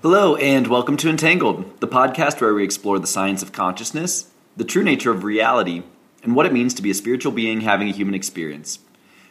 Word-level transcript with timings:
Hello, 0.00 0.36
and 0.36 0.68
welcome 0.68 0.96
to 0.98 1.10
Entangled, 1.10 1.80
the 1.80 1.88
podcast 1.88 2.40
where 2.40 2.54
we 2.54 2.62
explore 2.62 3.00
the 3.00 3.06
science 3.08 3.42
of 3.42 3.50
consciousness, 3.50 4.30
the 4.56 4.62
true 4.62 4.84
nature 4.84 5.10
of 5.10 5.24
reality, 5.24 5.82
and 6.22 6.36
what 6.36 6.46
it 6.46 6.52
means 6.52 6.72
to 6.74 6.82
be 6.82 6.92
a 6.92 6.94
spiritual 6.94 7.32
being 7.32 7.62
having 7.62 7.88
a 7.88 7.92
human 7.92 8.14
experience. 8.14 8.78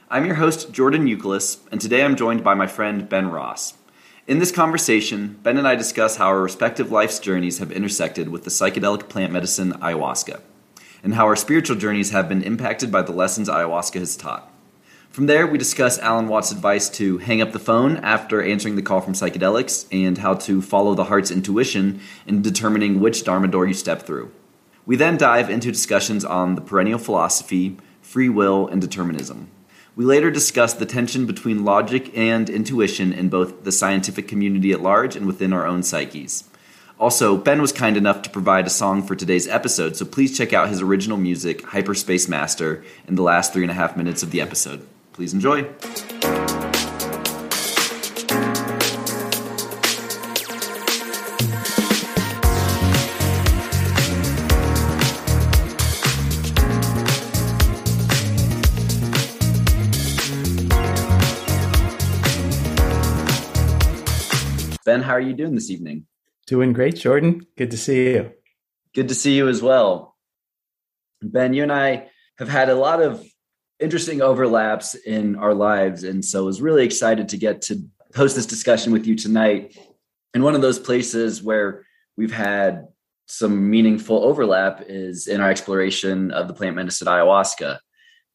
I'm 0.10 0.26
your 0.26 0.36
host, 0.36 0.74
Jordan 0.74 1.08
Euclid, 1.08 1.56
and 1.72 1.80
today 1.80 2.04
I'm 2.04 2.18
joined 2.18 2.44
by 2.44 2.54
my 2.54 2.68
friend 2.68 3.08
Ben 3.08 3.32
Ross. 3.32 3.76
In 4.28 4.40
this 4.40 4.52
conversation, 4.52 5.40
Ben 5.42 5.58
and 5.58 5.66
I 5.66 5.76
discuss 5.76 6.18
how 6.18 6.28
our 6.28 6.42
respective 6.42 6.92
life's 6.92 7.20
journeys 7.20 7.60
have 7.60 7.72
intersected 7.72 8.28
with 8.28 8.44
the 8.44 8.50
psychedelic 8.50 9.08
plant 9.08 9.32
medicine 9.32 9.72
ayahuasca, 9.72 10.42
and 11.02 11.14
how 11.14 11.28
our 11.28 11.38
spiritual 11.38 11.78
journeys 11.78 12.10
have 12.10 12.28
been 12.28 12.44
impacted 12.44 12.92
by 12.92 13.04
the 13.04 13.14
lessons 13.14 13.48
ayahuasca 13.48 14.00
has 14.00 14.18
taught. 14.18 14.52
From 15.18 15.26
there, 15.26 15.48
we 15.48 15.58
discuss 15.58 15.98
Alan 15.98 16.28
Watts' 16.28 16.52
advice 16.52 16.90
to 16.90 17.18
hang 17.18 17.42
up 17.42 17.52
the 17.52 17.58
phone 17.58 17.98
after 17.98 18.40
answering 18.40 18.76
the 18.76 18.84
call 18.84 19.02
from 19.02 19.14
psychedelics 19.14 19.88
and 19.92 20.16
how 20.20 20.36
to 20.36 20.62
follow 20.62 20.94
the 20.94 21.06
heart's 21.06 21.32
intuition 21.32 22.02
in 22.28 22.44
determining 22.44 23.00
which 23.00 23.24
Dharma 23.24 23.48
door 23.48 23.66
you 23.66 23.74
step 23.74 24.04
through. 24.04 24.32
We 24.86 24.96
then 24.96 25.18
dive 25.18 25.50
into 25.50 25.72
discussions 25.72 26.24
on 26.24 26.54
the 26.54 26.62
perennial 26.62 27.00
philosophy, 27.00 27.78
free 28.00 28.30
will, 28.30 28.68
and 28.68 28.80
determinism. 28.80 29.50
We 29.96 30.06
later 30.06 30.30
discuss 30.30 30.76
the 30.76 30.86
tension 30.86 31.26
between 31.26 31.66
logic 31.66 32.16
and 32.16 32.48
intuition 32.48 33.12
in 33.12 33.30
both 33.30 33.64
the 33.64 33.72
scientific 33.72 34.28
community 34.28 34.72
at 34.72 34.84
large 34.84 35.16
and 35.16 35.26
within 35.26 35.52
our 35.52 35.66
own 35.66 35.82
psyches. 35.82 36.44
Also, 37.00 37.38
Ben 37.38 37.60
was 37.60 37.72
kind 37.72 37.98
enough 37.98 38.22
to 38.22 38.30
provide 38.30 38.68
a 38.68 38.70
song 38.70 39.02
for 39.02 39.16
today's 39.16 39.48
episode, 39.48 39.98
so 39.98 40.06
please 40.06 40.38
check 40.38 40.54
out 40.54 40.70
his 40.70 40.84
original 40.84 41.18
music, 41.18 41.64
Hyperspace 41.64 42.28
Master, 42.28 42.84
in 43.08 43.16
the 43.16 43.24
last 43.24 43.52
three 43.52 43.64
and 43.64 43.72
a 43.72 43.74
half 43.74 43.98
minutes 43.98 44.22
of 44.22 44.30
the 44.30 44.42
episode. 44.42 44.88
Please 45.18 45.34
enjoy. 45.34 45.64
Ben, 64.86 65.02
how 65.02 65.14
are 65.14 65.20
you 65.20 65.34
doing 65.34 65.56
this 65.56 65.72
evening? 65.72 66.06
Doing 66.46 66.74
great, 66.74 66.96
Jordan. 66.96 67.48
Good 67.58 67.72
to 67.72 67.78
see 67.78 68.12
you. 68.12 68.34
Good 68.94 69.08
to 69.08 69.16
see 69.16 69.36
you 69.36 69.48
as 69.48 69.64
well. 69.64 70.16
Ben, 71.24 71.56
you 71.56 71.64
and 71.64 71.72
I 71.72 72.12
have 72.38 72.50
had 72.50 72.70
a 72.70 72.76
lot 72.76 73.02
of 73.02 73.26
interesting 73.80 74.22
overlaps 74.22 74.96
in 74.96 75.36
our 75.36 75.54
lives. 75.54 76.04
And 76.04 76.24
so 76.24 76.40
I 76.40 76.46
was 76.46 76.62
really 76.62 76.84
excited 76.84 77.30
to 77.30 77.38
get 77.38 77.62
to 77.64 77.84
host 78.16 78.36
this 78.36 78.46
discussion 78.46 78.92
with 78.92 79.06
you 79.06 79.16
tonight. 79.16 79.78
And 80.34 80.44
one 80.44 80.56
of 80.56 80.62
those 80.62 80.80
places 80.80 81.44
where 81.44 81.86
we've 82.16 82.34
had 82.34 82.88
some 83.28 83.70
meaningful 83.70 84.24
overlap 84.24 84.84
is 84.88 85.28
in 85.28 85.42
our 85.42 85.50
exploration 85.50 86.32
of 86.32 86.48
the 86.48 86.54
plant 86.54 86.76
medicine 86.76 87.08
ayahuasca. 87.08 87.80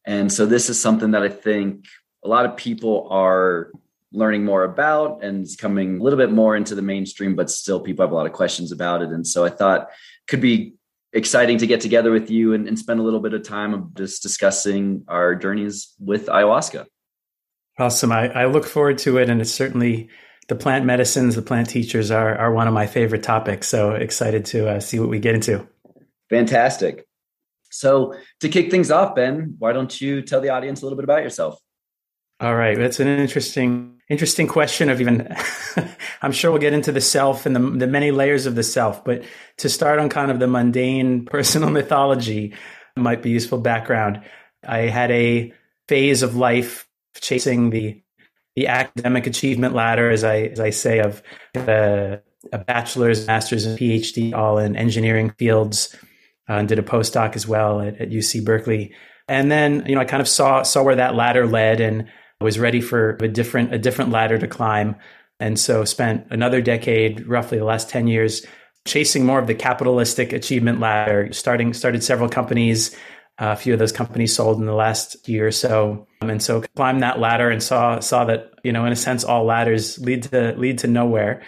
And 0.05 0.31
so 0.31 0.45
this 0.45 0.69
is 0.69 0.79
something 0.79 1.11
that 1.11 1.23
I 1.23 1.29
think 1.29 1.85
a 2.23 2.27
lot 2.27 2.45
of 2.45 2.55
people 2.55 3.07
are 3.09 3.71
learning 4.11 4.45
more 4.45 4.63
about 4.63 5.23
and 5.23 5.43
it's 5.43 5.55
coming 5.55 5.99
a 5.99 6.03
little 6.03 6.17
bit 6.17 6.31
more 6.31 6.55
into 6.55 6.75
the 6.75 6.81
mainstream, 6.81 7.35
but 7.35 7.49
still 7.49 7.79
people 7.79 8.05
have 8.05 8.11
a 8.11 8.15
lot 8.15 8.27
of 8.27 8.33
questions 8.33 8.71
about 8.71 9.01
it. 9.01 9.09
And 9.09 9.25
so 9.25 9.43
I 9.43 9.49
thought 9.49 9.89
could 10.27 10.41
be 10.41 10.75
exciting 11.13 11.59
to 11.59 11.67
get 11.67 11.79
together 11.79 12.11
with 12.11 12.29
you 12.29 12.53
and, 12.53 12.67
and 12.67 12.77
spend 12.77 12.99
a 12.99 13.03
little 13.03 13.19
bit 13.19 13.33
of 13.33 13.43
time 13.43 13.91
just 13.95 14.23
discussing 14.23 15.05
our 15.07 15.35
journeys 15.35 15.93
with 15.99 16.25
ayahuasca. 16.25 16.85
Awesome. 17.79 18.11
I, 18.11 18.29
I 18.29 18.45
look 18.45 18.65
forward 18.65 18.97
to 18.99 19.17
it. 19.17 19.29
And 19.29 19.39
it's 19.39 19.51
certainly 19.51 20.09
the 20.47 20.55
plant 20.55 20.85
medicines, 20.85 21.35
the 21.35 21.41
plant 21.41 21.69
teachers 21.69 22.11
are, 22.11 22.35
are 22.37 22.51
one 22.51 22.67
of 22.67 22.73
my 22.73 22.87
favorite 22.87 23.23
topics. 23.23 23.67
So 23.67 23.91
excited 23.91 24.45
to 24.45 24.69
uh, 24.69 24.79
see 24.79 24.99
what 24.99 25.09
we 25.09 25.19
get 25.19 25.35
into. 25.35 25.67
Fantastic. 26.29 27.05
So 27.69 28.15
to 28.41 28.49
kick 28.49 28.69
things 28.69 28.91
off, 28.91 29.15
Ben, 29.15 29.55
why 29.57 29.73
don't 29.73 29.99
you 29.99 30.21
tell 30.21 30.41
the 30.41 30.49
audience 30.49 30.81
a 30.81 30.85
little 30.85 30.97
bit 30.97 31.05
about 31.05 31.23
yourself? 31.23 31.59
All 32.39 32.55
right. 32.55 32.77
That's 32.77 32.99
an 32.99 33.07
interesting, 33.07 33.92
interesting 34.09 34.47
question 34.47 34.89
of 34.89 35.01
even, 35.01 35.33
I'm 36.21 36.31
sure 36.31 36.51
we'll 36.51 36.61
get 36.61 36.73
into 36.73 36.91
the 36.91 37.01
self 37.01 37.45
and 37.45 37.55
the, 37.55 37.59
the 37.59 37.87
many 37.87 38.11
layers 38.11 38.45
of 38.45 38.55
the 38.55 38.63
self, 38.63 39.03
but 39.03 39.23
to 39.57 39.69
start 39.69 39.99
on 39.99 40.09
kind 40.09 40.31
of 40.31 40.39
the 40.39 40.47
mundane 40.47 41.25
personal 41.25 41.69
mythology 41.69 42.53
might 42.95 43.21
be 43.21 43.29
useful 43.29 43.57
background. 43.57 44.21
I 44.67 44.79
had 44.81 45.11
a 45.11 45.53
phase 45.87 46.23
of 46.23 46.35
life 46.35 46.87
chasing 47.15 47.69
the, 47.69 48.01
the 48.55 48.67
academic 48.67 49.27
achievement 49.27 49.73
ladder, 49.73 50.09
as 50.09 50.23
I, 50.23 50.41
as 50.41 50.59
I 50.59 50.69
say, 50.69 50.99
of 50.99 51.23
a, 51.55 52.21
a 52.51 52.57
bachelor's, 52.59 53.25
master's, 53.25 53.65
and 53.65 53.77
PhD, 53.77 54.33
all 54.33 54.57
in 54.57 54.75
engineering 54.75 55.31
fields, 55.37 55.95
uh, 56.49 56.53
and 56.53 56.67
did 56.67 56.79
a 56.79 56.83
postdoc 56.83 57.35
as 57.35 57.47
well 57.47 57.81
at, 57.81 57.99
at 57.99 58.09
UC 58.09 58.45
Berkeley. 58.45 58.93
And 59.27 59.51
then, 59.51 59.85
you 59.87 59.95
know, 59.95 60.01
I 60.01 60.05
kind 60.05 60.21
of 60.21 60.27
saw, 60.27 60.63
saw 60.63 60.83
where 60.83 60.97
that 60.97 61.15
ladder 61.15 61.47
led 61.47 61.79
and, 61.79 62.09
was 62.43 62.59
ready 62.59 62.81
for 62.81 63.17
a 63.21 63.27
different 63.27 63.73
a 63.73 63.79
different 63.79 64.11
ladder 64.11 64.37
to 64.37 64.47
climb. 64.47 64.95
And 65.39 65.59
so 65.59 65.83
spent 65.85 66.27
another 66.29 66.61
decade 66.61 67.27
roughly 67.27 67.57
the 67.57 67.65
last 67.65 67.89
10 67.89 68.07
years 68.07 68.45
chasing 68.85 69.25
more 69.25 69.39
of 69.39 69.47
the 69.47 69.55
capitalistic 69.55 70.33
achievement 70.33 70.79
ladder 70.79 71.31
starting 71.31 71.73
started 71.73 72.03
several 72.03 72.29
companies. 72.29 72.95
A 73.39 73.55
few 73.55 73.73
of 73.73 73.79
those 73.79 73.91
companies 73.91 74.35
sold 74.35 74.59
in 74.59 74.65
the 74.65 74.75
last 74.75 75.27
year 75.27 75.47
or 75.47 75.51
so. 75.51 76.07
And 76.21 76.41
so 76.41 76.63
climbed 76.75 77.01
that 77.01 77.19
ladder 77.19 77.49
and 77.49 77.63
saw 77.63 77.99
saw 77.99 78.25
that 78.25 78.51
you 78.63 78.71
know 78.71 78.85
in 78.85 78.91
a 78.91 78.97
sense 78.97 79.23
all 79.23 79.45
ladders 79.45 79.97
lead 79.99 80.23
to 80.23 80.53
lead 80.55 80.79
to 80.79 80.87
nowhere. 80.87 81.41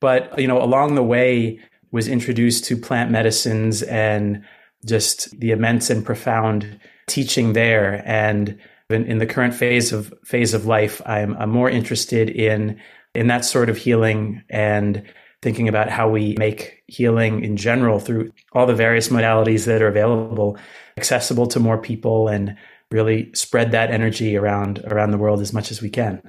But 0.00 0.38
you 0.38 0.48
know 0.48 0.60
along 0.60 0.94
the 0.94 1.02
way 1.02 1.60
was 1.92 2.08
introduced 2.08 2.64
to 2.64 2.76
plant 2.76 3.10
medicines 3.10 3.82
and 3.82 4.44
just 4.84 5.38
the 5.38 5.52
immense 5.52 5.90
and 5.90 6.04
profound 6.04 6.80
teaching 7.06 7.52
there. 7.52 8.02
And 8.04 8.58
in, 8.90 9.04
in 9.04 9.18
the 9.18 9.26
current 9.26 9.54
phase 9.54 9.92
of 9.92 10.12
phase 10.24 10.54
of 10.54 10.66
life, 10.66 11.02
I'm, 11.06 11.36
I'm 11.36 11.50
more 11.50 11.68
interested 11.68 12.30
in 12.30 12.80
in 13.14 13.28
that 13.28 13.44
sort 13.44 13.68
of 13.68 13.76
healing 13.76 14.42
and 14.50 15.02
thinking 15.42 15.68
about 15.68 15.90
how 15.90 16.08
we 16.08 16.34
make 16.38 16.82
healing 16.86 17.44
in 17.44 17.56
general 17.56 17.98
through 17.98 18.32
all 18.52 18.66
the 18.66 18.74
various 18.74 19.08
modalities 19.08 19.66
that 19.66 19.82
are 19.82 19.88
available 19.88 20.58
accessible 20.96 21.46
to 21.46 21.60
more 21.60 21.78
people 21.78 22.28
and 22.28 22.56
really 22.90 23.30
spread 23.34 23.72
that 23.72 23.90
energy 23.90 24.36
around 24.36 24.78
around 24.86 25.10
the 25.10 25.18
world 25.18 25.40
as 25.40 25.52
much 25.52 25.70
as 25.70 25.82
we 25.82 25.90
can. 25.90 26.22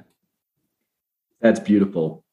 That's 1.41 1.59
beautiful. 1.59 2.23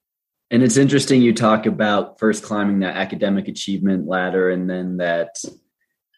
And 0.50 0.62
it's 0.62 0.76
interesting 0.76 1.20
you 1.20 1.34
talk 1.34 1.66
about 1.66 2.18
first 2.18 2.42
climbing 2.42 2.80
that 2.80 2.96
academic 2.96 3.48
achievement 3.48 4.06
ladder 4.06 4.50
and 4.50 4.68
then 4.68 4.98
that 4.98 5.36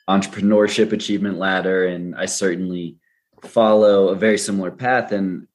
entrepreneurship 0.08 0.92
achievement 0.92 1.38
ladder 1.38 1.86
and 1.86 2.14
I 2.14 2.26
certainly 2.26 2.96
follow 3.44 4.08
a 4.08 4.14
very 4.14 4.38
similar 4.38 4.70
path 4.70 5.12
and 5.12 5.46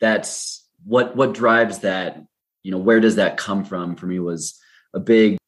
that's 0.00 0.66
what 0.84 1.16
what 1.16 1.34
drives 1.34 1.80
that 1.80 2.22
you 2.62 2.70
know 2.70 2.78
where 2.78 3.00
does 3.00 3.16
that 3.16 3.36
come 3.36 3.64
from? 3.64 3.96
For 3.96 4.06
me 4.06 4.18
was 4.18 4.58
a 4.92 5.00
big 5.00 5.38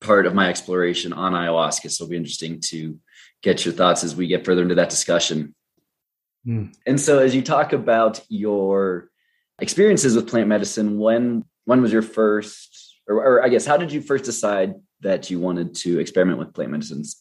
part 0.00 0.26
of 0.26 0.34
my 0.34 0.48
exploration 0.48 1.12
on 1.12 1.32
ayahuasca. 1.32 1.90
So 1.90 2.04
it'll 2.04 2.10
be 2.10 2.16
interesting 2.16 2.60
to 2.66 2.98
get 3.42 3.64
your 3.64 3.74
thoughts 3.74 4.04
as 4.04 4.14
we 4.14 4.26
get 4.26 4.44
further 4.44 4.62
into 4.62 4.76
that 4.76 4.90
discussion. 4.90 5.54
Mm. 6.46 6.72
and 6.86 7.00
so 7.00 7.18
as 7.18 7.34
you 7.34 7.42
talk 7.42 7.72
about 7.72 8.20
your 8.28 9.10
experiences 9.58 10.14
with 10.14 10.28
plant 10.28 10.46
medicine 10.46 10.96
when 10.96 11.44
when 11.64 11.82
was 11.82 11.92
your 11.92 12.02
first 12.02 13.00
or, 13.08 13.16
or 13.16 13.44
i 13.44 13.48
guess 13.48 13.66
how 13.66 13.76
did 13.76 13.90
you 13.90 14.00
first 14.00 14.24
decide 14.24 14.74
that 15.00 15.28
you 15.28 15.40
wanted 15.40 15.74
to 15.74 15.98
experiment 15.98 16.38
with 16.38 16.54
plant 16.54 16.70
medicines? 16.70 17.20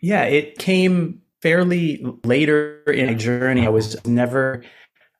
Yeah 0.00 0.22
it 0.26 0.58
came 0.58 1.21
fairly 1.42 2.04
later 2.24 2.82
in 2.86 3.06
my 3.06 3.14
journey. 3.14 3.66
I 3.66 3.70
was 3.70 4.04
never 4.06 4.62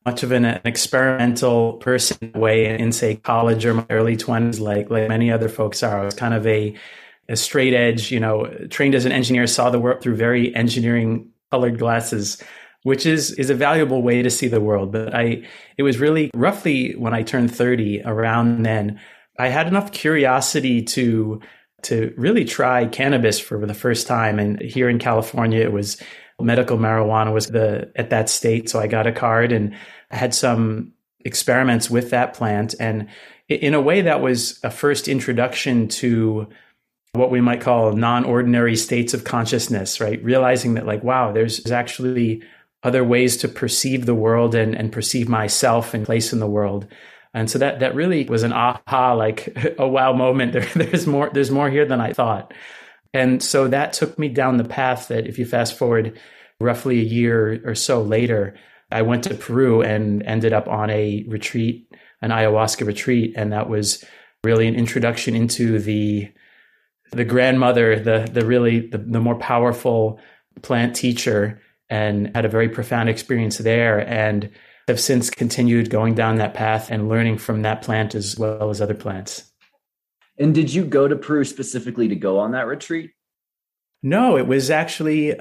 much 0.06 0.22
of 0.22 0.32
an, 0.32 0.44
an 0.44 0.60
experimental 0.64 1.74
person 1.74 2.32
way 2.34 2.66
in 2.78 2.92
say 2.92 3.16
college 3.16 3.64
or 3.66 3.74
my 3.74 3.86
early 3.90 4.16
20s 4.16 4.58
like 4.58 4.90
like 4.90 5.08
many 5.08 5.30
other 5.30 5.48
folks 5.48 5.82
are. 5.82 6.00
I 6.00 6.04
was 6.04 6.14
kind 6.14 6.34
of 6.34 6.46
a 6.46 6.74
a 7.28 7.36
straight 7.36 7.72
edge, 7.72 8.10
you 8.10 8.18
know, 8.18 8.46
trained 8.68 8.94
as 8.94 9.04
an 9.04 9.12
engineer, 9.12 9.46
saw 9.46 9.70
the 9.70 9.78
world 9.78 10.02
through 10.02 10.16
very 10.16 10.54
engineering 10.56 11.30
colored 11.50 11.78
glasses, 11.78 12.42
which 12.82 13.06
is 13.06 13.32
is 13.32 13.50
a 13.50 13.54
valuable 13.54 14.02
way 14.02 14.22
to 14.22 14.30
see 14.30 14.48
the 14.48 14.60
world. 14.60 14.92
But 14.92 15.14
I 15.14 15.46
it 15.76 15.82
was 15.82 15.98
really 15.98 16.30
roughly 16.34 16.94
when 16.94 17.14
I 17.14 17.22
turned 17.22 17.54
30 17.54 18.02
around 18.04 18.64
then, 18.64 19.00
I 19.38 19.48
had 19.48 19.68
enough 19.68 19.92
curiosity 19.92 20.82
to 20.82 21.40
to 21.82 22.14
really 22.16 22.44
try 22.44 22.86
cannabis 22.86 23.38
for 23.38 23.64
the 23.66 23.74
first 23.74 24.06
time. 24.06 24.38
And 24.38 24.60
here 24.60 24.88
in 24.88 24.98
California, 24.98 25.60
it 25.60 25.72
was 25.72 26.00
medical 26.40 26.78
marijuana 26.78 27.32
was 27.32 27.48
the 27.48 27.90
at 27.96 28.10
that 28.10 28.28
state. 28.28 28.68
So 28.68 28.80
I 28.80 28.86
got 28.86 29.06
a 29.06 29.12
card 29.12 29.52
and 29.52 29.74
I 30.10 30.16
had 30.16 30.34
some 30.34 30.92
experiments 31.24 31.88
with 31.88 32.10
that 32.10 32.34
plant. 32.34 32.74
And 32.80 33.08
in 33.48 33.74
a 33.74 33.80
way, 33.80 34.02
that 34.02 34.20
was 34.20 34.58
a 34.64 34.70
first 34.70 35.08
introduction 35.08 35.88
to 35.88 36.48
what 37.12 37.30
we 37.30 37.40
might 37.40 37.60
call 37.60 37.92
non-ordinary 37.92 38.74
states 38.74 39.12
of 39.12 39.24
consciousness, 39.24 40.00
right? 40.00 40.22
Realizing 40.24 40.74
that 40.74 40.86
like, 40.86 41.04
wow, 41.04 41.30
there's 41.30 41.70
actually 41.70 42.42
other 42.82 43.04
ways 43.04 43.36
to 43.36 43.48
perceive 43.48 44.06
the 44.06 44.14
world 44.14 44.54
and, 44.54 44.74
and 44.74 44.90
perceive 44.90 45.28
myself 45.28 45.94
and 45.94 46.06
place 46.06 46.32
in 46.32 46.40
the 46.40 46.46
world. 46.46 46.86
And 47.34 47.50
so 47.50 47.58
that 47.58 47.80
that 47.80 47.94
really 47.94 48.24
was 48.24 48.42
an 48.42 48.52
aha, 48.52 49.14
like 49.14 49.56
a 49.78 49.86
wow 49.86 50.12
moment. 50.12 50.52
There, 50.74 50.86
there's 50.86 51.06
more 51.06 51.30
there's 51.32 51.50
more 51.50 51.70
here 51.70 51.86
than 51.86 52.00
I 52.00 52.12
thought. 52.12 52.52
And 53.14 53.42
so 53.42 53.68
that 53.68 53.92
took 53.92 54.18
me 54.18 54.28
down 54.28 54.56
the 54.56 54.64
path 54.64 55.08
that 55.08 55.26
if 55.26 55.38
you 55.38 55.44
fast 55.44 55.76
forward 55.76 56.18
roughly 56.60 57.00
a 57.00 57.04
year 57.04 57.60
or 57.64 57.74
so 57.74 58.00
later, 58.00 58.54
I 58.90 59.02
went 59.02 59.24
to 59.24 59.34
Peru 59.34 59.82
and 59.82 60.22
ended 60.22 60.52
up 60.52 60.68
on 60.68 60.90
a 60.90 61.24
retreat, 61.28 61.88
an 62.20 62.30
ayahuasca 62.30 62.86
retreat, 62.86 63.34
and 63.36 63.52
that 63.52 63.68
was 63.68 64.04
really 64.44 64.66
an 64.68 64.74
introduction 64.74 65.34
into 65.34 65.78
the 65.78 66.30
the 67.10 67.24
grandmother, 67.24 67.98
the 67.98 68.28
the 68.32 68.46
really 68.46 68.88
the, 68.88 68.98
the 68.98 69.20
more 69.20 69.38
powerful 69.38 70.18
plant 70.62 70.96
teacher, 70.96 71.60
and 71.90 72.34
had 72.34 72.44
a 72.44 72.50
very 72.50 72.68
profound 72.68 73.08
experience 73.08 73.58
there, 73.58 73.98
and 74.08 74.50
have 74.88 75.00
since 75.00 75.30
continued 75.30 75.90
going 75.90 76.14
down 76.14 76.36
that 76.36 76.54
path 76.54 76.90
and 76.90 77.08
learning 77.08 77.38
from 77.38 77.62
that 77.62 77.82
plant 77.82 78.14
as 78.14 78.38
well 78.38 78.70
as 78.70 78.80
other 78.80 78.94
plants. 78.94 79.50
And 80.38 80.54
did 80.54 80.72
you 80.72 80.84
go 80.84 81.06
to 81.06 81.16
Peru 81.16 81.44
specifically 81.44 82.08
to 82.08 82.16
go 82.16 82.38
on 82.38 82.52
that 82.52 82.66
retreat? 82.66 83.12
No, 84.02 84.36
it 84.36 84.46
was 84.46 84.70
actually 84.70 85.38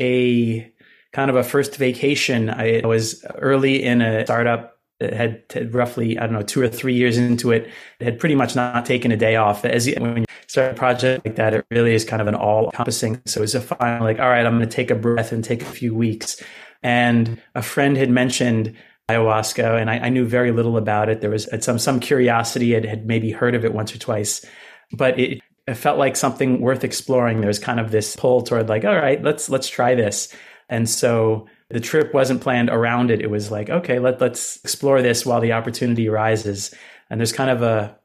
a 0.00 0.72
kind 1.12 1.30
of 1.30 1.36
a 1.36 1.44
first 1.44 1.76
vacation. 1.76 2.48
I 2.48 2.82
was 2.84 3.24
early 3.36 3.82
in 3.82 4.00
a 4.00 4.24
startup 4.24 4.78
that 5.00 5.12
had 5.12 5.74
roughly, 5.74 6.18
I 6.18 6.22
don't 6.22 6.32
know, 6.32 6.42
two 6.42 6.60
or 6.60 6.68
three 6.68 6.94
years 6.94 7.18
into 7.18 7.52
it, 7.52 7.70
it 8.00 8.04
had 8.04 8.18
pretty 8.18 8.34
much 8.34 8.56
not 8.56 8.84
taken 8.84 9.12
a 9.12 9.16
day 9.16 9.36
off. 9.36 9.64
As 9.64 9.86
you, 9.86 9.94
when 9.98 10.18
you 10.18 10.24
start 10.46 10.72
a 10.72 10.74
project 10.74 11.24
like 11.24 11.36
that, 11.36 11.54
it 11.54 11.64
really 11.70 11.94
is 11.94 12.04
kind 12.04 12.20
of 12.20 12.26
an 12.28 12.34
all 12.34 12.66
encompassing. 12.66 13.20
So 13.26 13.40
it 13.40 13.42
was 13.42 13.54
a 13.54 13.60
final, 13.60 14.04
like, 14.04 14.18
all 14.18 14.28
right, 14.28 14.44
I'm 14.44 14.56
going 14.56 14.68
to 14.68 14.74
take 14.74 14.90
a 14.90 14.96
breath 14.96 15.30
and 15.30 15.44
take 15.44 15.62
a 15.62 15.66
few 15.66 15.94
weeks. 15.94 16.42
And 16.82 17.40
a 17.54 17.62
friend 17.62 17.96
had 17.96 18.10
mentioned 18.10 18.76
ayahuasca, 19.08 19.80
and 19.80 19.90
I, 19.90 19.98
I, 19.98 20.08
knew 20.10 20.24
very 20.24 20.52
little 20.52 20.76
about 20.76 21.08
it. 21.08 21.20
There 21.20 21.30
was 21.30 21.48
uh, 21.48 21.60
some 21.60 21.78
some 21.78 21.98
curiosity. 21.98 22.76
I 22.76 22.86
had 22.86 23.06
maybe 23.06 23.32
heard 23.32 23.54
of 23.54 23.64
it 23.64 23.72
once 23.72 23.94
or 23.94 23.98
twice, 23.98 24.44
but 24.92 25.18
it, 25.18 25.40
it 25.66 25.74
felt 25.74 25.98
like 25.98 26.14
something 26.16 26.60
worth 26.60 26.84
exploring. 26.84 27.40
There 27.40 27.48
was 27.48 27.58
kind 27.58 27.80
of 27.80 27.90
this 27.90 28.16
pull 28.16 28.42
toward 28.42 28.68
like, 28.68 28.84
all 28.84 28.96
right, 28.96 29.22
let's 29.22 29.48
let's 29.48 29.68
try 29.68 29.94
this. 29.94 30.34
And 30.68 30.88
so 30.88 31.46
the 31.70 31.80
trip 31.80 32.12
wasn't 32.12 32.42
planned 32.42 32.70
around 32.70 33.10
it. 33.10 33.20
It 33.20 33.30
was 33.30 33.50
like, 33.50 33.70
okay, 33.70 33.98
let 33.98 34.20
let's 34.20 34.56
explore 34.56 35.02
this 35.02 35.24
while 35.24 35.40
the 35.40 35.52
opportunity 35.52 36.08
arises. 36.08 36.74
And 37.10 37.18
there's 37.18 37.32
kind 37.32 37.50
of 37.50 37.62
a 37.62 37.97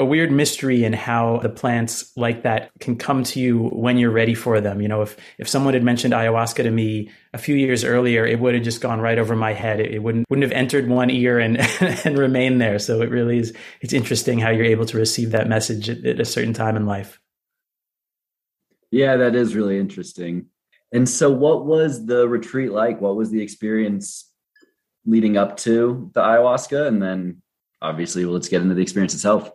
a 0.00 0.04
weird 0.04 0.32
mystery 0.32 0.82
in 0.82 0.94
how 0.94 1.38
the 1.38 1.50
plants 1.50 2.10
like 2.16 2.42
that 2.42 2.70
can 2.80 2.96
come 2.96 3.22
to 3.22 3.38
you 3.38 3.68
when 3.68 3.98
you're 3.98 4.10
ready 4.10 4.34
for 4.34 4.60
them. 4.60 4.80
You 4.80 4.88
know, 4.88 5.02
if 5.02 5.16
if 5.38 5.48
someone 5.48 5.74
had 5.74 5.84
mentioned 5.84 6.14
ayahuasca 6.14 6.62
to 6.62 6.70
me 6.70 7.10
a 7.34 7.38
few 7.38 7.54
years 7.54 7.84
earlier, 7.84 8.26
it 8.26 8.40
would 8.40 8.54
have 8.54 8.64
just 8.64 8.80
gone 8.80 9.00
right 9.00 9.18
over 9.18 9.36
my 9.36 9.52
head. 9.52 9.78
It, 9.78 9.92
it 9.92 10.02
wouldn't 10.02 10.24
wouldn't 10.30 10.42
have 10.42 10.58
entered 10.58 10.88
one 10.88 11.10
ear 11.10 11.38
and 11.38 11.58
and 11.80 12.18
remained 12.18 12.60
there. 12.60 12.78
So 12.78 13.02
it 13.02 13.10
really 13.10 13.38
is. 13.38 13.54
It's 13.82 13.92
interesting 13.92 14.38
how 14.38 14.48
you're 14.48 14.64
able 14.64 14.86
to 14.86 14.96
receive 14.96 15.32
that 15.32 15.48
message 15.48 15.90
at, 15.90 16.04
at 16.04 16.18
a 16.18 16.24
certain 16.24 16.54
time 16.54 16.76
in 16.76 16.86
life. 16.86 17.20
Yeah, 18.90 19.16
that 19.16 19.36
is 19.36 19.54
really 19.54 19.78
interesting. 19.78 20.46
And 20.92 21.08
so, 21.08 21.30
what 21.30 21.66
was 21.66 22.06
the 22.06 22.26
retreat 22.26 22.72
like? 22.72 23.00
What 23.00 23.16
was 23.16 23.30
the 23.30 23.42
experience 23.42 24.28
leading 25.04 25.36
up 25.36 25.58
to 25.58 26.10
the 26.14 26.22
ayahuasca? 26.22 26.88
And 26.88 27.02
then, 27.02 27.42
obviously, 27.82 28.24
well, 28.24 28.34
let's 28.34 28.48
get 28.48 28.62
into 28.62 28.74
the 28.74 28.82
experience 28.82 29.14
itself. 29.14 29.52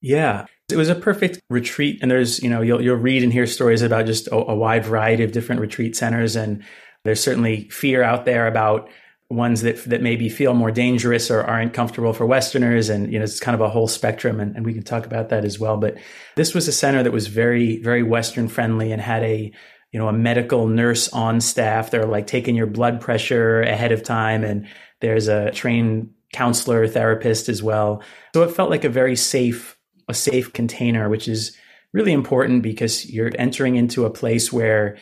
Yeah, 0.00 0.46
it 0.70 0.76
was 0.76 0.88
a 0.88 0.94
perfect 0.94 1.40
retreat. 1.50 1.98
And 2.02 2.10
there's, 2.10 2.42
you 2.42 2.50
know, 2.50 2.62
you'll, 2.62 2.82
you'll 2.82 2.96
read 2.96 3.22
and 3.22 3.32
hear 3.32 3.46
stories 3.46 3.82
about 3.82 4.06
just 4.06 4.28
a, 4.28 4.34
a 4.34 4.54
wide 4.54 4.84
variety 4.84 5.24
of 5.24 5.32
different 5.32 5.60
retreat 5.60 5.96
centers. 5.96 6.36
And 6.36 6.64
there's 7.04 7.20
certainly 7.20 7.68
fear 7.70 8.02
out 8.02 8.24
there 8.24 8.46
about 8.46 8.88
ones 9.28 9.62
that 9.62 9.82
that 9.84 10.02
maybe 10.02 10.28
feel 10.28 10.54
more 10.54 10.70
dangerous 10.70 11.30
or 11.30 11.42
aren't 11.42 11.74
comfortable 11.74 12.12
for 12.12 12.26
Westerners, 12.26 12.88
and 12.88 13.12
you 13.12 13.18
know 13.18 13.24
it's 13.24 13.40
kind 13.40 13.54
of 13.54 13.60
a 13.60 13.68
whole 13.68 13.88
spectrum, 13.88 14.40
and, 14.40 14.54
and, 14.54 14.64
we 14.64 14.72
can 14.72 14.82
talk 14.82 15.06
about 15.06 15.30
that 15.30 15.44
as 15.44 15.58
well. 15.58 15.76
But 15.76 15.96
this 16.36 16.54
was 16.54 16.68
a 16.68 16.72
center 16.72 17.02
that 17.02 17.12
was 17.12 17.26
very 17.26 17.78
very 17.78 18.02
Western 18.02 18.48
friendly 18.48 18.92
and 18.92 19.02
had 19.02 19.22
a 19.24 19.52
you 19.92 19.98
know 19.98 20.08
a 20.08 20.12
medical 20.12 20.68
nurse 20.68 21.08
on 21.08 21.40
staff. 21.40 21.90
They're 21.90 22.06
like 22.06 22.26
taking 22.26 22.54
your 22.54 22.66
blood 22.66 23.00
pressure 23.00 23.62
ahead 23.62 23.92
of 23.92 24.02
time, 24.02 24.44
and 24.44 24.68
there's 25.00 25.28
a 25.28 25.50
trained 25.50 26.10
counselor 26.32 26.86
therapist 26.86 27.48
as 27.48 27.62
well. 27.62 28.02
So 28.34 28.42
it 28.42 28.52
felt 28.52 28.70
like 28.70 28.84
a 28.84 28.88
very 28.88 29.16
safe 29.16 29.75
a 30.08 30.14
safe 30.14 30.52
container, 30.52 31.08
which 31.08 31.28
is 31.28 31.56
really 31.92 32.12
important 32.12 32.62
because 32.62 33.10
you're 33.10 33.32
entering 33.38 33.76
into 33.76 34.04
a 34.04 34.10
place 34.10 34.52
where 34.52 34.96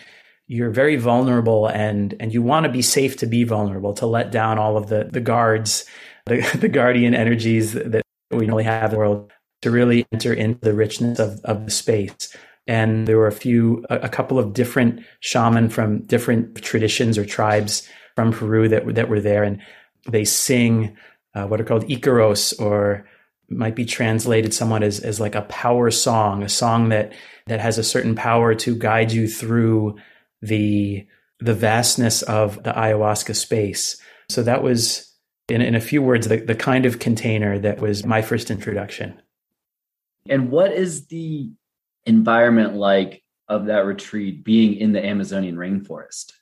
you're 0.47 0.71
very 0.71 0.97
vulnerable 0.97 1.67
and 1.67 2.15
and 2.21 2.33
you 2.35 2.43
want 2.43 2.65
to 2.67 2.73
be 2.73 2.83
safe 2.83 3.17
to 3.17 3.27
be 3.27 3.45
vulnerable 3.45 3.95
to 3.95 4.07
let 4.07 4.31
down 4.31 4.59
all 4.59 4.77
of 4.77 4.89
the 4.89 5.09
the 5.11 5.21
guards 5.21 5.87
the, 6.27 6.41
the 6.59 6.69
guardian 6.69 7.15
energies 7.15 7.73
that 7.73 8.03
we 8.31 8.47
normally 8.47 8.65
have 8.65 8.85
in 8.85 8.91
the 8.93 8.99
world 8.99 9.31
to 9.63 9.71
really 9.71 10.07
enter 10.13 10.33
into 10.33 10.61
the 10.61 10.75
richness 10.75 11.19
of, 11.19 11.41
of 11.45 11.65
the 11.65 11.71
space. 11.71 12.35
And 12.67 13.07
there 13.07 13.19
were 13.19 13.27
a 13.27 13.33
few 13.33 13.85
a, 13.91 13.97
a 14.01 14.09
couple 14.09 14.39
of 14.39 14.53
different 14.53 15.05
shaman 15.21 15.69
from 15.69 16.01
different 16.03 16.63
traditions 16.63 17.19
or 17.19 17.27
tribes 17.27 17.89
from 18.15 18.33
peru 18.33 18.69
that, 18.69 18.95
that 18.95 19.09
were 19.09 19.21
there 19.21 19.43
and 19.43 19.61
they 20.11 20.25
sing 20.25 20.97
uh, 21.35 21.47
what 21.47 21.61
are 21.61 21.65
called 21.65 21.87
icaros 21.89 22.59
or 22.61 23.07
might 23.49 23.77
be 23.77 23.85
translated 23.85 24.55
somewhat 24.55 24.83
as, 24.83 25.01
as 25.01 25.21
like 25.21 25.35
a 25.35 25.43
power 25.43 25.91
song, 25.91 26.43
a 26.43 26.49
song 26.49 26.89
that 26.89 27.13
that 27.47 27.61
has 27.61 27.79
a 27.79 27.85
certain 27.85 28.15
power 28.15 28.55
to 28.55 28.77
guide 28.77 29.13
you 29.13 29.29
through 29.29 29.97
the 30.43 31.07
the 31.41 31.55
vastness 31.55 32.23
of 32.23 32.63
the 32.63 32.73
ayahuasca 32.73 33.35
space. 33.35 34.01
So 34.29 34.43
that 34.43 34.63
was 34.63 35.13
in, 35.49 35.61
in 35.61 35.75
a 35.75 35.81
few 35.81 36.03
words 36.03 36.29
the, 36.29 36.39
the 36.39 36.55
kind 36.55 36.87
of 36.87 36.99
container 36.99 37.59
that 37.59 37.81
was 37.81 38.05
my 38.05 38.23
first 38.23 38.51
introduction. 38.51 39.21
And 40.29 40.51
what 40.51 40.73
is 40.73 41.07
the 41.09 41.51
environment 42.07 42.75
like 42.75 43.23
of 43.49 43.67
that 43.67 43.85
retreat 43.85 44.45
being 44.45 44.77
in 44.77 44.93
the 44.93 45.05
Amazonian 45.05 45.57
rainforest? 45.57 46.33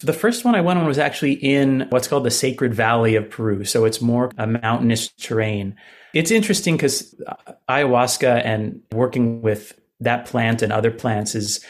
The 0.00 0.12
first 0.12 0.44
one 0.44 0.54
I 0.54 0.60
went 0.60 0.78
on 0.78 0.86
was 0.86 0.98
actually 0.98 1.34
in 1.34 1.86
what's 1.90 2.08
called 2.08 2.24
the 2.24 2.30
Sacred 2.30 2.74
Valley 2.74 3.16
of 3.16 3.30
Peru. 3.30 3.64
So 3.64 3.84
it's 3.84 4.00
more 4.00 4.30
a 4.38 4.46
mountainous 4.46 5.08
terrain. 5.08 5.76
It's 6.12 6.30
interesting 6.30 6.76
because 6.76 7.14
uh, 7.26 7.52
ayahuasca 7.68 8.44
and 8.44 8.80
working 8.92 9.42
with 9.42 9.78
that 10.00 10.26
plant 10.26 10.62
and 10.62 10.72
other 10.72 10.90
plants 10.90 11.34
is 11.34 11.64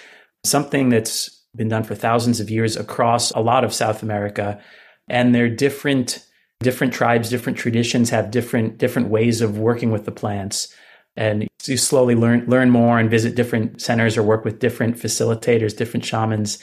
something 0.45 0.89
that's 0.89 1.31
been 1.57 1.69
done 1.69 1.85
for 1.85 1.95
thousands 1.95 2.41
of 2.41 2.51
years 2.51 2.77
across 2.77 3.31
a 3.33 3.41
lot 3.41 3.65
of 3.65 3.73
South 3.73 4.03
America. 4.03 4.61
And 5.09 5.35
they're 5.35 5.49
different 5.49 6.25
different 6.61 6.95
tribes, 6.95 7.29
different 7.29 7.59
traditions 7.59 8.11
have 8.11 8.31
different 8.31 8.79
different 8.79 9.09
ways 9.09 9.41
of 9.41 9.59
working 9.59 9.91
with 9.91 10.05
the 10.05 10.13
plants. 10.13 10.75
And 11.17 11.47
you 11.67 11.77
slowly 11.77 12.15
learn 12.15 12.47
learn 12.47 12.71
more 12.71 12.99
and 12.99 13.11
visit 13.11 13.35
different 13.35 13.81
centers 13.81 14.17
or 14.17 14.23
work 14.23 14.45
with 14.45 14.59
different 14.59 14.97
facilitators, 14.97 15.77
different 15.77 16.05
shamans 16.05 16.59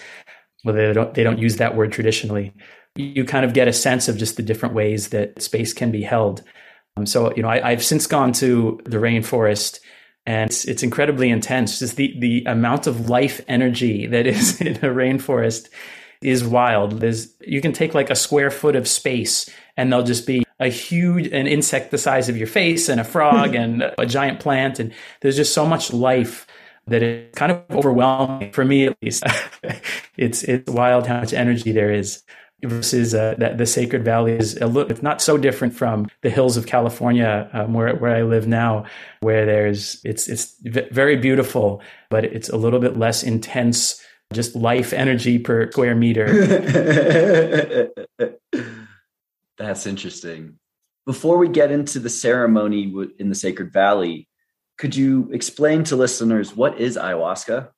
well, 0.63 0.75
they 0.75 0.93
don't 0.93 1.13
they 1.13 1.23
don't 1.23 1.39
use 1.39 1.57
that 1.57 1.75
word 1.75 1.91
traditionally. 1.91 2.53
You 2.95 3.23
kind 3.25 3.45
of 3.45 3.53
get 3.53 3.67
a 3.67 3.73
sense 3.73 4.07
of 4.07 4.17
just 4.17 4.37
the 4.37 4.43
different 4.43 4.75
ways 4.75 5.09
that 5.09 5.41
space 5.41 5.73
can 5.73 5.91
be 5.91 6.03
held. 6.03 6.43
Um, 6.97 7.05
so 7.05 7.33
you 7.35 7.41
know, 7.41 7.49
I, 7.49 7.71
have 7.71 7.83
since 7.83 8.05
gone 8.07 8.33
to 8.33 8.79
the 8.85 8.97
rainforest, 8.97 9.79
and 10.25 10.49
it's, 10.49 10.65
it's 10.65 10.83
incredibly 10.83 11.29
intense. 11.29 11.79
Just 11.79 11.95
the 11.95 12.15
the 12.19 12.43
amount 12.45 12.87
of 12.87 13.09
life 13.09 13.41
energy 13.47 14.07
that 14.07 14.27
is 14.27 14.59
in 14.61 14.75
a 14.77 14.93
rainforest 14.93 15.69
is 16.21 16.43
wild. 16.43 16.99
There's 16.99 17.33
you 17.41 17.61
can 17.61 17.73
take 17.73 17.93
like 17.93 18.09
a 18.09 18.15
square 18.15 18.51
foot 18.51 18.75
of 18.75 18.87
space, 18.87 19.49
and 19.77 19.91
there'll 19.91 20.05
just 20.05 20.27
be 20.27 20.43
a 20.59 20.67
huge 20.67 21.27
an 21.27 21.47
insect 21.47 21.91
the 21.91 21.97
size 21.97 22.29
of 22.29 22.37
your 22.37 22.47
face, 22.47 22.89
and 22.89 22.99
a 22.99 23.05
frog, 23.05 23.55
and 23.55 23.91
a 23.97 24.05
giant 24.05 24.39
plant, 24.39 24.79
and 24.79 24.93
there's 25.21 25.37
just 25.37 25.53
so 25.53 25.65
much 25.65 25.93
life 25.93 26.45
that 26.91 27.03
it's 27.03 27.37
kind 27.37 27.51
of 27.51 27.63
overwhelming 27.71 28.51
for 28.51 28.63
me 28.63 28.85
at 28.85 28.97
least. 29.01 29.23
it's 30.17 30.43
it's 30.43 30.69
wild 30.71 31.07
how 31.07 31.19
much 31.19 31.33
energy 31.33 31.71
there 31.71 31.91
is 31.91 32.23
versus 32.63 33.13
uh, 33.13 33.35
that 33.37 33.57
the 33.57 33.65
Sacred 33.65 34.05
Valley 34.05 34.33
is 34.33 34.57
a 34.57 34.67
little, 34.67 34.91
it's 34.91 35.01
not 35.01 35.21
so 35.21 35.37
different 35.37 35.73
from 35.73 36.07
the 36.21 36.29
hills 36.29 36.57
of 36.57 36.67
California 36.67 37.49
um, 37.53 37.73
where 37.73 37.95
where 37.95 38.15
I 38.15 38.21
live 38.23 38.47
now, 38.47 38.85
where 39.21 39.45
there's 39.45 39.99
it's 40.03 40.27
it's 40.27 40.55
very 40.61 41.15
beautiful, 41.17 41.81
but 42.09 42.25
it's 42.25 42.49
a 42.49 42.57
little 42.57 42.79
bit 42.79 42.97
less 42.97 43.23
intense, 43.23 44.01
just 44.33 44.55
life 44.55 44.93
energy 44.93 45.39
per 45.39 45.71
square 45.71 45.95
meter. 45.95 46.27
That's 49.57 49.85
interesting. 49.85 50.57
Before 51.05 51.37
we 51.37 51.49
get 51.49 51.71
into 51.71 51.99
the 51.99 52.09
ceremony 52.09 52.93
in 53.17 53.29
the 53.29 53.35
Sacred 53.35 53.73
Valley, 53.73 54.27
could 54.81 54.95
you 54.95 55.29
explain 55.31 55.83
to 55.83 55.95
listeners 55.95 56.55
what 56.55 56.81
is 56.81 56.97
ayahuasca? 56.97 57.69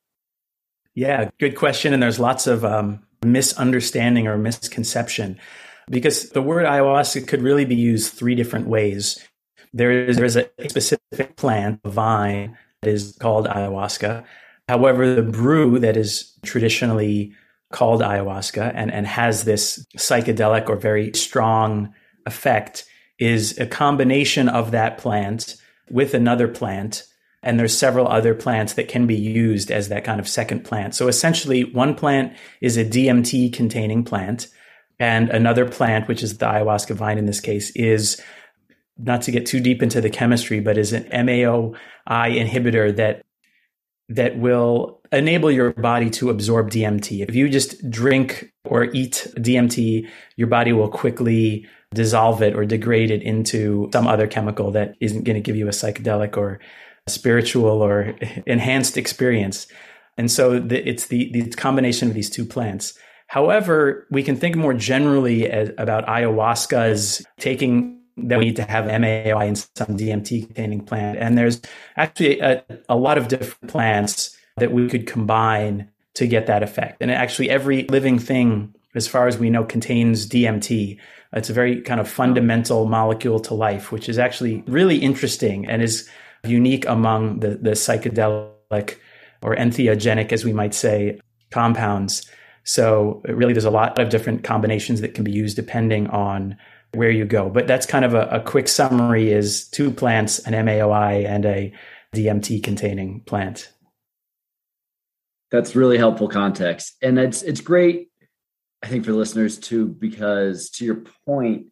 Yeah, 0.96 1.30
good 1.38 1.58
question. 1.58 1.94
And 1.94 2.02
there's 2.02 2.18
lots 2.18 2.48
of 2.48 2.64
um, 2.64 3.04
misunderstanding 3.26 4.26
or 4.26 4.38
misconception 4.38 5.38
because 5.90 6.30
the 6.30 6.42
word 6.42 6.66
ayahuasca 6.66 7.28
could 7.28 7.42
really 7.42 7.66
be 7.66 7.76
used 7.76 8.14
three 8.14 8.36
different 8.36 8.68
ways. 8.68 9.20
There 9.74 9.92
is, 9.92 10.16
there 10.16 10.24
is 10.24 10.38
a 10.38 10.50
specific 10.70 11.36
plant, 11.36 11.82
a 11.84 11.90
vine, 11.90 12.58
that 12.82 12.90
is 12.90 13.18
called 13.20 13.48
ayahuasca. 13.48 14.24
However, 14.70 15.14
the 15.14 15.24
brew 15.24 15.80
that 15.80 15.98
is 15.98 16.32
traditionally 16.46 17.34
called 17.74 18.00
ayahuasca 18.00 18.72
and, 18.74 18.94
and 18.94 19.06
has 19.08 19.44
this 19.44 19.86
psychedelic 19.98 20.70
or 20.70 20.78
very 20.78 21.12
strong 21.16 21.94
effect 22.26 22.86
is 23.20 23.60
a 23.60 23.66
combination 23.66 24.48
of 24.48 24.72
that 24.72 24.98
plant 24.98 25.58
with 25.90 26.14
another 26.14 26.48
plant. 26.48 27.04
And 27.42 27.60
there's 27.60 27.78
several 27.78 28.08
other 28.08 28.34
plants 28.34 28.74
that 28.74 28.88
can 28.88 29.06
be 29.06 29.16
used 29.16 29.70
as 29.70 29.90
that 29.90 30.06
kind 30.06 30.20
of 30.20 30.30
second 30.30 30.64
plant. 30.64 30.96
So 30.96 31.08
essentially, 31.08 31.66
one 31.66 31.94
plant 31.94 32.38
is 32.62 32.78
a 32.78 32.86
DMT 32.86 33.52
containing 33.52 34.06
plant, 34.06 34.48
and 34.98 35.30
another 35.30 35.68
plant, 35.68 36.08
which 36.08 36.24
is 36.24 36.38
the 36.38 36.46
ayahuasca 36.46 36.96
vine 36.96 37.18
in 37.18 37.26
this 37.26 37.42
case, 37.42 37.72
is 37.72 38.22
not 38.98 39.24
to 39.24 39.32
get 39.32 39.46
too 39.46 39.60
deep 39.60 39.84
into 39.84 40.00
the 40.00 40.10
chemistry, 40.10 40.62
but 40.62 40.78
is 40.78 40.94
an 40.94 41.04
MAOI 41.06 41.76
inhibitor 42.08 42.96
that 42.96 43.24
that 44.10 44.38
will 44.38 45.02
enable 45.14 45.52
your 45.52 45.74
body 45.74 46.10
to 46.12 46.30
absorb 46.30 46.72
DMT. 46.72 47.28
If 47.28 47.36
you 47.36 47.50
just 47.50 47.90
drink 47.90 48.52
or 48.66 48.86
eat 48.86 49.28
DMT, 49.38 50.08
your 50.36 50.48
body 50.48 50.74
will 50.74 50.90
quickly 50.90 51.68
dissolve 51.94 52.42
it 52.42 52.56
or 52.56 52.66
degrade 52.66 53.12
it 53.12 53.22
into 53.22 53.90
some 53.94 54.08
other 54.08 54.28
chemical 54.28 54.72
that 54.72 54.96
isn't 55.00 55.24
going 55.24 55.36
to 55.36 55.42
give 55.42 55.56
you 55.56 55.68
a 55.68 55.72
psychedelic 55.72 56.38
or 56.38 56.60
spiritual 57.08 57.82
or 57.82 58.16
enhanced 58.48 58.98
experience. 58.98 59.68
And 60.18 60.32
so 60.32 60.60
the, 60.60 60.88
it's 60.88 61.08
the, 61.08 61.32
the 61.32 61.50
combination 61.52 62.08
of 62.08 62.14
these 62.14 62.30
two 62.30 62.46
plants. 62.46 62.98
However, 63.28 64.08
we 64.12 64.22
can 64.24 64.36
think 64.36 64.56
more 64.56 64.74
generally 64.74 65.50
as, 65.50 65.72
about 65.78 66.06
ayahuasca 66.06 66.78
as 66.78 67.26
taking 67.40 68.00
that 68.18 68.38
we 68.38 68.46
need 68.46 68.56
to 68.58 68.64
have 68.64 68.86
MAOI 68.86 69.48
and 69.48 69.58
some 69.58 69.98
DMT 69.98 70.46
containing 70.46 70.86
plant. 70.86 71.18
And 71.18 71.36
there's 71.36 71.62
actually 71.98 72.40
a, 72.40 72.64
a 72.88 72.96
lot 72.96 73.18
of 73.18 73.28
different 73.28 73.72
plants 73.72 74.38
that 74.58 74.72
we 74.72 74.88
could 74.88 75.08
combine 75.08 75.90
to 76.16 76.28
get 76.28 76.46
that 76.48 76.64
effect. 76.64 76.98
And 77.02 77.12
actually, 77.12 77.50
every 77.50 77.84
living 77.84 78.20
thing, 78.20 78.74
as 78.96 79.08
far 79.08 79.28
as 79.28 79.38
we 79.38 79.50
know, 79.50 79.64
contains 79.64 80.28
DMT. 80.28 81.00
It's 81.34 81.50
a 81.50 81.54
very 81.54 81.82
kind 81.82 82.00
of 82.00 82.08
fundamental 82.08 82.86
molecule 82.86 83.40
to 83.42 83.56
life, 83.56 83.92
which 83.92 84.08
is 84.08 84.20
actually 84.20 84.64
really 84.68 84.98
interesting 84.98 85.66
and 85.68 85.82
is 85.82 86.08
unique 86.44 86.86
among 86.86 87.40
the, 87.40 87.56
the 87.56 87.72
psychedelic 87.72 88.98
or 89.42 89.56
entheogenic, 89.56 90.32
as 90.32 90.46
we 90.46 90.54
might 90.54 90.76
say, 90.76 91.20
compounds. 91.50 92.30
So 92.64 93.22
really, 93.26 93.54
there's 93.54 93.66
a 93.66 93.72
lot 93.72 93.98
of 93.98 94.10
different 94.10 94.44
combinations 94.44 95.02
that 95.02 95.16
can 95.16 95.24
be 95.24 95.32
used 95.32 95.56
depending 95.56 96.08
on 96.08 96.56
where 96.94 97.10
you 97.10 97.26
go. 97.26 97.50
But 97.50 97.66
that's 97.66 97.88
kind 97.88 98.06
of 98.06 98.14
a, 98.14 98.28
a 98.28 98.40
quick 98.40 98.68
summary 98.68 99.32
is 99.32 99.68
two 99.70 99.90
plants, 99.92 100.40
an 100.40 100.54
MAOI 100.54 101.26
and 101.26 101.46
a 101.46 101.74
DMT 102.14 102.64
containing 102.64 103.22
plant. 103.22 103.73
That's 105.54 105.76
really 105.76 106.00
helpful 106.00 106.28
context. 106.28 106.96
And 107.04 107.20
it's 107.20 107.44
it's 107.44 107.62
great, 107.62 108.10
I 108.82 108.88
think, 108.88 109.06
for 109.06 109.14
listeners 109.14 109.60
too, 109.60 109.88
because 109.88 110.72
to 110.72 110.86
your 110.86 111.04
point, 111.28 111.68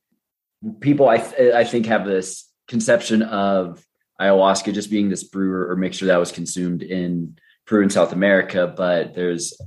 people 0.82 1.10
I 1.10 1.18
th- 1.18 1.56
I 1.56 1.64
think 1.64 1.88
have 1.88 2.06
this 2.06 2.48
conception 2.68 3.24
of 3.24 3.84
ayahuasca 4.22 4.72
just 4.76 4.92
being 4.92 5.10
this 5.10 5.24
brewer 5.24 5.68
or 5.68 5.76
mixture 5.76 6.06
that 6.06 6.20
was 6.20 6.32
consumed 6.32 6.84
in 6.84 7.40
Peru 7.66 7.82
and 7.82 7.92
South 7.92 8.14
America, 8.14 8.72
but 8.78 9.16
there's 9.16 9.60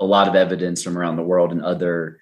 a 0.00 0.04
lot 0.04 0.26
of 0.26 0.34
evidence 0.34 0.82
from 0.82 0.98
around 0.98 1.14
the 1.14 1.22
world 1.22 1.52
and 1.52 1.62
other 1.62 2.18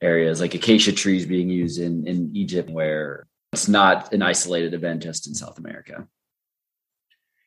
areas 0.00 0.40
like 0.40 0.54
acacia 0.54 0.92
trees 0.92 1.26
being 1.26 1.50
used 1.50 1.80
in 1.80 2.06
in 2.06 2.30
Egypt 2.36 2.70
where 2.70 3.26
it's 3.52 3.66
not 3.66 4.12
an 4.12 4.22
isolated 4.22 4.74
event 4.74 5.02
just 5.02 5.26
in 5.26 5.34
South 5.34 5.58
America. 5.58 6.06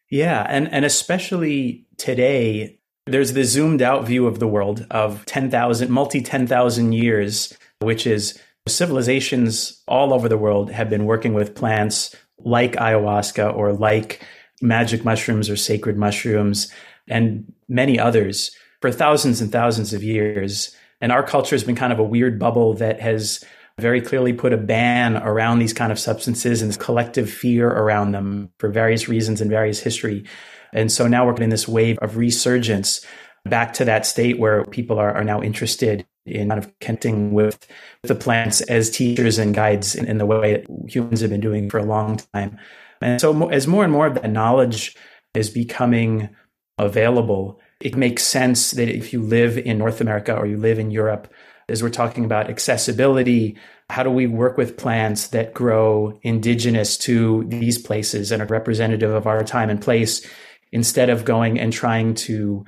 Yeah, 0.09 0.45
and 0.50 0.69
and 0.69 0.83
especially 0.83 1.85
today 1.95 2.79
there's 3.08 3.34
the 3.34 3.43
zoomed 3.43 3.81
out 3.81 4.05
view 4.05 4.27
of 4.27 4.39
the 4.39 4.48
world 4.48 4.86
of 4.91 5.25
10,000 5.25 5.89
multi 5.89 6.22
10,000 6.22 6.91
years 6.91 7.58
which 7.79 8.05
is 8.05 8.39
civilizations 8.67 9.81
all 9.88 10.13
over 10.13 10.29
the 10.29 10.38
world 10.38 10.72
have 10.72 10.89
been 10.89 11.05
working 11.05 11.34
with 11.34 11.55
plants 11.55 12.15
like 12.39 12.74
ayahuasca 12.74 13.55
or 13.55 13.74
like 13.74 14.25
magic 14.62 15.03
mushrooms 15.03 15.50
or 15.50 15.55
sacred 15.55 15.98
mushrooms 15.98 16.72
and 17.08 17.51
many 17.67 18.00
others 18.00 18.51
for 18.81 18.91
thousands 18.91 19.41
and 19.41 19.51
thousands 19.51 19.93
of 19.93 20.03
years 20.03 20.75
and 21.01 21.12
our 21.12 21.24
culture 21.24 21.55
has 21.55 21.63
been 21.63 21.75
kind 21.75 21.91
of 21.91 22.00
a 22.00 22.03
weird 22.03 22.38
bubble 22.38 22.74
that 22.75 23.00
has 23.00 23.43
very 23.79 24.01
clearly 24.01 24.34
put 24.34 24.53
a 24.53 24.58
ban 24.58 25.17
around 25.17 25.60
these 25.60 25.74
kind 25.74 25.91
of 25.91 26.00
substances 26.00 26.62
and 26.62 26.77
collective 26.79 27.29
fear 27.29 27.67
around 27.67 28.12
them 28.12 28.50
for 28.60 28.70
various 28.70 29.08
reasons 29.08 29.41
and 29.41 29.50
various 29.50 29.79
history. 29.79 30.24
And 30.74 30.92
so 30.92 31.08
now 31.08 31.25
we're 31.25 31.36
in 31.36 31.50
this 31.50 31.68
wave 31.68 31.98
of 32.00 32.18
resurgence 32.18 33.06
back 33.46 33.74
to 33.74 33.86
that 33.86 34.06
state 34.06 34.40
where 34.40 34.66
people 34.66 35.00
are, 35.00 35.13
are 35.13 35.24
now 35.24 35.42
interested 35.42 36.06
in 36.25 36.50
kind 36.50 36.63
of 36.63 36.80
connecting 36.80 37.32
with 37.34 37.68
the 38.04 38.16
plants 38.16 38.62
as 38.62 38.90
teachers 38.92 39.40
and 39.40 39.56
guides 39.56 39.96
in, 39.96 40.06
in 40.06 40.18
the 40.18 40.25
way 40.25 40.54
that 40.54 40.66
humans 40.88 41.22
have 41.22 41.32
been 41.32 41.42
doing 41.42 41.70
for 41.70 41.80
a 41.80 41.84
long 41.84 42.20
time. 42.34 42.58
And 43.01 43.20
so 43.20 43.50
as 43.50 43.66
more 43.66 43.84
and 43.84 43.92
more 43.92 44.08
of 44.08 44.16
that 44.16 44.30
knowledge 44.30 44.96
is 45.34 45.50
becoming 45.50 46.30
available, 46.78 47.60
it 47.80 47.96
makes 47.96 48.24
sense 48.24 48.72
that 48.72 48.90
if 48.90 49.12
you 49.12 49.22
live 49.22 49.58
in 49.58 49.80
North 49.80 50.01
America 50.01 50.36
or 50.36 50.46
you 50.46 50.58
live 50.58 50.78
in 50.78 50.92
Europe, 50.92 51.32
as 51.68 51.82
we're 51.82 51.90
talking 51.90 52.25
about 52.25 52.50
accessibility, 52.50 53.58
how 53.90 54.04
do 54.04 54.12
we 54.12 54.28
work 54.28 54.58
with 54.58 54.78
plants 54.78 55.28
that 55.28 55.54
grow 55.54 56.20
indigenous 56.22 56.98
to 56.98 57.46
these 57.48 57.78
places 57.78 58.32
and 58.32 58.42
are 58.42 58.48
representative 58.48 59.12
of 59.12 59.25
our 59.25 59.44
time 59.44 59.70
and 59.70 59.82
place 59.82 60.25
instead 60.72 61.10
of 61.10 61.25
going 61.25 61.60
and 61.60 61.74
trying 61.74 62.13
to 62.13 62.66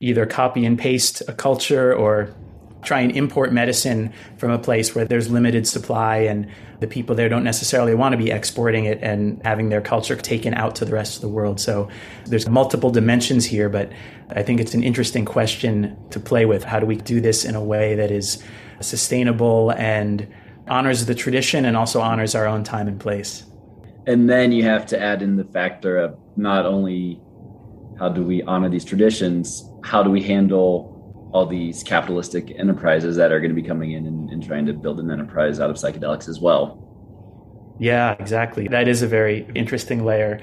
either 0.00 0.26
copy 0.26 0.64
and 0.64 0.78
paste 0.78 1.22
a 1.28 1.32
culture 1.32 1.94
or 1.94 2.34
try 2.82 3.00
and 3.00 3.16
import 3.16 3.52
medicine 3.52 4.12
from 4.36 4.50
a 4.50 4.58
place 4.58 4.94
where 4.94 5.04
there's 5.04 5.30
limited 5.30 5.66
supply 5.66 6.16
and 6.16 6.50
the 6.80 6.86
people 6.86 7.14
there 7.14 7.28
don't 7.28 7.44
necessarily 7.44 7.94
want 7.94 8.12
to 8.12 8.18
be 8.18 8.30
exporting 8.30 8.86
it 8.86 8.98
and 9.02 9.40
having 9.44 9.68
their 9.68 9.80
culture 9.80 10.16
taken 10.16 10.52
out 10.54 10.74
to 10.74 10.84
the 10.84 10.92
rest 10.92 11.14
of 11.14 11.22
the 11.22 11.28
world. 11.28 11.60
So 11.60 11.88
there's 12.26 12.48
multiple 12.48 12.90
dimensions 12.90 13.44
here, 13.44 13.68
but 13.68 13.92
I 14.30 14.42
think 14.42 14.60
it's 14.60 14.74
an 14.74 14.82
interesting 14.82 15.24
question 15.24 15.96
to 16.10 16.18
play 16.18 16.44
with. 16.44 16.64
How 16.64 16.80
do 16.80 16.86
we 16.86 16.96
do 16.96 17.20
this 17.20 17.44
in 17.44 17.54
a 17.54 17.62
way 17.62 17.94
that 17.94 18.10
is 18.10 18.42
sustainable 18.80 19.70
and 19.72 20.26
honors 20.68 21.06
the 21.06 21.14
tradition 21.14 21.64
and 21.64 21.76
also 21.76 22.00
honors 22.00 22.34
our 22.34 22.46
own 22.46 22.64
time 22.64 22.88
and 22.88 22.98
place? 22.98 23.44
And 24.08 24.28
then 24.28 24.50
you 24.50 24.64
have 24.64 24.86
to 24.86 25.00
add 25.00 25.22
in 25.22 25.36
the 25.36 25.44
factor 25.44 25.98
of 25.98 26.18
not 26.36 26.66
only 26.66 27.20
how 28.02 28.08
do 28.08 28.24
we 28.24 28.42
honor 28.42 28.68
these 28.68 28.84
traditions, 28.84 29.64
how 29.84 30.02
do 30.02 30.10
we 30.10 30.20
handle 30.20 31.30
all 31.32 31.46
these 31.46 31.84
capitalistic 31.84 32.50
enterprises 32.58 33.14
that 33.14 33.30
are 33.30 33.38
going 33.38 33.54
to 33.54 33.54
be 33.54 33.62
coming 33.62 33.92
in 33.92 34.06
and, 34.06 34.28
and 34.28 34.44
trying 34.44 34.66
to 34.66 34.72
build 34.72 34.98
an 34.98 35.08
enterprise 35.08 35.60
out 35.60 35.70
of 35.70 35.76
psychedelics 35.76 36.28
as 36.28 36.40
well. 36.40 36.84
Yeah, 37.78 38.16
exactly. 38.18 38.66
That 38.66 38.88
is 38.88 39.02
a 39.02 39.06
very 39.06 39.46
interesting 39.54 40.04
layer. 40.04 40.40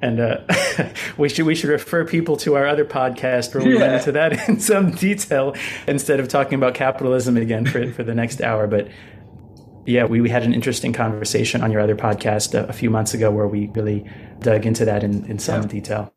And 0.00 0.20
uh, 0.20 0.38
we 1.18 1.28
should 1.28 1.44
we 1.44 1.54
should 1.54 1.68
refer 1.68 2.06
people 2.06 2.38
to 2.38 2.56
our 2.56 2.66
other 2.66 2.86
podcast 2.86 3.54
where 3.54 3.62
we 3.62 3.74
yeah. 3.74 3.80
went 3.80 3.92
into 3.96 4.12
that 4.12 4.48
in 4.48 4.58
some 4.58 4.92
detail 4.92 5.54
instead 5.86 6.18
of 6.18 6.28
talking 6.28 6.54
about 6.54 6.72
capitalism 6.72 7.36
again 7.36 7.66
for 7.66 7.92
for 7.92 8.04
the 8.04 8.14
next 8.14 8.40
hour. 8.40 8.66
But 8.66 8.88
yeah, 9.84 10.06
we, 10.06 10.22
we 10.22 10.30
had 10.30 10.44
an 10.44 10.54
interesting 10.54 10.94
conversation 10.94 11.60
on 11.60 11.72
your 11.72 11.82
other 11.82 11.94
podcast 11.94 12.54
a, 12.54 12.66
a 12.68 12.72
few 12.72 12.88
months 12.88 13.12
ago 13.12 13.30
where 13.30 13.46
we 13.46 13.66
really 13.74 14.10
dug 14.40 14.64
into 14.64 14.86
that 14.86 15.04
in, 15.04 15.26
in 15.26 15.38
some 15.38 15.62
yeah. 15.62 15.68
detail. 15.68 16.12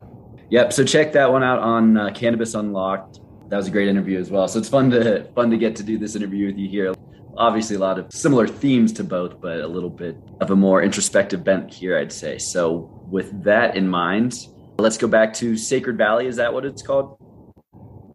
Yep. 0.50 0.72
So 0.72 0.84
check 0.84 1.12
that 1.12 1.32
one 1.32 1.42
out 1.42 1.58
on 1.58 1.96
uh, 1.96 2.10
Cannabis 2.10 2.54
Unlocked 2.54 3.20
that 3.48 3.56
was 3.56 3.68
a 3.68 3.70
great 3.70 3.88
interview 3.88 4.18
as 4.18 4.30
well. 4.30 4.48
So 4.48 4.58
it's 4.58 4.68
fun 4.68 4.90
to 4.90 5.24
fun 5.34 5.50
to 5.50 5.56
get 5.56 5.76
to 5.76 5.82
do 5.82 5.98
this 5.98 6.16
interview 6.16 6.46
with 6.46 6.58
you 6.58 6.68
here. 6.68 6.94
Obviously, 7.36 7.76
a 7.76 7.78
lot 7.78 7.98
of 7.98 8.12
similar 8.12 8.46
themes 8.46 8.92
to 8.94 9.04
both, 9.04 9.40
but 9.40 9.60
a 9.60 9.66
little 9.66 9.90
bit 9.90 10.16
of 10.40 10.50
a 10.50 10.56
more 10.56 10.82
introspective 10.82 11.44
bent 11.44 11.72
here, 11.72 11.98
I'd 11.98 12.12
say. 12.12 12.38
So 12.38 12.90
with 13.10 13.44
that 13.44 13.76
in 13.76 13.88
mind, 13.88 14.34
let's 14.78 14.96
go 14.96 15.06
back 15.06 15.34
to 15.34 15.56
Sacred 15.56 15.98
Valley. 15.98 16.26
Is 16.26 16.36
that 16.36 16.52
what 16.52 16.64
it's 16.64 16.82
called? 16.82 17.18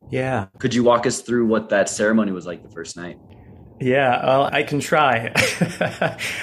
Yeah. 0.10 0.48
Could 0.58 0.74
you 0.74 0.84
walk 0.84 1.06
us 1.06 1.22
through 1.22 1.46
what 1.46 1.70
that 1.70 1.88
ceremony 1.88 2.32
was 2.32 2.46
like 2.46 2.64
the 2.64 2.70
first 2.70 2.98
night? 2.98 3.18
Yeah, 3.80 4.26
well, 4.26 4.50
I 4.52 4.64
can 4.64 4.80
try. 4.80 5.32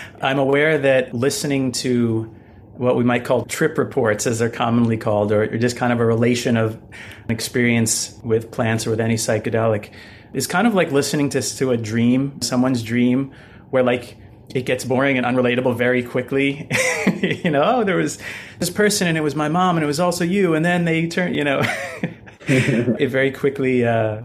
I'm 0.22 0.38
aware 0.38 0.78
that 0.78 1.14
listening 1.14 1.72
to 1.72 2.34
what 2.78 2.96
we 2.96 3.04
might 3.04 3.24
call 3.24 3.44
trip 3.44 3.76
reports, 3.76 4.26
as 4.26 4.38
they're 4.38 4.48
commonly 4.48 4.96
called, 4.96 5.32
or, 5.32 5.58
just 5.58 5.76
kind 5.76 5.92
of 5.92 6.00
a 6.00 6.06
relation 6.06 6.56
of 6.56 6.74
an 6.74 7.30
experience 7.30 8.18
with 8.22 8.50
plants 8.50 8.86
or 8.86 8.90
with 8.90 9.00
any 9.00 9.16
psychedelic, 9.16 9.90
is 10.32 10.46
kind 10.46 10.66
of 10.66 10.74
like 10.74 10.92
listening 10.92 11.28
to, 11.30 11.42
to 11.42 11.72
a 11.72 11.76
dream, 11.76 12.40
someone's 12.40 12.82
dream, 12.82 13.32
where 13.70 13.82
like 13.82 14.16
it 14.54 14.62
gets 14.62 14.84
boring 14.84 15.18
and 15.18 15.26
unrelatable 15.26 15.76
very 15.76 16.02
quickly. 16.02 16.68
you 17.20 17.50
know, 17.50 17.62
oh, 17.64 17.84
there 17.84 17.96
was 17.96 18.18
this 18.60 18.70
person 18.70 19.08
and 19.08 19.18
it 19.18 19.22
was 19.22 19.34
my 19.34 19.48
mom 19.48 19.76
and 19.76 19.84
it 19.84 19.88
was 19.88 20.00
also 20.00 20.24
you, 20.24 20.54
and 20.54 20.64
then 20.64 20.84
they 20.84 21.08
turn, 21.08 21.34
you 21.34 21.44
know, 21.44 21.60
it 22.46 23.08
very 23.08 23.32
quickly 23.32 23.84
uh, 23.84 24.22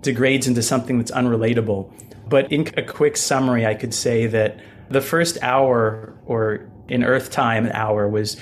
degrades 0.00 0.46
into 0.46 0.62
something 0.62 0.98
that's 0.98 1.10
unrelatable. 1.10 1.92
But 2.28 2.50
in 2.52 2.68
a 2.76 2.82
quick 2.82 3.16
summary, 3.16 3.66
I 3.66 3.74
could 3.74 3.92
say 3.92 4.26
that 4.28 4.58
the 4.88 5.00
first 5.00 5.38
hour 5.42 6.16
or 6.24 6.70
in 6.88 7.04
Earth 7.04 7.30
time 7.30 7.70
hour 7.72 8.08
was 8.08 8.36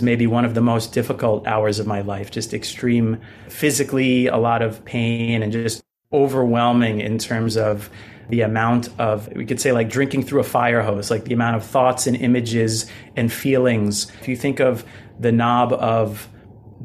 maybe 0.00 0.26
one 0.26 0.44
of 0.44 0.54
the 0.54 0.60
most 0.60 0.92
difficult 0.92 1.46
hours 1.46 1.78
of 1.78 1.86
my 1.86 2.02
life. 2.02 2.30
Just 2.30 2.52
extreme 2.52 3.20
physically, 3.48 4.26
a 4.26 4.36
lot 4.36 4.62
of 4.62 4.84
pain, 4.84 5.42
and 5.42 5.52
just 5.52 5.82
overwhelming 6.12 7.00
in 7.00 7.18
terms 7.18 7.56
of 7.56 7.90
the 8.28 8.40
amount 8.40 8.88
of, 8.98 9.28
we 9.34 9.46
could 9.46 9.60
say 9.60 9.72
like 9.72 9.88
drinking 9.88 10.24
through 10.24 10.40
a 10.40 10.44
fire 10.44 10.82
hose, 10.82 11.10
like 11.10 11.24
the 11.24 11.34
amount 11.34 11.56
of 11.56 11.64
thoughts 11.64 12.06
and 12.06 12.16
images 12.16 12.86
and 13.14 13.32
feelings. 13.32 14.10
If 14.20 14.28
you 14.28 14.36
think 14.36 14.60
of 14.60 14.84
the 15.18 15.32
knob 15.32 15.72
of 15.72 16.28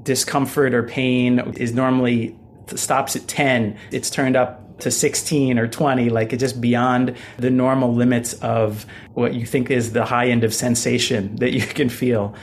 discomfort 0.03 0.73
or 0.73 0.83
pain 0.83 1.39
is 1.57 1.73
normally 1.73 2.37
stops 2.67 3.15
at 3.15 3.27
10, 3.27 3.77
it's 3.91 4.09
turned 4.09 4.35
up 4.35 4.70
to 4.81 4.91
16 4.91 5.57
or 5.57 5.67
20, 5.67 6.09
like 6.09 6.33
it's 6.33 6.41
just 6.41 6.61
beyond 6.61 7.15
the 7.37 7.49
normal 7.49 7.93
limits 7.93 8.33
of 8.35 8.85
what 9.13 9.33
you 9.33 9.45
think 9.45 9.71
is 9.71 9.93
the 9.93 10.05
high 10.05 10.27
end 10.27 10.43
of 10.43 10.53
sensation 10.53 11.35
that 11.37 11.53
you 11.53 11.61
can 11.61 11.89
feel. 11.89 12.35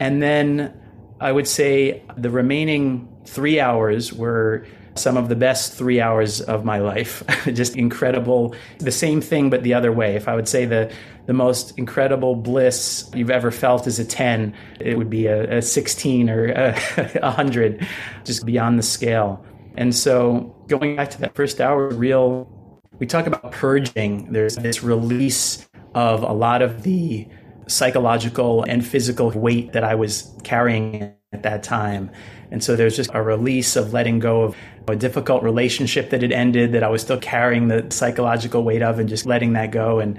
And 0.00 0.22
then 0.22 0.72
I 1.20 1.32
would 1.32 1.48
say 1.48 2.02
the 2.16 2.30
remaining 2.30 3.08
three 3.24 3.60
hours 3.60 4.12
were 4.12 4.66
some 4.98 5.16
of 5.16 5.28
the 5.28 5.36
best 5.36 5.74
three 5.74 6.00
hours 6.00 6.40
of 6.40 6.64
my 6.64 6.78
life. 6.78 7.22
Just 7.52 7.76
incredible. 7.76 8.54
The 8.78 8.92
same 8.92 9.20
thing, 9.20 9.50
but 9.50 9.62
the 9.62 9.74
other 9.74 9.92
way. 9.92 10.16
If 10.16 10.28
I 10.28 10.34
would 10.34 10.48
say 10.48 10.64
the, 10.64 10.92
the 11.26 11.32
most 11.32 11.78
incredible 11.78 12.34
bliss 12.34 13.08
you've 13.14 13.30
ever 13.30 13.50
felt 13.50 13.86
is 13.86 13.98
a 13.98 14.04
10, 14.04 14.54
it 14.80 14.98
would 14.98 15.10
be 15.10 15.26
a, 15.26 15.58
a 15.58 15.62
16 15.62 16.30
or 16.30 16.46
a, 16.46 16.76
a 16.96 17.20
100, 17.20 17.86
just 18.24 18.44
beyond 18.44 18.78
the 18.78 18.82
scale. 18.82 19.44
And 19.78 19.94
so 19.94 20.56
going 20.66 20.96
back 20.96 21.08
to 21.10 21.20
that 21.20 21.36
first 21.36 21.60
hour, 21.60 21.88
real, 21.90 22.50
we 22.98 23.06
talk 23.06 23.28
about 23.28 23.52
purging. 23.52 24.32
There's 24.32 24.56
this 24.56 24.82
release 24.82 25.68
of 25.94 26.24
a 26.24 26.32
lot 26.32 26.62
of 26.62 26.82
the 26.82 27.28
psychological 27.68 28.64
and 28.64 28.84
physical 28.84 29.30
weight 29.30 29.74
that 29.74 29.84
I 29.84 29.94
was 29.94 30.34
carrying 30.42 31.14
at 31.32 31.44
that 31.44 31.62
time. 31.62 32.10
And 32.50 32.64
so 32.64 32.74
there's 32.74 32.96
just 32.96 33.10
a 33.14 33.22
release 33.22 33.76
of 33.76 33.92
letting 33.92 34.18
go 34.18 34.42
of 34.42 34.56
a 34.88 34.96
difficult 34.96 35.44
relationship 35.44 36.10
that 36.10 36.22
had 36.22 36.32
ended 36.32 36.72
that 36.72 36.82
I 36.82 36.88
was 36.88 37.02
still 37.02 37.20
carrying 37.20 37.68
the 37.68 37.86
psychological 37.90 38.64
weight 38.64 38.82
of 38.82 38.98
and 38.98 39.08
just 39.08 39.26
letting 39.26 39.52
that 39.52 39.70
go. 39.70 40.00
And, 40.00 40.18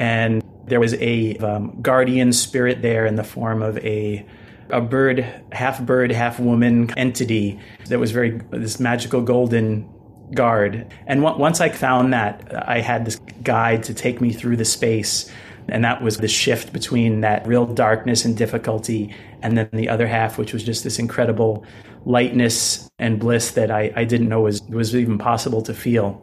and 0.00 0.42
there 0.64 0.80
was 0.80 0.94
a 0.94 1.36
um, 1.36 1.80
guardian 1.80 2.32
spirit 2.32 2.82
there 2.82 3.06
in 3.06 3.14
the 3.14 3.24
form 3.24 3.62
of 3.62 3.78
a, 3.78 4.26
a 4.70 4.80
bird, 4.80 5.24
half 5.52 5.80
bird, 5.84 6.10
half 6.12 6.38
woman 6.40 6.90
entity 6.96 7.58
that 7.88 7.98
was 7.98 8.10
very, 8.10 8.40
this 8.50 8.80
magical 8.80 9.22
golden 9.22 9.88
guard. 10.34 10.92
And 11.06 11.22
w- 11.22 11.38
once 11.40 11.60
I 11.60 11.68
found 11.68 12.12
that, 12.12 12.68
I 12.68 12.80
had 12.80 13.04
this 13.04 13.20
guide 13.42 13.82
to 13.84 13.94
take 13.94 14.20
me 14.20 14.32
through 14.32 14.56
the 14.56 14.64
space 14.64 15.30
and 15.68 15.84
that 15.84 16.02
was 16.02 16.18
the 16.18 16.28
shift 16.28 16.72
between 16.72 17.20
that 17.22 17.46
real 17.46 17.66
darkness 17.66 18.24
and 18.24 18.36
difficulty, 18.36 19.14
and 19.42 19.58
then 19.58 19.68
the 19.72 19.88
other 19.88 20.06
half, 20.06 20.38
which 20.38 20.52
was 20.52 20.62
just 20.62 20.84
this 20.84 20.98
incredible 20.98 21.64
lightness 22.04 22.88
and 22.98 23.18
bliss 23.18 23.52
that 23.52 23.70
I, 23.70 23.92
I 23.96 24.04
didn't 24.04 24.28
know 24.28 24.42
was, 24.42 24.62
was 24.62 24.94
even 24.94 25.18
possible 25.18 25.62
to 25.62 25.74
feel. 25.74 26.22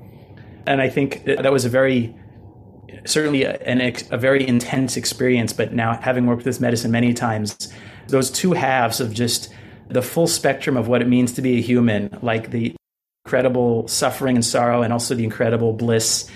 And 0.66 0.82
I 0.82 0.90
think 0.90 1.26
that 1.26 1.52
was 1.52 1.66
a 1.66 1.70
very, 1.70 2.16
certainly 3.06 3.44
a, 3.44 3.94
a 4.12 4.18
very 4.18 4.48
intense 4.48 4.96
experience. 4.96 5.52
But 5.52 5.74
now, 5.74 6.00
having 6.02 6.26
worked 6.26 6.40
with 6.40 6.46
this 6.46 6.62
medicine 6.62 6.92
many 6.92 7.14
times, 7.14 7.58
those 8.08 8.32
two 8.32 8.54
halves 8.54 9.00
of 9.00 9.14
just 9.14 9.54
the 9.90 10.02
full 10.02 10.28
spectrum 10.28 10.78
of 10.78 10.88
what 10.88 11.02
it 11.02 11.08
means 11.08 11.34
to 11.34 11.42
be 11.42 11.58
a 11.58 11.62
human, 11.62 12.18
like 12.22 12.52
the 12.52 12.76
incredible 13.26 13.88
suffering 13.88 14.36
and 14.36 14.46
sorrow, 14.46 14.82
and 14.82 14.92
also 14.92 15.16
the 15.16 15.24
incredible 15.24 15.74
bliss, 15.74 16.30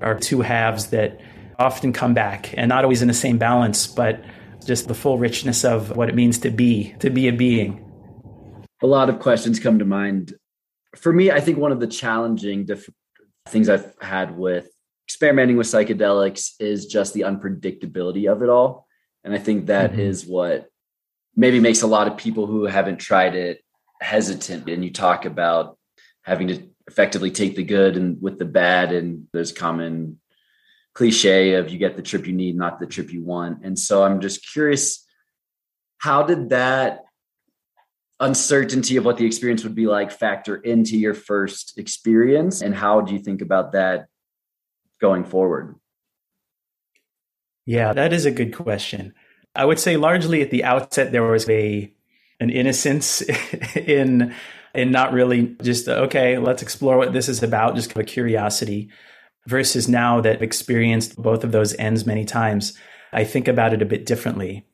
are 0.00 0.18
two 0.18 0.40
halves 0.40 0.88
that 0.88 1.20
often 1.58 1.92
come 1.92 2.14
back 2.14 2.52
and 2.56 2.68
not 2.68 2.84
always 2.84 3.02
in 3.02 3.08
the 3.08 3.14
same 3.14 3.38
balance, 3.38 3.86
but 3.86 4.24
just 4.66 4.88
the 4.88 4.94
full 4.94 5.18
richness 5.18 5.64
of 5.64 5.96
what 5.96 6.08
it 6.08 6.14
means 6.14 6.38
to 6.38 6.50
be, 6.50 6.94
to 6.98 7.10
be 7.10 7.28
a 7.28 7.32
being. 7.32 7.80
A 8.82 8.86
lot 8.86 9.08
of 9.08 9.20
questions 9.20 9.60
come 9.60 9.78
to 9.78 9.84
mind. 9.84 10.34
For 10.96 11.12
me, 11.12 11.30
I 11.30 11.40
think 11.40 11.58
one 11.58 11.72
of 11.72 11.80
the 11.80 11.86
challenging 11.86 12.66
diff- 12.66 12.90
things 13.46 13.68
I've 13.68 13.94
had 14.00 14.36
with 14.36 14.68
experimenting 15.06 15.56
with 15.56 15.66
psychedelics 15.66 16.52
is 16.58 16.86
just 16.86 17.14
the 17.14 17.22
unpredictability 17.22 18.30
of 18.30 18.42
it 18.42 18.48
all. 18.48 18.86
And 19.22 19.34
I 19.34 19.38
think 19.38 19.66
that 19.66 19.92
mm-hmm. 19.92 20.00
is 20.00 20.26
what 20.26 20.68
maybe 21.36 21.60
makes 21.60 21.82
a 21.82 21.86
lot 21.86 22.06
of 22.06 22.16
people 22.16 22.46
who 22.46 22.64
haven't 22.64 22.98
tried 22.98 23.34
it 23.34 23.62
hesitant. 24.00 24.68
And 24.68 24.84
you 24.84 24.90
talk 24.90 25.24
about 25.24 25.78
having 26.22 26.48
to 26.48 26.68
effectively 26.86 27.30
take 27.30 27.56
the 27.56 27.64
good 27.64 27.96
and 27.96 28.20
with 28.20 28.38
the 28.38 28.44
bad, 28.44 28.92
and 28.92 29.26
there's 29.32 29.52
common 29.52 30.20
cliche 30.94 31.54
of 31.54 31.70
you 31.70 31.78
get 31.78 31.96
the 31.96 32.02
trip 32.02 32.26
you 32.26 32.32
need, 32.32 32.56
not 32.56 32.78
the 32.78 32.86
trip 32.86 33.10
you 33.12 33.22
want. 33.22 33.64
And 33.64 33.78
so 33.78 34.04
I'm 34.04 34.20
just 34.20 34.50
curious, 34.52 35.04
how 35.98 36.22
did 36.22 36.50
that 36.50 37.00
uncertainty 38.20 38.96
of 38.96 39.04
what 39.04 39.16
the 39.16 39.26
experience 39.26 39.64
would 39.64 39.74
be 39.74 39.86
like 39.86 40.12
factor 40.12 40.56
into 40.56 40.96
your 40.96 41.14
first 41.14 41.78
experience? 41.78 42.62
And 42.62 42.74
how 42.74 43.00
do 43.00 43.12
you 43.12 43.18
think 43.18 43.42
about 43.42 43.72
that 43.72 44.06
going 45.00 45.24
forward? 45.24 45.74
Yeah, 47.66 47.92
that 47.92 48.12
is 48.12 48.24
a 48.24 48.30
good 48.30 48.54
question. 48.54 49.14
I 49.54 49.64
would 49.64 49.78
say 49.78 49.96
largely 49.96 50.42
at 50.42 50.50
the 50.50 50.64
outset 50.64 51.12
there 51.12 51.22
was 51.22 51.48
a 51.48 51.90
an 52.40 52.50
innocence 52.50 53.22
in 53.76 54.34
in 54.74 54.90
not 54.90 55.12
really 55.12 55.56
just 55.62 55.88
okay, 55.88 56.38
let's 56.38 56.62
explore 56.62 56.96
what 56.96 57.12
this 57.12 57.28
is 57.28 57.42
about, 57.42 57.76
just 57.76 57.90
kind 57.90 58.02
of 58.02 58.08
a 58.08 58.12
curiosity 58.12 58.90
versus 59.46 59.88
now 59.88 60.20
that 60.20 60.36
I've 60.36 60.42
experienced 60.42 61.20
both 61.20 61.44
of 61.44 61.52
those 61.52 61.74
ends 61.74 62.06
many 62.06 62.24
times, 62.24 62.76
I 63.12 63.24
think 63.24 63.46
about 63.46 63.74
it 63.74 63.82
a 63.82 63.86
bit 63.86 64.06
differently. 64.06 64.66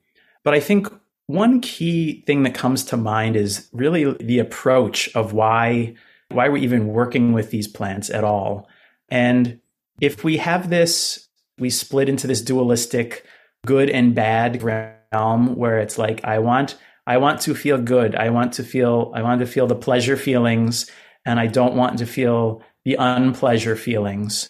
But 0.43 0.53
I 0.53 0.59
think 0.59 0.87
one 1.27 1.61
key 1.61 2.23
thing 2.25 2.43
that 2.43 2.55
comes 2.55 2.83
to 2.85 2.97
mind 2.97 3.35
is 3.35 3.69
really 3.73 4.13
the 4.13 4.39
approach 4.39 5.13
of 5.15 5.33
why 5.33 5.95
why 6.29 6.47
we're 6.47 6.57
even 6.57 6.87
working 6.87 7.33
with 7.33 7.51
these 7.51 7.67
plants 7.67 8.09
at 8.09 8.23
all. 8.23 8.67
And 9.09 9.59
if 9.99 10.23
we 10.23 10.37
have 10.37 10.69
this, 10.69 11.27
we 11.59 11.69
split 11.69 12.07
into 12.07 12.25
this 12.25 12.41
dualistic 12.41 13.25
good 13.65 13.89
and 13.89 14.15
bad 14.15 14.63
realm 14.63 15.55
where 15.55 15.79
it's 15.79 15.97
like 15.97 16.23
I 16.23 16.39
want 16.39 16.77
I 17.05 17.17
want 17.17 17.41
to 17.41 17.55
feel 17.55 17.77
good. 17.77 18.15
I 18.15 18.29
want 18.29 18.53
to 18.53 18.63
feel 18.63 19.11
I 19.15 19.21
want 19.21 19.41
to 19.41 19.47
feel 19.47 19.67
the 19.67 19.75
pleasure 19.75 20.17
feelings 20.17 20.89
and 21.25 21.39
I 21.39 21.47
don't 21.47 21.75
want 21.75 21.99
to 21.99 22.05
feel 22.05 22.63
the 22.85 22.95
unpleasure 22.95 23.75
feelings 23.75 24.49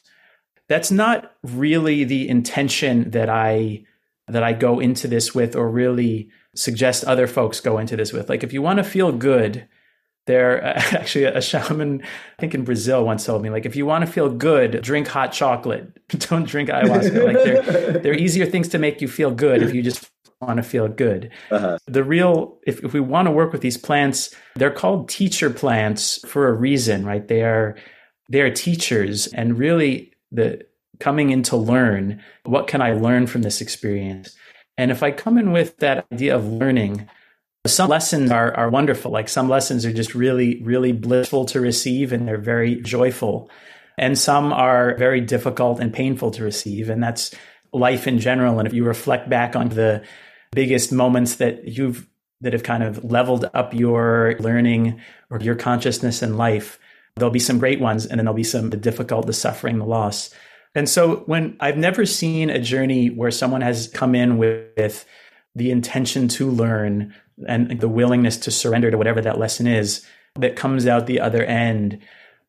that's 0.72 0.90
not 0.90 1.34
really 1.44 2.06
the 2.06 2.30
intention 2.30 3.12
that 3.12 3.28
I 3.28 3.84
that 4.30 4.42
I 4.42 4.54
go 4.54 4.80
into 4.80 5.10
this 5.10 5.36
with 5.36 5.54
or 5.54 5.70
really 5.70 6.30
suggest 6.56 7.04
other 7.04 7.28
folks 7.28 7.60
go 7.60 7.78
into 7.78 7.98
this 7.98 8.14
with. 8.14 8.30
Like 8.30 8.42
if 8.42 8.54
you 8.54 8.62
want 8.62 8.78
to 8.78 8.86
feel 8.86 9.12
good, 9.12 9.68
there 10.28 10.64
actually 10.94 11.26
a 11.26 11.42
shaman 11.42 12.02
I 12.02 12.40
think 12.40 12.54
in 12.54 12.64
Brazil 12.64 13.06
once 13.06 13.26
told 13.26 13.42
me 13.42 13.50
like 13.50 13.66
if 13.66 13.76
you 13.76 13.86
want 13.86 14.06
to 14.06 14.12
feel 14.12 14.30
good, 14.30 14.82
drink 14.82 15.08
hot 15.08 15.32
chocolate. 15.32 15.98
Don't 16.10 16.48
drink 16.48 16.70
ayahuasca. 16.70 17.26
like 17.26 17.44
there 17.44 18.00
there 18.00 18.12
are 18.14 18.18
easier 18.18 18.46
things 18.46 18.68
to 18.70 18.78
make 18.78 19.02
you 19.02 19.08
feel 19.08 19.32
good 19.32 19.62
if 19.62 19.74
you 19.74 19.82
just 19.82 20.10
want 20.40 20.58
to 20.58 20.64
feel 20.64 20.88
good. 20.88 21.32
Uh-huh. 21.52 21.78
The 21.88 22.04
real 22.04 22.60
if, 22.66 22.84
if 22.84 22.94
we 22.94 23.00
want 23.00 23.28
to 23.28 23.32
work 23.32 23.52
with 23.52 23.62
these 23.62 23.78
plants, 23.78 24.34
they're 24.56 24.72
called 24.72 25.10
teacher 25.10 25.50
plants 25.50 26.20
for 26.28 26.48
a 26.48 26.54
reason, 26.54 27.06
right? 27.06 27.28
They 27.28 27.44
are 27.44 27.78
they 28.30 28.42
are 28.42 28.52
teachers 28.52 29.28
and 29.28 29.58
really 29.58 30.14
the 30.32 30.62
coming 31.00 31.32
in 31.32 31.44
to 31.44 31.58
learn 31.58 32.22
what 32.44 32.68
can 32.68 32.82
I 32.82 32.94
learn 32.94 33.28
from 33.28 33.42
this 33.42 33.60
experience? 33.60 34.36
And 34.78 34.92
if 34.92 35.04
I 35.04 35.12
come 35.12 35.38
in 35.38 35.52
with 35.52 35.78
that 35.78 36.06
idea 36.12 36.36
of 36.36 36.46
learning, 36.48 37.10
some 37.66 37.90
lessons 37.90 38.32
are, 38.32 38.54
are 38.56 38.70
wonderful. 38.70 39.12
Like 39.12 39.30
some 39.30 39.50
lessons 39.50 39.86
are 39.86 39.94
just 39.94 40.16
really, 40.16 40.62
really 40.64 40.92
blissful 40.92 41.46
to 41.46 41.62
receive 41.62 42.12
and 42.12 42.28
they're 42.28 42.38
very 42.38 42.76
joyful. 42.82 43.50
And 43.98 44.18
some 44.18 44.52
are 44.52 44.96
very 44.98 45.22
difficult 45.22 45.80
and 45.80 45.94
painful 45.94 46.32
to 46.32 46.44
receive. 46.44 46.90
And 46.90 47.04
that's 47.04 47.36
life 47.72 48.08
in 48.08 48.20
general. 48.20 48.60
And 48.60 48.68
if 48.68 48.74
you 48.74 48.84
reflect 48.84 49.30
back 49.30 49.56
on 49.56 49.70
the 49.70 50.04
biggest 50.52 50.92
moments 50.92 51.36
that 51.36 51.68
you've 51.68 52.08
that 52.42 52.54
have 52.54 52.64
kind 52.64 52.82
of 52.82 53.04
leveled 53.04 53.48
up 53.54 53.72
your 53.72 54.36
learning 54.40 55.00
or 55.30 55.40
your 55.40 55.54
consciousness 55.54 56.24
in 56.24 56.38
life, 56.38 56.80
There'll 57.16 57.32
be 57.32 57.40
some 57.40 57.60
great 57.60 57.80
ones, 57.80 58.06
and 58.06 58.20
then 58.20 58.26
there'll 58.26 58.36
be 58.36 58.44
some 58.44 58.70
the 58.70 58.78
difficult, 58.78 59.26
the 59.26 59.34
suffering, 59.34 59.78
the 59.78 59.86
loss. 59.86 60.34
And 60.74 60.88
so 60.88 61.18
when 61.26 61.58
I've 61.60 61.78
never 61.78 62.06
seen 62.06 62.50
a 62.50 62.60
journey 62.60 63.10
where 63.10 63.32
someone 63.32 63.62
has 63.62 63.90
come 63.90 64.16
in 64.16 64.38
with 64.38 65.06
the 65.54 65.72
intention 65.72 66.30
to 66.30 66.50
learn 66.50 67.14
and 67.48 67.80
the 67.80 67.90
willingness 67.90 68.38
to 68.38 68.52
surrender 68.52 68.92
to 68.92 68.98
whatever 68.98 69.22
that 69.22 69.40
lesson 69.40 69.68
is 69.68 70.06
that 70.36 70.56
comes 70.56 70.88
out 70.88 71.06
the 71.08 71.20
other 71.20 71.44
end 71.44 72.00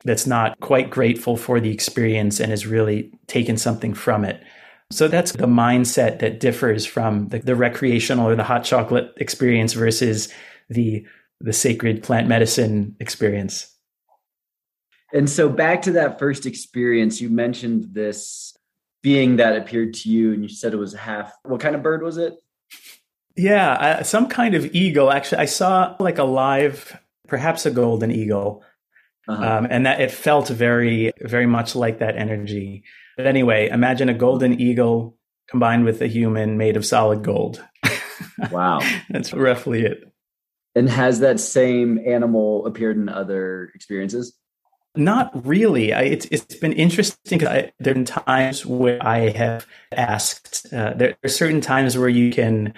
that's 0.05 0.27
not 0.27 0.59
quite 0.61 0.91
grateful 0.91 1.37
for 1.37 1.61
the 1.61 1.71
experience 1.71 2.41
and 2.41 2.51
has 2.51 2.67
really 2.67 3.13
taken 3.27 3.57
something 3.57 3.95
from 3.95 4.25
it. 4.25 4.43
So 4.91 5.09
that's 5.09 5.33
the 5.33 5.47
mindset 5.47 6.19
that 6.19 6.41
differs 6.41 6.85
from 6.85 7.29
the, 7.29 7.39
the 7.39 7.57
recreational 7.57 8.29
or 8.29 8.37
the 8.37 8.45
hot 8.45 8.65
chocolate 8.65 9.13
experience 9.17 9.73
versus 9.73 10.33
the 10.69 11.07
the 11.41 11.53
sacred 11.53 12.05
plant 12.05 12.29
medicine 12.29 12.95
experience. 13.01 13.75
And 15.13 15.29
so 15.29 15.49
back 15.49 15.83
to 15.83 15.93
that 15.93 16.19
first 16.19 16.47
experience, 16.47 17.21
you 17.21 17.29
mentioned 17.29 17.89
this 17.93 18.57
being 19.03 19.37
that 19.37 19.57
appeared 19.57 19.95
to 19.95 20.09
you, 20.09 20.33
and 20.33 20.43
you 20.43 20.49
said 20.49 20.73
it 20.73 20.77
was 20.77 20.95
half. 20.95 21.33
What 21.43 21.61
kind 21.61 21.75
of 21.75 21.83
bird 21.83 22.03
was 22.03 22.17
it? 22.17 22.35
Yeah, 23.37 24.03
some 24.03 24.29
kind 24.29 24.55
of 24.55 24.75
eagle. 24.75 25.11
Actually, 25.11 25.39
I 25.39 25.47
saw 25.47 25.97
like 25.99 26.19
a 26.19 26.25
live, 26.25 26.99
perhaps 27.29 27.67
a 27.67 27.71
golden 27.71 28.11
eagle. 28.11 28.65
Uh-huh. 29.29 29.59
Um, 29.59 29.69
and 29.71 29.87
that 29.87 30.01
it 30.01 30.11
felt 30.11 30.49
very, 30.49 31.13
very 31.21 31.47
much 31.47 31.77
like 31.77 32.01
that 32.01 32.17
energy. 32.17 32.83
But 33.17 33.27
anyway, 33.27 33.69
imagine 33.69 34.09
a 34.09 34.15
golden 34.15 34.61
eagle 34.61 35.17
combined 35.49 35.85
with 35.85 36.03
a 36.03 36.09
human 36.09 36.57
made 36.57 36.77
of 36.77 36.85
solid 36.85 37.23
gold. 37.23 37.63
Wow. 38.51 38.81
That's 39.11 39.33
roughly 39.33 39.85
it. 39.85 40.05
And 40.75 40.89
has 40.89 41.21
that 41.21 41.39
same 41.39 42.01
animal 42.07 42.67
appeared 42.67 42.97
in 42.97 43.09
other 43.09 43.71
experiences? 43.75 44.37
Not 44.95 45.47
really. 45.47 45.93
I, 45.93 46.03
it's 46.03 46.27
it's 46.27 46.55
been 46.57 46.73
interesting 46.73 47.39
because 47.39 47.49
there 47.49 47.63
have 47.63 47.95
been 47.95 48.05
times 48.05 48.67
where 48.67 48.99
I 49.03 49.31
have 49.31 49.67
asked. 49.91 50.67
Uh, 50.73 50.93
there 50.95 51.17
are 51.25 51.29
certain 51.29 51.61
times 51.61 51.97
where 51.97 52.09
you 52.09 52.31
can. 52.31 52.75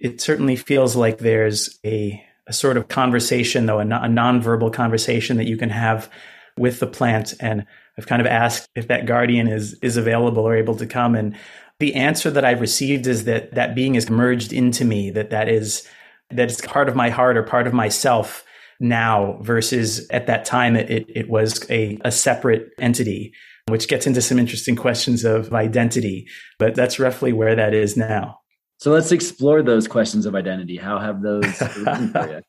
It 0.00 0.20
certainly 0.20 0.56
feels 0.56 0.96
like 0.96 1.18
there's 1.18 1.78
a 1.84 2.24
a 2.46 2.52
sort 2.52 2.76
of 2.76 2.88
conversation, 2.88 3.66
though 3.66 3.78
a, 3.78 3.84
a 3.84 4.08
nonverbal 4.08 4.72
conversation 4.72 5.36
that 5.36 5.46
you 5.46 5.56
can 5.56 5.70
have 5.70 6.10
with 6.58 6.80
the 6.80 6.86
plant. 6.86 7.34
And 7.38 7.64
I've 7.96 8.08
kind 8.08 8.20
of 8.20 8.26
asked 8.26 8.68
if 8.74 8.88
that 8.88 9.06
guardian 9.06 9.46
is 9.46 9.74
is 9.82 9.96
available 9.96 10.42
or 10.42 10.56
able 10.56 10.74
to 10.76 10.86
come. 10.86 11.14
And 11.14 11.36
the 11.78 11.94
answer 11.94 12.30
that 12.30 12.44
I've 12.44 12.60
received 12.60 13.06
is 13.06 13.24
that 13.24 13.54
that 13.54 13.74
being 13.74 13.94
is 13.94 14.10
merged 14.10 14.52
into 14.52 14.84
me. 14.84 15.10
That 15.10 15.30
that 15.30 15.48
is 15.48 15.86
that 16.30 16.50
it's 16.50 16.60
part 16.60 16.88
of 16.88 16.96
my 16.96 17.10
heart 17.10 17.36
or 17.36 17.42
part 17.42 17.66
of 17.66 17.72
myself 17.72 18.44
now 18.80 19.38
versus 19.42 20.08
at 20.10 20.26
that 20.26 20.44
time 20.44 20.74
it, 20.74 20.90
it, 20.90 21.06
it 21.14 21.28
was 21.28 21.68
a, 21.70 21.98
a 22.02 22.10
separate 22.10 22.70
entity, 22.78 23.32
which 23.68 23.88
gets 23.88 24.06
into 24.06 24.22
some 24.22 24.38
interesting 24.38 24.74
questions 24.74 25.24
of 25.24 25.52
identity. 25.52 26.26
But 26.58 26.74
that's 26.74 26.98
roughly 26.98 27.32
where 27.32 27.54
that 27.54 27.74
is 27.74 27.96
now. 27.96 28.39
So 28.80 28.90
let's 28.90 29.12
explore 29.12 29.62
those 29.62 29.86
questions 29.86 30.24
of 30.24 30.34
identity. 30.34 30.78
How 30.78 30.98
have 30.98 31.20
those 31.20 31.44
arisen 31.62 32.12
for 32.12 32.28
you? 32.28 32.40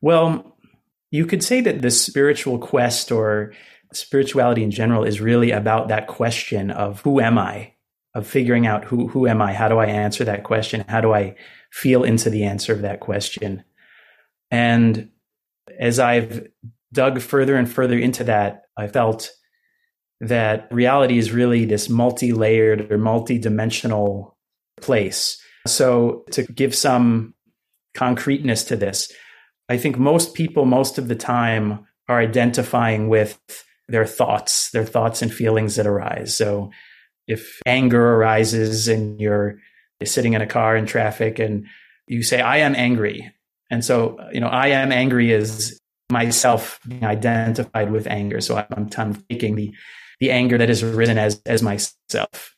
Well, 0.00 0.56
you 1.10 1.26
could 1.26 1.42
say 1.42 1.60
that 1.60 1.82
the 1.82 1.90
spiritual 1.90 2.58
quest 2.58 3.10
or 3.10 3.52
spirituality 3.92 4.62
in 4.62 4.70
general 4.70 5.02
is 5.02 5.20
really 5.20 5.50
about 5.50 5.88
that 5.88 6.06
question 6.06 6.70
of 6.70 7.00
who 7.00 7.20
am 7.20 7.36
I? 7.36 7.74
Of 8.14 8.28
figuring 8.28 8.66
out 8.66 8.84
who 8.84 9.08
who 9.08 9.26
am 9.26 9.42
I? 9.42 9.54
How 9.54 9.68
do 9.68 9.78
I 9.78 9.86
answer 9.86 10.24
that 10.24 10.44
question? 10.44 10.84
How 10.86 11.00
do 11.00 11.12
I 11.12 11.34
feel 11.72 12.04
into 12.04 12.30
the 12.30 12.44
answer 12.44 12.72
of 12.72 12.82
that 12.82 13.00
question? 13.00 13.64
And 14.50 15.10
as 15.80 15.98
I've 15.98 16.46
dug 16.92 17.20
further 17.20 17.56
and 17.56 17.68
further 17.68 17.98
into 17.98 18.24
that, 18.24 18.64
I 18.76 18.86
felt 18.86 19.30
that 20.20 20.68
reality 20.70 21.18
is 21.18 21.32
really 21.32 21.64
this 21.64 21.88
multi 21.88 22.32
layered 22.32 22.92
or 22.92 22.98
multi 22.98 23.38
dimensional 23.38 24.36
place. 24.80 25.42
So, 25.66 26.24
to 26.32 26.42
give 26.42 26.74
some 26.74 27.34
concreteness 27.94 28.64
to 28.64 28.76
this, 28.76 29.12
I 29.68 29.76
think 29.76 29.98
most 29.98 30.34
people, 30.34 30.64
most 30.64 30.98
of 30.98 31.08
the 31.08 31.14
time, 31.14 31.86
are 32.08 32.18
identifying 32.18 33.08
with 33.08 33.38
their 33.88 34.06
thoughts, 34.06 34.70
their 34.70 34.84
thoughts 34.84 35.22
and 35.22 35.32
feelings 35.32 35.76
that 35.76 35.86
arise. 35.86 36.36
So, 36.36 36.70
if 37.28 37.60
anger 37.66 38.14
arises 38.14 38.88
and 38.88 39.20
you're 39.20 39.58
sitting 40.04 40.32
in 40.32 40.42
a 40.42 40.46
car 40.46 40.76
in 40.76 40.86
traffic 40.86 41.38
and 41.38 41.66
you 42.08 42.22
say, 42.22 42.40
I 42.40 42.58
am 42.58 42.74
angry, 42.74 43.32
and 43.72 43.82
so, 43.82 44.18
you 44.32 44.40
know, 44.40 44.48
I 44.48 44.68
am 44.68 44.92
angry 44.92 45.32
is 45.32 45.80
myself 46.12 46.78
being 46.86 47.04
identified 47.04 47.90
with 47.90 48.06
anger. 48.06 48.40
So 48.42 48.56
I'm, 48.70 48.90
I'm 48.98 49.14
taking 49.30 49.56
the, 49.56 49.72
the 50.20 50.30
anger 50.30 50.58
that 50.58 50.68
has 50.68 50.82
arisen 50.82 51.16
as, 51.16 51.40
as 51.46 51.62
myself. 51.62 52.54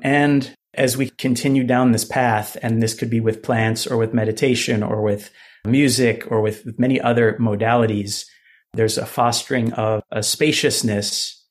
And 0.00 0.54
as 0.76 0.96
we 0.96 1.10
continue 1.10 1.64
down 1.64 1.92
this 1.92 2.04
path, 2.04 2.56
and 2.62 2.82
this 2.82 2.94
could 2.94 3.10
be 3.10 3.20
with 3.20 3.42
plants 3.42 3.86
or 3.86 3.96
with 3.96 4.14
meditation 4.14 4.82
or 4.82 5.02
with 5.02 5.30
music 5.66 6.30
or 6.30 6.40
with, 6.40 6.78
many 6.78 7.00
other 7.00 7.34
modalities, 7.40 8.26
there's 8.74 8.98
a 8.98 9.06
fostering 9.06 9.72
of 9.72 10.02
a 10.10 10.22
spaciousness 10.22 11.44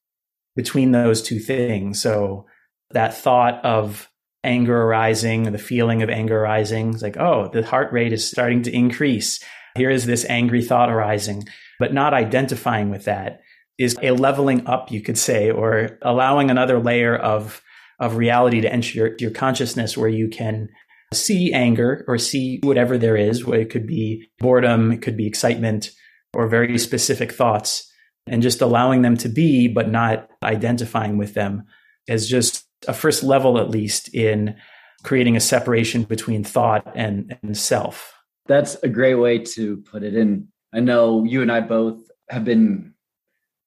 between 0.56 0.92
those 0.92 1.22
two 1.22 1.40
things. 1.40 2.02
So 2.02 2.46
that 2.92 3.18
thought 3.18 3.64
of 3.66 4.10
anger 4.44 4.84
arising, 4.84 5.52
the 5.52 5.58
feeling 5.58 6.04
of 6.04 6.10
anger 6.10 6.40
arising. 6.40 6.94
It's 6.94 7.02
like, 7.02 7.18
oh, 7.18 7.50
the 7.52 7.66
heart 7.66 7.92
rate 7.92 8.14
is 8.14 8.30
starting 8.30 8.62
to 8.64 8.72
increase. 8.72 9.44
Here 9.76 9.90
is 9.90 10.06
this 10.06 10.24
angry 10.30 10.64
thought 10.64 10.90
arising, 10.90 11.48
but 11.80 11.94
not 11.94 12.14
identifying 12.14 12.90
with 12.90 13.06
that 13.06 13.42
is 13.78 13.98
a 14.02 14.12
leveling 14.12 14.68
up, 14.68 14.92
you 14.92 15.02
could 15.02 15.18
say, 15.18 15.52
or 15.52 15.98
allowing 16.02 16.50
another 16.50 16.80
layer 16.80 17.16
of, 17.16 17.62
of 18.00 18.18
reality 18.18 18.62
to 18.62 18.72
enter 18.72 18.98
your, 18.98 19.16
your 19.20 19.32
consciousness 19.32 19.98
where 19.98 20.10
you 20.10 20.28
can 20.28 20.70
see 21.14 21.54
anger 21.54 22.04
or 22.08 22.18
see 22.18 22.60
whatever 22.64 22.98
there 22.98 23.16
is, 23.16 23.46
where 23.46 23.60
it 23.60 23.70
could 23.70 23.88
be 23.88 24.28
boredom, 24.40 24.92
it 24.92 25.02
could 25.02 25.16
be 25.16 25.28
excitement, 25.28 25.92
or 26.34 26.48
very 26.48 26.78
specific 26.78 27.32
thoughts, 27.32 27.90
and 28.28 28.42
just 28.42 28.62
allowing 28.62 29.02
them 29.02 29.16
to 29.16 29.30
be, 29.30 29.68
but 29.68 29.90
not 29.90 30.30
identifying 30.44 31.18
with 31.18 31.34
them 31.34 31.64
as 32.10 32.28
just 32.28 32.66
a 32.88 32.94
first 32.94 33.24
level 33.24 33.58
at 33.58 33.70
least 33.70 34.14
in 34.14 34.56
creating 35.04 35.38
a 35.38 35.40
separation 35.40 36.04
between 36.04 36.44
thought 36.44 36.92
and, 36.96 37.38
and 37.44 37.58
self. 37.58 38.14
That's 38.48 38.76
a 38.84 38.90
great 38.90 39.16
way 39.16 39.40
to 39.40 39.78
put 39.78 40.04
it 40.04 40.16
in. 40.16 40.50
I 40.74 40.80
know 40.80 41.24
you 41.24 41.42
and 41.42 41.52
I 41.52 41.62
both 41.62 42.02
have 42.30 42.44
been 42.44 42.94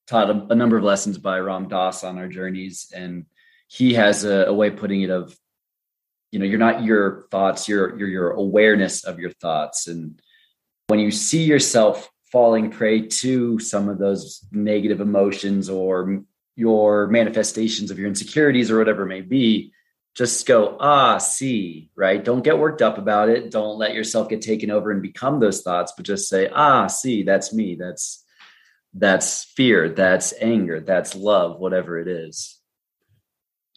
taught 0.06 0.30
a, 0.30 0.46
a 0.50 0.54
number 0.54 0.76
of 0.76 0.84
lessons 0.84 1.18
by 1.18 1.38
Ram 1.38 1.68
Dass 1.68 2.04
on 2.04 2.18
our 2.18 2.28
journeys, 2.28 2.92
and 2.94 3.26
he 3.68 3.94
has 3.94 4.24
a, 4.24 4.46
a 4.46 4.52
way 4.52 4.68
of 4.68 4.76
putting 4.76 5.02
it 5.02 5.10
of, 5.10 5.36
you 6.32 6.38
know, 6.38 6.44
you're 6.44 6.58
not 6.58 6.82
your 6.82 7.26
thoughts, 7.30 7.68
you're, 7.68 7.96
you're 7.98 8.08
your 8.08 8.30
awareness 8.30 9.04
of 9.04 9.18
your 9.18 9.30
thoughts. 9.30 9.86
And 9.86 10.20
when 10.88 10.98
you 10.98 11.10
see 11.10 11.44
yourself 11.44 12.10
falling 12.32 12.70
prey 12.70 13.06
to 13.06 13.58
some 13.58 13.88
of 13.88 13.98
those 13.98 14.44
negative 14.50 15.00
emotions 15.00 15.70
or 15.70 16.24
your 16.56 17.06
manifestations 17.06 17.90
of 17.90 17.98
your 17.98 18.08
insecurities 18.08 18.70
or 18.70 18.78
whatever 18.78 19.04
it 19.04 19.08
may 19.08 19.20
be, 19.20 19.72
just 20.16 20.46
go, 20.46 20.76
ah, 20.80 21.18
see, 21.18 21.90
right? 21.94 22.24
Don't 22.24 22.42
get 22.42 22.58
worked 22.58 22.82
up 22.82 22.98
about 22.98 23.28
it. 23.28 23.50
Don't 23.52 23.78
let 23.78 23.94
yourself 23.94 24.28
get 24.28 24.42
taken 24.42 24.70
over 24.70 24.90
and 24.90 25.00
become 25.00 25.38
those 25.38 25.62
thoughts, 25.62 25.92
but 25.96 26.04
just 26.04 26.28
say, 26.28 26.48
ah, 26.52 26.88
see, 26.88 27.22
that's 27.22 27.52
me. 27.52 27.76
That's 27.76 28.24
that's 28.94 29.44
fear, 29.44 29.90
that's 29.90 30.34
anger, 30.40 30.80
that's 30.80 31.14
love, 31.14 31.60
whatever 31.60 31.98
it 31.98 32.08
is. 32.08 32.57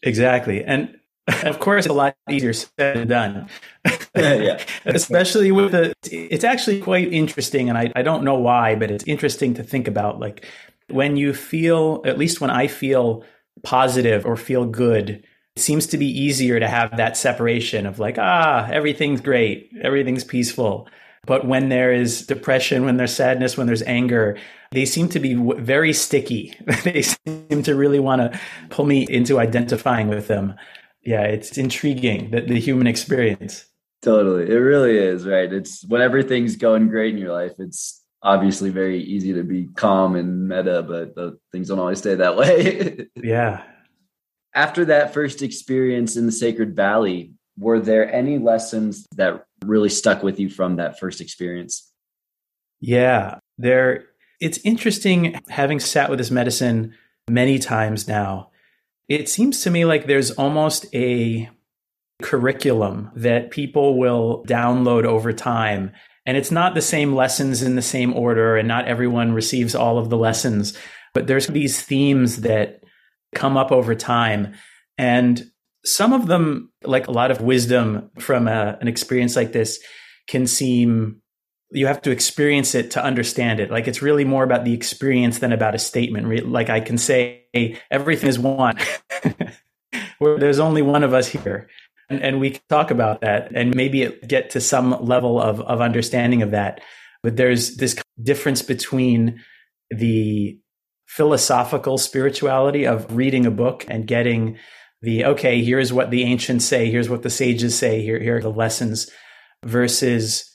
Exactly. 0.03 0.63
And 0.63 0.99
of 1.43 1.59
course, 1.59 1.85
a 1.85 1.93
lot 1.93 2.15
easier 2.29 2.53
said 2.53 2.97
than 2.97 3.07
done. 3.07 3.49
yeah. 4.15 4.63
Especially 4.85 5.51
with 5.51 5.71
the, 5.71 5.93
it's 6.03 6.43
actually 6.43 6.81
quite 6.81 7.11
interesting. 7.13 7.69
And 7.69 7.77
I, 7.77 7.91
I 7.95 8.01
don't 8.01 8.23
know 8.23 8.35
why, 8.35 8.75
but 8.75 8.91
it's 8.91 9.03
interesting 9.05 9.53
to 9.55 9.63
think 9.63 9.87
about 9.87 10.19
like 10.19 10.45
when 10.89 11.15
you 11.15 11.33
feel, 11.33 12.01
at 12.05 12.17
least 12.17 12.41
when 12.41 12.49
I 12.49 12.67
feel 12.67 13.23
positive 13.63 14.25
or 14.25 14.35
feel 14.35 14.65
good, 14.65 15.23
it 15.55 15.61
seems 15.61 15.85
to 15.87 15.97
be 15.97 16.07
easier 16.07 16.59
to 16.59 16.67
have 16.67 16.97
that 16.97 17.17
separation 17.17 17.85
of 17.85 17.99
like, 17.99 18.17
ah, 18.17 18.67
everything's 18.71 19.21
great, 19.21 19.71
everything's 19.81 20.23
peaceful. 20.23 20.87
But 21.25 21.45
when 21.45 21.69
there 21.69 21.93
is 21.93 22.25
depression, 22.25 22.83
when 22.83 22.97
there's 22.97 23.15
sadness, 23.15 23.57
when 23.57 23.67
there's 23.67 23.83
anger, 23.83 24.37
they 24.71 24.85
seem 24.85 25.09
to 25.09 25.19
be 25.19 25.33
very 25.33 25.93
sticky. 25.93 26.55
they 26.83 27.01
seem 27.01 27.63
to 27.63 27.75
really 27.75 27.99
want 27.99 28.21
to 28.21 28.39
pull 28.69 28.85
me 28.85 29.05
into 29.09 29.39
identifying 29.39 30.07
with 30.07 30.27
them. 30.27 30.55
Yeah, 31.03 31.23
it's 31.23 31.57
intriguing 31.57 32.31
that 32.31 32.47
the 32.47 32.59
human 32.59 32.87
experience. 32.87 33.65
Totally. 34.01 34.49
It 34.49 34.57
really 34.57 34.97
is, 34.97 35.27
right? 35.27 35.51
It's 35.51 35.85
when 35.85 36.01
everything's 36.01 36.55
going 36.55 36.87
great 36.87 37.13
in 37.13 37.21
your 37.21 37.33
life, 37.33 37.53
it's 37.59 38.01
obviously 38.23 38.69
very 38.69 39.01
easy 39.03 39.33
to 39.33 39.43
be 39.43 39.67
calm 39.75 40.15
and 40.15 40.47
meta, 40.47 40.83
but 40.83 41.15
the 41.15 41.37
things 41.51 41.67
don't 41.67 41.79
always 41.79 41.99
stay 41.99 42.15
that 42.15 42.37
way. 42.37 43.07
yeah. 43.15 43.63
After 44.53 44.85
that 44.85 45.13
first 45.13 45.41
experience 45.41 46.17
in 46.17 46.25
the 46.25 46.31
Sacred 46.31 46.75
Valley, 46.75 47.33
were 47.57 47.79
there 47.79 48.11
any 48.11 48.37
lessons 48.37 49.05
that 49.15 49.45
really 49.65 49.89
stuck 49.89 50.23
with 50.23 50.39
you 50.39 50.49
from 50.49 50.77
that 50.77 50.99
first 50.99 51.21
experience? 51.21 51.91
Yeah, 52.79 53.39
there 53.57 54.05
it's 54.41 54.59
interesting 54.63 55.39
having 55.47 55.79
sat 55.79 56.09
with 56.09 56.19
this 56.19 56.31
medicine 56.31 56.93
many 57.29 57.59
times 57.59 58.07
now. 58.07 58.49
It 59.07 59.29
seems 59.29 59.61
to 59.61 59.69
me 59.69 59.85
like 59.85 60.05
there's 60.05 60.31
almost 60.31 60.85
a 60.93 61.49
curriculum 62.21 63.11
that 63.15 63.51
people 63.51 63.97
will 63.97 64.43
download 64.47 65.05
over 65.05 65.31
time 65.31 65.91
and 66.25 66.37
it's 66.37 66.51
not 66.51 66.75
the 66.75 66.81
same 66.81 67.15
lessons 67.15 67.63
in 67.63 67.75
the 67.75 67.81
same 67.81 68.13
order, 68.13 68.55
and 68.55 68.67
not 68.67 68.87
everyone 68.87 69.33
receives 69.33 69.73
all 69.73 69.97
of 69.97 70.09
the 70.09 70.17
lessons, 70.17 70.77
but 71.13 71.27
there's 71.27 71.47
these 71.47 71.81
themes 71.81 72.41
that 72.41 72.83
come 73.33 73.57
up 73.57 73.71
over 73.71 73.95
time. 73.95 74.53
And 74.97 75.43
some 75.83 76.13
of 76.13 76.27
them, 76.27 76.71
like 76.83 77.07
a 77.07 77.11
lot 77.11 77.31
of 77.31 77.41
wisdom 77.41 78.11
from 78.19 78.47
a, 78.47 78.77
an 78.79 78.87
experience 78.87 79.35
like 79.35 79.51
this, 79.51 79.79
can 80.27 80.45
seem 80.45 81.20
you 81.71 81.87
have 81.87 82.01
to 82.01 82.11
experience 82.11 82.75
it 82.75 82.91
to 82.91 83.03
understand 83.03 83.59
it. 83.59 83.71
Like 83.71 83.87
it's 83.87 84.01
really 84.01 84.25
more 84.25 84.43
about 84.43 84.65
the 84.65 84.73
experience 84.73 85.39
than 85.39 85.53
about 85.53 85.75
a 85.75 85.79
statement. 85.79 86.49
Like 86.49 86.69
I 86.69 86.81
can 86.81 86.97
say 86.97 87.45
everything 87.89 88.29
is 88.29 88.39
one. 88.39 88.77
Where 90.19 90.37
there's 90.37 90.59
only 90.59 90.81
one 90.81 91.03
of 91.03 91.13
us 91.13 91.27
here 91.27 91.67
and, 92.11 92.21
and 92.21 92.39
we 92.39 92.51
can 92.51 92.61
talk 92.69 92.91
about 92.91 93.21
that 93.21 93.51
and 93.55 93.73
maybe 93.73 94.19
get 94.27 94.51
to 94.51 94.61
some 94.61 95.03
level 95.03 95.41
of, 95.41 95.61
of 95.61 95.81
understanding 95.81 96.41
of 96.41 96.51
that. 96.51 96.81
But 97.23 97.37
there's 97.37 97.77
this 97.77 97.95
difference 98.21 98.61
between 98.61 99.41
the 99.89 100.59
philosophical 101.07 101.97
spirituality 101.97 102.85
of 102.85 103.15
reading 103.15 103.45
a 103.45 103.51
book 103.51 103.85
and 103.87 104.07
getting 104.07 104.57
the 105.01 105.25
okay 105.25 105.63
here's 105.63 105.91
what 105.91 106.11
the 106.11 106.23
ancients 106.23 106.63
say 106.63 106.89
here's 106.89 107.09
what 107.09 107.23
the 107.23 107.29
sages 107.29 107.77
say 107.77 108.01
here, 108.01 108.19
here 108.19 108.37
are 108.37 108.41
the 108.41 108.51
lessons 108.51 109.09
versus 109.65 110.50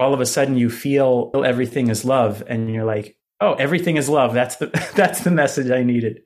all 0.00 0.14
of 0.14 0.20
a 0.20 0.26
sudden 0.26 0.56
you 0.56 0.70
feel 0.70 1.30
everything 1.34 1.88
is 1.88 2.04
love 2.04 2.42
and 2.48 2.72
you're 2.72 2.84
like 2.84 3.16
oh 3.40 3.54
everything 3.54 3.96
is 3.96 4.08
love. 4.08 4.34
That's 4.34 4.56
the 4.56 4.66
that's 4.96 5.20
the 5.20 5.30
message 5.30 5.70
i 5.70 5.82
needed. 5.82 6.20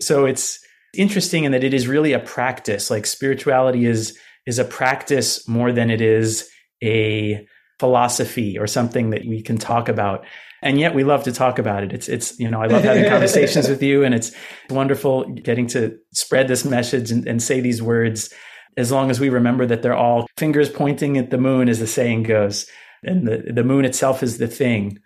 So 0.00 0.24
it's 0.24 0.58
interesting 0.96 1.44
in 1.44 1.52
that 1.52 1.64
it 1.64 1.74
is 1.74 1.86
really 1.86 2.12
a 2.12 2.18
practice. 2.18 2.90
Like 2.90 3.06
spirituality 3.06 3.86
is 3.86 4.18
is 4.46 4.58
a 4.58 4.64
practice 4.64 5.48
more 5.48 5.72
than 5.72 5.90
it 5.90 6.00
is 6.00 6.48
a 6.82 7.46
philosophy 7.78 8.58
or 8.58 8.66
something 8.66 9.10
that 9.10 9.22
we 9.26 9.42
can 9.42 9.58
talk 9.58 9.88
about. 9.88 10.24
And 10.62 10.78
yet 10.78 10.94
we 10.94 11.04
love 11.04 11.24
to 11.24 11.32
talk 11.32 11.58
about 11.58 11.82
it. 11.82 11.92
It's 11.92 12.08
it's 12.08 12.38
you 12.38 12.50
know 12.50 12.62
I 12.62 12.66
love 12.66 12.84
having 12.84 13.08
conversations 13.08 13.68
with 13.68 13.82
you, 13.82 14.02
and 14.04 14.14
it's 14.14 14.32
wonderful 14.70 15.24
getting 15.24 15.66
to 15.68 15.98
spread 16.12 16.48
this 16.48 16.64
message 16.64 17.10
and, 17.10 17.26
and 17.28 17.42
say 17.42 17.60
these 17.60 17.82
words. 17.82 18.32
As 18.76 18.90
long 18.90 19.08
as 19.08 19.20
we 19.20 19.28
remember 19.28 19.66
that 19.66 19.82
they're 19.82 19.96
all 19.96 20.26
fingers 20.36 20.68
pointing 20.68 21.16
at 21.16 21.30
the 21.30 21.38
moon, 21.38 21.68
as 21.68 21.78
the 21.78 21.86
saying 21.86 22.24
goes, 22.24 22.66
and 23.06 23.26
the 23.26 23.52
the 23.52 23.64
moon 23.64 23.84
itself 23.84 24.22
is 24.22 24.38
the 24.38 24.48
thing. 24.48 24.98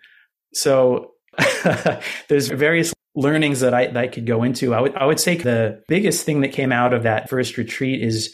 So 0.53 1.11
there's 2.27 2.49
various 2.49 2.93
learnings 3.15 3.59
that 3.59 3.73
I 3.73 3.87
that 3.87 3.97
I 3.97 4.07
could 4.07 4.25
go 4.25 4.43
into. 4.43 4.73
I 4.73 4.81
would 4.81 4.95
I 4.95 5.05
would 5.05 5.19
say 5.19 5.35
the 5.35 5.81
biggest 5.87 6.25
thing 6.25 6.41
that 6.41 6.53
came 6.53 6.71
out 6.71 6.93
of 6.93 7.03
that 7.03 7.29
first 7.29 7.57
retreat 7.57 8.01
is 8.01 8.33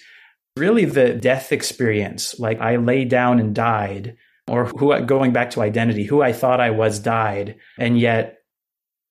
really 0.57 0.85
the 0.85 1.13
death 1.13 1.51
experience. 1.51 2.39
Like 2.39 2.59
I 2.59 2.77
lay 2.77 3.05
down 3.05 3.39
and 3.39 3.53
died 3.53 4.17
or 4.47 4.65
who 4.65 4.99
going 5.01 5.33
back 5.33 5.51
to 5.51 5.61
identity, 5.61 6.03
who 6.03 6.21
I 6.21 6.31
thought 6.31 6.61
I 6.61 6.69
was 6.69 6.99
died, 6.99 7.57
and 7.79 7.99
yet 7.99 8.37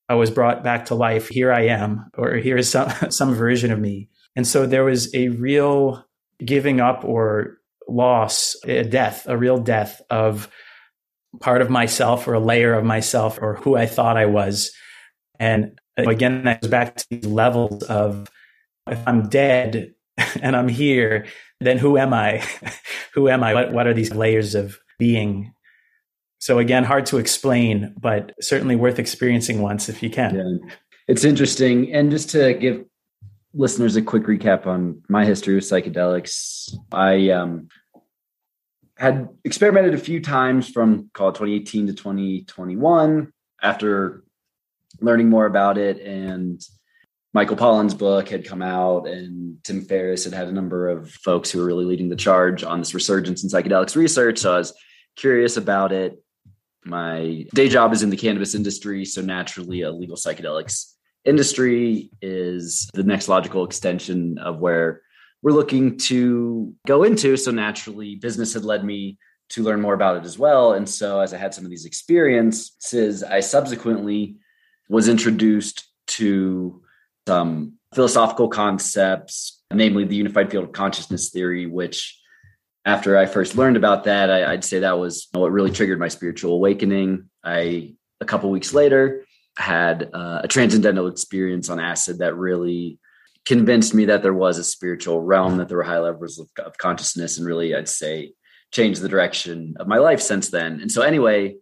I 0.09 0.15
was 0.15 0.31
brought 0.31 0.63
back 0.63 0.87
to 0.87 0.95
life. 0.95 1.29
Here 1.29 1.53
I 1.53 1.63
am, 1.63 2.11
or 2.17 2.35
here 2.37 2.57
is 2.57 2.71
some 2.71 2.91
some 3.11 3.35
version 3.35 3.73
of 3.73 3.81
me. 3.81 4.11
And 4.37 4.47
so 4.47 4.67
there 4.67 4.85
was 4.85 5.15
a 5.15 5.29
real 5.29 6.05
giving 6.45 6.81
up 6.81 7.05
or 7.05 7.59
loss, 7.89 8.57
a 8.65 8.83
death, 8.85 9.27
a 9.27 9.37
real 9.37 9.59
death 9.59 10.01
of 10.11 10.49
part 11.41 11.63
of 11.63 11.71
myself 11.71 12.29
or 12.29 12.35
a 12.35 12.41
layer 12.41 12.75
of 12.75 12.85
myself 12.85 13.39
or 13.41 13.57
who 13.57 13.77
I 13.77 13.87
thought 13.87 14.17
I 14.17 14.27
was. 14.27 14.73
And 15.39 15.79
again, 15.97 16.45
that 16.45 16.61
goes 16.61 16.71
back 16.71 16.97
to 16.97 17.07
these 17.11 17.27
levels 17.27 17.83
of 17.85 18.29
if 18.89 19.07
I'm 19.07 19.29
dead 19.29 19.95
and 20.41 20.57
I'm 20.57 20.69
here, 20.69 21.27
then 21.61 21.79
who 21.79 21.97
am 21.97 22.13
I? 22.13 22.45
who 23.15 23.29
am 23.29 23.43
I? 23.43 23.55
What, 23.55 23.73
what 23.73 23.87
are 23.87 23.95
these 23.95 24.15
layers 24.15 24.55
of 24.55 24.79
being. 24.99 25.53
So 26.39 26.59
again, 26.59 26.85
hard 26.85 27.07
to 27.07 27.19
explain, 27.19 27.95
but 27.99 28.33
certainly 28.41 28.77
worth 28.77 28.99
experiencing 28.99 29.61
once 29.63 29.89
if 29.89 30.03
you 30.03 30.11
can. 30.11 30.35
Yeah. 30.35 30.75
It's 31.09 31.25
interesting. 31.25 31.93
And 31.93 32.11
just 32.11 32.31
to 32.31 32.55
give 32.55 32.85
listeners 33.55 33.97
a 33.97 34.03
quick 34.03 34.25
recap 34.25 34.67
on 34.67 35.03
my 35.09 35.25
history 35.25 35.55
with 35.55 35.65
psychedelics, 35.65 36.75
I 36.93 37.31
um, 37.31 37.69
had 38.97 39.29
experimented 39.45 39.95
a 39.95 39.99
few 39.99 40.21
times 40.21 40.69
from 40.69 41.11
call 41.15 41.29
it 41.29 41.37
2018 41.37 41.89
to 41.89 41.93
2021 41.95 43.33
after 43.63 44.25
learning 45.01 45.29
more 45.29 45.47
about 45.47 45.79
it 45.79 46.01
and 46.01 46.63
Michael 47.35 47.57
Pollan's 47.57 47.95
book 47.95 48.29
had 48.29 48.47
come 48.47 48.63
out, 48.63 49.09
and 49.09 49.63
Tim 49.65 49.83
Ferriss 49.83 50.23
had 50.23 50.33
had 50.33 50.47
a 50.47 50.53
number 50.53 50.89
of 50.89 51.11
folks 51.11 51.51
who 51.51 51.59
were 51.59 51.67
really 51.67 51.85
leading 51.85 52.09
the 52.09 52.15
charge 52.15 52.63
on 52.63 52.79
this 52.79 52.95
resurgence 52.95 53.43
in 53.43 53.51
psychedelics 53.51 53.97
research. 53.97 54.39
So 54.39 54.55
I 54.55 54.59
was 54.59 54.73
curious 55.17 55.57
about 55.57 55.91
it. 55.91 56.23
My 56.85 57.45
day 57.53 57.69
job 57.69 57.93
is 57.93 58.05
in 58.05 58.11
the 58.11 58.17
cannabis 58.17 58.55
industry, 58.55 59.05
so 59.05 59.21
naturally, 59.21 59.81
a 59.83 59.91
legal 59.91 60.17
psychedelics 60.17 60.93
industry 61.25 62.11
is 62.21 62.89
the 62.95 63.03
next 63.03 63.29
logical 63.29 63.65
extension 63.65 64.39
of 64.39 64.59
where 64.59 65.03
we're 65.43 65.53
looking 65.53 65.99
to 65.99 66.75
go 66.87 67.03
into. 67.03 67.37
So 67.37 67.51
naturally, 67.51 68.17
business 68.17 68.55
had 68.55 68.65
led 68.65 68.85
me 68.85 69.19
to 69.51 69.63
learn 69.63 69.81
more 69.81 69.95
about 69.95 70.17
it 70.17 70.25
as 70.25 70.39
well. 70.39 70.73
And 70.73 70.89
so, 70.89 71.21
as 71.21 71.35
I 71.35 71.37
had 71.37 71.55
some 71.55 71.65
of 71.65 71.71
these 71.71 71.85
experiences, 71.85 73.23
I 73.23 73.41
subsequently 73.41 74.37
was 74.89 75.09
introduced 75.09 75.87
to 76.07 76.83
some 77.27 77.75
philosophical 77.95 78.49
concepts, 78.49 79.63
namely 79.73 80.05
the 80.05 80.17
unified 80.17 80.51
field 80.51 80.65
of 80.65 80.73
consciousness 80.73 81.31
theory, 81.31 81.67
which 81.67 82.21
after 82.85 83.17
I 83.17 83.27
first 83.27 83.57
learned 83.57 83.77
about 83.77 84.05
that, 84.05 84.31
I, 84.31 84.51
would 84.51 84.65
say 84.65 84.81
that 84.81 84.99
was 84.99 85.29
what 85.33 85.53
really 85.53 85.71
triggered 85.71 85.99
my 85.99 86.09
spiritual 86.09 86.53
awakening. 86.55 87.31
I, 87.43 87.95
a 88.21 88.25
couple 88.27 88.51
weeks 88.51 88.75
later, 88.75 89.25
had 89.57 90.11
uh, 90.13 90.41
a 90.43 90.49
transcendental 90.49 91.07
experience 91.07 91.69
on 91.69 91.81
acid 91.81 92.19
that 92.19 92.37
really 92.37 92.99
convinced 93.45 93.95
me 93.95 94.07
that 94.07 94.23
there 94.23 94.35
was 94.35 94.59
a 94.59 94.65
spiritual 94.65 95.21
realm, 95.21 95.59
that 95.59 95.69
there 95.69 95.77
were 95.77 95.83
high 95.85 95.99
levels 95.99 96.39
of, 96.39 96.49
of 96.65 96.77
consciousness, 96.79 97.39
and 97.39 97.47
really, 97.47 97.75
I'd 97.75 97.89
say, 97.89 98.33
changed 98.73 99.01
the 99.01 99.09
direction 99.09 99.75
of 99.79 99.87
my 99.87 99.99
life 99.99 100.21
since 100.21 100.49
then. 100.49 100.81
And 100.81 100.91
so, 100.91 101.03
anyway, 101.03 101.57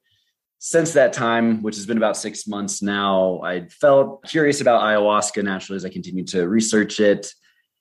since 0.58 0.92
that 0.92 1.12
time, 1.12 1.62
which 1.62 1.76
has 1.76 1.86
been 1.86 1.96
about 1.96 2.16
six 2.16 2.46
months 2.46 2.82
now, 2.82 3.40
I 3.42 3.66
felt 3.68 4.24
curious 4.24 4.60
about 4.60 4.82
ayahuasca 4.82 5.42
naturally 5.42 5.76
as 5.76 5.84
I 5.84 5.88
continued 5.88 6.28
to 6.28 6.48
research 6.48 7.00
it. 7.00 7.32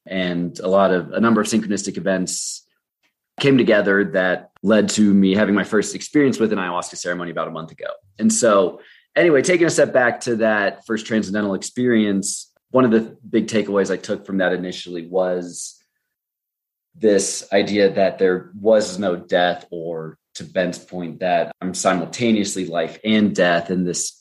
And 0.07 0.59
a 0.59 0.67
lot 0.67 0.91
of 0.91 1.11
a 1.13 1.19
number 1.19 1.39
of 1.39 1.47
synchronistic 1.47 1.97
events 1.97 2.67
came 3.39 3.57
together 3.57 4.03
that 4.13 4.49
led 4.63 4.89
to 4.89 5.13
me 5.13 5.35
having 5.35 5.53
my 5.53 5.63
first 5.63 5.93
experience 5.93 6.39
with 6.39 6.51
an 6.51 6.59
ayahuasca 6.59 6.97
ceremony 6.97 7.29
about 7.29 7.47
a 7.47 7.51
month 7.51 7.71
ago. 7.71 7.87
And 8.17 8.33
so, 8.33 8.81
anyway, 9.15 9.41
taking 9.41 9.67
a 9.67 9.69
step 9.69 9.93
back 9.93 10.21
to 10.21 10.37
that 10.37 10.85
first 10.85 11.05
transcendental 11.05 11.53
experience, 11.53 12.51
one 12.71 12.85
of 12.85 12.91
the 12.91 13.17
big 13.29 13.47
takeaways 13.47 13.91
I 13.91 13.97
took 13.97 14.25
from 14.25 14.37
that 14.37 14.53
initially 14.53 15.07
was 15.07 15.77
this 16.95 17.47
idea 17.53 17.91
that 17.91 18.19
there 18.19 18.51
was 18.59 18.99
no 18.99 19.15
death 19.15 19.65
or 19.71 20.17
to 20.35 20.43
Ben's 20.43 20.79
point 20.79 21.19
that 21.19 21.51
I'm 21.61 21.73
simultaneously 21.73 22.65
life 22.65 22.99
and 23.03 23.35
death 23.35 23.69
and 23.69 23.85
this 23.85 24.17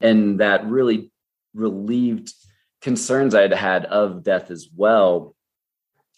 and 0.00 0.40
that 0.40 0.66
really 0.66 1.10
relieved 1.54 2.32
concerns 2.80 3.34
I 3.34 3.42
had 3.42 3.52
had 3.52 3.84
of 3.86 4.22
death 4.22 4.50
as 4.50 4.68
well. 4.74 5.34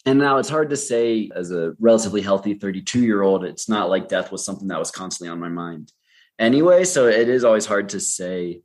And 0.05 0.19
now 0.19 0.37
it's 0.37 0.49
hard 0.49 0.69
to 0.71 0.77
say 0.77 1.29
as 1.35 1.51
a 1.51 1.73
relatively 1.79 2.21
healthy 2.21 2.55
32 2.55 3.01
year 3.01 3.21
old, 3.21 3.43
it's 3.43 3.69
not 3.69 3.89
like 3.89 4.07
death 4.07 4.31
was 4.31 4.45
something 4.45 4.67
that 4.67 4.79
was 4.79 4.91
constantly 4.91 5.31
on 5.31 5.39
my 5.39 5.49
mind 5.49 5.91
anyway. 6.41 6.83
So 6.83 7.07
it 7.07 7.29
is 7.29 7.45
always 7.45 7.65
hard 7.65 7.89
to 7.89 8.01
say 8.01 8.61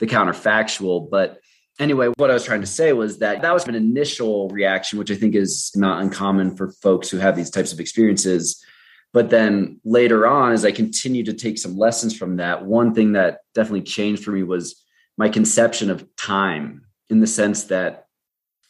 the 0.00 0.06
counterfactual. 0.06 1.08
But 1.08 1.38
anyway, 1.78 2.08
what 2.16 2.30
I 2.30 2.34
was 2.34 2.44
trying 2.44 2.62
to 2.62 2.66
say 2.66 2.92
was 2.92 3.18
that 3.18 3.42
that 3.42 3.54
was 3.54 3.68
an 3.68 3.76
initial 3.76 4.48
reaction, 4.48 4.98
which 4.98 5.12
I 5.12 5.14
think 5.14 5.36
is 5.36 5.70
not 5.76 6.02
uncommon 6.02 6.56
for 6.56 6.72
folks 6.72 7.08
who 7.08 7.18
have 7.18 7.36
these 7.36 7.50
types 7.50 7.72
of 7.72 7.78
experiences 7.78 8.64
but 9.12 9.30
then 9.30 9.80
later 9.84 10.26
on, 10.26 10.52
as 10.52 10.64
I 10.64 10.72
continued 10.72 11.26
to 11.26 11.32
take 11.32 11.58
some 11.58 11.76
lessons 11.76 12.16
from 12.16 12.36
that, 12.36 12.64
one 12.64 12.94
thing 12.94 13.12
that 13.12 13.40
definitely 13.54 13.82
changed 13.82 14.22
for 14.22 14.32
me 14.32 14.42
was 14.42 14.84
my 15.16 15.28
conception 15.28 15.90
of 15.90 16.06
time 16.16 16.82
in 17.08 17.20
the 17.20 17.26
sense 17.26 17.64
that 17.64 18.06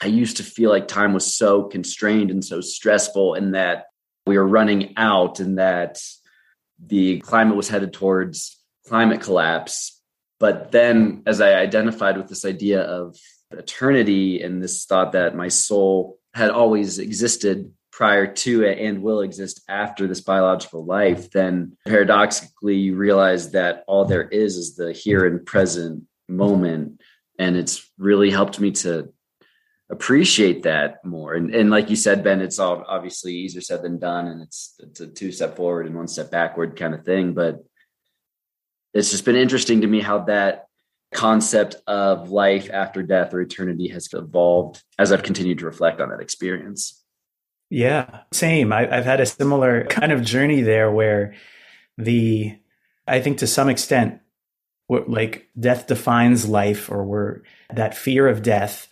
I 0.01 0.07
used 0.07 0.37
to 0.37 0.45
feel 0.45 0.71
like 0.71 0.87
time 0.87 1.13
was 1.13 1.35
so 1.35 1.65
constrained 1.65 2.31
and 2.31 2.45
so 2.45 2.61
stressful, 2.61 3.35
and 3.35 3.55
that 3.55 3.87
we 4.27 4.39
were 4.39 4.47
running 4.47 4.95
out, 4.97 5.41
and 5.41 5.59
that 5.59 6.01
the 6.85 7.21
climate 7.21 7.57
was 7.57 7.69
headed 7.69 7.93
towards 7.93 8.59
climate 8.87 9.21
collapse. 9.21 10.01
But 10.41 10.71
then, 10.71 11.23
as 11.27 11.41
I 11.41 11.55
identified 11.55 12.17
with 12.17 12.29
this 12.29 12.45
idea 12.45 12.83
of 12.83 13.17
eternity 13.51 14.43
and 14.43 14.63
this 14.63 14.85
thought 14.85 15.13
that 15.13 15.35
my 15.35 15.49
soul 15.49 16.19
had 16.35 16.51
always 16.51 16.99
existed 16.99 17.73
prior 17.91 18.33
to 18.33 18.63
it 18.63 18.79
and 18.79 19.03
will 19.03 19.23
exist 19.23 19.63
after 19.69 20.07
this 20.07 20.21
biological 20.21 20.85
life, 20.85 21.31
then 21.33 21.77
paradoxically 21.87 22.77
you 22.77 22.95
realize 22.95 23.51
that 23.51 23.83
all 23.89 24.05
there 24.05 24.29
is 24.29 24.57
is 24.57 24.77
the 24.77 24.93
here 24.93 25.27
and 25.27 25.45
present 25.45 26.05
moment. 26.29 27.01
And 27.41 27.57
it's 27.57 27.91
really 27.99 28.31
helped 28.31 28.61
me 28.61 28.71
to 28.73 29.13
appreciate 29.91 30.65
that 30.65 31.05
more. 31.05 31.35
And, 31.35 31.55
and 31.55 31.71
like 31.71 31.91
you 31.91 31.97
said, 31.97 32.23
Ben, 32.23 32.41
it's 32.41 32.59
all 32.59 32.85
obviously 32.87 33.35
easier 33.35 33.61
said 33.61 33.83
than 33.83 33.99
done. 33.99 34.27
And 34.27 34.43
it's, 34.43 34.75
it's 34.81 35.01
a 35.01 35.07
two 35.07 35.33
step 35.33 35.57
forward 35.57 35.87
and 35.87 35.97
one 35.97 36.09
step 36.09 36.31
backward 36.31 36.77
kind 36.77 36.95
of 36.95 37.05
thing. 37.05 37.33
But 37.33 37.65
it's 38.93 39.11
just 39.11 39.25
been 39.25 39.37
interesting 39.37 39.81
to 39.81 39.87
me 39.87 40.01
how 40.01 40.21
that 40.25 40.67
concept 41.15 41.77
of 41.87 42.31
life 42.31 42.69
after 42.71 43.03
death 43.03 43.33
or 43.33 43.41
eternity 43.41 43.89
has 43.89 44.09
evolved 44.13 44.83
as 44.99 45.11
I've 45.11 45.23
continued 45.23 45.59
to 45.61 45.67
reflect 45.67 46.01
on 46.01 46.11
that 46.11 46.21
experience. 46.21 47.03
Yeah, 47.71 48.21
same. 48.33 48.73
I, 48.73 48.87
have 48.87 49.05
had 49.05 49.21
a 49.21 49.27
similar 49.27 49.85
kind 49.85 50.13
of 50.13 50.23
journey 50.23 50.63
there 50.63 50.91
where 50.91 51.35
the, 51.97 52.59
I 53.07 53.21
think 53.21 53.39
to 53.39 53.47
some 53.47 53.69
extent, 53.69 54.21
like 54.89 55.49
death 55.59 55.87
defines 55.87 56.49
life 56.49 56.91
or 56.91 57.05
we're, 57.05 57.41
that 57.73 57.95
fear 57.95 58.27
of 58.27 58.43
death 58.43 58.89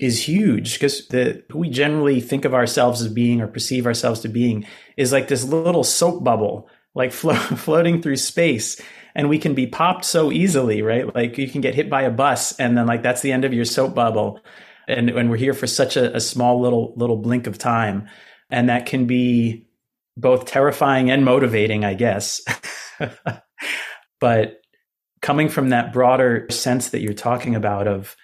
is 0.00 0.26
huge 0.26 0.74
because 0.74 1.06
the 1.08 1.44
who 1.50 1.58
we 1.58 1.68
generally 1.68 2.20
think 2.20 2.46
of 2.46 2.54
ourselves 2.54 3.02
as 3.02 3.12
being 3.12 3.40
or 3.40 3.46
perceive 3.46 3.86
ourselves 3.86 4.20
to 4.20 4.28
being 4.28 4.66
is 4.96 5.12
like 5.12 5.28
this 5.28 5.44
little 5.44 5.84
soap 5.84 6.24
bubble 6.24 6.68
like 6.94 7.12
flo- 7.20 7.34
floating 7.34 8.00
through 8.02 8.16
space 8.16 8.80
and 9.14 9.28
we 9.28 9.38
can 9.38 9.54
be 9.54 9.66
popped 9.66 10.04
so 10.04 10.32
easily, 10.32 10.82
right? 10.82 11.14
Like 11.14 11.36
you 11.36 11.48
can 11.48 11.60
get 11.60 11.74
hit 11.74 11.90
by 11.90 12.02
a 12.02 12.10
bus 12.10 12.58
and 12.58 12.76
then 12.76 12.86
like 12.86 13.02
that's 13.02 13.20
the 13.20 13.32
end 13.32 13.44
of 13.44 13.52
your 13.52 13.64
soap 13.64 13.94
bubble. 13.94 14.40
And 14.88 15.14
when 15.14 15.28
we're 15.28 15.36
here 15.36 15.54
for 15.54 15.66
such 15.66 15.96
a, 15.96 16.16
a 16.16 16.20
small 16.20 16.60
little 16.60 16.94
little 16.96 17.16
blink 17.16 17.46
of 17.46 17.58
time. 17.58 18.08
And 18.50 18.68
that 18.68 18.86
can 18.86 19.06
be 19.06 19.66
both 20.16 20.46
terrifying 20.46 21.10
and 21.10 21.24
motivating, 21.24 21.84
I 21.84 21.94
guess. 21.94 22.40
but 24.20 24.60
coming 25.22 25.48
from 25.48 25.68
that 25.68 25.92
broader 25.92 26.46
sense 26.50 26.88
that 26.90 27.00
you're 27.00 27.12
talking 27.12 27.54
about 27.54 27.86
of 27.86 28.16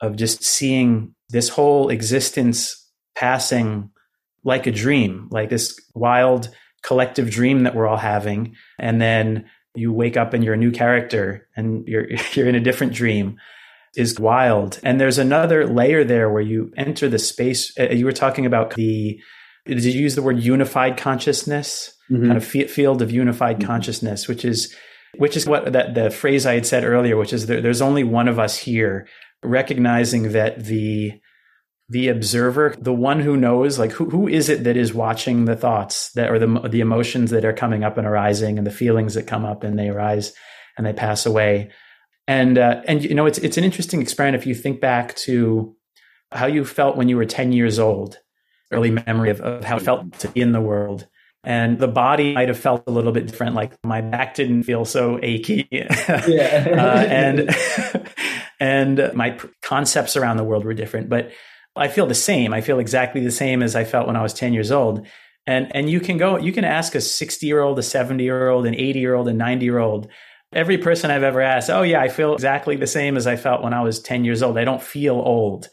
of 0.00 0.16
just 0.16 0.42
seeing 0.44 1.14
this 1.32 1.48
whole 1.48 1.88
existence 1.88 2.88
passing 3.14 3.90
like 4.44 4.66
a 4.66 4.72
dream, 4.72 5.28
like 5.30 5.50
this 5.50 5.78
wild 5.94 6.50
collective 6.82 7.30
dream 7.30 7.62
that 7.62 7.74
we're 7.74 7.86
all 7.86 7.96
having. 7.96 8.54
And 8.78 9.00
then 9.00 9.46
you 9.74 9.92
wake 9.92 10.16
up 10.16 10.34
and 10.34 10.44
you're 10.44 10.54
a 10.54 10.58
new 10.58 10.72
character 10.72 11.48
and 11.56 11.86
you're, 11.88 12.06
you're 12.32 12.48
in 12.48 12.54
a 12.54 12.60
different 12.60 12.92
dream 12.92 13.38
is 13.94 14.18
wild. 14.18 14.80
And 14.82 15.00
there's 15.00 15.18
another 15.18 15.66
layer 15.66 16.02
there 16.02 16.30
where 16.30 16.42
you 16.42 16.72
enter 16.76 17.08
the 17.08 17.18
space. 17.18 17.78
Uh, 17.78 17.90
you 17.90 18.06
were 18.06 18.12
talking 18.12 18.46
about 18.46 18.74
the, 18.74 19.20
did 19.66 19.84
you 19.84 20.00
use 20.00 20.14
the 20.14 20.22
word 20.22 20.40
unified 20.40 20.96
consciousness? 20.96 21.92
Mm-hmm. 22.10 22.26
Kind 22.26 22.36
of 22.36 22.70
field 22.70 23.02
of 23.02 23.10
unified 23.10 23.58
mm-hmm. 23.58 23.66
consciousness, 23.66 24.28
which 24.28 24.44
is, 24.44 24.74
which 25.18 25.36
is 25.36 25.46
what 25.46 25.72
that 25.74 25.94
the 25.94 26.10
phrase 26.10 26.46
I 26.46 26.54
had 26.54 26.66
said 26.66 26.84
earlier, 26.84 27.16
which 27.16 27.34
is 27.34 27.46
there, 27.46 27.60
there's 27.60 27.82
only 27.82 28.02
one 28.02 28.28
of 28.28 28.38
us 28.38 28.56
here, 28.56 29.06
recognizing 29.42 30.32
that 30.32 30.64
the 30.64 31.20
the 31.88 32.08
observer, 32.08 32.74
the 32.78 32.92
one 32.92 33.20
who 33.20 33.36
knows, 33.36 33.78
like 33.78 33.92
who, 33.92 34.08
who 34.08 34.26
is 34.26 34.48
it 34.48 34.64
that 34.64 34.78
is 34.78 34.94
watching 34.94 35.44
the 35.44 35.56
thoughts 35.56 36.10
that 36.12 36.30
or 36.30 36.38
the 36.38 36.68
the 36.68 36.80
emotions 36.80 37.30
that 37.30 37.44
are 37.44 37.52
coming 37.52 37.84
up 37.84 37.98
and 37.98 38.06
arising, 38.06 38.56
and 38.56 38.66
the 38.66 38.70
feelings 38.70 39.14
that 39.14 39.26
come 39.26 39.44
up 39.44 39.62
and 39.62 39.78
they 39.78 39.88
arise 39.88 40.32
and 40.78 40.86
they 40.86 40.92
pass 40.92 41.26
away, 41.26 41.70
and 42.26 42.56
uh, 42.56 42.82
and 42.86 43.04
you 43.04 43.14
know 43.14 43.26
it's 43.26 43.38
it's 43.38 43.58
an 43.58 43.64
interesting 43.64 44.00
experiment 44.00 44.40
if 44.40 44.46
you 44.46 44.54
think 44.54 44.80
back 44.80 45.14
to 45.16 45.76
how 46.30 46.46
you 46.46 46.64
felt 46.64 46.96
when 46.96 47.08
you 47.08 47.16
were 47.16 47.26
ten 47.26 47.52
years 47.52 47.78
old, 47.78 48.18
early 48.70 48.90
memory 48.90 49.30
of, 49.30 49.40
of 49.40 49.64
how 49.64 49.76
it 49.76 49.82
felt 49.82 50.18
to 50.20 50.28
be 50.28 50.40
in 50.40 50.52
the 50.52 50.60
world. 50.60 51.06
And 51.44 51.78
the 51.78 51.88
body 51.88 52.34
might 52.34 52.48
have 52.48 52.58
felt 52.58 52.84
a 52.86 52.92
little 52.92 53.10
bit 53.10 53.26
different. 53.26 53.56
Like 53.56 53.72
my 53.84 54.00
back 54.00 54.34
didn't 54.34 54.62
feel 54.62 54.84
so 54.84 55.18
achy, 55.22 55.68
uh, 56.08 57.06
and 57.08 57.50
and 58.60 59.10
my 59.14 59.36
concepts 59.60 60.16
around 60.16 60.36
the 60.36 60.44
world 60.44 60.64
were 60.64 60.74
different. 60.74 61.08
But 61.08 61.32
I 61.74 61.88
feel 61.88 62.06
the 62.06 62.14
same. 62.14 62.52
I 62.52 62.60
feel 62.60 62.78
exactly 62.78 63.22
the 63.22 63.30
same 63.30 63.62
as 63.62 63.74
I 63.74 63.84
felt 63.84 64.06
when 64.06 64.16
I 64.16 64.22
was 64.22 64.34
10 64.34 64.52
years 64.52 64.70
old. 64.70 65.06
And 65.46 65.74
and 65.74 65.90
you 65.90 65.98
can 65.98 66.18
go, 66.18 66.36
you 66.36 66.52
can 66.52 66.64
ask 66.64 66.94
a 66.94 67.00
60 67.00 67.46
year 67.46 67.60
old, 67.60 67.78
a 67.78 67.82
70 67.82 68.22
year 68.22 68.48
old, 68.48 68.66
an 68.66 68.74
80 68.74 69.00
year 69.00 69.14
old, 69.14 69.28
a 69.28 69.32
90 69.32 69.64
year 69.64 69.78
old. 69.78 70.08
Every 70.52 70.78
person 70.78 71.10
I've 71.10 71.22
ever 71.22 71.40
asked, 71.40 71.70
oh 71.70 71.82
yeah, 71.82 72.00
I 72.00 72.08
feel 72.08 72.34
exactly 72.34 72.76
the 72.76 72.86
same 72.86 73.16
as 73.16 73.26
I 73.26 73.36
felt 73.36 73.62
when 73.62 73.72
I 73.72 73.82
was 73.82 74.00
10 74.00 74.24
years 74.24 74.42
old. 74.42 74.58
I 74.58 74.64
don't 74.64 74.82
feel 74.82 75.14
old. 75.14 75.68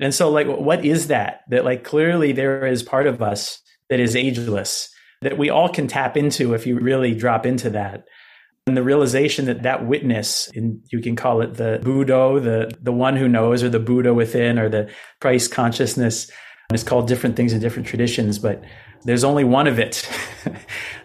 And 0.00 0.14
so 0.14 0.30
like 0.30 0.48
what 0.48 0.84
is 0.84 1.08
that? 1.08 1.42
That 1.50 1.64
like 1.64 1.84
clearly 1.84 2.32
there 2.32 2.66
is 2.66 2.82
part 2.82 3.06
of 3.06 3.22
us 3.22 3.60
that 3.90 4.00
is 4.00 4.16
ageless 4.16 4.93
that 5.24 5.36
we 5.36 5.50
all 5.50 5.68
can 5.68 5.88
tap 5.88 6.16
into 6.16 6.54
if 6.54 6.66
you 6.66 6.78
really 6.78 7.14
drop 7.14 7.44
into 7.44 7.70
that. 7.70 8.04
And 8.66 8.76
the 8.76 8.82
realization 8.82 9.44
that 9.46 9.64
that 9.64 9.86
witness 9.86 10.50
and 10.54 10.80
you 10.90 11.00
can 11.00 11.16
call 11.16 11.42
it 11.42 11.54
the 11.54 11.80
buddha 11.82 12.40
the 12.40 12.74
the 12.80 12.92
one 12.92 13.14
who 13.14 13.28
knows 13.28 13.62
or 13.62 13.68
the 13.68 13.78
buddha 13.78 14.14
within 14.14 14.58
or 14.58 14.70
the 14.70 14.90
christ 15.20 15.52
consciousness 15.52 16.30
it's 16.72 16.82
called 16.82 17.06
different 17.06 17.36
things 17.36 17.52
in 17.52 17.60
different 17.60 17.86
traditions 17.86 18.38
but 18.38 18.64
there's 19.04 19.24
only 19.24 19.44
one 19.44 19.66
of 19.66 19.78
it. 19.78 20.08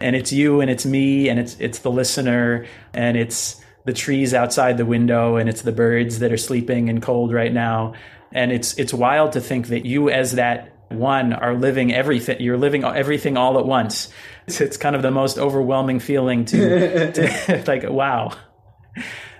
And 0.02 0.16
it's 0.16 0.32
you 0.32 0.62
and 0.62 0.70
it's 0.70 0.86
me 0.86 1.28
and 1.28 1.38
it's 1.38 1.58
it's 1.60 1.80
the 1.80 1.90
listener 1.90 2.64
and 2.94 3.18
it's 3.18 3.62
the 3.84 3.92
trees 3.92 4.32
outside 4.32 4.78
the 4.78 4.86
window 4.86 5.36
and 5.36 5.46
it's 5.46 5.60
the 5.60 5.72
birds 5.72 6.20
that 6.20 6.32
are 6.32 6.38
sleeping 6.38 6.88
and 6.88 7.02
cold 7.02 7.34
right 7.34 7.52
now. 7.52 7.92
And 8.32 8.50
it's 8.50 8.78
it's 8.78 8.94
wild 8.94 9.32
to 9.32 9.42
think 9.42 9.66
that 9.66 9.84
you 9.84 10.08
as 10.08 10.32
that 10.32 10.74
one 10.90 11.32
are 11.32 11.54
living 11.54 11.92
everything 11.94 12.40
you're 12.40 12.58
living 12.58 12.84
everything 12.84 13.36
all 13.36 13.58
at 13.58 13.66
once. 13.66 14.12
It's, 14.46 14.60
it's 14.60 14.76
kind 14.76 14.96
of 14.96 15.02
the 15.02 15.10
most 15.10 15.38
overwhelming 15.38 16.00
feeling 16.00 16.44
to, 16.46 17.12
to 17.12 17.64
like 17.66 17.88
wow. 17.88 18.32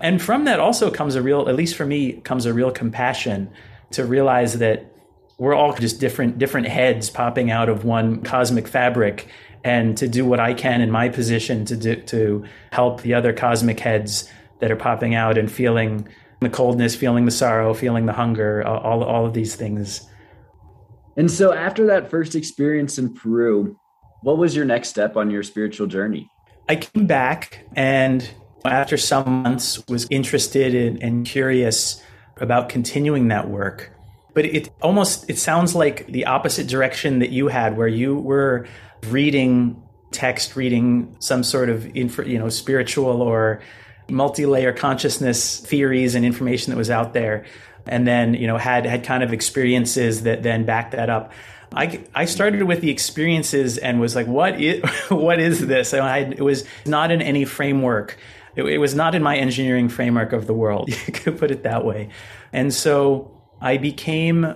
And 0.01 0.23
from 0.23 0.45
that 0.45 0.61
also 0.61 0.91
comes 0.91 1.17
a 1.17 1.23
real 1.23 1.49
at 1.49 1.57
least 1.57 1.77
for 1.77 1.85
me 1.85 2.13
comes 2.21 2.47
a 2.47 2.55
real 2.55 2.71
compassion 2.71 3.51
to 3.93 4.05
realize 4.05 4.59
that 4.59 4.95
we're 5.39 5.55
all 5.55 5.75
just 5.75 5.99
different 5.99 6.39
different 6.39 6.69
heads 6.69 7.11
popping 7.11 7.51
out 7.51 7.69
of 7.69 7.85
one 7.85 8.23
cosmic 8.23 8.69
fabric 8.69 9.29
and 9.65 9.97
to 9.99 10.09
do 10.09 10.25
what 10.25 10.41
I 10.41 10.55
can 10.55 10.81
in 10.81 10.91
my 10.91 11.09
position 11.09 11.65
to 11.67 11.77
do, 11.77 11.97
to 11.97 12.45
help 12.73 13.03
the 13.03 13.15
other 13.15 13.33
cosmic 13.33 13.81
heads 13.81 14.31
that 14.61 14.71
are 14.71 14.77
popping 14.77 15.15
out 15.15 15.37
and 15.37 15.53
feeling 15.53 16.09
the 16.41 16.49
coldness, 16.49 16.95
feeling 16.95 17.27
the 17.27 17.31
sorrow, 17.31 17.75
feeling 17.75 18.07
the 18.07 18.13
hunger, 18.13 18.67
all 18.67 19.03
all 19.03 19.27
of 19.27 19.35
these 19.35 19.57
things 19.57 20.07
and 21.21 21.31
so 21.31 21.53
after 21.53 21.85
that 21.89 22.09
first 22.09 22.35
experience 22.35 22.97
in 22.97 23.13
Peru, 23.13 23.79
what 24.23 24.39
was 24.39 24.57
your 24.57 24.65
next 24.65 24.89
step 24.89 25.19
on 25.19 25.31
your 25.31 25.43
spiritual 25.43 25.87
journey? 25.87 26.31
I 26.67 26.77
came 26.77 27.07
back 27.07 27.67
and 27.77 28.27
after 28.65 28.97
some 28.97 29.43
months 29.43 29.87
was 29.87 30.07
interested 30.11 30.75
in, 30.75 31.03
and 31.03 31.27
curious 31.27 32.03
about 32.39 32.71
continuing 32.71 33.29
that 33.29 33.51
work. 33.51 33.93
But 34.33 34.47
it 34.47 34.71
almost 34.81 35.29
it 35.29 35.37
sounds 35.37 35.75
like 35.75 36.07
the 36.07 36.25
opposite 36.25 36.69
direction 36.69 37.19
that 37.19 37.29
you 37.29 37.49
had 37.49 37.77
where 37.77 37.87
you 37.87 38.17
were 38.17 38.67
reading 39.09 39.83
text, 40.13 40.57
reading 40.57 41.15
some 41.19 41.45
sort 41.45 41.69
of 41.69 41.95
you 41.95 42.39
know, 42.39 42.49
spiritual 42.49 43.21
or 43.21 43.61
multi-layer 44.09 44.73
consciousness 44.73 45.61
theories 45.61 46.15
and 46.15 46.25
information 46.25 46.71
that 46.71 46.79
was 46.79 46.89
out 46.89 47.13
there 47.13 47.45
and 47.87 48.07
then 48.07 48.35
you 48.35 48.47
know 48.47 48.57
had 48.57 48.87
had 48.87 49.05
kind 49.05 49.23
of 49.23 49.33
experiences 49.33 50.23
that 50.23 50.43
then 50.43 50.65
backed 50.65 50.93
that 50.93 51.11
up. 51.11 51.33
I, 51.73 52.05
I 52.15 52.25
started 52.25 52.65
with 52.65 52.81
the 52.81 52.91
experiences 52.91 53.79
and 53.79 54.01
was 54.01 54.17
like, 54.17 54.27
what 54.27 54.61
is 54.61 54.83
what 55.09 55.39
is 55.39 55.67
this? 55.67 55.93
And 55.93 56.03
I, 56.03 56.19
it 56.19 56.41
was 56.41 56.65
not 56.87 57.11
in 57.11 57.23
any 57.23 57.45
framework. 57.45 58.19
It, 58.57 58.65
it 58.65 58.79
was 58.79 58.95
not 58.95 59.15
in 59.15 59.23
my 59.23 59.37
engineering 59.37 59.89
framework 59.89 60.33
of 60.33 60.47
the 60.47 60.55
world. 60.55 60.91
You 61.07 61.13
could 61.13 61.39
put 61.39 61.51
it 61.51 61.63
that 61.63 61.85
way. 61.85 62.09
And 62.53 62.75
so 62.75 63.41
I 63.61 63.77
became 63.77 64.55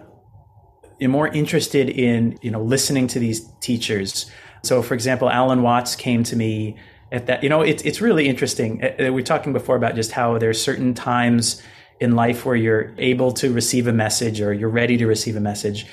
more 1.01 1.29
interested 1.29 1.91
in 1.91 2.39
you 2.43 2.51
know 2.51 2.63
listening 2.63 3.07
to 3.09 3.19
these 3.19 3.47
teachers. 3.61 4.31
So, 4.63 4.83
for 4.83 4.95
example, 4.95 5.29
Alan 5.29 5.63
Watts 5.63 5.95
came 5.95 6.25
to 6.25 6.37
me 6.37 6.77
at 7.13 7.27
that. 7.27 7.43
You 7.43 7.49
know, 7.49 7.61
it's 7.61 7.83
it's 7.83 8.01
really 8.01 8.29
interesting. 8.29 8.83
Uh, 8.83 8.95
we 8.99 9.11
were 9.11 9.23
talking 9.23 9.53
before 9.53 9.77
about 9.77 9.95
just 9.95 10.13
how 10.13 10.39
there 10.39 10.51
are 10.51 10.55
certain 10.55 10.95
times 10.95 11.63
in 12.01 12.17
life 12.17 12.45
where 12.45 12.57
you're 12.57 12.95
able 12.99 13.33
to 13.33 13.53
receive 13.53 13.87
a 13.87 13.93
message 13.93 14.41
or 14.41 14.53
you're 14.53 14.69
ready 14.69 14.97
to 14.97 15.07
receive 15.07 15.37
a 15.37 15.41
message. 15.41 15.87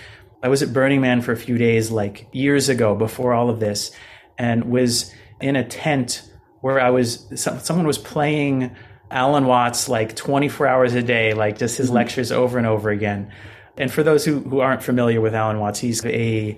I 0.44 0.48
was 0.48 0.64
at 0.64 0.74
Burning 0.74 1.02
Man 1.02 1.22
for 1.22 1.32
a 1.32 1.38
few 1.38 1.58
days, 1.58 1.92
like 1.92 2.28
years 2.32 2.70
ago, 2.70 2.96
before 2.96 3.34
all 3.34 3.50
of 3.50 3.60
this, 3.60 3.92
and 4.38 4.66
was 4.66 5.14
in 5.40 5.56
a 5.56 5.64
tent 5.64 6.30
where 6.62 6.80
I 6.80 6.90
was, 6.90 7.28
someone 7.36 7.86
was 7.86 7.98
playing 7.98 8.76
Alan 9.12 9.46
Watts 9.46 9.90
like 9.90 10.16
24 10.16 10.68
hours 10.68 10.94
a 10.96 11.04
day, 11.04 11.34
like 11.34 11.58
just 11.58 11.78
his 11.78 11.88
mm-hmm. 11.88 11.98
lectures 11.98 12.32
over 12.32 12.58
and 12.58 12.66
over 12.66 12.90
again. 12.90 13.32
And 13.78 13.92
for 13.92 14.04
those 14.04 14.26
who, 14.26 14.40
who 14.40 14.60
aren't 14.60 14.84
familiar 14.84 15.22
with 15.22 15.36
Alan 15.36 15.60
Watts, 15.60 15.80
he's 15.80 16.04
a 16.06 16.58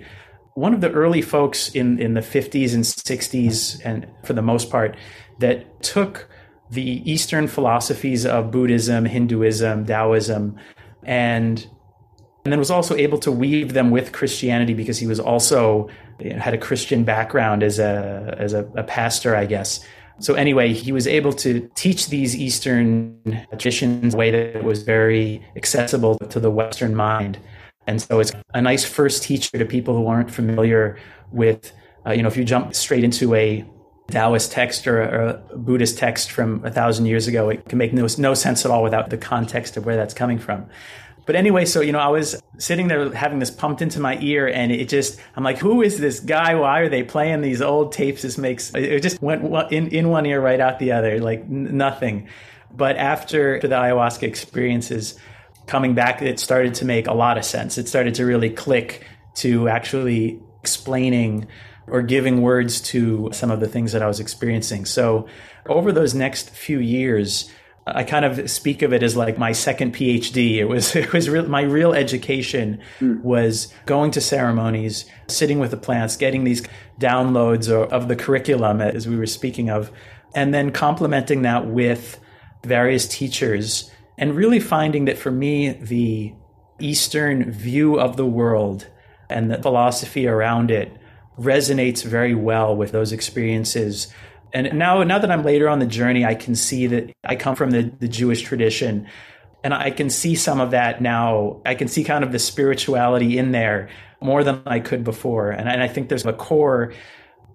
one 0.54 0.72
of 0.72 0.80
the 0.80 0.90
early 0.90 1.20
folks 1.20 1.68
in, 1.70 1.98
in 1.98 2.14
the 2.14 2.20
50s 2.20 2.74
and 2.74 2.84
60s, 2.84 3.80
and 3.84 4.06
for 4.22 4.34
the 4.34 4.42
most 4.42 4.70
part, 4.70 4.96
that 5.40 5.82
took 5.82 6.28
the 6.70 7.10
Eastern 7.10 7.46
philosophies 7.46 8.24
of 8.26 8.50
Buddhism, 8.50 9.04
Hinduism, 9.04 9.86
Taoism, 9.86 10.56
and 11.02 11.66
and 12.44 12.52
then 12.52 12.58
was 12.58 12.70
also 12.70 12.94
able 12.94 13.16
to 13.18 13.32
weave 13.32 13.72
them 13.72 13.90
with 13.90 14.12
Christianity 14.12 14.74
because 14.74 14.98
he 14.98 15.06
was 15.06 15.18
also 15.18 15.88
had 16.20 16.52
a 16.52 16.58
Christian 16.58 17.02
background 17.04 17.62
as 17.62 17.78
a 17.78 18.36
as 18.38 18.52
a, 18.52 18.64
a 18.76 18.82
pastor, 18.82 19.34
I 19.34 19.46
guess. 19.46 19.84
So 20.20 20.34
anyway, 20.34 20.72
he 20.72 20.92
was 20.92 21.06
able 21.06 21.32
to 21.32 21.68
teach 21.74 22.08
these 22.08 22.36
Eastern 22.36 23.18
traditions 23.48 24.14
in 24.14 24.14
a 24.14 24.16
way 24.16 24.30
that 24.30 24.62
was 24.62 24.82
very 24.82 25.44
accessible 25.56 26.18
to 26.18 26.38
the 26.38 26.50
Western 26.50 26.94
mind. 26.94 27.38
And 27.86 28.00
so 28.00 28.20
it's 28.20 28.32
a 28.54 28.62
nice 28.62 28.84
first 28.84 29.24
teacher 29.24 29.58
to 29.58 29.64
people 29.64 29.94
who 29.96 30.06
aren't 30.06 30.30
familiar 30.30 30.98
with, 31.32 31.72
uh, 32.06 32.12
you 32.12 32.22
know, 32.22 32.28
if 32.28 32.36
you 32.36 32.44
jump 32.44 32.74
straight 32.74 33.04
into 33.04 33.34
a 33.34 33.64
Taoist 34.10 34.52
text 34.52 34.86
or 34.86 35.02
a, 35.02 35.56
Buddhist 35.56 35.98
text 35.98 36.30
from 36.30 36.64
a 36.64 36.70
thousand 36.70 37.06
years 37.06 37.26
ago. 37.26 37.48
It 37.48 37.68
can 37.68 37.78
make 37.78 37.92
no, 37.92 38.06
no 38.18 38.34
sense 38.34 38.64
at 38.64 38.70
all 38.70 38.82
without 38.82 39.10
the 39.10 39.16
context 39.16 39.76
of 39.76 39.86
where 39.86 39.96
that's 39.96 40.14
coming 40.14 40.38
from. 40.38 40.66
But 41.26 41.36
anyway, 41.36 41.64
so, 41.64 41.80
you 41.80 41.92
know, 41.92 42.00
I 42.00 42.08
was 42.08 42.42
sitting 42.58 42.88
there 42.88 43.10
having 43.14 43.38
this 43.38 43.50
pumped 43.50 43.80
into 43.80 43.98
my 43.98 44.18
ear 44.20 44.46
and 44.46 44.70
it 44.70 44.90
just, 44.90 45.18
I'm 45.36 45.42
like, 45.42 45.56
who 45.56 45.80
is 45.80 45.98
this 45.98 46.20
guy? 46.20 46.54
Why 46.54 46.80
are 46.80 46.88
they 46.90 47.02
playing 47.02 47.40
these 47.40 47.62
old 47.62 47.92
tapes? 47.92 48.22
This 48.22 48.36
makes, 48.36 48.74
it 48.74 49.02
just 49.02 49.22
went 49.22 49.42
in, 49.72 49.88
in 49.88 50.10
one 50.10 50.26
ear, 50.26 50.40
right 50.40 50.60
out 50.60 50.78
the 50.78 50.92
other, 50.92 51.20
like 51.20 51.48
nothing. 51.48 52.28
But 52.70 52.96
after 52.96 53.58
the 53.60 53.68
ayahuasca 53.68 54.24
experiences 54.24 55.18
coming 55.66 55.94
back, 55.94 56.20
it 56.20 56.38
started 56.38 56.74
to 56.74 56.84
make 56.84 57.06
a 57.06 57.14
lot 57.14 57.38
of 57.38 57.44
sense. 57.44 57.78
It 57.78 57.88
started 57.88 58.16
to 58.16 58.26
really 58.26 58.50
click 58.50 59.06
to 59.36 59.68
actually 59.68 60.42
explaining 60.60 61.46
or 61.86 62.02
giving 62.02 62.42
words 62.42 62.80
to 62.80 63.30
some 63.32 63.50
of 63.50 63.60
the 63.60 63.68
things 63.68 63.92
that 63.92 64.02
I 64.02 64.06
was 64.06 64.20
experiencing. 64.20 64.84
So 64.84 65.26
over 65.66 65.92
those 65.92 66.14
next 66.14 66.50
few 66.50 66.78
years, 66.78 67.50
I 67.86 68.02
kind 68.02 68.24
of 68.24 68.50
speak 68.50 68.80
of 68.80 68.94
it 68.94 69.02
as 69.02 69.16
like 69.16 69.36
my 69.36 69.52
second 69.52 69.94
PhD. 69.94 70.56
It 70.56 70.64
was 70.64 70.96
it 70.96 71.12
was 71.12 71.28
real, 71.28 71.46
my 71.46 71.62
real 71.62 71.92
education 71.92 72.80
mm. 72.98 73.20
was 73.22 73.72
going 73.86 74.10
to 74.12 74.20
ceremonies, 74.20 75.04
sitting 75.28 75.58
with 75.58 75.70
the 75.70 75.76
plants, 75.76 76.16
getting 76.16 76.44
these 76.44 76.62
downloads 76.98 77.68
of, 77.68 77.92
of 77.92 78.08
the 78.08 78.16
curriculum 78.16 78.80
as 78.80 79.06
we 79.06 79.16
were 79.16 79.26
speaking 79.26 79.68
of, 79.68 79.90
and 80.34 80.54
then 80.54 80.70
complementing 80.70 81.42
that 81.42 81.66
with 81.66 82.18
various 82.64 83.06
teachers, 83.06 83.90
and 84.16 84.34
really 84.34 84.60
finding 84.60 85.04
that 85.04 85.18
for 85.18 85.30
me 85.30 85.72
the 85.72 86.34
Eastern 86.80 87.52
view 87.52 88.00
of 88.00 88.16
the 88.16 88.26
world 88.26 88.88
and 89.28 89.50
the 89.50 89.60
philosophy 89.60 90.26
around 90.26 90.70
it 90.70 90.96
resonates 91.38 92.04
very 92.04 92.34
well 92.34 92.76
with 92.76 92.92
those 92.92 93.12
experiences 93.12 94.12
and 94.54 94.78
now, 94.78 95.02
now 95.02 95.18
that 95.18 95.30
I'm 95.32 95.42
later 95.42 95.68
on 95.68 95.80
the 95.80 95.86
journey, 95.86 96.24
I 96.24 96.36
can 96.36 96.54
see 96.54 96.86
that 96.86 97.12
I 97.24 97.34
come 97.34 97.56
from 97.56 97.72
the, 97.72 97.92
the 97.98 98.06
Jewish 98.06 98.42
tradition. 98.42 99.08
And 99.64 99.74
I 99.74 99.90
can 99.90 100.08
see 100.10 100.36
some 100.36 100.60
of 100.60 100.70
that 100.70 101.02
now. 101.02 101.60
I 101.66 101.74
can 101.74 101.88
see 101.88 102.04
kind 102.04 102.22
of 102.22 102.30
the 102.30 102.38
spirituality 102.38 103.36
in 103.36 103.50
there 103.50 103.88
more 104.20 104.44
than 104.44 104.62
I 104.64 104.78
could 104.78 105.02
before. 105.02 105.50
And, 105.50 105.68
and 105.68 105.82
I 105.82 105.88
think 105.88 106.08
there's 106.08 106.24
a 106.24 106.32
core, 106.32 106.94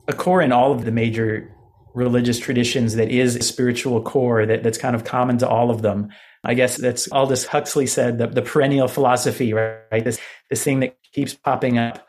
a 0.09 0.13
core 0.13 0.41
in 0.41 0.51
all 0.51 0.73
of 0.73 0.83
the 0.83 0.91
major 0.91 1.55
religious 1.93 2.37
traditions 2.37 2.95
that 2.95 3.09
is 3.09 3.37
a 3.37 3.43
spiritual 3.43 4.01
core 4.01 4.45
that, 4.45 4.63
that's 4.63 4.77
kind 4.77 4.95
of 4.95 5.05
common 5.05 5.37
to 5.37 5.47
all 5.47 5.71
of 5.71 5.81
them. 5.81 6.09
I 6.43 6.53
guess 6.53 6.75
that's 6.75 7.09
Aldous 7.11 7.45
Huxley 7.45 7.87
said 7.87 8.17
the, 8.17 8.27
the 8.27 8.41
perennial 8.41 8.87
philosophy, 8.87 9.53
right? 9.53 10.03
This 10.03 10.19
this 10.49 10.63
thing 10.63 10.79
that 10.81 10.95
keeps 11.13 11.33
popping 11.33 11.77
up 11.77 12.07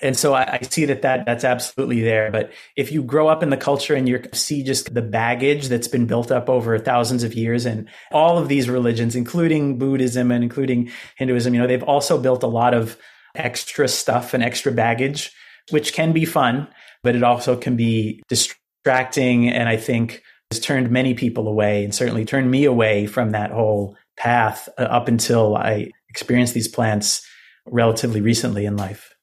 and 0.00 0.16
so 0.16 0.34
I, 0.34 0.54
I, 0.54 0.60
see 0.62 0.84
that, 0.84 1.02
that 1.02 1.26
that's 1.26 1.44
absolutely 1.44 2.02
there. 2.02 2.30
But 2.30 2.52
if 2.76 2.92
you 2.92 3.02
grow 3.02 3.28
up 3.28 3.42
in 3.42 3.50
the 3.50 3.56
culture 3.56 3.94
and 3.94 4.08
you 4.08 4.22
see 4.32 4.62
just 4.62 4.94
the 4.94 5.02
baggage 5.02 5.68
that's 5.68 5.88
been 5.88 6.06
built 6.06 6.30
up 6.30 6.48
over 6.48 6.78
thousands 6.78 7.24
of 7.24 7.34
years, 7.34 7.66
and 7.66 7.88
all 8.12 8.38
of 8.38 8.48
these 8.48 8.68
religions, 8.68 9.16
including 9.16 9.78
Buddhism 9.78 10.30
and 10.30 10.44
including 10.44 10.90
Hinduism, 11.16 11.54
you 11.54 11.60
know, 11.60 11.66
they've 11.66 11.82
also 11.82 12.18
built 12.18 12.42
a 12.42 12.48
lot 12.48 12.74
of 12.74 12.96
extra 13.34 13.88
stuff 13.88 14.34
and 14.34 14.42
extra 14.42 14.70
baggage, 14.70 15.32
which 15.70 15.92
can 15.92 16.12
be 16.12 16.24
fun, 16.24 16.68
but 17.02 17.16
it 17.16 17.22
also 17.22 17.56
can 17.56 17.76
be 17.76 18.22
distracting. 18.28 19.48
And 19.48 19.68
I 19.68 19.76
think 19.76 20.22
has 20.50 20.60
turned 20.60 20.90
many 20.90 21.14
people 21.14 21.48
away, 21.48 21.84
and 21.84 21.94
certainly 21.94 22.24
turned 22.24 22.50
me 22.50 22.64
away 22.64 23.06
from 23.06 23.32
that 23.32 23.50
whole 23.50 23.96
path 24.16 24.68
uh, 24.78 24.82
up 24.82 25.08
until 25.08 25.56
I 25.56 25.90
experienced 26.08 26.54
these 26.54 26.68
plants 26.68 27.26
relatively 27.66 28.20
recently 28.20 28.64
in 28.64 28.76
life. 28.76 29.14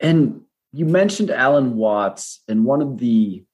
And 0.00 0.42
you 0.72 0.86
mentioned 0.86 1.30
Alan 1.30 1.76
Watts, 1.76 2.42
and 2.48 2.64
one 2.64 2.80
of 2.80 2.98
the 2.98 3.44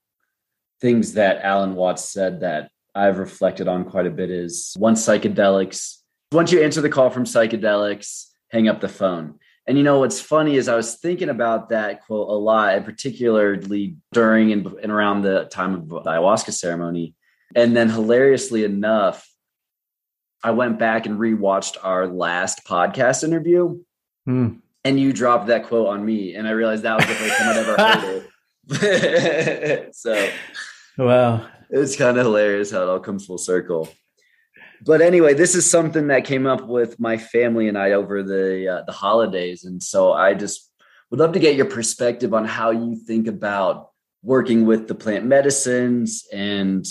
things 0.80 1.14
that 1.14 1.42
Alan 1.42 1.74
Watts 1.74 2.09
said 2.09 2.40
that 2.40 2.70
I've 2.94 3.18
reflected 3.18 3.68
on 3.68 3.84
quite 3.84 4.07
a 4.07 4.11
bit 4.11 4.30
is 4.30 4.74
once 4.78 5.05
psychedelics, 5.05 5.97
once 6.32 6.53
you 6.53 6.62
answer 6.62 6.80
the 6.80 6.88
call 6.88 7.11
from 7.11 7.24
psychedelics, 7.24 8.26
hang 8.51 8.68
up 8.68 8.80
the 8.80 8.88
phone. 8.88 9.38
And 9.66 9.76
you 9.76 9.82
know 9.82 9.99
what's 9.99 10.20
funny 10.20 10.57
is 10.57 10.68
I 10.68 10.76
was 10.76 10.94
thinking 10.94 11.28
about 11.28 11.70
that 11.70 12.05
quote 12.07 12.28
a 12.28 12.32
lot, 12.32 12.74
and 12.74 12.84
particularly 12.84 13.97
during 14.12 14.53
and, 14.53 14.66
and 14.66 14.92
around 14.92 15.22
the 15.22 15.47
time 15.47 15.74
of 15.74 15.88
the 15.88 16.01
ayahuasca 16.03 16.53
ceremony. 16.53 17.14
And 17.55 17.76
then 17.76 17.88
hilariously 17.88 18.64
enough, 18.64 19.28
I 20.44 20.53
went 20.53 20.78
back 20.78 21.07
and 21.07 21.18
rewatched 21.18 21.78
our 21.82 22.07
last 22.07 22.64
podcast 22.64 23.24
interview. 23.24 23.80
Mm 24.28 24.61
and 24.87 25.01
you 25.01 25.12
dropped 25.12 25.49
that 25.49 25.64
quote 25.64 25.89
on 25.89 26.05
me, 26.05 26.37
and 26.37 26.47
I 26.47 26.53
realized 26.53 26.84
that 26.84 26.97
was 26.97 27.07
the 27.07 27.14
first 27.14 27.37
time 27.37 27.49
I'd 27.49 27.57
ever 27.57 27.76
heard 27.82 28.22
it. 29.89 29.95
so, 29.97 30.30
wow, 30.97 31.45
it's 31.70 31.97
kind 31.97 32.16
of 32.16 32.24
hilarious 32.24 32.70
how 32.70 32.82
it 32.82 32.89
all 32.89 33.01
comes 33.01 33.26
full 33.26 33.37
circle. 33.37 33.89
But 34.84 35.01
anyway, 35.01 35.34
this 35.34 35.57
is 35.57 35.68
something 35.68 36.07
that 36.07 36.24
came 36.24 36.47
up 36.47 36.68
with 36.68 37.01
my 37.01 37.16
family 37.16 37.66
and 37.66 37.76
I 37.76 37.93
over 37.93 38.22
the 38.22 38.68
uh, 38.68 38.82
the 38.87 38.93
holidays, 38.93 39.64
and 39.64 39.82
so 39.82 40.12
I 40.12 40.34
just 40.34 40.72
would 41.11 41.18
love 41.18 41.32
to 41.32 41.41
get 41.41 41.57
your 41.57 41.66
perspective 41.66 42.32
on 42.32 42.45
how 42.45 42.70
you 42.70 42.95
think 42.95 43.26
about 43.26 43.91
working 44.22 44.66
with 44.66 44.87
the 44.87 44.95
plant 44.95 45.24
medicines 45.24 46.24
and 46.32 46.87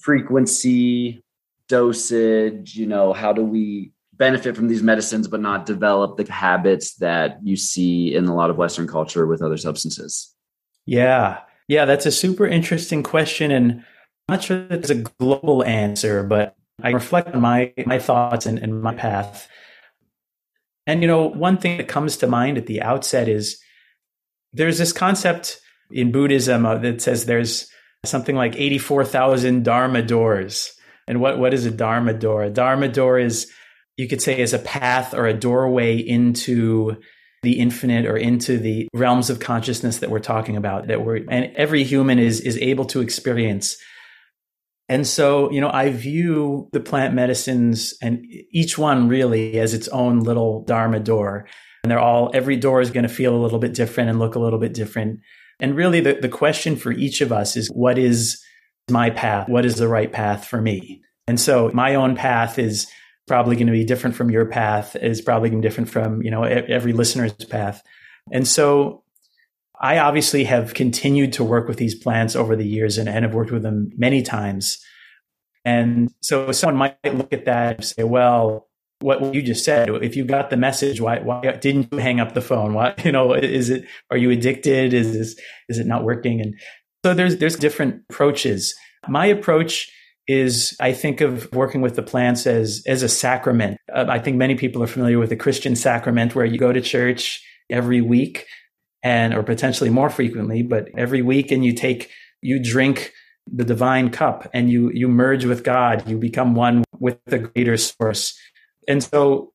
frequency, 0.00 1.22
dosage. 1.68 2.74
You 2.74 2.86
know, 2.86 3.12
how 3.12 3.32
do 3.32 3.44
we 3.44 3.92
benefit 4.18 4.56
from 4.56 4.68
these 4.68 4.82
medicines 4.82 5.28
but 5.28 5.40
not 5.40 5.66
develop 5.66 6.16
the 6.16 6.30
habits 6.30 6.94
that 6.96 7.38
you 7.42 7.56
see 7.56 8.14
in 8.14 8.26
a 8.26 8.34
lot 8.34 8.50
of 8.50 8.56
western 8.56 8.86
culture 8.86 9.26
with 9.26 9.42
other 9.42 9.56
substances? 9.56 10.34
Yeah. 10.86 11.40
Yeah 11.68 11.84
that's 11.84 12.06
a 12.06 12.10
super 12.10 12.46
interesting 12.46 13.02
question 13.02 13.50
and 13.50 13.84
i'm 14.28 14.34
not 14.36 14.42
sure 14.42 14.66
there's 14.66 14.90
a 14.90 15.04
global 15.20 15.64
answer 15.64 16.22
but 16.22 16.56
i 16.82 16.90
reflect 16.90 17.34
on 17.34 17.40
my 17.40 17.72
my 17.86 17.98
thoughts 17.98 18.46
and, 18.46 18.58
and 18.58 18.82
my 18.82 18.94
path. 18.94 19.48
And 20.86 21.02
you 21.02 21.08
know 21.08 21.26
one 21.26 21.58
thing 21.58 21.78
that 21.78 21.88
comes 21.88 22.16
to 22.18 22.26
mind 22.26 22.58
at 22.58 22.66
the 22.66 22.82
outset 22.82 23.28
is 23.28 23.60
there's 24.52 24.78
this 24.78 24.92
concept 24.92 25.60
in 25.90 26.12
buddhism 26.12 26.66
uh, 26.66 26.78
that 26.78 27.00
says 27.00 27.24
there's 27.24 27.68
something 28.04 28.36
like 28.36 28.56
84,000 28.56 29.64
dharma 29.64 30.02
doors. 30.02 30.72
And 31.06 31.20
what, 31.20 31.38
what 31.38 31.54
is 31.54 31.64
a 31.64 31.70
dharma 31.70 32.12
door? 32.12 32.44
A 32.44 32.50
dharma 32.50 32.88
door 32.88 33.18
is 33.18 33.50
you 33.98 34.08
could 34.08 34.22
say 34.22 34.40
is 34.40 34.54
a 34.54 34.58
path 34.60 35.12
or 35.12 35.26
a 35.26 35.34
doorway 35.34 35.96
into 35.98 36.96
the 37.42 37.58
infinite 37.58 38.06
or 38.06 38.16
into 38.16 38.56
the 38.56 38.88
realms 38.94 39.28
of 39.28 39.40
consciousness 39.40 39.98
that 39.98 40.10
we're 40.10 40.18
talking 40.18 40.56
about 40.56 40.86
that 40.86 41.04
we're 41.04 41.24
and 41.28 41.52
every 41.56 41.84
human 41.84 42.18
is 42.18 42.40
is 42.40 42.56
able 42.58 42.86
to 42.86 43.00
experience. 43.00 43.76
And 44.88 45.06
so 45.06 45.50
you 45.50 45.60
know 45.60 45.70
i 45.70 45.90
view 45.90 46.68
the 46.72 46.80
plant 46.80 47.12
medicines 47.14 47.94
and 48.00 48.24
each 48.50 48.78
one 48.78 49.08
really 49.08 49.58
as 49.58 49.74
its 49.74 49.88
own 49.88 50.20
little 50.20 50.64
dharma 50.64 51.00
door. 51.00 51.46
And 51.84 51.90
they're 51.90 52.00
all 52.00 52.30
every 52.32 52.56
door 52.56 52.80
is 52.80 52.90
going 52.90 53.06
to 53.06 53.08
feel 53.08 53.34
a 53.34 53.42
little 53.42 53.58
bit 53.58 53.74
different 53.74 54.10
and 54.10 54.18
look 54.18 54.34
a 54.34 54.40
little 54.40 54.58
bit 54.58 54.74
different. 54.74 55.20
And 55.60 55.74
really 55.74 56.00
the, 56.00 56.14
the 56.14 56.28
question 56.28 56.76
for 56.76 56.92
each 56.92 57.20
of 57.20 57.32
us 57.32 57.56
is 57.56 57.68
what 57.68 57.98
is 57.98 58.40
my 58.88 59.10
path? 59.10 59.48
What 59.48 59.64
is 59.64 59.76
the 59.76 59.88
right 59.88 60.12
path 60.12 60.44
for 60.44 60.60
me? 60.60 61.02
And 61.26 61.38
so 61.38 61.70
my 61.74 61.94
own 61.94 62.16
path 62.16 62.58
is 62.58 62.86
probably 63.28 63.54
going 63.54 63.66
to 63.68 63.72
be 63.72 63.84
different 63.84 64.16
from 64.16 64.30
your 64.30 64.46
path 64.46 64.96
is 64.96 65.20
probably 65.20 65.50
going 65.50 65.62
to 65.62 65.66
be 65.66 65.68
different 65.68 65.90
from 65.90 66.22
you 66.22 66.30
know 66.30 66.42
every 66.42 66.92
listener's 66.92 67.32
path. 67.32 67.82
And 68.32 68.46
so 68.46 69.04
i 69.80 69.98
obviously 69.98 70.42
have 70.42 70.74
continued 70.74 71.32
to 71.34 71.44
work 71.44 71.68
with 71.68 71.76
these 71.76 71.94
plants 71.94 72.34
over 72.34 72.56
the 72.56 72.66
years 72.66 72.98
and, 72.98 73.08
and 73.08 73.24
have 73.24 73.34
worked 73.34 73.52
with 73.52 73.62
them 73.62 73.90
many 73.96 74.22
times. 74.22 74.78
And 75.64 76.10
so 76.20 76.50
someone 76.50 76.76
might 76.76 77.14
look 77.14 77.32
at 77.32 77.44
that 77.44 77.76
and 77.76 77.84
say 77.84 78.02
well 78.02 78.68
what 79.00 79.32
you 79.32 79.42
just 79.42 79.64
said 79.64 79.88
if 79.88 80.16
you 80.16 80.24
got 80.24 80.50
the 80.50 80.56
message 80.56 81.00
why 81.00 81.20
why 81.20 81.40
didn't 81.40 81.92
you 81.92 81.98
hang 81.98 82.18
up 82.18 82.34
the 82.34 82.40
phone? 82.40 82.74
Why 82.74 82.94
you 83.04 83.12
know 83.12 83.34
is 83.34 83.70
it 83.70 83.84
are 84.10 84.16
you 84.16 84.30
addicted? 84.30 84.92
Is 84.92 85.12
this 85.12 85.36
is 85.68 85.78
it 85.78 85.86
not 85.86 86.04
working? 86.04 86.40
And 86.40 86.54
so 87.04 87.14
there's 87.14 87.36
there's 87.36 87.56
different 87.56 88.02
approaches. 88.10 88.74
My 89.06 89.26
approach 89.26 89.90
is 90.28 90.76
I 90.78 90.92
think 90.92 91.22
of 91.22 91.50
working 91.52 91.80
with 91.80 91.96
the 91.96 92.02
plants 92.02 92.46
as 92.46 92.82
as 92.86 93.02
a 93.02 93.08
sacrament. 93.08 93.78
Uh, 93.92 94.04
I 94.08 94.18
think 94.18 94.36
many 94.36 94.54
people 94.54 94.82
are 94.82 94.86
familiar 94.86 95.18
with 95.18 95.30
the 95.30 95.36
Christian 95.36 95.74
sacrament 95.74 96.34
where 96.34 96.44
you 96.44 96.58
go 96.58 96.72
to 96.72 96.82
church 96.82 97.42
every 97.70 98.02
week 98.02 98.46
and 99.02 99.34
or 99.34 99.42
potentially 99.42 99.90
more 99.90 100.10
frequently, 100.10 100.62
but 100.62 100.88
every 100.96 101.22
week 101.22 101.50
and 101.50 101.64
you 101.64 101.72
take 101.72 102.10
you 102.42 102.62
drink 102.62 103.12
the 103.50 103.64
divine 103.64 104.10
cup 104.10 104.48
and 104.52 104.70
you 104.70 104.90
you 104.92 105.08
merge 105.08 105.46
with 105.46 105.64
God, 105.64 106.06
you 106.06 106.18
become 106.18 106.54
one 106.54 106.84
with 107.00 107.18
the 107.24 107.38
greater 107.38 107.78
source. 107.78 108.38
And 108.86 109.02
so 109.02 109.52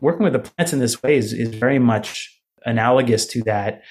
working 0.00 0.22
with 0.22 0.34
the 0.34 0.38
plants 0.38 0.72
in 0.72 0.78
this 0.78 1.02
way 1.02 1.16
is, 1.16 1.32
is 1.32 1.48
very 1.48 1.78
much 1.80 2.32
analogous 2.64 3.26
to 3.26 3.42
that 3.44 3.82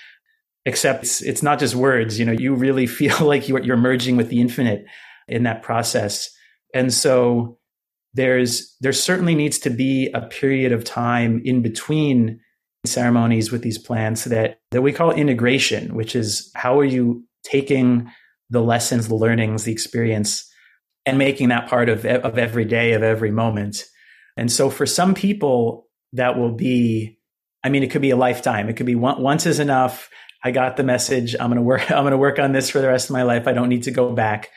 except 0.66 1.04
it's, 1.04 1.22
it's 1.22 1.44
not 1.44 1.60
just 1.60 1.76
words 1.76 2.20
you 2.20 2.26
know 2.26 2.32
you 2.32 2.54
really 2.54 2.88
feel 3.00 3.18
like 3.22 3.48
you're, 3.48 3.64
you're 3.64 3.78
merging 3.78 4.18
with 4.18 4.30
the 4.30 4.42
infinite 4.42 4.86
in 5.28 5.44
that 5.44 5.64
process. 5.64 6.30
And 6.74 6.94
so 6.94 7.58
there's 8.14 8.76
there 8.82 8.94
certainly 8.94 9.36
needs 9.36 9.60
to 9.60 9.70
be 9.70 10.10
a 10.14 10.22
period 10.22 10.72
of 10.72 10.84
time 10.84 11.42
in 11.44 11.62
between 11.62 12.40
ceremonies 12.86 13.52
with 13.52 13.62
these 13.62 13.78
plants 13.78 14.26
that 14.26 14.60
that 14.72 14.82
we 14.82 14.94
call 14.94 15.12
integration, 15.12 15.96
which 15.96 16.16
is 16.16 16.52
how 16.56 16.80
are 16.80 16.86
you 16.86 17.26
taking 17.44 18.10
the 18.50 18.62
lessons, 18.62 19.08
the 19.08 19.16
learnings, 19.16 19.64
the 19.64 19.72
experience, 19.72 20.50
and 21.06 21.18
making 21.18 21.50
that 21.50 21.68
part 21.68 21.90
of 21.90 22.06
of 22.06 22.38
every 22.38 22.66
day, 22.66 22.94
of 22.94 23.04
every 23.04 23.32
moment. 23.32 23.84
And 24.38 24.52
so 24.52 24.70
for 24.70 24.86
some 24.86 25.14
people, 25.14 25.88
that 26.14 26.38
will 26.38 26.52
be, 26.52 27.20
I 27.64 27.70
mean, 27.70 27.84
it 27.84 27.92
could 27.92 28.02
be 28.02 28.12
a 28.12 28.18
lifetime. 28.18 28.70
It 28.70 28.76
could 28.76 28.86
be 28.86 28.96
one, 28.96 29.22
once 29.22 29.46
is 29.46 29.60
enough. 29.60 30.10
I 30.44 30.52
got 30.52 30.78
the 30.78 30.84
message. 30.84 31.36
I'm 31.40 31.54
to 31.54 31.62
work. 31.62 31.90
I'm 31.92 32.10
to 32.10 32.18
work 32.18 32.40
on 32.40 32.52
this 32.52 32.70
for 32.70 32.80
the 32.80 32.88
rest 32.88 33.10
of 33.10 33.14
my 33.14 33.24
life. 33.24 33.48
I 33.48 33.54
don't 33.54 33.70
need 33.70 33.84
to 33.84 33.92
go 33.92 34.14
back. 34.14 34.50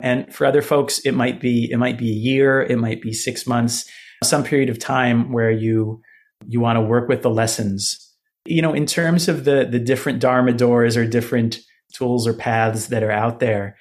And 0.00 0.32
for 0.34 0.46
other 0.46 0.62
folks, 0.62 0.98
it 1.00 1.12
might 1.12 1.40
be 1.40 1.70
it 1.70 1.78
might 1.78 1.98
be 1.98 2.10
a 2.10 2.14
year, 2.14 2.62
it 2.62 2.78
might 2.78 3.00
be 3.00 3.12
six 3.12 3.46
months, 3.46 3.88
some 4.22 4.44
period 4.44 4.68
of 4.68 4.78
time 4.78 5.32
where 5.32 5.50
you 5.50 6.02
you 6.46 6.60
want 6.60 6.76
to 6.76 6.82
work 6.82 7.08
with 7.08 7.22
the 7.22 7.30
lessons. 7.30 8.02
you 8.44 8.62
know, 8.62 8.74
in 8.74 8.86
terms 8.86 9.28
of 9.28 9.44
the 9.44 9.66
the 9.70 9.78
different 9.80 10.20
Dharma 10.20 10.52
doors 10.52 10.96
or 10.96 11.06
different 11.06 11.58
tools 11.94 12.26
or 12.26 12.34
paths 12.34 12.88
that 12.88 13.02
are 13.02 13.10
out 13.10 13.40
there, 13.40 13.76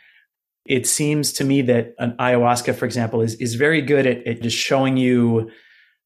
it 0.66 0.88
seems 0.88 1.34
to 1.34 1.44
me 1.44 1.62
that 1.64 1.94
an 2.00 2.16
ayahuasca, 2.20 2.76
for 2.76 2.86
example, 2.86 3.22
is 3.22 3.36
is 3.36 3.56
very 3.56 3.82
good 3.82 4.08
at, 4.08 4.26
at 4.26 4.42
just 4.42 4.58
showing 4.58 4.98
you 4.98 5.52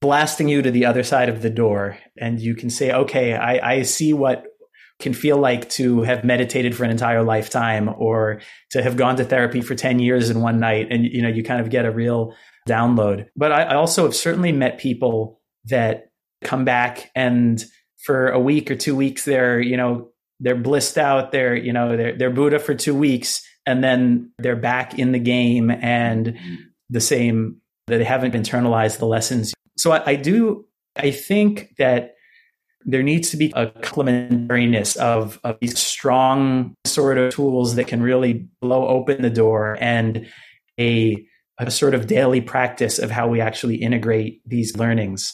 blasting 0.01 0.47
you 0.47 0.61
to 0.61 0.71
the 0.71 0.85
other 0.85 1.03
side 1.03 1.29
of 1.29 1.41
the 1.41 1.49
door 1.49 1.97
and 2.17 2.39
you 2.39 2.55
can 2.55 2.69
say 2.69 2.91
okay 2.91 3.35
I, 3.35 3.73
I 3.73 3.81
see 3.81 4.13
what 4.13 4.45
can 4.99 5.13
feel 5.13 5.37
like 5.37 5.69
to 5.69 6.01
have 6.01 6.23
meditated 6.23 6.75
for 6.75 6.83
an 6.83 6.91
entire 6.91 7.23
lifetime 7.23 7.89
or 7.97 8.41
to 8.71 8.83
have 8.83 8.97
gone 8.97 9.15
to 9.15 9.23
therapy 9.23 9.61
for 9.61 9.75
10 9.75 9.99
years 9.99 10.29
in 10.29 10.41
one 10.41 10.59
night 10.59 10.87
and 10.91 11.05
you 11.05 11.21
know 11.21 11.29
you 11.29 11.43
kind 11.43 11.61
of 11.61 11.69
get 11.69 11.85
a 11.85 11.91
real 11.91 12.33
download 12.67 13.27
but 13.35 13.51
I, 13.51 13.63
I 13.63 13.75
also 13.75 14.03
have 14.03 14.15
certainly 14.15 14.51
met 14.51 14.77
people 14.77 15.39
that 15.65 16.11
come 16.43 16.65
back 16.65 17.11
and 17.15 17.63
for 18.03 18.29
a 18.29 18.39
week 18.39 18.69
or 18.69 18.75
two 18.75 18.95
weeks 18.95 19.25
they're 19.25 19.59
you 19.59 19.77
know 19.77 20.09
they're 20.39 20.55
blissed 20.55 20.97
out 20.97 21.31
they're 21.31 21.55
you 21.55 21.73
know 21.73 21.97
they're, 21.97 22.17
they're 22.17 22.29
buddha 22.29 22.59
for 22.59 22.75
two 22.75 22.95
weeks 22.95 23.41
and 23.65 23.83
then 23.83 24.31
they're 24.37 24.55
back 24.55 24.97
in 24.97 25.11
the 25.11 25.19
game 25.19 25.69
and 25.69 26.27
mm-hmm. 26.27 26.55
the 26.89 27.01
same 27.01 27.57
that 27.87 27.97
they 27.97 28.03
haven't 28.03 28.33
internalized 28.33 28.99
the 28.99 29.07
lessons 29.07 29.53
so 29.79 29.91
I, 29.91 30.11
I 30.11 30.15
do, 30.15 30.65
I 30.95 31.11
think 31.11 31.75
that 31.77 32.15
there 32.91 33.03
needs 33.03 33.29
to 33.31 33.37
be 33.37 33.51
a 33.55 33.67
complementariness 33.67 34.97
of, 34.97 35.39
of 35.43 35.57
these 35.61 35.77
strong 35.77 36.75
sort 36.85 37.17
of 37.17 37.33
tools 37.33 37.75
that 37.75 37.87
can 37.87 38.01
really 38.01 38.47
blow 38.61 38.87
open 38.87 39.21
the 39.21 39.29
door 39.29 39.77
and 39.79 40.27
a, 40.79 41.15
a 41.59 41.69
sort 41.69 41.93
of 41.93 42.07
daily 42.07 42.41
practice 42.41 42.99
of 42.99 43.11
how 43.11 43.27
we 43.27 43.41
actually 43.41 43.75
integrate 43.75 44.41
these 44.45 44.75
learnings 44.77 45.33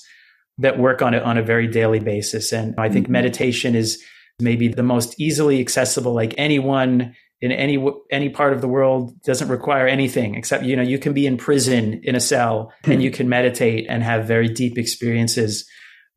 that 0.58 0.80
work 0.80 1.02
on 1.02 1.14
it 1.14 1.24
on 1.24 1.38
a 1.38 1.44
very 1.44 1.68
daily 1.68 2.00
basis. 2.00 2.52
And 2.52 2.76
I 2.78 2.90
think 2.90 3.06
mm-hmm. 3.06 3.14
meditation 3.14 3.76
is 3.76 4.02
maybe 4.40 4.68
the 4.68 4.84
most 4.84 5.20
easily 5.20 5.60
accessible, 5.60 6.14
like 6.14 6.34
anyone 6.38 7.16
in 7.42 7.52
any 7.52 7.86
any 8.12 8.30
part 8.30 8.54
of 8.54 8.62
the 8.62 8.68
world 8.68 9.22
doesn't 9.24 9.50
require 9.50 9.88
anything 9.88 10.36
except 10.36 10.64
you 10.64 10.76
know 10.76 10.82
you 10.82 10.98
can 10.98 11.12
be 11.12 11.28
in 11.28 11.36
prison 11.36 12.00
in 12.04 12.16
a 12.16 12.20
cell 12.20 12.72
and 12.86 13.04
you 13.04 13.12
can 13.12 13.28
meditate 13.28 13.86
and 13.90 14.02
have 14.02 14.26
very 14.26 14.48
deep 14.48 14.78
experiences 14.78 15.68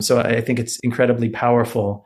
so 0.01 0.21
i 0.21 0.41
think 0.41 0.59
it's 0.59 0.79
incredibly 0.83 1.29
powerful 1.29 2.05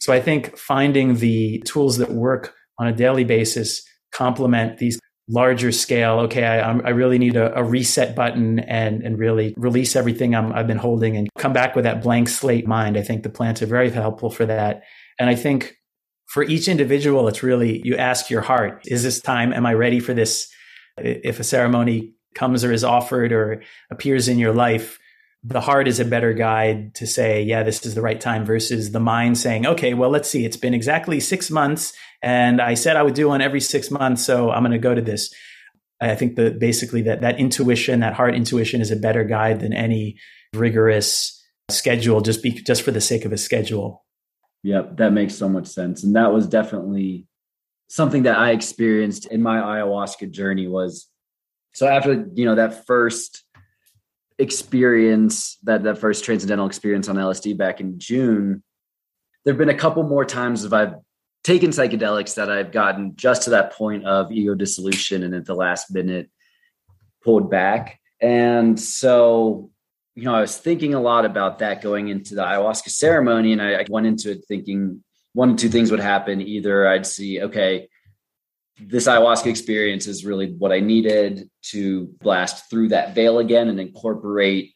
so 0.00 0.12
i 0.12 0.20
think 0.20 0.56
finding 0.56 1.16
the 1.16 1.58
tools 1.66 1.98
that 1.98 2.10
work 2.10 2.54
on 2.78 2.86
a 2.86 2.92
daily 2.92 3.24
basis 3.24 3.82
complement 4.12 4.78
these 4.78 4.98
larger 5.30 5.70
scale 5.70 6.18
okay 6.20 6.46
i, 6.46 6.58
I 6.58 6.90
really 6.90 7.18
need 7.18 7.36
a, 7.36 7.56
a, 7.58 7.62
reset 7.62 8.16
button 8.16 8.60
and 8.60 9.02
and 9.02 9.18
really 9.18 9.54
release 9.58 9.94
everything 9.94 10.34
i 10.34 10.56
have 10.56 10.66
been 10.66 10.78
holding 10.78 11.16
and 11.16 11.28
come 11.36 11.52
back 11.52 11.76
with 11.76 11.84
that 11.84 12.02
blank 12.02 12.28
slate 12.28 12.66
mind 12.66 12.96
i 12.96 13.02
think 13.02 13.22
the 13.22 13.28
plants 13.28 13.60
are 13.60 13.66
very 13.66 13.90
helpful 13.90 14.30
for 14.30 14.46
that 14.46 14.84
and 15.18 15.28
i 15.28 15.34
think 15.34 15.78
for 16.28 16.42
each 16.42 16.68
individual, 16.68 17.26
it's 17.26 17.42
really 17.42 17.80
you 17.84 17.96
ask 17.96 18.30
your 18.30 18.42
heart, 18.42 18.82
is 18.86 19.02
this 19.02 19.20
time? 19.20 19.52
Am 19.52 19.66
I 19.66 19.74
ready 19.74 19.98
for 19.98 20.14
this? 20.14 20.48
If 20.98 21.40
a 21.40 21.44
ceremony 21.44 22.12
comes 22.34 22.64
or 22.64 22.72
is 22.72 22.84
offered 22.84 23.32
or 23.32 23.62
appears 23.90 24.28
in 24.28 24.38
your 24.38 24.52
life, 24.52 24.98
the 25.44 25.60
heart 25.60 25.86
is 25.86 26.00
a 26.00 26.04
better 26.04 26.32
guide 26.32 26.94
to 26.96 27.06
say, 27.06 27.42
yeah, 27.42 27.62
this 27.62 27.84
is 27.86 27.94
the 27.94 28.02
right 28.02 28.20
time 28.20 28.44
versus 28.44 28.90
the 28.90 29.00
mind 29.00 29.38
saying, 29.38 29.66
okay, 29.66 29.94
well, 29.94 30.10
let's 30.10 30.28
see, 30.28 30.44
it's 30.44 30.56
been 30.56 30.74
exactly 30.74 31.20
six 31.20 31.50
months 31.50 31.92
and 32.22 32.60
I 32.60 32.74
said 32.74 32.96
I 32.96 33.02
would 33.02 33.14
do 33.14 33.28
one 33.28 33.40
every 33.40 33.60
six 33.60 33.90
months. 33.90 34.24
So 34.24 34.50
I'm 34.50 34.62
going 34.62 34.72
to 34.72 34.78
go 34.78 34.94
to 34.94 35.00
this. 35.00 35.32
I 36.00 36.14
think 36.14 36.36
that 36.36 36.58
basically 36.58 37.02
that, 37.02 37.20
that 37.20 37.38
intuition, 37.38 38.00
that 38.00 38.14
heart 38.14 38.34
intuition 38.34 38.80
is 38.80 38.90
a 38.90 38.96
better 38.96 39.24
guide 39.24 39.60
than 39.60 39.72
any 39.72 40.18
rigorous 40.54 41.34
schedule 41.70 42.20
just 42.20 42.42
be 42.42 42.50
just 42.50 42.82
for 42.82 42.90
the 42.90 43.00
sake 43.00 43.24
of 43.24 43.32
a 43.32 43.38
schedule. 43.38 44.04
Yep, 44.64 44.96
that 44.96 45.12
makes 45.12 45.34
so 45.34 45.48
much 45.48 45.66
sense. 45.66 46.02
And 46.02 46.16
that 46.16 46.32
was 46.32 46.48
definitely 46.48 47.26
something 47.88 48.24
that 48.24 48.38
I 48.38 48.50
experienced 48.50 49.26
in 49.26 49.42
my 49.42 49.58
ayahuasca 49.58 50.30
journey 50.30 50.66
was 50.66 51.08
so 51.74 51.86
after, 51.86 52.26
you 52.34 52.44
know, 52.44 52.56
that 52.56 52.86
first 52.86 53.44
experience, 54.38 55.58
that 55.64 55.82
that 55.82 55.98
first 55.98 56.24
transcendental 56.24 56.66
experience 56.66 57.08
on 57.08 57.16
LSD 57.16 57.56
back 57.56 57.80
in 57.80 57.98
June, 57.98 58.62
there've 59.44 59.58
been 59.58 59.68
a 59.68 59.74
couple 59.74 60.02
more 60.02 60.24
times 60.24 60.64
if 60.64 60.72
I've 60.72 60.94
taken 61.44 61.70
psychedelics 61.70 62.34
that 62.34 62.50
I've 62.50 62.72
gotten 62.72 63.16
just 63.16 63.42
to 63.42 63.50
that 63.50 63.72
point 63.72 64.06
of 64.06 64.30
ego 64.30 64.54
dissolution 64.54 65.22
and 65.22 65.34
at 65.34 65.46
the 65.46 65.54
last 65.54 65.92
minute 65.92 66.30
pulled 67.22 67.50
back. 67.50 68.00
And 68.20 68.78
so 68.78 69.70
you 70.18 70.24
know, 70.24 70.34
I 70.34 70.40
was 70.40 70.56
thinking 70.56 70.94
a 70.94 71.00
lot 71.00 71.24
about 71.24 71.60
that 71.60 71.80
going 71.80 72.08
into 72.08 72.34
the 72.34 72.42
ayahuasca 72.42 72.88
ceremony, 72.88 73.52
and 73.52 73.62
I, 73.62 73.74
I 73.74 73.86
went 73.88 74.08
into 74.08 74.32
it 74.32 74.44
thinking 74.48 75.04
one 75.32 75.56
two 75.56 75.68
things 75.68 75.92
would 75.92 76.00
happen. 76.00 76.40
Either 76.40 76.88
I'd 76.88 77.06
see, 77.06 77.40
okay, 77.40 77.88
this 78.80 79.06
ayahuasca 79.06 79.46
experience 79.46 80.06
is 80.06 80.24
really 80.24 80.52
what 80.52 80.72
I 80.72 80.80
needed 80.80 81.48
to 81.70 82.06
blast 82.20 82.70
through 82.70 82.88
that 82.88 83.14
veil 83.14 83.38
again 83.38 83.68
and 83.68 83.80
incorporate 83.80 84.74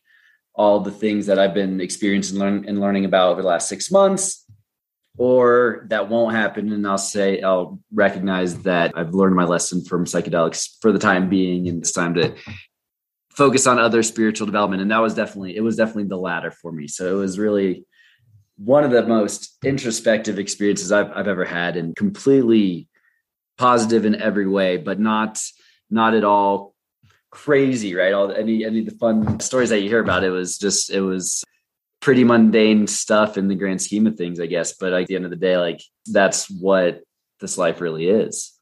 all 0.54 0.80
the 0.80 0.90
things 0.90 1.26
that 1.26 1.38
I've 1.38 1.54
been 1.54 1.80
experiencing 1.80 2.38
learn, 2.38 2.64
and 2.66 2.80
learning 2.80 3.04
about 3.04 3.32
over 3.32 3.42
the 3.42 3.48
last 3.48 3.68
six 3.68 3.90
months, 3.90 4.44
or 5.16 5.86
that 5.88 6.08
won't 6.08 6.34
happen. 6.34 6.72
And 6.72 6.86
I'll 6.86 6.98
say, 6.98 7.40
I'll 7.40 7.80
recognize 7.92 8.62
that 8.62 8.92
I've 8.96 9.14
learned 9.14 9.34
my 9.34 9.44
lesson 9.44 9.84
from 9.84 10.04
psychedelics 10.04 10.76
for 10.80 10.92
the 10.92 10.98
time 10.98 11.28
being, 11.28 11.68
and 11.68 11.78
it's 11.78 11.92
time 11.92 12.14
to 12.14 12.34
focus 13.34 13.66
on 13.66 13.78
other 13.78 14.02
spiritual 14.02 14.46
development 14.46 14.82
and 14.82 14.90
that 14.90 15.00
was 15.00 15.14
definitely 15.14 15.56
it 15.56 15.62
was 15.62 15.76
definitely 15.76 16.04
the 16.04 16.16
latter 16.16 16.50
for 16.50 16.70
me 16.70 16.86
so 16.86 17.16
it 17.16 17.18
was 17.18 17.38
really 17.38 17.84
one 18.56 18.84
of 18.84 18.90
the 18.90 19.06
most 19.06 19.56
introspective 19.64 20.38
experiences 20.38 20.92
I've, 20.92 21.10
I've 21.12 21.28
ever 21.28 21.44
had 21.44 21.76
and 21.76 21.96
completely 21.96 22.88
positive 23.58 24.04
in 24.04 24.14
every 24.14 24.46
way 24.46 24.76
but 24.76 24.98
not 24.98 25.40
not 25.90 26.14
at 26.14 26.24
all 26.24 26.74
crazy 27.30 27.94
right 27.94 28.12
all 28.12 28.30
any 28.32 28.64
any 28.64 28.80
of 28.80 28.86
the 28.86 28.96
fun 28.98 29.40
stories 29.40 29.70
that 29.70 29.80
you 29.80 29.88
hear 29.88 30.00
about 30.00 30.24
it 30.24 30.30
was 30.30 30.58
just 30.58 30.90
it 30.90 31.00
was 31.00 31.44
pretty 32.00 32.24
mundane 32.24 32.86
stuff 32.86 33.38
in 33.38 33.48
the 33.48 33.54
grand 33.54 33.80
scheme 33.80 34.06
of 34.06 34.16
things 34.16 34.40
i 34.40 34.46
guess 34.46 34.74
but 34.74 34.92
at 34.92 35.06
the 35.06 35.14
end 35.14 35.24
of 35.24 35.30
the 35.30 35.36
day 35.36 35.56
like 35.56 35.80
that's 36.06 36.50
what 36.50 37.02
this 37.40 37.56
life 37.56 37.80
really 37.80 38.08
is 38.08 38.52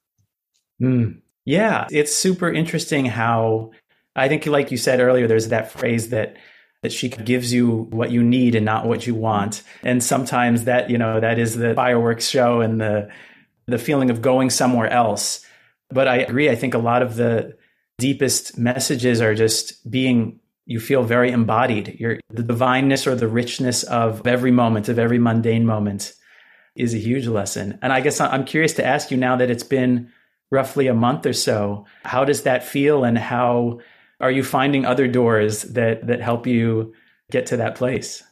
mm. 0.81 1.19
yeah 1.43 1.87
it's 1.89 2.15
super 2.15 2.51
interesting 2.51 3.05
how 3.05 3.71
I 4.15 4.27
think, 4.27 4.45
like 4.45 4.71
you 4.71 4.77
said 4.77 4.99
earlier, 4.99 5.27
there's 5.27 5.49
that 5.49 5.71
phrase 5.71 6.09
that 6.09 6.37
that 6.83 6.91
she 6.91 7.09
gives 7.09 7.53
you 7.53 7.87
what 7.91 8.09
you 8.09 8.23
need 8.23 8.55
and 8.55 8.65
not 8.65 8.87
what 8.87 9.05
you 9.05 9.13
want. 9.13 9.61
And 9.83 10.03
sometimes 10.03 10.63
that, 10.63 10.89
you 10.89 10.97
know, 10.97 11.19
that 11.19 11.37
is 11.37 11.55
the 11.55 11.75
fireworks 11.75 12.27
show 12.27 12.61
and 12.61 12.81
the 12.81 13.07
the 13.67 13.77
feeling 13.77 14.09
of 14.09 14.21
going 14.21 14.49
somewhere 14.49 14.89
else. 14.89 15.45
But 15.89 16.07
I 16.07 16.17
agree. 16.17 16.49
I 16.49 16.55
think 16.55 16.73
a 16.73 16.79
lot 16.79 17.01
of 17.01 17.15
the 17.15 17.57
deepest 17.97 18.57
messages 18.57 19.21
are 19.21 19.35
just 19.35 19.89
being 19.89 20.39
you 20.65 20.79
feel 20.79 21.03
very 21.03 21.31
embodied. 21.31 21.99
Your 21.99 22.19
the 22.29 22.43
divineness 22.43 23.05
or 23.05 23.15
the 23.15 23.27
richness 23.27 23.83
of 23.83 24.25
every 24.25 24.51
moment, 24.51 24.89
of 24.89 24.99
every 24.99 25.19
mundane 25.19 25.65
moment 25.65 26.13
is 26.75 26.93
a 26.93 26.97
huge 26.97 27.27
lesson. 27.27 27.77
And 27.81 27.91
I 27.91 27.99
guess 28.01 28.21
I'm 28.21 28.45
curious 28.45 28.73
to 28.75 28.85
ask 28.85 29.11
you 29.11 29.17
now 29.17 29.35
that 29.35 29.51
it's 29.51 29.63
been 29.63 30.11
roughly 30.49 30.87
a 30.87 30.93
month 30.93 31.25
or 31.25 31.33
so, 31.33 31.85
how 32.03 32.23
does 32.23 32.43
that 32.43 32.63
feel 32.63 33.03
and 33.03 33.17
how 33.17 33.79
are 34.19 34.31
you 34.31 34.43
finding 34.43 34.85
other 34.85 35.07
doors 35.07 35.63
that 35.63 36.07
that 36.07 36.21
help 36.21 36.47
you 36.47 36.93
get 37.31 37.47
to 37.47 37.57
that 37.57 37.75
place? 37.75 38.23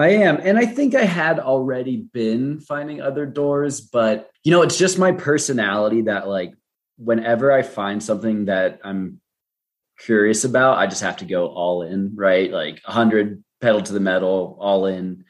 I 0.00 0.08
am. 0.08 0.38
And 0.42 0.58
I 0.58 0.66
think 0.66 0.94
I 0.94 1.04
had 1.04 1.38
already 1.38 1.96
been 1.96 2.60
finding 2.60 3.00
other 3.00 3.26
doors, 3.26 3.80
but 3.80 4.30
you 4.44 4.50
know, 4.50 4.62
it's 4.62 4.78
just 4.78 4.98
my 4.98 5.12
personality 5.12 6.02
that 6.02 6.28
like 6.28 6.54
whenever 6.96 7.52
I 7.52 7.62
find 7.62 8.02
something 8.02 8.46
that 8.46 8.80
I'm 8.84 9.20
curious 9.98 10.44
about, 10.44 10.78
I 10.78 10.86
just 10.86 11.02
have 11.02 11.18
to 11.18 11.24
go 11.24 11.46
all 11.46 11.82
in, 11.82 12.12
right? 12.14 12.50
Like 12.50 12.80
100 12.84 13.42
pedal 13.60 13.82
to 13.82 13.92
the 13.92 14.00
metal, 14.00 14.56
all 14.60 14.86
in. 14.86 15.24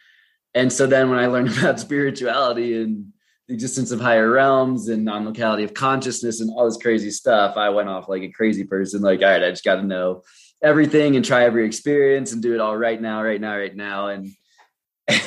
And 0.55 0.73
so 0.73 0.87
then 0.87 1.11
when 1.11 1.19
I 1.19 1.27
learned 1.27 1.49
about 1.59 1.81
spirituality 1.81 2.81
and 2.81 3.13
the 3.49 3.55
existence 3.55 3.91
of 3.91 4.01
higher 4.01 4.31
realms 4.31 4.89
and 4.89 5.05
non-locality 5.05 5.65
of 5.65 5.75
consciousness 5.75 6.41
and 6.41 6.51
all 6.51 6.65
this 6.65 6.77
crazy 6.77 7.11
stuff, 7.11 7.57
I 7.57 7.71
went 7.71 7.89
off 7.89 8.09
like 8.09 8.23
a 8.23 8.31
crazy 8.31 8.65
person. 8.65 9.01
Like, 9.01 9.21
all 9.23 9.29
right, 9.29 9.43
I 9.43 9.51
just 9.51 9.65
got 9.65 9.77
to 9.77 9.83
know 9.83 10.23
everything 10.63 11.17
and 11.17 11.25
try 11.25 11.45
every 11.45 11.67
experience 11.67 12.33
and 12.33 12.43
do 12.43 12.55
it 12.55 12.61
all 12.61 12.77
right 12.77 13.01
now, 13.01 13.23
right 13.23 13.41
now, 13.41 13.57
right 13.57 13.75
now. 13.75 14.09
And 14.09 14.33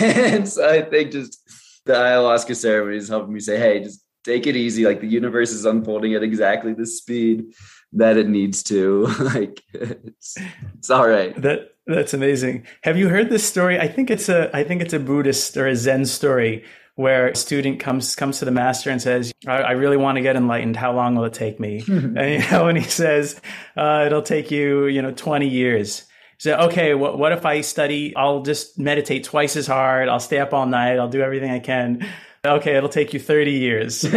and 0.02 0.48
so 0.48 0.68
I 0.68 0.82
think 0.82 1.12
just 1.12 1.40
the 1.86 1.94
ayahuasca 1.94 2.56
ceremony 2.56 2.98
is 2.98 3.10
helping 3.10 3.34
me 3.34 3.40
say, 3.40 3.58
hey, 3.58 3.84
just 3.84 4.04
take 4.24 4.48
it 4.48 4.56
easy. 4.56 4.86
Like 4.86 5.02
the 5.02 5.08
universe 5.08 5.52
is 5.52 5.66
unfolding 5.66 6.14
at 6.14 6.24
exactly 6.24 6.74
the 6.74 6.86
speed 6.86 7.54
that 7.94 8.18
it 8.18 8.28
needs 8.28 8.64
to. 8.64 9.08
like 9.20 9.62
it's 9.74 10.38
it's 10.76 10.90
all 10.90 11.08
right. 11.08 11.40
That 11.42 11.76
that's 11.86 12.14
amazing. 12.14 12.66
Have 12.84 12.98
you 12.98 13.10
heard 13.10 13.30
this 13.30 13.46
story? 13.46 13.80
I 13.80 13.88
think 13.88 14.10
it's 14.10 14.30
a 14.30 14.56
I 14.56 14.64
think 14.64 14.82
it's 14.82 14.94
a 14.94 15.00
Buddhist 15.00 15.58
or 15.58 15.68
a 15.68 15.76
Zen 15.76 16.06
story 16.06 16.64
where 16.96 17.30
a 17.30 17.36
student 17.36 17.80
comes 17.80 18.16
comes 18.16 18.40
to 18.40 18.46
the 18.46 18.52
master 18.52 18.90
and 18.90 19.02
says, 19.02 19.34
"I, 19.48 19.58
I 19.58 19.72
really 19.72 19.98
want 19.98 20.18
to 20.18 20.22
get 20.22 20.36
enlightened. 20.36 20.76
How 20.76 20.94
long 20.94 21.16
will 21.16 21.26
it 21.26 21.34
take 21.34 21.60
me?" 21.60 21.84
and 21.88 22.16
you 22.18 22.52
know, 22.52 22.68
and 22.68 22.78
he 22.78 22.84
says, 22.84 23.42
uh, 23.76 24.04
"It'll 24.06 24.22
take 24.22 24.52
you, 24.52 24.86
you 24.86 25.02
know, 25.02 25.12
twenty 25.12 25.48
years." 25.48 26.06
So, 26.44 26.58
okay, 26.58 26.94
what, 26.94 27.18
what 27.18 27.32
if 27.32 27.46
I 27.46 27.62
study? 27.62 28.14
I'll 28.18 28.42
just 28.42 28.78
meditate 28.78 29.24
twice 29.24 29.56
as 29.56 29.66
hard. 29.66 30.10
I'll 30.10 30.20
stay 30.20 30.40
up 30.40 30.54
all 30.54 30.66
night. 30.66 31.00
I'll 31.00 31.08
do 31.08 31.22
everything 31.22 31.50
I 31.50 31.60
can. 31.60 32.06
Okay, 32.46 32.76
it'll 32.76 32.90
take 32.90 33.14
you 33.14 33.20
30 33.22 33.52
years. 33.52 34.06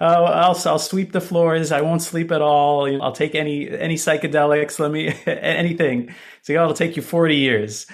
Oh, 0.00 0.06
I'll, 0.06 0.26
I'll, 0.26 0.62
I'll, 0.66 0.78
sweep 0.78 1.10
the 1.10 1.20
floors. 1.20 1.72
I 1.72 1.80
won't 1.80 2.02
sleep 2.02 2.30
at 2.30 2.40
all. 2.40 3.02
I'll 3.02 3.10
take 3.10 3.34
any, 3.34 3.68
any 3.68 3.96
psychedelics. 3.96 4.78
Let 4.78 4.92
me, 4.92 5.12
anything. 5.26 6.14
So, 6.42 6.54
oh, 6.54 6.62
it'll 6.62 6.74
take 6.74 6.96
you 6.96 7.02
40 7.02 7.34
years. 7.34 7.86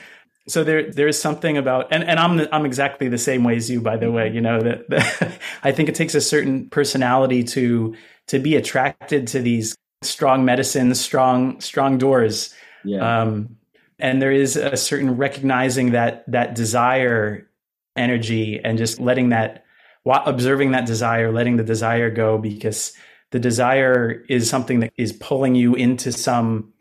So 0.46 0.64
there, 0.64 0.92
there 0.92 1.08
is 1.08 1.18
something 1.18 1.56
about, 1.56 1.88
and, 1.90 2.04
and 2.04 2.20
I'm, 2.20 2.46
I'm 2.52 2.66
exactly 2.66 3.08
the 3.08 3.16
same 3.16 3.42
way 3.42 3.56
as 3.56 3.70
you, 3.70 3.80
by 3.80 3.96
the 3.96 4.12
way, 4.12 4.30
you 4.30 4.42
know, 4.42 4.60
that, 4.60 4.88
that 4.90 5.40
I 5.62 5.72
think 5.72 5.88
it 5.88 5.94
takes 5.94 6.14
a 6.14 6.20
certain 6.20 6.68
personality 6.68 7.42
to, 7.44 7.96
to 8.26 8.38
be 8.38 8.54
attracted 8.54 9.28
to 9.28 9.40
these 9.40 9.74
strong 10.04 10.44
medicines, 10.44 11.00
strong, 11.00 11.60
strong 11.60 11.98
doors. 11.98 12.54
Yeah. 12.84 13.22
Um, 13.22 13.56
and 13.98 14.20
there 14.20 14.32
is 14.32 14.56
a 14.56 14.76
certain 14.76 15.16
recognizing 15.16 15.92
that, 15.92 16.24
that 16.30 16.54
desire 16.54 17.48
energy 17.96 18.60
and 18.62 18.76
just 18.76 19.00
letting 19.00 19.30
that, 19.30 19.64
observing 20.04 20.72
that 20.72 20.86
desire, 20.86 21.32
letting 21.32 21.56
the 21.56 21.64
desire 21.64 22.10
go 22.10 22.38
because 22.38 22.92
the 23.30 23.40
desire 23.40 24.24
is 24.28 24.48
something 24.48 24.80
that 24.80 24.92
is 24.96 25.12
pulling 25.12 25.54
you 25.54 25.74
into 25.74 26.12
some 26.12 26.72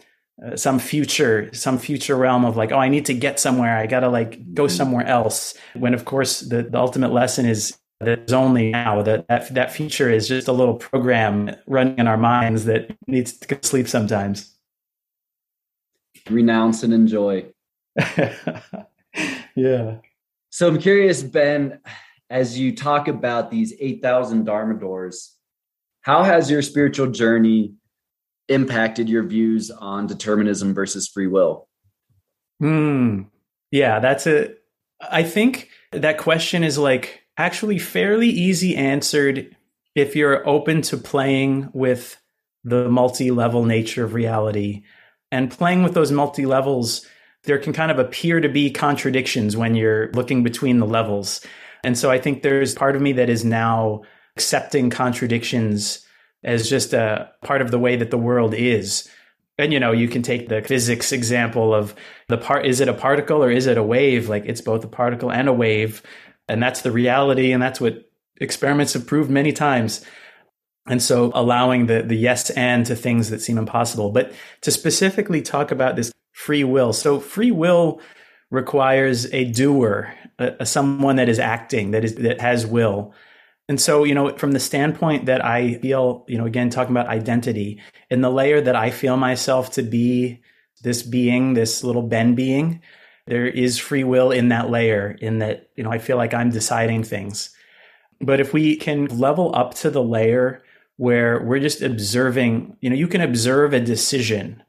uh, 0.43 0.55
some 0.55 0.79
future 0.79 1.47
some 1.53 1.77
future 1.77 2.15
realm 2.15 2.43
of 2.43 2.57
like 2.57 2.71
oh 2.71 2.77
i 2.77 2.89
need 2.89 3.05
to 3.05 3.13
get 3.13 3.39
somewhere 3.39 3.77
i 3.77 3.85
gotta 3.85 4.09
like 4.09 4.53
go 4.53 4.63
mm-hmm. 4.63 4.75
somewhere 4.75 5.05
else 5.05 5.53
when 5.75 5.93
of 5.93 6.05
course 6.05 6.39
the, 6.39 6.63
the 6.63 6.77
ultimate 6.77 7.13
lesson 7.13 7.45
is 7.45 7.77
there's 8.03 8.33
only 8.33 8.71
now 8.71 9.01
that, 9.01 9.27
that 9.27 9.53
that 9.53 9.71
future 9.73 10.09
is 10.09 10.27
just 10.27 10.47
a 10.47 10.53
little 10.53 10.75
program 10.75 11.55
running 11.67 11.97
in 11.97 12.07
our 12.07 12.17
minds 12.17 12.65
that 12.65 12.95
needs 13.07 13.33
to 13.33 13.59
sleep 13.61 13.87
sometimes. 13.87 14.55
Renounce 16.29 16.83
and 16.83 16.93
enjoy. 16.93 17.45
Yeah. 19.55 19.97
So 20.49 20.67
i'm 20.67 20.79
curious 20.79 21.23
ben 21.23 21.79
as 22.29 22.57
you 22.57 22.75
talk 22.75 23.07
about 23.07 23.51
these 23.51 23.73
8000 23.79 24.45
dharma 24.45 24.79
doors 24.79 25.35
how 26.01 26.23
has 26.23 26.49
your 26.51 26.61
spiritual 26.61 27.07
journey 27.07 27.75
impacted 28.49 29.07
your 29.07 29.23
views 29.23 29.71
on 29.71 30.05
determinism 30.05 30.73
versus 30.73 31.07
free 31.07 31.27
will? 31.27 31.69
Hmm. 32.59 33.23
Yeah 33.71 33.99
that's 33.99 34.27
a 34.27 34.53
i 35.01 35.23
think 35.23 35.69
that 35.91 36.17
question 36.17 36.63
is 36.63 36.77
like 36.77 37.22
actually 37.37 37.79
fairly 37.79 38.29
easy 38.29 38.75
answered 38.75 39.55
if 39.95 40.15
you're 40.15 40.47
open 40.47 40.81
to 40.83 40.97
playing 40.97 41.69
with 41.73 42.19
the 42.63 42.89
multi-level 42.89 43.65
nature 43.65 44.03
of 44.03 44.13
reality. 44.13 44.83
And 45.31 45.51
playing 45.51 45.83
with 45.83 45.93
those 45.93 46.11
multi-levels 46.11 47.05
there 47.43 47.59
can 47.59 47.73
kind 47.73 47.91
of 47.91 47.99
appear 47.99 48.39
to 48.39 48.49
be 48.49 48.71
contradictions 48.71 49.55
when 49.57 49.75
you're 49.75 50.11
looking 50.13 50.43
between 50.43 50.79
the 50.79 50.87
levels. 50.87 51.45
And 51.83 51.97
so 51.97 52.09
i 52.09 52.17
think 52.17 52.41
there's 52.41 52.73
part 52.73 52.95
of 52.95 53.01
me 53.01 53.13
that 53.13 53.29
is 53.29 53.43
now 53.43 54.01
accepting 54.35 54.89
contradictions 54.89 56.05
as 56.43 56.69
just 56.69 56.93
a 56.93 57.31
part 57.43 57.61
of 57.61 57.71
the 57.71 57.79
way 57.79 57.95
that 57.95 58.11
the 58.11 58.17
world 58.17 58.53
is. 58.53 59.09
And 59.57 59.71
you 59.71 59.79
know 59.79 59.91
you 59.91 60.07
can 60.07 60.23
take 60.23 60.49
the 60.49 60.61
physics 60.61 61.11
example 61.11 61.73
of 61.75 61.93
the 62.27 62.37
part 62.37 62.65
is 62.65 62.79
it 62.79 62.87
a 62.87 62.93
particle 62.93 63.43
or 63.43 63.51
is 63.51 63.67
it 63.67 63.77
a 63.77 63.83
wave? 63.83 64.29
Like 64.29 64.45
it's 64.45 64.61
both 64.61 64.83
a 64.83 64.87
particle 64.87 65.31
and 65.31 65.47
a 65.47 65.53
wave 65.53 66.01
and 66.47 66.61
that's 66.61 66.81
the 66.81 66.91
reality. 66.91 67.51
And 67.51 67.61
that's 67.61 67.81
what 67.81 68.09
experiments 68.39 68.93
have 68.93 69.07
proved 69.07 69.29
many 69.29 69.51
times. 69.51 70.05
And 70.87 71.01
so 71.01 71.31
allowing 71.33 71.85
the, 71.85 72.01
the 72.03 72.15
yes 72.15 72.49
and 72.51 72.85
to 72.85 72.95
things 72.95 73.29
that 73.29 73.41
seem 73.41 73.57
impossible. 73.57 74.11
But 74.11 74.33
to 74.61 74.71
specifically 74.71 75.41
talk 75.41 75.71
about 75.71 75.95
this 75.95 76.11
free 76.33 76.63
will. 76.63 76.93
So 76.93 77.19
free 77.19 77.51
will 77.51 78.01
requires 78.51 79.31
a 79.33 79.45
doer, 79.45 80.13
a, 80.39 80.53
a 80.61 80.65
someone 80.65 81.15
that 81.15 81.29
is 81.29 81.39
acting, 81.39 81.91
that 81.91 82.03
is 82.03 82.15
that 82.15 82.41
has 82.41 82.65
will. 82.65 83.13
And 83.69 83.79
so, 83.79 84.03
you 84.03 84.13
know, 84.13 84.35
from 84.37 84.51
the 84.51 84.59
standpoint 84.59 85.27
that 85.27 85.43
I 85.43 85.75
feel, 85.75 86.25
you 86.27 86.37
know, 86.37 86.45
again, 86.45 86.69
talking 86.69 86.91
about 86.91 87.07
identity, 87.07 87.81
in 88.09 88.19
the 88.19 88.29
layer 88.29 88.59
that 88.59 88.75
I 88.75 88.91
feel 88.91 89.15
myself 89.15 89.71
to 89.71 89.83
be 89.83 90.41
this 90.83 91.01
being, 91.01 91.53
this 91.53 91.81
little 91.83 92.01
Ben 92.01 92.35
being, 92.35 92.81
there 93.27 93.47
is 93.47 93.77
free 93.77 94.03
will 94.03 94.31
in 94.31 94.49
that 94.49 94.69
layer 94.69 95.17
in 95.21 95.39
that 95.39 95.69
you 95.75 95.83
know 95.83 95.91
i 95.91 95.97
feel 95.97 96.17
like 96.17 96.33
i'm 96.33 96.49
deciding 96.49 97.03
things. 97.03 97.49
But 98.21 98.39
if 98.39 98.53
we 98.53 98.77
can 98.77 99.07
level 99.07 99.53
up 99.53 99.73
to 99.75 99.89
the 99.89 100.03
layer 100.03 100.63
where 100.95 101.43
we're 101.43 101.59
just 101.59 101.81
observing 101.81 102.77
you 102.81 102.89
know 102.89 102.95
you 102.95 103.07
can 103.07 103.21
observe 103.21 103.73
a 103.73 103.79
decision. 103.79 104.63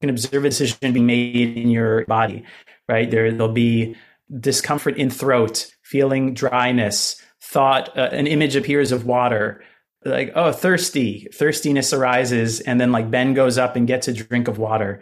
You 0.00 0.08
can 0.08 0.10
observe 0.10 0.44
a 0.44 0.50
decision 0.50 0.92
being 0.92 1.06
made 1.06 1.56
in 1.56 1.70
your 1.70 2.04
body 2.06 2.44
right? 2.88 3.10
There 3.10 3.30
there'll 3.30 3.52
be 3.52 3.94
discomfort 4.40 4.96
in 4.96 5.10
throat 5.10 5.70
feeling 5.82 6.34
dryness 6.34 7.22
thought 7.40 7.96
uh, 7.96 8.08
an 8.12 8.26
image 8.26 8.56
appears 8.56 8.92
of 8.92 9.06
water 9.06 9.62
like 10.04 10.30
oh 10.34 10.52
thirsty 10.52 11.26
thirstiness 11.32 11.94
arises 11.94 12.60
and 12.60 12.78
then 12.78 12.92
like 12.92 13.10
ben 13.10 13.32
goes 13.32 13.56
up 13.56 13.74
and 13.74 13.86
gets 13.86 14.06
a 14.06 14.12
drink 14.12 14.46
of 14.46 14.58
water 14.58 15.00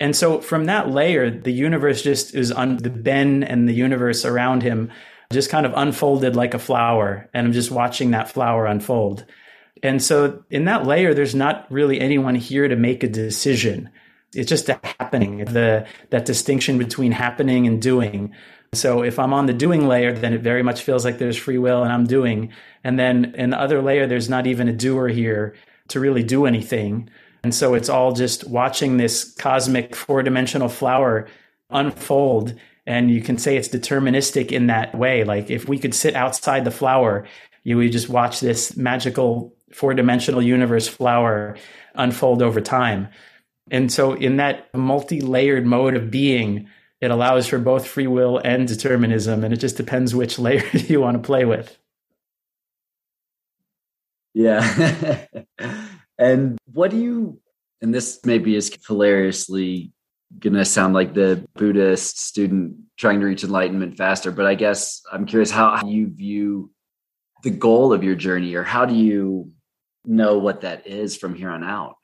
and 0.00 0.16
so 0.16 0.40
from 0.40 0.64
that 0.66 0.90
layer, 0.90 1.30
the 1.30 1.52
universe 1.52 2.02
just 2.02 2.34
is 2.34 2.50
on 2.50 2.78
the 2.78 2.90
Ben 2.90 3.42
and 3.42 3.68
the 3.68 3.74
universe 3.74 4.24
around 4.24 4.62
him 4.62 4.90
just 5.32 5.50
kind 5.50 5.66
of 5.66 5.72
unfolded 5.74 6.36
like 6.36 6.54
a 6.54 6.58
flower. 6.58 7.28
And 7.32 7.46
I'm 7.46 7.52
just 7.52 7.70
watching 7.70 8.10
that 8.10 8.30
flower 8.30 8.66
unfold. 8.66 9.24
And 9.82 10.02
so 10.02 10.44
in 10.50 10.66
that 10.66 10.86
layer, 10.86 11.14
there's 11.14 11.34
not 11.34 11.66
really 11.70 12.00
anyone 12.00 12.34
here 12.34 12.68
to 12.68 12.76
make 12.76 13.02
a 13.02 13.08
decision. 13.08 13.90
It's 14.34 14.48
just 14.48 14.68
happening, 14.68 15.44
the 15.44 15.86
that 16.10 16.24
distinction 16.24 16.78
between 16.78 17.12
happening 17.12 17.66
and 17.66 17.82
doing. 17.82 18.34
So 18.74 19.02
if 19.02 19.18
I'm 19.18 19.34
on 19.34 19.46
the 19.46 19.52
doing 19.52 19.86
layer, 19.86 20.12
then 20.12 20.32
it 20.32 20.40
very 20.40 20.62
much 20.62 20.82
feels 20.82 21.04
like 21.04 21.18
there's 21.18 21.36
free 21.36 21.58
will 21.58 21.82
and 21.82 21.92
I'm 21.92 22.06
doing. 22.06 22.52
And 22.82 22.98
then 22.98 23.34
in 23.36 23.50
the 23.50 23.60
other 23.60 23.82
layer, 23.82 24.06
there's 24.06 24.30
not 24.30 24.46
even 24.46 24.68
a 24.68 24.72
doer 24.72 25.08
here 25.08 25.54
to 25.88 26.00
really 26.00 26.22
do 26.22 26.46
anything. 26.46 27.10
And 27.42 27.54
so 27.54 27.74
it's 27.74 27.88
all 27.88 28.12
just 28.12 28.48
watching 28.48 28.96
this 28.96 29.32
cosmic 29.32 29.96
four 29.96 30.22
dimensional 30.22 30.68
flower 30.68 31.28
unfold. 31.70 32.54
And 32.86 33.10
you 33.10 33.20
can 33.20 33.38
say 33.38 33.56
it's 33.56 33.68
deterministic 33.68 34.52
in 34.52 34.68
that 34.68 34.94
way. 34.94 35.24
Like 35.24 35.50
if 35.50 35.68
we 35.68 35.78
could 35.78 35.94
sit 35.94 36.14
outside 36.14 36.64
the 36.64 36.70
flower, 36.70 37.26
you 37.64 37.76
would 37.76 37.92
just 37.92 38.08
watch 38.08 38.40
this 38.40 38.76
magical 38.76 39.54
four 39.72 39.94
dimensional 39.94 40.42
universe 40.42 40.86
flower 40.86 41.56
unfold 41.94 42.42
over 42.42 42.60
time. 42.60 43.08
And 43.70 43.90
so 43.92 44.12
in 44.12 44.36
that 44.36 44.72
multi 44.74 45.20
layered 45.20 45.66
mode 45.66 45.94
of 45.94 46.10
being, 46.10 46.68
it 47.00 47.10
allows 47.10 47.48
for 47.48 47.58
both 47.58 47.86
free 47.86 48.06
will 48.06 48.38
and 48.38 48.68
determinism. 48.68 49.42
And 49.44 49.52
it 49.52 49.58
just 49.58 49.76
depends 49.76 50.14
which 50.14 50.38
layer 50.38 50.64
you 50.72 51.00
want 51.00 51.16
to 51.16 51.26
play 51.26 51.44
with. 51.44 51.76
Yeah. 54.34 55.26
And 56.22 56.58
what 56.72 56.90
do 56.90 56.98
you, 56.98 57.40
and 57.80 57.92
this 57.92 58.20
maybe 58.24 58.54
is 58.54 58.72
hilariously 58.86 59.92
going 60.38 60.54
to 60.54 60.64
sound 60.64 60.94
like 60.94 61.14
the 61.14 61.46
Buddhist 61.54 62.20
student 62.20 62.76
trying 62.96 63.20
to 63.20 63.26
reach 63.26 63.42
enlightenment 63.42 63.96
faster, 63.96 64.30
but 64.30 64.46
I 64.46 64.54
guess 64.54 65.02
I'm 65.12 65.26
curious 65.26 65.50
how 65.50 65.84
you 65.84 66.08
view 66.14 66.70
the 67.42 67.50
goal 67.50 67.92
of 67.92 68.04
your 68.04 68.14
journey 68.14 68.54
or 68.54 68.62
how 68.62 68.86
do 68.86 68.94
you 68.94 69.50
know 70.04 70.38
what 70.38 70.60
that 70.60 70.86
is 70.86 71.16
from 71.16 71.34
here 71.34 71.50
on 71.50 71.64
out? 71.64 71.96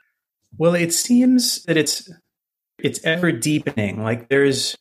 Well, 0.56 0.74
it 0.74 0.92
seems 0.92 1.62
that 1.64 1.76
it's 1.76 2.10
it's 2.78 3.04
ever 3.04 3.30
deepening. 3.30 4.02
Like 4.02 4.28
there's 4.28 4.76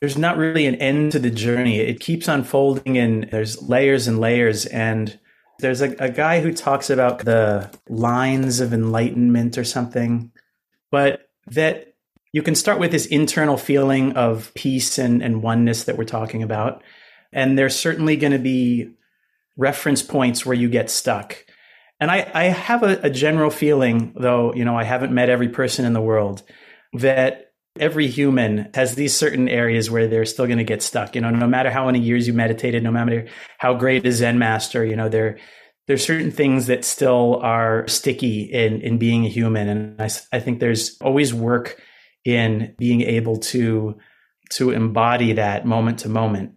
there's 0.00 0.16
not 0.16 0.36
really 0.36 0.66
an 0.66 0.76
end 0.76 1.12
to 1.12 1.18
the 1.18 1.30
journey. 1.30 1.80
It 1.80 2.00
keeps 2.00 2.28
unfolding 2.28 2.96
and 2.96 3.28
there's 3.30 3.60
layers 3.62 4.06
and 4.06 4.18
layers 4.18 4.66
and 4.66 5.18
there's 5.58 5.80
a, 5.80 5.94
a 5.98 6.10
guy 6.10 6.40
who 6.40 6.52
talks 6.52 6.90
about 6.90 7.20
the 7.20 7.70
lines 7.88 8.60
of 8.60 8.72
enlightenment 8.72 9.56
or 9.58 9.64
something, 9.64 10.32
but 10.90 11.28
that 11.46 11.94
you 12.32 12.42
can 12.42 12.54
start 12.54 12.80
with 12.80 12.90
this 12.90 13.06
internal 13.06 13.56
feeling 13.56 14.12
of 14.16 14.52
peace 14.54 14.98
and, 14.98 15.22
and 15.22 15.42
oneness 15.42 15.84
that 15.84 15.96
we're 15.96 16.04
talking 16.04 16.42
about. 16.42 16.82
And 17.32 17.56
there's 17.56 17.76
certainly 17.76 18.16
going 18.16 18.32
to 18.32 18.38
be 18.38 18.90
reference 19.56 20.02
points 20.02 20.44
where 20.44 20.56
you 20.56 20.68
get 20.68 20.90
stuck. 20.90 21.44
And 22.00 22.10
I, 22.10 22.28
I 22.34 22.44
have 22.44 22.82
a, 22.82 22.98
a 23.04 23.10
general 23.10 23.50
feeling, 23.50 24.14
though, 24.16 24.52
you 24.52 24.64
know, 24.64 24.76
I 24.76 24.84
haven't 24.84 25.12
met 25.12 25.30
every 25.30 25.48
person 25.48 25.84
in 25.84 25.92
the 25.92 26.00
world, 26.00 26.42
that 26.94 27.52
every 27.78 28.06
human 28.06 28.70
has 28.74 28.94
these 28.94 29.14
certain 29.14 29.48
areas 29.48 29.90
where 29.90 30.06
they're 30.06 30.24
still 30.24 30.46
going 30.46 30.58
to 30.58 30.64
get 30.64 30.82
stuck. 30.82 31.14
You 31.14 31.20
know, 31.20 31.30
no 31.30 31.46
matter 31.46 31.70
how 31.70 31.86
many 31.86 31.98
years 31.98 32.26
you 32.26 32.32
meditated, 32.32 32.82
no 32.82 32.92
matter 32.92 33.26
how 33.58 33.74
great 33.74 34.06
a 34.06 34.12
Zen 34.12 34.38
master, 34.38 34.84
you 34.84 34.96
know, 34.96 35.08
there 35.08 35.38
there's 35.86 36.04
certain 36.04 36.30
things 36.30 36.66
that 36.68 36.84
still 36.84 37.40
are 37.42 37.86
sticky 37.88 38.42
in 38.42 38.80
in 38.80 38.98
being 38.98 39.26
a 39.26 39.28
human, 39.28 39.68
and 39.68 40.00
I, 40.00 40.08
I 40.32 40.40
think 40.40 40.60
there's 40.60 40.96
always 41.00 41.34
work 41.34 41.80
in 42.24 42.74
being 42.78 43.02
able 43.02 43.38
to 43.38 43.98
to 44.50 44.70
embody 44.70 45.32
that 45.34 45.66
moment 45.66 46.00
to 46.00 46.08
moment. 46.08 46.52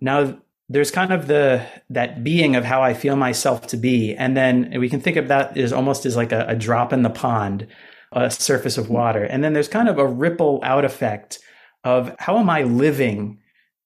Now, 0.00 0.38
there's 0.68 0.90
kind 0.90 1.12
of 1.12 1.26
the 1.26 1.66
that 1.90 2.24
being 2.24 2.56
of 2.56 2.64
how 2.64 2.82
I 2.82 2.94
feel 2.94 3.16
myself 3.16 3.66
to 3.68 3.76
be, 3.76 4.14
and 4.14 4.36
then 4.36 4.74
we 4.78 4.88
can 4.88 5.00
think 5.00 5.16
of 5.16 5.28
that 5.28 5.56
as 5.58 5.72
almost 5.72 6.06
as 6.06 6.16
like 6.16 6.32
a, 6.32 6.46
a 6.48 6.56
drop 6.56 6.92
in 6.92 7.02
the 7.02 7.10
pond 7.10 7.66
a 8.12 8.30
surface 8.30 8.78
of 8.78 8.90
water. 8.90 9.24
And 9.24 9.42
then 9.42 9.52
there's 9.52 9.68
kind 9.68 9.88
of 9.88 9.98
a 9.98 10.06
ripple 10.06 10.60
out 10.62 10.84
effect 10.84 11.38
of 11.84 12.14
how 12.18 12.38
am 12.38 12.50
I 12.50 12.62
living 12.62 13.38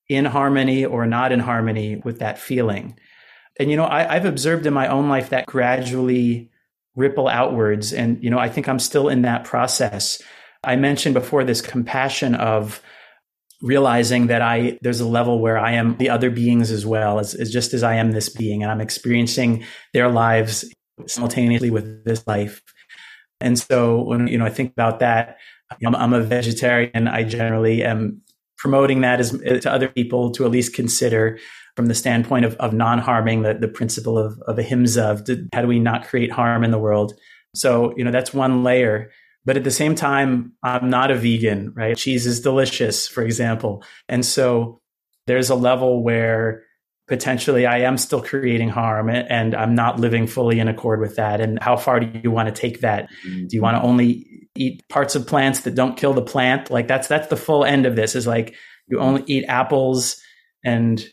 in 0.08 0.24
harmony 0.24 0.84
or 0.84 1.06
not 1.06 1.32
in 1.32 1.40
harmony 1.40 1.96
with 1.96 2.18
that 2.20 2.38
feeling. 2.38 2.98
And, 3.58 3.70
you 3.70 3.76
know, 3.76 3.84
I, 3.84 4.14
I've 4.14 4.24
observed 4.24 4.66
in 4.66 4.74
my 4.74 4.88
own 4.88 5.08
life 5.08 5.30
that 5.30 5.46
gradually 5.46 6.50
ripple 6.94 7.28
outwards. 7.28 7.92
And, 7.92 8.22
you 8.22 8.30
know, 8.30 8.38
I 8.38 8.48
think 8.48 8.68
I'm 8.68 8.78
still 8.78 9.08
in 9.08 9.22
that 9.22 9.44
process. 9.44 10.20
I 10.62 10.76
mentioned 10.76 11.14
before 11.14 11.44
this 11.44 11.60
compassion 11.60 12.34
of 12.34 12.82
realizing 13.62 14.26
that 14.26 14.42
I, 14.42 14.78
there's 14.82 15.00
a 15.00 15.08
level 15.08 15.40
where 15.40 15.58
I 15.58 15.72
am 15.72 15.96
the 15.96 16.10
other 16.10 16.30
beings 16.30 16.70
as 16.70 16.84
well 16.84 17.18
as, 17.18 17.34
as 17.34 17.50
just 17.50 17.72
as 17.72 17.82
I 17.82 17.94
am 17.94 18.12
this 18.12 18.28
being 18.28 18.62
and 18.62 18.70
I'm 18.70 18.80
experiencing 18.80 19.64
their 19.94 20.08
lives 20.08 20.64
simultaneously 21.06 21.70
with 21.70 22.04
this 22.04 22.26
life. 22.26 22.62
And 23.41 23.59
so 23.59 24.03
when, 24.03 24.26
you 24.28 24.39
know, 24.39 24.47
I 24.47 24.51
think 24.51 24.72
about 24.72 25.01
that, 25.01 25.39
I'm, 25.84 25.95
I'm 25.95 26.12
a 26.12 26.20
vegetarian. 26.20 27.09
I 27.09 27.24
generally 27.24 27.82
am 27.84 28.22
promoting 28.57 29.03
that 29.03 29.20
as, 29.20 29.41
eh, 29.45 29.59
to 29.61 29.70
other 29.70 29.89
people 29.89 30.30
to 30.32 30.45
at 30.45 30.51
least 30.51 30.74
consider 30.74 31.39
from 31.74 31.87
the 31.87 31.95
standpoint 31.95 32.45
of, 32.45 32.55
of 32.57 32.72
non-harming 32.72 33.43
the, 33.43 33.55
the 33.55 33.68
principle 33.68 34.16
of, 34.16 34.41
of 34.47 34.59
ahimsa 34.59 35.11
of 35.11 35.28
how 35.53 35.61
do 35.61 35.68
we 35.68 35.78
not 35.78 36.07
create 36.07 36.32
harm 36.32 36.64
in 36.64 36.70
the 36.70 36.78
world? 36.78 37.12
So 37.55 37.95
you 37.97 38.05
know 38.05 38.11
that's 38.11 38.34
one 38.34 38.64
layer. 38.64 39.11
But 39.45 39.57
at 39.57 39.62
the 39.62 39.70
same 39.70 39.95
time 39.95 40.53
i'm 40.64 40.91
not 40.91 41.11
a 41.11 41.14
vegan 41.14 41.72
right? 41.76 41.97
Cheese 41.97 42.26
is 42.26 42.41
delicious 42.41 43.07
for 43.07 43.22
example. 43.22 43.84
And 44.09 44.24
so 44.24 44.80
there's 45.26 45.51
a 45.51 45.55
level 45.55 46.03
where 46.03 46.64
potentially 47.09 47.66
i 47.66 47.78
am 47.78 47.96
still 47.96 48.22
creating 48.22 48.68
harm 48.68 49.09
and 49.09 49.54
i'm 49.54 49.74
not 49.74 50.00
living 50.00 50.26
fully 50.26 50.59
in 50.59 50.68
accord 50.68 51.00
with 51.00 51.16
that 51.16 51.40
and 51.40 51.59
how 51.62 51.76
far 51.76 52.00
do 52.00 52.20
you 52.22 52.30
want 52.30 52.52
to 52.52 52.61
take 52.61 52.80
that 52.80 53.09
do 53.22 53.48
you 53.50 53.62
want 53.62 53.76
to 53.76 53.82
only 53.82 54.26
eat 54.57 54.82
parts 54.88 55.14
of 55.14 55.26
plants 55.26 55.61
that 55.61 55.74
don't 55.74 55.96
kill 55.96 56.12
the 56.12 56.22
plant 56.22 56.70
like 56.70 56.88
that's 56.88 57.09
that's 57.09 57.28
the 57.28 57.36
full 57.36 57.64
end 57.64 57.86
of 57.86 57.96
this 57.96 58.14
is 58.14 58.26
like 58.26 58.54
you 58.88 58.98
only 59.00 59.22
eat 59.26 59.44
apples 59.48 60.20
and 60.64 61.07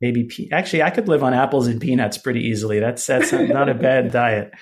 maybe 0.00 0.24
pe- 0.24 0.48
actually 0.52 0.82
I 0.82 0.90
could 0.90 1.08
live 1.08 1.22
on 1.22 1.34
apples 1.34 1.66
and 1.66 1.80
peanuts 1.80 2.18
pretty 2.18 2.40
easily. 2.40 2.80
That's 2.80 3.06
that's 3.06 3.32
not 3.32 3.68
a 3.68 3.74
bad 3.74 4.10
diet. 4.22 4.52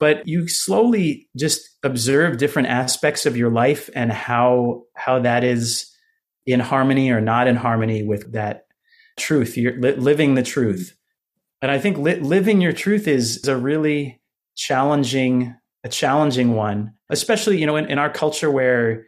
But 0.00 0.26
you 0.26 0.48
slowly 0.48 1.28
just 1.36 1.60
observe 1.82 2.38
different 2.38 2.68
aspects 2.68 3.26
of 3.26 3.36
your 3.36 3.50
life 3.50 3.88
and 3.94 4.12
how 4.12 4.82
how 4.94 5.20
that 5.20 5.44
is 5.44 5.90
in 6.46 6.60
harmony 6.60 7.10
or 7.10 7.20
not 7.20 7.46
in 7.46 7.56
harmony 7.56 8.02
with 8.02 8.32
that 8.32 8.63
truth. 9.16 9.56
You're 9.56 9.78
li- 9.80 9.96
living 9.96 10.34
the 10.34 10.42
truth, 10.42 10.96
and 11.62 11.70
I 11.70 11.78
think 11.78 11.98
li- 11.98 12.20
living 12.20 12.60
your 12.60 12.72
truth 12.72 13.08
is, 13.08 13.38
is 13.38 13.48
a 13.48 13.56
really 13.56 14.20
challenging 14.56 15.54
a 15.84 15.88
challenging 15.88 16.54
one, 16.54 16.94
especially 17.10 17.58
you 17.58 17.66
know 17.66 17.76
in, 17.76 17.86
in 17.86 17.98
our 17.98 18.10
culture 18.10 18.50
where 18.50 19.04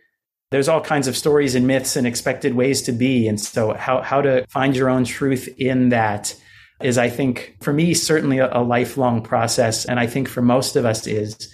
there's 0.51 0.69
all 0.69 0.81
kinds 0.81 1.09
of 1.09 1.17
stories 1.17 1.55
and 1.55 1.67
myths 1.67 1.97
and 1.97 2.07
expected 2.07 2.55
ways 2.55 2.83
to 2.83 2.93
be. 2.93 3.27
And 3.27 3.41
so 3.41 3.75
how, 3.75 4.01
how 4.03 4.21
to 4.23 4.47
find 4.49 4.77
your 4.77 4.89
own 4.89 5.05
truth 5.05 5.49
in 5.59 5.89
that 5.89 6.35
is, 6.83 6.99
I 6.99 7.09
think, 7.09 7.57
for 7.61 7.73
me, 7.73 7.95
certainly 7.95 8.39
a, 8.39 8.49
a 8.57 8.63
lifelong 8.63 9.23
process. 9.23 9.85
And 9.85 9.99
I 9.99 10.07
think 10.07 10.29
for 10.29 10.43
most 10.43 10.77
of 10.77 10.85
us 10.85 11.07
is. 11.07 11.53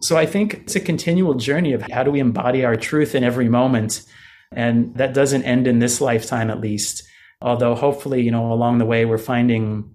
So 0.00 0.16
I 0.16 0.26
think 0.26 0.54
it's 0.54 0.74
a 0.74 0.80
continual 0.80 1.34
journey 1.34 1.72
of 1.72 1.82
how 1.82 2.02
do 2.02 2.10
we 2.10 2.18
embody 2.18 2.64
our 2.64 2.74
truth 2.74 3.14
in 3.14 3.22
every 3.22 3.48
moment. 3.48 4.02
And 4.50 4.94
that 4.96 5.14
doesn't 5.14 5.44
end 5.44 5.68
in 5.68 5.78
this 5.78 6.00
lifetime, 6.00 6.50
at 6.50 6.60
least. 6.60 7.04
Although 7.42 7.74
hopefully, 7.74 8.22
you 8.22 8.30
know, 8.30 8.52
along 8.52 8.78
the 8.78 8.86
way, 8.86 9.04
we're 9.04 9.18
finding 9.18 9.92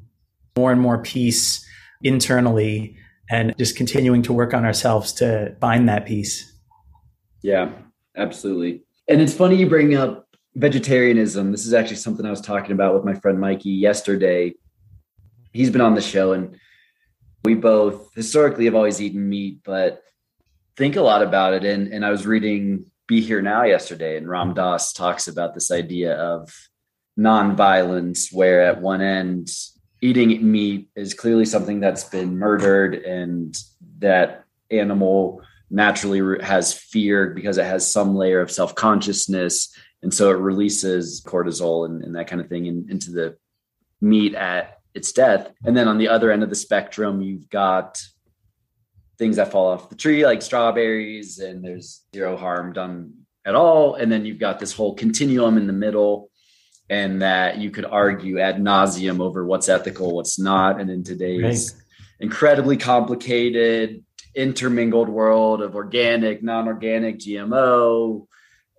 more 0.57 0.71
and 0.71 0.81
more 0.81 1.01
peace 1.01 1.65
internally 2.03 2.97
and 3.29 3.55
just 3.57 3.75
continuing 3.75 4.21
to 4.23 4.33
work 4.33 4.53
on 4.53 4.65
ourselves 4.65 5.13
to 5.13 5.55
find 5.59 5.89
that 5.89 6.05
peace. 6.05 6.53
Yeah, 7.41 7.71
absolutely. 8.15 8.83
And 9.07 9.21
it's 9.21 9.33
funny 9.33 9.55
you 9.55 9.69
bring 9.69 9.95
up 9.95 10.27
vegetarianism. 10.55 11.51
This 11.51 11.65
is 11.65 11.73
actually 11.73 11.97
something 11.97 12.25
I 12.25 12.29
was 12.29 12.41
talking 12.41 12.71
about 12.71 12.95
with 12.95 13.05
my 13.05 13.13
friend 13.13 13.39
Mikey 13.39 13.69
yesterday. 13.69 14.53
He's 15.53 15.69
been 15.69 15.81
on 15.81 15.95
the 15.95 16.01
show 16.01 16.33
and 16.33 16.57
we 17.43 17.55
both 17.55 18.13
historically 18.15 18.65
have 18.65 18.75
always 18.75 19.01
eaten 19.01 19.29
meat, 19.29 19.59
but 19.63 20.01
think 20.75 20.95
a 20.95 21.01
lot 21.01 21.21
about 21.21 21.53
it. 21.53 21.63
And, 21.63 21.93
and 21.93 22.05
I 22.05 22.09
was 22.09 22.25
reading 22.25 22.85
Be 23.07 23.21
Here 23.21 23.41
Now 23.41 23.63
yesterday, 23.63 24.17
and 24.17 24.27
Ram 24.27 24.53
Dass 24.53 24.91
talks 24.91 25.27
about 25.27 25.53
this 25.53 25.71
idea 25.71 26.15
of 26.15 26.53
nonviolence, 27.17 28.31
where 28.33 28.63
at 28.63 28.81
one 28.81 29.01
end, 29.01 29.49
eating 30.01 30.49
meat 30.49 30.89
is 30.95 31.13
clearly 31.13 31.45
something 31.45 31.79
that's 31.79 32.03
been 32.03 32.37
murdered 32.37 32.95
and 32.95 33.57
that 33.99 34.45
animal 34.69 35.41
naturally 35.69 36.43
has 36.43 36.73
fear 36.73 37.31
because 37.31 37.57
it 37.57 37.65
has 37.65 37.91
some 37.91 38.15
layer 38.15 38.41
of 38.41 38.51
self 38.51 38.75
consciousness. 38.75 39.75
And 40.03 40.13
so 40.13 40.29
it 40.29 40.37
releases 40.37 41.21
cortisol 41.21 41.85
and, 41.85 42.03
and 42.03 42.15
that 42.15 42.27
kind 42.27 42.41
of 42.41 42.47
thing 42.47 42.67
in, 42.67 42.87
into 42.89 43.11
the 43.11 43.37
meat 43.99 44.35
at 44.35 44.79
its 44.93 45.11
death. 45.11 45.51
And 45.65 45.75
then 45.75 45.87
on 45.87 45.97
the 45.97 46.07
other 46.07 46.31
end 46.31 46.43
of 46.43 46.49
the 46.49 46.55
spectrum, 46.55 47.21
you've 47.21 47.49
got 47.49 48.01
things 49.17 49.37
that 49.37 49.51
fall 49.51 49.67
off 49.67 49.89
the 49.89 49.95
tree, 49.95 50.25
like 50.25 50.41
strawberries, 50.41 51.39
and 51.39 51.63
there's 51.63 52.03
zero 52.13 52.37
harm 52.37 52.73
done 52.73 53.13
at 53.45 53.55
all. 53.55 53.95
And 53.95 54.11
then 54.11 54.25
you've 54.25 54.39
got 54.39 54.59
this 54.59 54.73
whole 54.73 54.93
continuum 54.93 55.57
in 55.57 55.67
the 55.67 55.73
middle, 55.73 56.29
and 56.89 57.21
that 57.21 57.57
you 57.57 57.71
could 57.71 57.85
argue 57.85 58.39
ad 58.39 58.57
nauseum 58.57 59.19
over 59.19 59.45
what's 59.45 59.69
ethical, 59.69 60.15
what's 60.15 60.39
not. 60.39 60.79
And 60.79 60.89
in 60.89 61.03
today's 61.03 61.73
right. 61.73 61.83
incredibly 62.19 62.77
complicated 62.77 64.03
intermingled 64.37 65.09
world 65.09 65.61
of 65.61 65.75
organic, 65.75 66.43
non-organic, 66.43 67.17
GMO, 67.17 68.27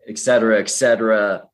et 0.06 0.16
cetera, 0.16 0.60
et 0.60 0.70
cetera. 0.70 1.44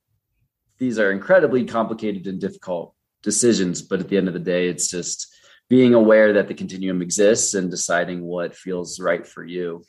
These 0.79 0.99
are 0.99 1.11
incredibly 1.11 1.65
complicated 1.65 2.27
and 2.27 2.39
difficult 2.39 2.95
decisions, 3.23 3.81
but 3.81 4.01
at 4.01 4.09
the 4.09 4.19
end 4.19 4.29
of 4.29 4.35
the 4.35 4.41
day, 4.41 4.69
it's 4.69 4.89
just 4.89 5.35
being 5.71 5.95
aware 5.95 6.35
that 6.35 6.49
the 6.49 6.55
continuum 6.55 7.01
exists 7.01 7.55
and 7.55 7.71
deciding 7.71 8.23
what 8.23 8.55
feels 8.55 9.01
right 9.01 9.27
for 9.27 9.43
you. 9.43 9.83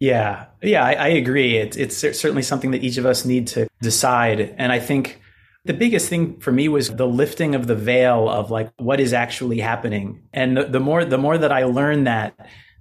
Yeah, 0.00 0.46
yeah, 0.60 0.84
I, 0.84 0.94
I 0.94 1.08
agree. 1.08 1.56
It's 1.56 1.76
it's 1.76 1.96
certainly 1.96 2.42
something 2.42 2.72
that 2.72 2.82
each 2.82 2.96
of 2.96 3.06
us 3.06 3.24
need 3.24 3.46
to 3.48 3.68
decide, 3.80 4.40
and 4.58 4.72
I 4.72 4.80
think 4.80 5.21
the 5.64 5.74
biggest 5.74 6.08
thing 6.08 6.40
for 6.40 6.52
me 6.52 6.68
was 6.68 6.88
the 6.90 7.06
lifting 7.06 7.54
of 7.54 7.66
the 7.66 7.76
veil 7.76 8.28
of 8.28 8.50
like 8.50 8.72
what 8.78 9.00
is 9.00 9.12
actually 9.12 9.60
happening, 9.60 10.22
and 10.32 10.56
the, 10.56 10.64
the 10.64 10.80
more 10.80 11.04
the 11.04 11.18
more 11.18 11.38
that 11.38 11.52
I 11.52 11.64
learn 11.64 12.04
that 12.04 12.34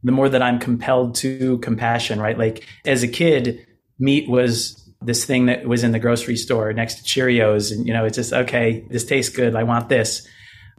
the 0.04 0.12
more 0.12 0.30
that 0.30 0.42
I'm 0.42 0.60
compelled 0.60 1.16
to 1.16 1.60
compassion, 1.60 2.20
right? 2.20 2.38
Like 2.38 2.66
as 2.86 3.04
a 3.04 3.08
kid, 3.08 3.66
meat 4.00 4.30
was 4.30 4.78
this 5.02 5.26
thing 5.26 5.48
that 5.48 5.68
was 5.68 5.84
in 5.84 5.92
the 5.92 6.00
grocery 6.00 6.36
store 6.36 6.74
next 6.74 6.96
to 6.96 7.04
Cheerios. 7.04 7.72
And, 7.72 7.88
you 7.88 7.94
know, 7.94 8.06
it's 8.06 8.16
just, 8.16 8.34
okay, 8.34 8.86
this 8.90 9.04
tastes 9.04 9.36
good. 9.36 9.56
I 9.56 9.64
want 9.64 9.90
this. 9.90 10.28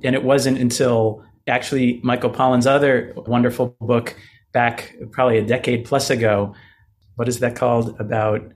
And 0.05 0.15
it 0.15 0.23
wasn't 0.23 0.59
until 0.59 1.25
actually 1.47 2.01
Michael 2.03 2.31
Pollan's 2.31 2.67
other 2.67 3.13
wonderful 3.17 3.77
book 3.81 4.17
back 4.53 4.95
probably 5.11 5.39
a 5.39 5.45
decade 5.45 5.85
plus 5.85 6.11
ago. 6.11 6.55
What 7.17 7.29
is 7.29 7.41
that 7.41 7.57
called? 7.57 7.97
About 8.01 8.53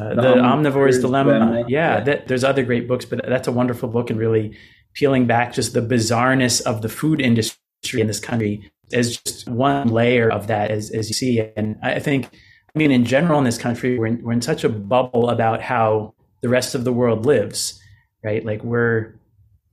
uh, 0.00 0.14
the, 0.14 0.22
the 0.22 0.34
omnivore's 0.36 0.98
dilemma. 1.00 1.34
dilemma. 1.34 1.58
Yeah, 1.60 1.64
yeah. 1.68 2.00
That, 2.00 2.28
there's 2.28 2.44
other 2.44 2.62
great 2.62 2.88
books, 2.88 3.04
but 3.04 3.20
that's 3.26 3.48
a 3.48 3.52
wonderful 3.52 3.88
book 3.88 4.10
and 4.10 4.18
really 4.18 4.56
peeling 4.94 5.26
back 5.26 5.52
just 5.52 5.74
the 5.74 5.80
bizarreness 5.80 6.60
of 6.62 6.82
the 6.82 6.88
food 6.88 7.20
industry 7.20 8.00
in 8.00 8.06
this 8.06 8.20
country 8.20 8.70
as 8.92 9.18
just 9.18 9.48
one 9.48 9.88
layer 9.88 10.30
of 10.30 10.46
that 10.48 10.70
as, 10.70 10.90
as 10.90 11.08
you 11.08 11.14
see. 11.14 11.40
And 11.56 11.78
I 11.82 11.98
think, 12.00 12.26
I 12.74 12.78
mean, 12.78 12.90
in 12.90 13.04
general 13.04 13.38
in 13.38 13.44
this 13.44 13.58
country, 13.58 13.98
we're 13.98 14.06
in, 14.06 14.22
we're 14.22 14.32
in 14.32 14.42
such 14.42 14.64
a 14.64 14.68
bubble 14.68 15.28
about 15.28 15.60
how 15.60 16.14
the 16.40 16.48
rest 16.48 16.74
of 16.74 16.84
the 16.84 16.92
world 16.92 17.26
lives, 17.26 17.80
right? 18.24 18.44
Like 18.44 18.64
we're, 18.64 19.14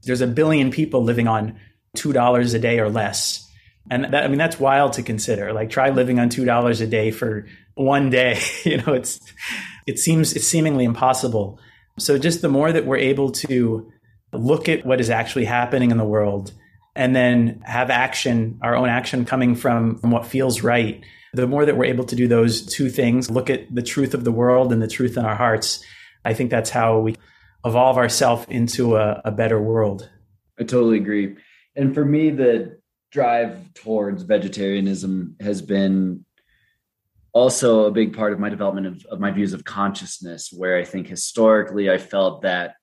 there's 0.03 0.21
a 0.21 0.27
billion 0.27 0.71
people 0.71 1.03
living 1.03 1.27
on 1.27 1.59
$2 1.95 2.53
a 2.53 2.59
day 2.59 2.79
or 2.79 2.89
less. 2.89 3.43
And 3.89 4.03
that, 4.13 4.23
I 4.23 4.27
mean, 4.27 4.37
that's 4.37 4.59
wild 4.59 4.93
to 4.93 5.03
consider. 5.03 5.53
Like 5.53 5.69
try 5.69 5.89
living 5.89 6.19
on 6.19 6.29
$2 6.29 6.81
a 6.81 6.87
day 6.87 7.11
for 7.11 7.47
one 7.75 8.09
day. 8.09 8.39
you 8.65 8.77
know, 8.77 8.93
it's, 8.93 9.19
it 9.87 9.97
seems, 9.97 10.33
it's 10.35 10.47
seemingly 10.47 10.83
impossible. 10.83 11.59
So 11.97 12.17
just 12.19 12.41
the 12.41 12.49
more 12.49 12.71
that 12.71 12.85
we're 12.85 12.97
able 12.97 13.31
to 13.31 13.91
look 14.33 14.69
at 14.69 14.85
what 14.85 14.99
is 14.99 15.09
actually 15.09 15.45
happening 15.45 15.89
in 15.89 15.97
the 15.97 16.05
world 16.05 16.51
and 16.95 17.15
then 17.15 17.61
have 17.65 17.89
action, 17.89 18.59
our 18.61 18.75
own 18.75 18.89
action 18.89 19.25
coming 19.25 19.55
from, 19.55 19.97
from 19.99 20.11
what 20.11 20.27
feels 20.27 20.61
right. 20.61 21.03
The 21.33 21.47
more 21.47 21.65
that 21.65 21.77
we're 21.77 21.85
able 21.85 22.05
to 22.05 22.15
do 22.15 22.27
those 22.27 22.65
two 22.65 22.89
things, 22.89 23.31
look 23.31 23.49
at 23.49 23.73
the 23.73 23.81
truth 23.81 24.13
of 24.13 24.23
the 24.23 24.31
world 24.31 24.73
and 24.73 24.81
the 24.81 24.87
truth 24.87 25.17
in 25.17 25.25
our 25.25 25.35
hearts, 25.35 25.83
I 26.25 26.33
think 26.33 26.51
that's 26.51 26.69
how 26.69 26.99
we 26.99 27.15
evolve 27.65 27.97
ourselves 27.97 28.45
into 28.49 28.95
a, 28.97 29.21
a 29.25 29.31
better 29.31 29.61
world. 29.61 30.09
I 30.59 30.63
totally 30.63 30.97
agree. 30.97 31.35
And 31.75 31.93
for 31.93 32.03
me, 32.03 32.31
the 32.31 32.79
drive 33.11 33.73
towards 33.73 34.23
vegetarianism 34.23 35.35
has 35.39 35.61
been 35.61 36.25
also 37.37 37.85
a 37.85 37.91
big 37.91 38.15
part 38.15 38.33
of 38.33 38.39
my 38.39 38.49
development 38.49 38.87
of, 38.87 39.05
of, 39.05 39.19
my 39.19 39.31
views 39.31 39.53
of 39.53 39.63
consciousness, 39.63 40.51
where 40.51 40.77
I 40.77 40.83
think 40.83 41.07
historically 41.07 41.89
I 41.89 41.97
felt 41.97 42.41
that 42.41 42.75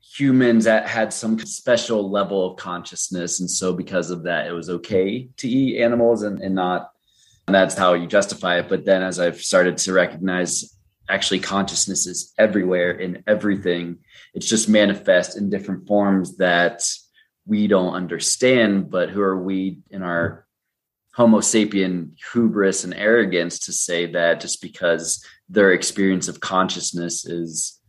humans 0.00 0.64
that 0.64 0.88
had 0.88 1.12
some 1.12 1.38
special 1.40 2.10
level 2.10 2.50
of 2.50 2.56
consciousness 2.56 3.40
and 3.40 3.50
so 3.50 3.74
because 3.74 4.10
of 4.10 4.22
that 4.22 4.46
it 4.46 4.52
was 4.52 4.70
okay 4.70 5.28
to 5.36 5.48
eat 5.48 5.82
animals 5.82 6.22
and, 6.22 6.40
and 6.40 6.54
not 6.54 6.90
And 7.46 7.54
that's 7.54 7.76
how 7.76 7.94
you 7.94 8.06
justify 8.06 8.58
it. 8.58 8.68
But 8.68 8.84
then 8.84 9.02
as 9.02 9.20
I've 9.20 9.40
started 9.40 9.76
to 9.78 9.92
recognize 9.92 10.76
actually 11.08 11.40
consciousness 11.40 12.06
is 12.06 12.32
everywhere 12.38 12.90
in 12.90 13.22
everything, 13.26 13.98
it's 14.34 14.48
just 14.48 14.68
manifest 14.68 15.36
in 15.38 15.50
different 15.50 15.86
forms 15.86 16.36
that 16.38 16.82
we 17.46 17.66
don't 17.66 17.94
understand. 17.94 18.90
But 18.90 19.10
who 19.10 19.22
are 19.22 19.42
we 19.42 19.80
in 19.90 20.02
our 20.02 20.46
Homo 21.18 21.40
sapien 21.40 22.12
hubris 22.32 22.84
and 22.84 22.94
arrogance 22.94 23.58
to 23.58 23.72
say 23.72 24.06
that 24.06 24.40
just 24.40 24.62
because 24.62 25.20
their 25.48 25.72
experience 25.72 26.28
of 26.28 26.38
consciousness 26.38 27.26
is 27.26 27.80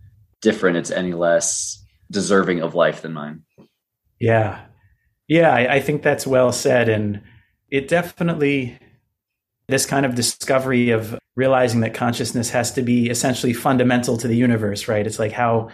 different, 0.42 0.78
it's 0.78 0.90
any 0.90 1.14
less 1.14 1.86
deserving 2.10 2.62
of 2.64 2.74
life 2.74 3.04
than 3.04 3.14
mine. 3.14 3.44
Yeah. 4.20 4.66
Yeah, 5.28 5.54
I, 5.54 5.76
I 5.76 5.80
think 5.80 6.02
that's 6.02 6.26
well 6.26 6.52
said. 6.52 6.90
And 6.90 7.22
it 7.70 7.88
definitely, 7.88 8.80
this 9.68 9.86
kind 9.86 10.08
of 10.08 10.16
discovery 10.16 10.90
of 10.90 11.20
realizing 11.36 11.82
that 11.82 11.94
consciousness 11.94 12.50
has 12.50 12.72
to 12.74 12.82
be 12.82 13.12
essentially 13.12 13.54
fundamental 13.54 14.18
to 14.18 14.28
the 14.28 14.36
universe, 14.36 14.88
right? 14.88 15.06
It's 15.06 15.20
like 15.20 15.34
how 15.34 15.70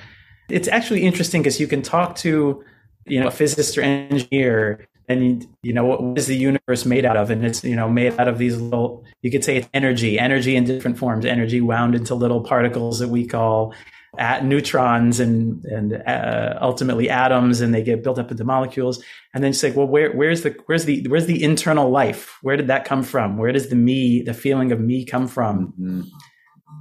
it's 0.50 0.68
actually 0.68 1.04
interesting 1.04 1.42
because 1.42 1.62
you 1.62 1.68
can 1.68 1.82
talk 1.82 2.18
to, 2.18 2.66
you 3.06 3.22
know, 3.22 3.28
a 3.28 3.32
physicist 3.32 3.78
or 3.78 3.82
engineer 3.82 4.90
and 5.08 5.48
you 5.62 5.74
know 5.74 5.86
what 5.86 6.18
is 6.18 6.28
the 6.28 6.36
universe 6.36 6.86
made 6.86 7.06
out 7.06 7.18
of 7.18 7.30
and 7.30 7.46
it's 7.46 7.64
you 7.64 7.76
know 7.76 7.90
made 7.90 8.20
out 8.20 8.28
of 8.28 8.38
these 8.38 8.60
little 8.60 9.04
you 9.22 9.30
could 9.30 9.44
say 9.44 9.58
it's 9.58 9.70
energy 9.74 10.18
energy 10.18 10.56
in 10.56 10.64
different 10.64 10.98
forms 10.98 11.26
energy 11.26 11.62
wound 11.62 11.96
into 11.96 12.16
little 12.16 12.42
particles 12.42 13.00
that 13.00 13.10
we 13.10 13.26
call 13.26 13.74
at 14.18 14.46
neutrons 14.46 15.20
and 15.20 15.64
and 15.66 15.94
uh, 16.08 16.58
ultimately 16.62 17.10
atoms, 17.10 17.62
and 17.62 17.74
they 17.74 17.84
get 17.84 18.04
built 18.04 18.20
up 18.20 18.32
into 18.32 18.44
molecules. 18.44 19.04
And 19.34 19.44
then 19.44 19.50
you 19.50 19.56
say, 19.56 19.72
well, 19.72 19.88
where 19.88 20.12
where's 20.12 20.44
the 20.44 20.56
where's 20.66 20.86
the 20.86 21.06
where's 21.08 21.26
the 21.26 21.44
internal 21.44 21.90
life? 21.90 22.38
Where 22.42 22.58
did 22.58 22.68
that 22.68 22.86
come 22.86 23.04
from? 23.04 23.38
Where 23.38 23.52
does 23.52 23.70
the 23.70 23.76
me, 23.76 24.22
the 24.22 24.34
feeling 24.34 24.72
of 24.72 24.80
me, 24.80 25.06
come 25.06 25.28
from? 25.28 25.74
Mm-hmm. 25.80 26.02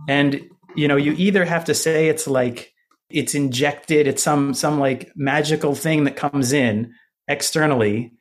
And 0.08 0.40
you 0.76 0.88
know, 0.88 0.96
you 0.96 1.12
either 1.12 1.44
have 1.44 1.66
to 1.66 1.74
say 1.74 2.08
it's 2.08 2.26
like 2.26 2.72
it's 3.10 3.34
injected, 3.34 4.06
it's 4.06 4.22
some 4.22 4.54
some 4.54 4.78
like 4.78 5.12
magical 5.16 5.74
thing 5.74 6.04
that 6.04 6.16
comes 6.16 6.52
in 6.52 6.94
externally, 7.28 8.12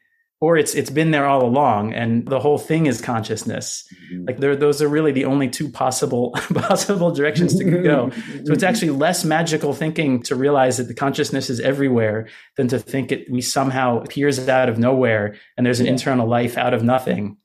or 0.43 0.58
it's 0.58 0.76
it's 0.76 0.89
been 0.89 1.12
there 1.12 1.26
all 1.26 1.45
along 1.45 1.93
and 1.93 2.28
the 2.28 2.38
whole 2.38 2.58
thing 2.58 2.86
is 2.86 2.99
consciousness. 2.99 3.88
Mm-hmm. 4.12 4.26
like 4.26 4.39
there 4.39 4.58
those 4.58 4.82
are 4.82 4.89
really 4.89 5.14
the 5.14 5.24
only 5.24 5.47
two 5.49 5.70
possible 5.70 6.32
possible 6.54 7.12
directions 7.12 7.58
to 7.60 7.64
go. 7.64 8.10
So 8.43 8.51
it's 8.51 8.62
actually 8.62 8.89
less 8.89 9.24
magical 9.24 9.74
thinking 9.74 10.22
to 10.24 10.36
realize 10.36 10.76
that 10.78 10.89
the 10.89 10.93
consciousness 10.93 11.49
is 11.49 11.62
everywhere 11.62 12.28
than 12.58 12.68
to 12.68 12.78
think 12.78 13.14
it 13.14 13.32
we 13.32 13.39
somehow 13.39 14.01
appears 14.01 14.38
out 14.49 14.68
of 14.68 14.78
nowhere 14.78 15.36
and 15.56 15.66
there's 15.66 15.80
an 15.80 15.88
internal 15.88 16.28
life 16.28 16.58
out 16.58 16.74
of 16.74 16.84
nothing. 16.84 17.38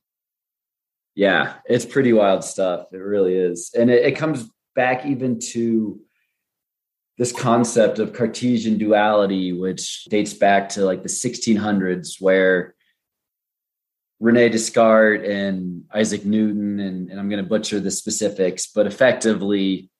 Yeah 1.15 1.55
it's 1.67 1.87
pretty 1.87 2.13
wild 2.13 2.43
stuff. 2.43 2.89
It 2.93 2.97
really 2.97 3.37
is. 3.37 3.71
And 3.79 3.91
it, 3.91 4.07
it 4.07 4.17
comes 4.17 4.51
back 4.75 5.07
even 5.07 5.39
to 5.53 6.01
this 7.19 7.33
concept 7.33 7.99
of 7.99 8.13
Cartesian 8.13 8.79
duality, 8.79 9.53
which 9.53 10.05
dates 10.05 10.33
back 10.33 10.71
to 10.71 10.85
like 10.85 11.03
the 11.03 11.09
1600s, 11.09 12.21
where 12.21 12.77
Rene 14.21 14.49
Descartes 14.49 15.29
and 15.29 15.85
Isaac 15.93 16.25
Newton, 16.25 16.79
and, 16.79 17.11
and 17.11 17.21
I'm 17.21 17.29
going 17.29 17.43
to 17.43 17.49
butcher 17.49 17.81
the 17.81 17.91
specifics, 17.91 18.69
but 18.69 18.87
effectively, 18.87 19.91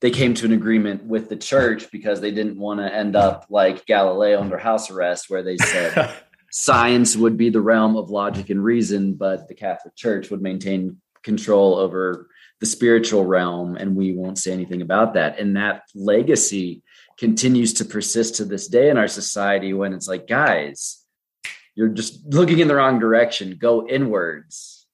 they 0.00 0.10
came 0.10 0.34
to 0.34 0.44
an 0.44 0.52
agreement 0.52 1.04
with 1.04 1.28
the 1.28 1.36
church 1.36 1.90
because 1.90 2.20
they 2.20 2.30
didn't 2.30 2.58
want 2.58 2.80
to 2.80 2.92
end 2.92 3.16
up 3.16 3.46
like 3.48 3.86
Galileo 3.86 4.40
under 4.40 4.58
house 4.58 4.90
arrest, 4.90 5.26
where 5.28 5.42
they 5.42 5.56
said 5.56 6.12
science 6.50 7.16
would 7.16 7.36
be 7.36 7.50
the 7.50 7.60
realm 7.60 7.96
of 7.96 8.10
logic 8.10 8.50
and 8.50 8.62
reason, 8.62 9.14
but 9.14 9.48
the 9.48 9.54
Catholic 9.54 9.94
Church 9.96 10.30
would 10.30 10.42
maintain 10.42 11.00
control 11.22 11.76
over 11.76 12.28
the 12.60 12.66
spiritual 12.66 13.24
realm, 13.24 13.76
and 13.76 13.94
we 13.94 14.14
won't 14.14 14.38
say 14.38 14.52
anything 14.52 14.82
about 14.82 15.14
that. 15.14 15.38
And 15.38 15.56
that 15.56 15.82
legacy 15.94 16.82
continues 17.18 17.74
to 17.74 17.84
persist 17.84 18.36
to 18.36 18.44
this 18.44 18.68
day 18.68 18.90
in 18.90 18.96
our 18.96 19.08
society 19.08 19.72
when 19.72 19.92
it's 19.92 20.08
like, 20.08 20.26
guys, 20.26 21.04
you're 21.74 21.88
just 21.88 22.24
looking 22.26 22.58
in 22.58 22.68
the 22.68 22.74
wrong 22.74 22.98
direction. 22.98 23.56
Go 23.60 23.86
inwards. 23.86 24.86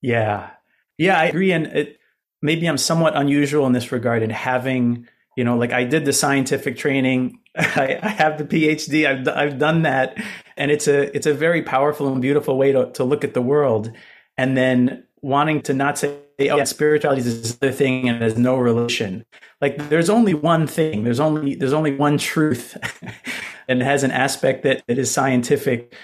Yeah. 0.00 0.50
Yeah, 0.96 1.18
I 1.18 1.26
agree. 1.26 1.52
And 1.52 1.66
it, 1.66 1.98
maybe 2.40 2.66
I'm 2.66 2.78
somewhat 2.78 3.16
unusual 3.16 3.66
in 3.66 3.72
this 3.72 3.92
regard 3.92 4.22
in 4.22 4.30
having, 4.30 5.08
you 5.36 5.44
know, 5.44 5.56
like 5.56 5.72
I 5.72 5.84
did 5.84 6.04
the 6.04 6.12
scientific 6.12 6.76
training. 6.76 7.38
I, 7.56 7.98
I, 8.02 8.08
have 8.08 8.38
the 8.38 8.44
PhD. 8.44 9.06
I've, 9.06 9.28
I've 9.28 9.58
done 9.58 9.82
that. 9.82 10.16
And 10.56 10.70
it's 10.70 10.88
a, 10.88 11.14
it's 11.14 11.26
a 11.26 11.34
very 11.34 11.62
powerful 11.62 12.12
and 12.12 12.22
beautiful 12.22 12.56
way 12.56 12.72
to, 12.72 12.90
to 12.92 13.04
look 13.04 13.24
at 13.24 13.34
the 13.34 13.42
world. 13.42 13.92
And 14.38 14.56
then 14.56 15.04
wanting 15.20 15.62
to 15.62 15.74
not 15.74 15.98
say, 15.98 16.16
yeah, 16.46 16.64
spirituality 16.64 17.22
is 17.22 17.42
this 17.42 17.58
other 17.60 17.72
thing 17.72 18.08
and 18.08 18.20
there's 18.20 18.38
no 18.38 18.56
relation. 18.56 19.24
Like 19.60 19.88
there's 19.88 20.10
only 20.10 20.34
one 20.34 20.66
thing. 20.66 21.04
There's 21.04 21.20
only, 21.20 21.54
there's 21.54 21.72
only 21.72 21.94
one 21.94 22.18
truth. 22.18 22.76
and 23.68 23.82
it 23.82 23.84
has 23.84 24.02
an 24.02 24.10
aspect 24.10 24.64
that, 24.64 24.82
that 24.88 24.98
is 24.98 25.10
scientific 25.10 25.94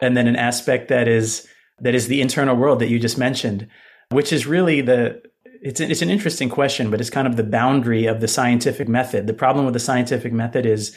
and 0.00 0.16
then 0.16 0.26
an 0.26 0.36
aspect 0.36 0.88
that 0.88 1.08
is 1.08 1.46
that 1.80 1.94
is 1.94 2.08
the 2.08 2.20
internal 2.20 2.56
world 2.56 2.78
that 2.78 2.88
you 2.88 2.98
just 2.98 3.18
mentioned 3.18 3.68
which 4.10 4.32
is 4.32 4.46
really 4.46 4.80
the 4.80 5.22
it's 5.62 5.80
it's 5.80 6.02
an 6.02 6.10
interesting 6.10 6.48
question 6.48 6.90
but 6.90 7.00
it's 7.00 7.10
kind 7.10 7.26
of 7.26 7.36
the 7.36 7.44
boundary 7.44 8.06
of 8.06 8.20
the 8.20 8.28
scientific 8.28 8.88
method 8.88 9.26
the 9.26 9.34
problem 9.34 9.64
with 9.64 9.74
the 9.74 9.80
scientific 9.80 10.32
method 10.32 10.66
is 10.66 10.96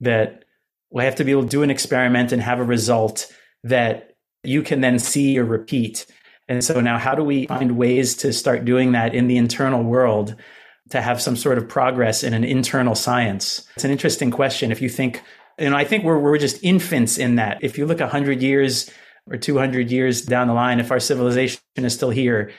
that 0.00 0.44
we 0.90 1.04
have 1.04 1.14
to 1.14 1.24
be 1.24 1.30
able 1.30 1.42
to 1.42 1.48
do 1.48 1.62
an 1.62 1.70
experiment 1.70 2.32
and 2.32 2.42
have 2.42 2.58
a 2.58 2.64
result 2.64 3.32
that 3.64 4.16
you 4.42 4.62
can 4.62 4.80
then 4.80 4.98
see 4.98 5.38
or 5.38 5.44
repeat 5.44 6.06
and 6.52 6.64
so 6.64 6.80
now 6.80 6.98
how 6.98 7.14
do 7.14 7.24
we 7.24 7.46
find 7.46 7.76
ways 7.76 8.14
to 8.16 8.32
start 8.32 8.64
doing 8.64 8.92
that 8.92 9.14
in 9.14 9.26
the 9.26 9.36
internal 9.36 9.82
world 9.82 10.36
to 10.90 11.00
have 11.00 11.20
some 11.20 11.36
sort 11.36 11.58
of 11.58 11.68
progress 11.68 12.22
in 12.22 12.34
an 12.34 12.44
internal 12.44 12.94
science 12.94 13.66
it's 13.74 13.84
an 13.84 13.90
interesting 13.90 14.30
question 14.30 14.70
if 14.70 14.80
you 14.80 14.88
think 14.88 15.22
and 15.58 15.74
I 15.74 15.84
think 15.84 16.04
we're, 16.04 16.18
we're 16.18 16.38
just 16.38 16.62
infants 16.62 17.18
in 17.18 17.36
that. 17.36 17.58
If 17.62 17.78
you 17.78 17.86
look 17.86 18.00
100 18.00 18.42
years 18.42 18.90
or 19.30 19.36
200 19.36 19.90
years 19.90 20.22
down 20.22 20.48
the 20.48 20.54
line, 20.54 20.80
if 20.80 20.90
our 20.90 21.00
civilization 21.00 21.60
is 21.76 21.94
still 21.94 22.10
here, 22.10 22.52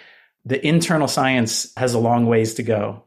the 0.45 0.65
internal 0.65 1.07
science 1.07 1.73
has 1.77 1.93
a 1.93 1.99
long 1.99 2.25
ways 2.25 2.55
to 2.55 2.63
go. 2.63 3.03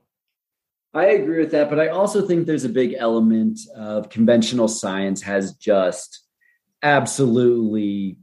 I 0.95 1.07
agree 1.07 1.41
with 1.41 1.51
that, 1.53 1.69
but 1.69 1.79
I 1.79 1.89
also 1.89 2.27
think 2.27 2.47
there's 2.47 2.65
a 2.65 2.71
big 2.71 2.95
element 2.99 3.61
of 3.75 4.09
conventional 4.09 4.67
science 4.67 5.23
has 5.23 5.53
just 5.55 6.21
absolutely 6.83 8.19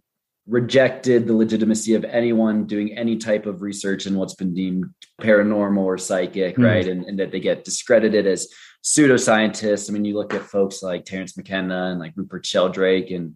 rejected 0.47 1.25
the 1.25 1.33
legitimacy 1.33 1.93
of 1.93 2.03
anyone 2.03 2.65
doing 2.65 2.97
any 2.97 3.17
type 3.17 3.45
of 3.45 3.61
research 3.61 4.05
in 4.05 4.15
what's 4.15 4.35
been 4.35 4.53
deemed 4.53 4.85
paranormal 5.21 5.83
or 5.83 5.97
psychic, 5.97 6.57
mm. 6.57 6.65
right? 6.65 6.87
And, 6.87 7.05
and 7.05 7.19
that 7.19 7.31
they 7.31 7.39
get 7.39 7.63
discredited 7.63 8.27
as 8.27 8.49
pseudoscientists. 8.83 9.89
I 9.89 9.93
mean, 9.93 10.05
you 10.05 10.15
look 10.15 10.33
at 10.33 10.41
folks 10.41 10.83
like 10.83 11.05
Terence 11.05 11.37
McKenna 11.37 11.91
and 11.91 11.99
like 11.99 12.13
Rupert 12.15 12.45
Sheldrake 12.45 13.11
and 13.11 13.35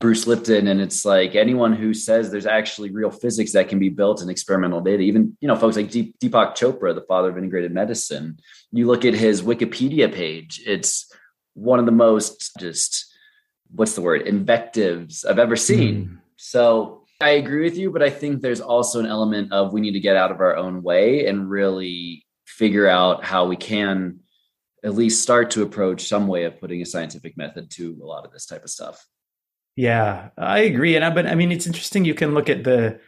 Bruce 0.00 0.26
Lipton, 0.26 0.66
and 0.66 0.80
it's 0.80 1.04
like 1.04 1.34
anyone 1.34 1.74
who 1.74 1.92
says 1.92 2.30
there's 2.30 2.46
actually 2.46 2.90
real 2.90 3.10
physics 3.10 3.52
that 3.52 3.68
can 3.68 3.78
be 3.78 3.90
built 3.90 4.22
in 4.22 4.30
experimental 4.30 4.80
data, 4.80 5.02
even 5.02 5.36
you 5.40 5.46
know 5.46 5.56
folks 5.56 5.76
like 5.76 5.90
Deepak 5.90 6.56
Chopra, 6.56 6.94
the 6.94 7.04
father 7.06 7.28
of 7.28 7.36
integrated 7.36 7.72
medicine. 7.72 8.38
You 8.72 8.86
look 8.86 9.04
at 9.04 9.12
his 9.12 9.42
Wikipedia 9.42 10.12
page; 10.12 10.62
it's 10.66 11.12
one 11.52 11.78
of 11.78 11.84
the 11.84 11.92
most 11.92 12.52
just 12.58 13.14
what's 13.72 13.94
the 13.94 14.00
word 14.00 14.22
invectives 14.22 15.24
I've 15.24 15.38
ever 15.38 15.54
seen. 15.54 16.06
Mm. 16.06 16.18
So 16.42 17.04
I 17.20 17.32
agree 17.32 17.64
with 17.64 17.76
you, 17.76 17.90
but 17.90 18.02
I 18.02 18.08
think 18.08 18.40
there's 18.40 18.62
also 18.62 18.98
an 18.98 19.04
element 19.04 19.52
of 19.52 19.74
we 19.74 19.82
need 19.82 19.92
to 19.92 20.00
get 20.00 20.16
out 20.16 20.30
of 20.30 20.40
our 20.40 20.56
own 20.56 20.82
way 20.82 21.26
and 21.26 21.50
really 21.50 22.24
figure 22.46 22.88
out 22.88 23.22
how 23.22 23.44
we 23.46 23.56
can 23.56 24.20
at 24.82 24.94
least 24.94 25.22
start 25.22 25.50
to 25.50 25.62
approach 25.62 26.08
some 26.08 26.26
way 26.28 26.44
of 26.44 26.58
putting 26.58 26.80
a 26.80 26.86
scientific 26.86 27.36
method 27.36 27.70
to 27.72 27.98
a 28.02 28.06
lot 28.06 28.24
of 28.24 28.32
this 28.32 28.46
type 28.46 28.64
of 28.64 28.70
stuff. 28.70 29.06
Yeah, 29.76 30.30
I 30.38 30.60
agree. 30.60 30.96
And 30.96 31.04
I, 31.04 31.10
but 31.10 31.26
I 31.26 31.34
mean, 31.34 31.52
it's 31.52 31.66
interesting. 31.66 32.06
You 32.06 32.14
can 32.14 32.32
look 32.32 32.48
at 32.48 32.64
the 32.64 32.98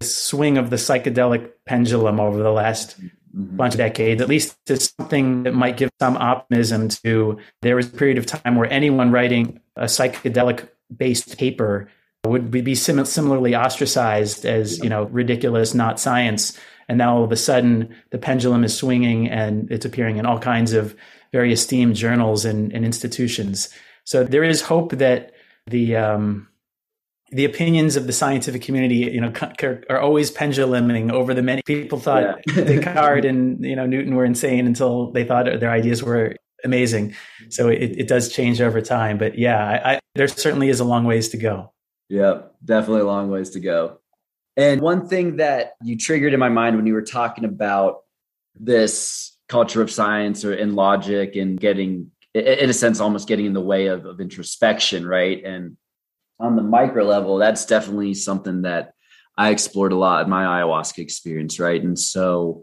swing 0.00 0.56
of 0.56 0.70
the 0.70 0.76
psychedelic 0.76 1.50
pendulum 1.66 2.20
over 2.20 2.42
the 2.42 2.50
last 2.50 2.98
mm-hmm. 2.98 3.54
bunch 3.54 3.74
of 3.74 3.78
decades, 3.78 4.22
at 4.22 4.28
least 4.28 4.56
to 4.64 4.78
something 4.78 5.42
that 5.42 5.52
might 5.52 5.76
give 5.76 5.90
some 6.00 6.16
optimism 6.16 6.88
to. 6.88 7.38
There 7.60 7.76
was 7.76 7.88
a 7.88 7.90
period 7.90 8.16
of 8.16 8.24
time 8.24 8.56
where 8.56 8.72
anyone 8.72 9.12
writing 9.12 9.60
a 9.76 9.84
psychedelic 9.84 10.70
based 10.96 11.36
paper 11.36 11.90
would 12.24 12.52
we 12.52 12.62
be 12.62 12.74
sim- 12.74 13.04
similarly 13.04 13.54
ostracized 13.54 14.44
as, 14.44 14.78
you 14.78 14.88
know, 14.88 15.04
ridiculous, 15.04 15.74
not 15.74 15.98
science. 15.98 16.58
And 16.88 16.98
now 16.98 17.16
all 17.16 17.24
of 17.24 17.32
a 17.32 17.36
sudden 17.36 17.94
the 18.10 18.18
pendulum 18.18 18.64
is 18.64 18.76
swinging 18.76 19.28
and 19.28 19.70
it's 19.70 19.84
appearing 19.84 20.18
in 20.18 20.26
all 20.26 20.38
kinds 20.38 20.72
of 20.72 20.96
very 21.32 21.52
esteemed 21.52 21.96
journals 21.96 22.44
and, 22.44 22.72
and 22.72 22.84
institutions. 22.84 23.70
So 24.04 24.24
there 24.24 24.44
is 24.44 24.62
hope 24.62 24.92
that 24.92 25.32
the 25.66 25.96
um, 25.96 26.48
the 27.30 27.44
opinions 27.46 27.96
of 27.96 28.06
the 28.06 28.12
scientific 28.12 28.60
community, 28.60 28.96
you 28.96 29.20
know, 29.20 29.32
are 29.88 29.98
always 29.98 30.30
penduluming 30.30 31.10
over 31.10 31.32
the 31.32 31.42
many 31.42 31.62
people 31.62 31.98
thought 31.98 32.40
yeah. 32.46 32.54
Descartes 32.64 33.24
and 33.24 33.64
you 33.64 33.74
know 33.74 33.86
Newton 33.86 34.14
were 34.14 34.24
insane 34.24 34.66
until 34.66 35.10
they 35.12 35.24
thought 35.24 35.46
their 35.46 35.70
ideas 35.70 36.02
were 36.02 36.36
amazing. 36.64 37.14
So 37.48 37.68
it, 37.68 37.96
it 37.98 38.08
does 38.08 38.32
change 38.32 38.60
over 38.60 38.80
time, 38.80 39.18
but 39.18 39.38
yeah, 39.38 39.64
I, 39.64 39.94
I, 39.94 40.00
there 40.14 40.28
certainly 40.28 40.68
is 40.68 40.78
a 40.80 40.84
long 40.84 41.04
ways 41.04 41.30
to 41.30 41.36
go. 41.36 41.72
Yeah, 42.12 42.42
definitely 42.62 43.00
a 43.00 43.06
long 43.06 43.30
ways 43.30 43.48
to 43.50 43.60
go. 43.60 44.00
And 44.54 44.82
one 44.82 45.08
thing 45.08 45.36
that 45.36 45.76
you 45.82 45.96
triggered 45.96 46.34
in 46.34 46.40
my 46.40 46.50
mind 46.50 46.76
when 46.76 46.86
you 46.86 46.92
were 46.92 47.00
talking 47.00 47.46
about 47.46 48.00
this 48.54 49.34
culture 49.48 49.80
of 49.80 49.90
science 49.90 50.44
or 50.44 50.52
in 50.52 50.74
logic 50.74 51.36
and 51.36 51.58
getting, 51.58 52.10
in 52.34 52.68
a 52.68 52.74
sense, 52.74 53.00
almost 53.00 53.28
getting 53.28 53.46
in 53.46 53.54
the 53.54 53.62
way 53.62 53.86
of, 53.86 54.04
of 54.04 54.20
introspection, 54.20 55.06
right? 55.06 55.42
And 55.42 55.78
on 56.38 56.54
the 56.54 56.62
micro 56.62 57.02
level, 57.04 57.38
that's 57.38 57.64
definitely 57.64 58.12
something 58.12 58.60
that 58.60 58.92
I 59.38 59.48
explored 59.48 59.92
a 59.92 59.96
lot 59.96 60.24
in 60.24 60.30
my 60.30 60.44
ayahuasca 60.44 60.98
experience, 60.98 61.58
right? 61.58 61.82
And 61.82 61.98
so, 61.98 62.62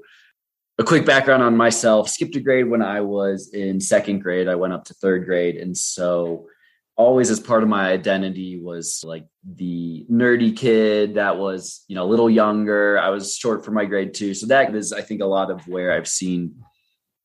a 0.77 0.83
quick 0.83 1.07
background 1.07 1.41
on 1.41 1.57
myself 1.57 2.07
skipped 2.07 2.35
a 2.35 2.39
grade 2.39 2.69
when 2.69 2.83
I 2.83 3.01
was 3.01 3.49
in 3.51 3.81
second 3.81 4.19
grade. 4.19 4.47
I 4.47 4.53
went 4.53 4.73
up 4.73 4.85
to 4.85 4.93
third 4.93 5.25
grade. 5.25 5.55
And 5.55 5.75
so, 5.75 6.45
always 6.99 7.31
as 7.31 7.39
part 7.39 7.63
of 7.63 7.69
my 7.69 7.89
identity 7.89 8.59
was 8.59 9.05
like 9.05 9.25
the 9.55 10.05
nerdy 10.11 10.55
kid 10.55 11.13
that 11.15 11.37
was, 11.37 11.85
you 11.87 11.95
know, 11.95 12.03
a 12.03 12.11
little 12.11 12.29
younger. 12.29 12.99
I 12.99 13.07
was 13.07 13.37
short 13.37 13.63
for 13.63 13.71
my 13.71 13.85
grade 13.85 14.13
too. 14.13 14.33
So, 14.33 14.47
that 14.47 14.75
is, 14.75 14.91
I 14.91 15.01
think, 15.01 15.21
a 15.21 15.25
lot 15.25 15.49
of 15.49 15.65
where 15.65 15.93
I've 15.93 16.09
seen 16.09 16.61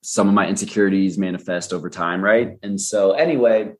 some 0.00 0.28
of 0.28 0.34
my 0.34 0.46
insecurities 0.46 1.18
manifest 1.18 1.72
over 1.72 1.90
time, 1.90 2.22
right? 2.22 2.56
And 2.62 2.80
so, 2.80 3.12
anyway, 3.12 3.72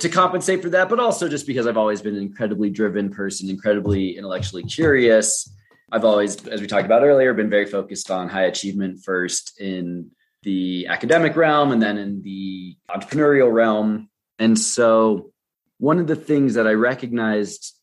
to 0.00 0.08
compensate 0.08 0.62
for 0.62 0.70
that, 0.70 0.88
but 0.88 0.98
also 0.98 1.28
just 1.28 1.46
because 1.46 1.68
I've 1.68 1.76
always 1.76 2.02
been 2.02 2.16
an 2.16 2.22
incredibly 2.22 2.68
driven 2.68 3.08
person, 3.10 3.48
incredibly 3.48 4.18
intellectually 4.18 4.64
curious. 4.64 5.48
I've 5.92 6.04
always, 6.04 6.44
as 6.48 6.60
we 6.60 6.66
talked 6.66 6.86
about 6.86 7.04
earlier, 7.04 7.32
been 7.34 7.48
very 7.48 7.66
focused 7.66 8.10
on 8.10 8.28
high 8.28 8.46
achievement 8.46 9.04
first 9.04 9.60
in 9.60 10.10
the 10.42 10.88
academic 10.88 11.36
realm 11.36 11.70
and 11.70 11.80
then 11.80 11.98
in 11.98 12.22
the 12.22 12.76
entrepreneurial 12.90 13.52
realm. 13.52 14.10
And 14.40 14.58
so, 14.58 15.32
one 15.78 15.98
of 15.98 16.06
the 16.06 16.16
things 16.16 16.54
that 16.54 16.66
I 16.66 16.72
recognized 16.72 17.74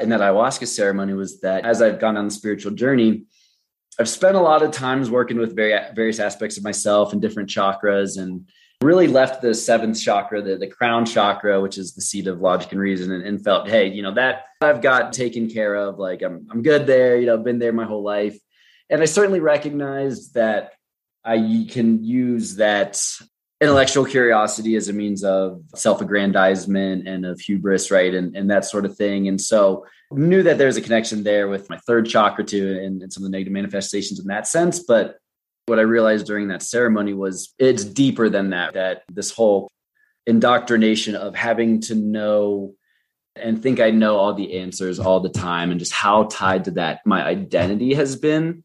in 0.00 0.10
that 0.10 0.20
ayahuasca 0.20 0.66
ceremony 0.66 1.14
was 1.14 1.40
that 1.40 1.64
as 1.64 1.80
I've 1.80 2.00
gone 2.00 2.16
on 2.16 2.26
the 2.26 2.30
spiritual 2.30 2.72
journey, 2.72 3.24
I've 3.98 4.08
spent 4.08 4.36
a 4.36 4.40
lot 4.40 4.62
of 4.62 4.72
times 4.72 5.10
working 5.10 5.38
with 5.38 5.56
various 5.56 6.18
aspects 6.18 6.58
of 6.58 6.64
myself 6.64 7.12
and 7.12 7.22
different 7.22 7.48
chakras 7.48 8.18
and 8.18 8.46
really 8.82 9.06
left 9.06 9.40
the 9.40 9.54
seventh 9.54 9.98
chakra, 9.98 10.42
the, 10.42 10.56
the 10.58 10.66
crown 10.66 11.06
chakra, 11.06 11.60
which 11.62 11.78
is 11.78 11.94
the 11.94 12.02
seat 12.02 12.26
of 12.26 12.40
logic 12.40 12.72
and 12.72 12.80
reason, 12.80 13.10
and, 13.10 13.24
and, 13.24 13.42
felt, 13.42 13.68
hey, 13.68 13.86
you 13.88 14.02
know, 14.02 14.12
that 14.12 14.44
I've 14.60 14.82
got 14.82 15.14
taken 15.14 15.48
care 15.48 15.74
of. 15.74 15.98
Like 15.98 16.22
I'm, 16.22 16.46
I'm 16.50 16.62
good 16.62 16.86
there. 16.86 17.18
You 17.18 17.26
know, 17.26 17.34
I've 17.34 17.44
been 17.44 17.58
there 17.58 17.72
my 17.72 17.86
whole 17.86 18.02
life. 18.02 18.38
And 18.90 19.00
I 19.00 19.06
certainly 19.06 19.40
recognized 19.40 20.34
that 20.34 20.72
I 21.24 21.66
can 21.70 22.04
use 22.04 22.56
that 22.56 23.02
intellectual 23.60 24.04
curiosity 24.04 24.76
as 24.76 24.88
a 24.88 24.92
means 24.92 25.24
of 25.24 25.62
self-aggrandizement 25.74 27.08
and 27.08 27.24
of 27.24 27.40
hubris, 27.40 27.90
right? 27.90 28.14
And, 28.14 28.36
and 28.36 28.50
that 28.50 28.64
sort 28.64 28.84
of 28.84 28.96
thing. 28.96 29.28
And 29.28 29.40
so 29.40 29.86
knew 30.10 30.42
that 30.42 30.58
there's 30.58 30.76
a 30.76 30.82
connection 30.82 31.24
there 31.24 31.48
with 31.48 31.70
my 31.70 31.78
third 31.86 32.06
chakra 32.06 32.44
too 32.44 32.78
and, 32.82 33.02
and 33.02 33.12
some 33.12 33.22
of 33.22 33.30
the 33.30 33.30
negative 33.30 33.52
manifestations 33.52 34.20
in 34.20 34.26
that 34.26 34.46
sense. 34.46 34.80
But 34.80 35.16
what 35.66 35.78
I 35.78 35.82
realized 35.82 36.26
during 36.26 36.48
that 36.48 36.62
ceremony 36.62 37.14
was 37.14 37.54
it's 37.58 37.84
deeper 37.84 38.28
than 38.28 38.50
that, 38.50 38.74
that 38.74 39.02
this 39.10 39.30
whole 39.30 39.68
indoctrination 40.26 41.16
of 41.16 41.34
having 41.34 41.80
to 41.80 41.94
know 41.94 42.74
and 43.36 43.62
think 43.62 43.80
I 43.80 43.90
know 43.90 44.16
all 44.16 44.32
the 44.32 44.58
answers 44.58 44.98
all 44.98 45.20
the 45.20 45.28
time 45.28 45.70
and 45.70 45.78
just 45.78 45.92
how 45.92 46.24
tied 46.24 46.64
to 46.64 46.70
that 46.72 47.00
my 47.04 47.24
identity 47.24 47.94
has 47.94 48.16
been 48.16 48.62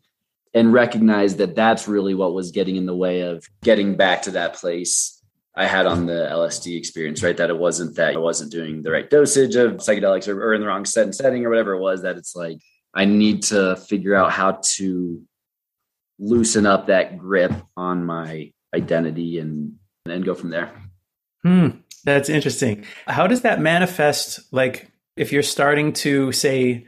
and 0.54 0.74
recognize 0.74 1.38
that 1.38 1.56
that's 1.56 1.88
really 1.88 2.14
what 2.14 2.34
was 2.34 2.52
getting 2.52 2.76
in 2.76 2.86
the 2.86 2.96
way 2.96 3.22
of 3.22 3.46
getting 3.64 3.96
back 3.96 4.24
to 4.24 4.32
that 4.32 4.56
place 4.56 5.22
I 5.56 5.66
had 5.66 5.86
on 5.86 6.06
the 6.06 6.30
LSD 6.32 6.78
experience, 6.78 7.24
right? 7.24 7.36
That 7.36 7.50
it 7.50 7.58
wasn't 7.58 7.96
that 7.96 8.16
I 8.16 8.18
wasn't 8.18 8.52
doing 8.52 8.82
the 8.82 8.92
right 8.92 9.10
dosage 9.10 9.56
of 9.56 9.74
psychedelics 9.78 10.28
or, 10.28 10.42
or 10.42 10.54
in 10.54 10.62
the 10.62 10.68
wrong 10.68 10.86
set 10.86 11.04
and 11.04 11.16
setting 11.16 11.46
or 11.46 11.50
whatever 11.50 11.74
it 11.74 11.80
was, 11.80 12.04
that 12.04 12.18
it's 12.18 12.36
like 12.36 12.60
I 12.94 13.06
need 13.06 13.44
to 13.44 13.76
figure 13.76 14.16
out 14.16 14.32
how 14.32 14.60
to 14.76 15.22
loosen 16.20 16.66
up 16.66 16.88
that 16.88 17.18
grip 17.18 17.52
on 17.76 18.06
my 18.06 18.52
identity 18.74 19.40
and 19.40 19.76
and 20.06 20.26
go 20.26 20.34
from 20.34 20.50
there. 20.50 20.72
Hmm, 21.44 21.70
that's 22.04 22.30
interesting. 22.30 22.86
How 23.08 23.28
does 23.28 23.42
that 23.42 23.60
manifest? 23.60 24.40
Like, 24.52 24.92
if 25.16 25.32
you're 25.32 25.44
starting 25.44 25.94
to 25.94 26.32
say 26.32 26.86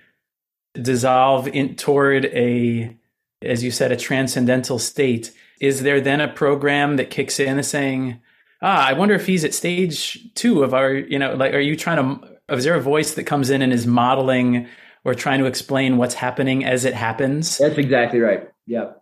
dissolve 0.73 1.47
in 1.47 1.75
toward 1.75 2.25
a, 2.25 2.97
as 3.43 3.63
you 3.63 3.71
said, 3.71 3.91
a 3.91 3.97
transcendental 3.97 4.79
state, 4.79 5.31
is 5.59 5.83
there 5.83 6.01
then 6.01 6.21
a 6.21 6.27
program 6.27 6.97
that 6.97 7.09
kicks 7.09 7.39
in 7.39 7.61
saying, 7.63 8.19
"Ah, 8.61 8.87
I 8.87 8.93
wonder 8.93 9.15
if 9.15 9.25
he's 9.25 9.43
at 9.43 9.53
stage 9.53 10.33
two 10.35 10.63
of 10.63 10.73
our," 10.73 10.93
you 10.93 11.19
know, 11.19 11.35
like, 11.35 11.53
are 11.53 11.59
you 11.59 11.75
trying 11.75 11.97
to? 11.97 12.55
Is 12.55 12.63
there 12.63 12.75
a 12.75 12.81
voice 12.81 13.13
that 13.13 13.23
comes 13.23 13.49
in 13.49 13.61
and 13.61 13.71
is 13.71 13.87
modeling 13.87 14.67
or 15.05 15.13
trying 15.13 15.39
to 15.39 15.45
explain 15.45 15.97
what's 15.97 16.15
happening 16.15 16.65
as 16.65 16.85
it 16.85 16.93
happens? 16.93 17.57
That's 17.57 17.77
exactly 17.77 18.19
right. 18.19 18.49
Yep. 18.67 19.01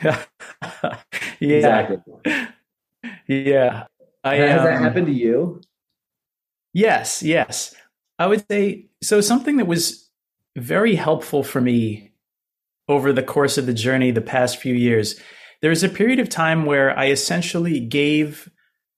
yeah. 0.02 0.96
Exactly. 1.40 1.98
Yeah. 3.26 3.86
I, 4.24 4.36
Has 4.36 4.60
um, 4.60 4.66
that 4.66 4.80
happened 4.80 5.06
to 5.06 5.12
you? 5.12 5.60
Yes, 6.72 7.22
yes. 7.22 7.74
I 8.18 8.26
would 8.26 8.44
say 8.50 8.86
so. 9.02 9.20
Something 9.20 9.56
that 9.56 9.66
was 9.66 10.08
very 10.56 10.94
helpful 10.94 11.42
for 11.42 11.60
me 11.60 12.07
over 12.88 13.12
the 13.12 13.22
course 13.22 13.58
of 13.58 13.66
the 13.66 13.74
journey 13.74 14.10
the 14.10 14.20
past 14.20 14.58
few 14.58 14.74
years, 14.74 15.20
there 15.60 15.70
was 15.70 15.82
a 15.82 15.88
period 15.88 16.20
of 16.20 16.28
time 16.28 16.66
where 16.66 16.96
I 16.96 17.08
essentially 17.08 17.80
gave 17.80 18.48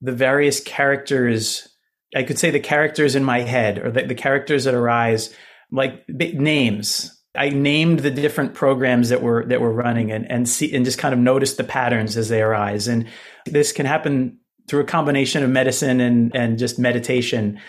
the 0.01 0.13
various 0.13 0.61
characters, 0.61 1.69
I 2.15 2.23
could 2.23 2.39
say 2.39 2.51
the 2.51 2.61
characters 2.61 3.15
in 3.15 3.25
my 3.25 3.41
head 3.41 3.79
or 3.79 3.91
the, 3.91 4.03
the 4.03 4.15
characters 4.15 4.65
that 4.65 4.75
arise, 4.75 5.35
like 5.71 6.09
names. 6.09 7.17
I 7.35 7.51
named 7.51 8.01
the 8.01 8.11
different 8.11 8.55
programs 8.55 9.11
that 9.11 9.23
were 9.23 9.45
that 9.47 9.61
were 9.61 9.73
running 9.73 10.11
and 10.11 10.29
and 10.31 10.49
see 10.49 10.75
and 10.75 10.85
just 10.85 10.99
kind 10.99 11.15
of 11.15 11.21
noticed 11.21 11.59
the 11.59 11.65
patterns 11.65 12.17
as 12.17 12.29
they 12.29 12.43
arise. 12.43 12.89
And 12.89 13.07
this 13.47 13.71
can 13.71 13.87
happen 13.87 14.39
through 14.69 14.81
a 14.81 14.85
combination 14.85 15.45
of 15.45 15.51
medicine 15.51 16.01
and 16.01 16.35
and 16.35 16.59
just 16.59 16.79
meditation, 16.79 17.61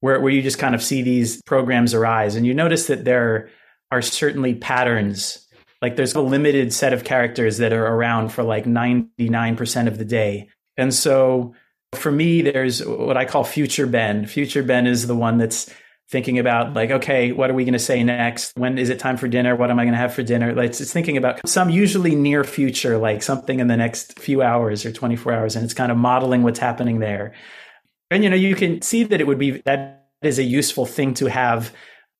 where 0.00 0.20
where 0.20 0.32
you 0.32 0.40
just 0.40 0.58
kind 0.58 0.74
of 0.74 0.82
see 0.82 1.02
these 1.02 1.42
programs 1.42 1.92
arise, 1.92 2.34
and 2.34 2.46
you 2.46 2.54
notice 2.54 2.86
that 2.86 3.04
there 3.04 3.50
are 3.90 4.00
certainly 4.00 4.54
patterns. 4.54 5.43
Like 5.84 5.96
there's 5.96 6.14
a 6.14 6.22
limited 6.22 6.72
set 6.72 6.94
of 6.94 7.04
characters 7.04 7.58
that 7.58 7.74
are 7.74 7.86
around 7.86 8.30
for 8.30 8.42
like 8.42 8.64
99% 8.64 9.86
of 9.86 9.98
the 9.98 10.04
day. 10.06 10.48
And 10.78 10.94
so 10.94 11.54
for 11.92 12.10
me, 12.10 12.40
there's 12.40 12.82
what 12.82 13.18
I 13.18 13.26
call 13.26 13.44
future 13.44 13.86
Ben. 13.86 14.24
Future 14.24 14.62
Ben 14.62 14.86
is 14.86 15.06
the 15.06 15.14
one 15.14 15.36
that's 15.36 15.70
thinking 16.08 16.38
about 16.38 16.72
like 16.72 16.90
okay 16.90 17.32
what 17.32 17.50
are 17.50 17.54
we 17.54 17.64
going 17.64 17.74
to 17.74 17.78
say 17.78 18.02
next 18.02 18.52
when 18.56 18.78
is 18.78 18.88
it 18.88 18.98
time 18.98 19.16
for 19.16 19.26
dinner 19.26 19.56
what 19.56 19.70
am 19.70 19.78
i 19.78 19.84
going 19.84 19.94
to 19.94 19.98
have 19.98 20.12
for 20.12 20.22
dinner 20.22 20.54
like 20.54 20.68
it's, 20.68 20.80
it's 20.82 20.92
thinking 20.92 21.16
about 21.16 21.48
some 21.48 21.70
usually 21.70 22.14
near 22.14 22.44
future 22.44 22.98
like 22.98 23.22
something 23.22 23.58
in 23.58 23.68
the 23.68 23.76
next 23.76 24.18
few 24.18 24.42
hours 24.42 24.84
or 24.84 24.92
24 24.92 25.32
hours 25.32 25.56
and 25.56 25.64
it's 25.64 25.72
kind 25.72 25.90
of 25.90 25.96
modeling 25.96 26.42
what's 26.42 26.58
happening 26.58 26.98
there 26.98 27.32
and 28.10 28.22
you 28.22 28.28
know 28.28 28.36
you 28.36 28.54
can 28.54 28.82
see 28.82 29.02
that 29.02 29.22
it 29.22 29.26
would 29.26 29.38
be 29.38 29.62
that 29.64 30.08
is 30.20 30.38
a 30.38 30.44
useful 30.44 30.84
thing 30.84 31.14
to 31.14 31.24
have 31.24 31.72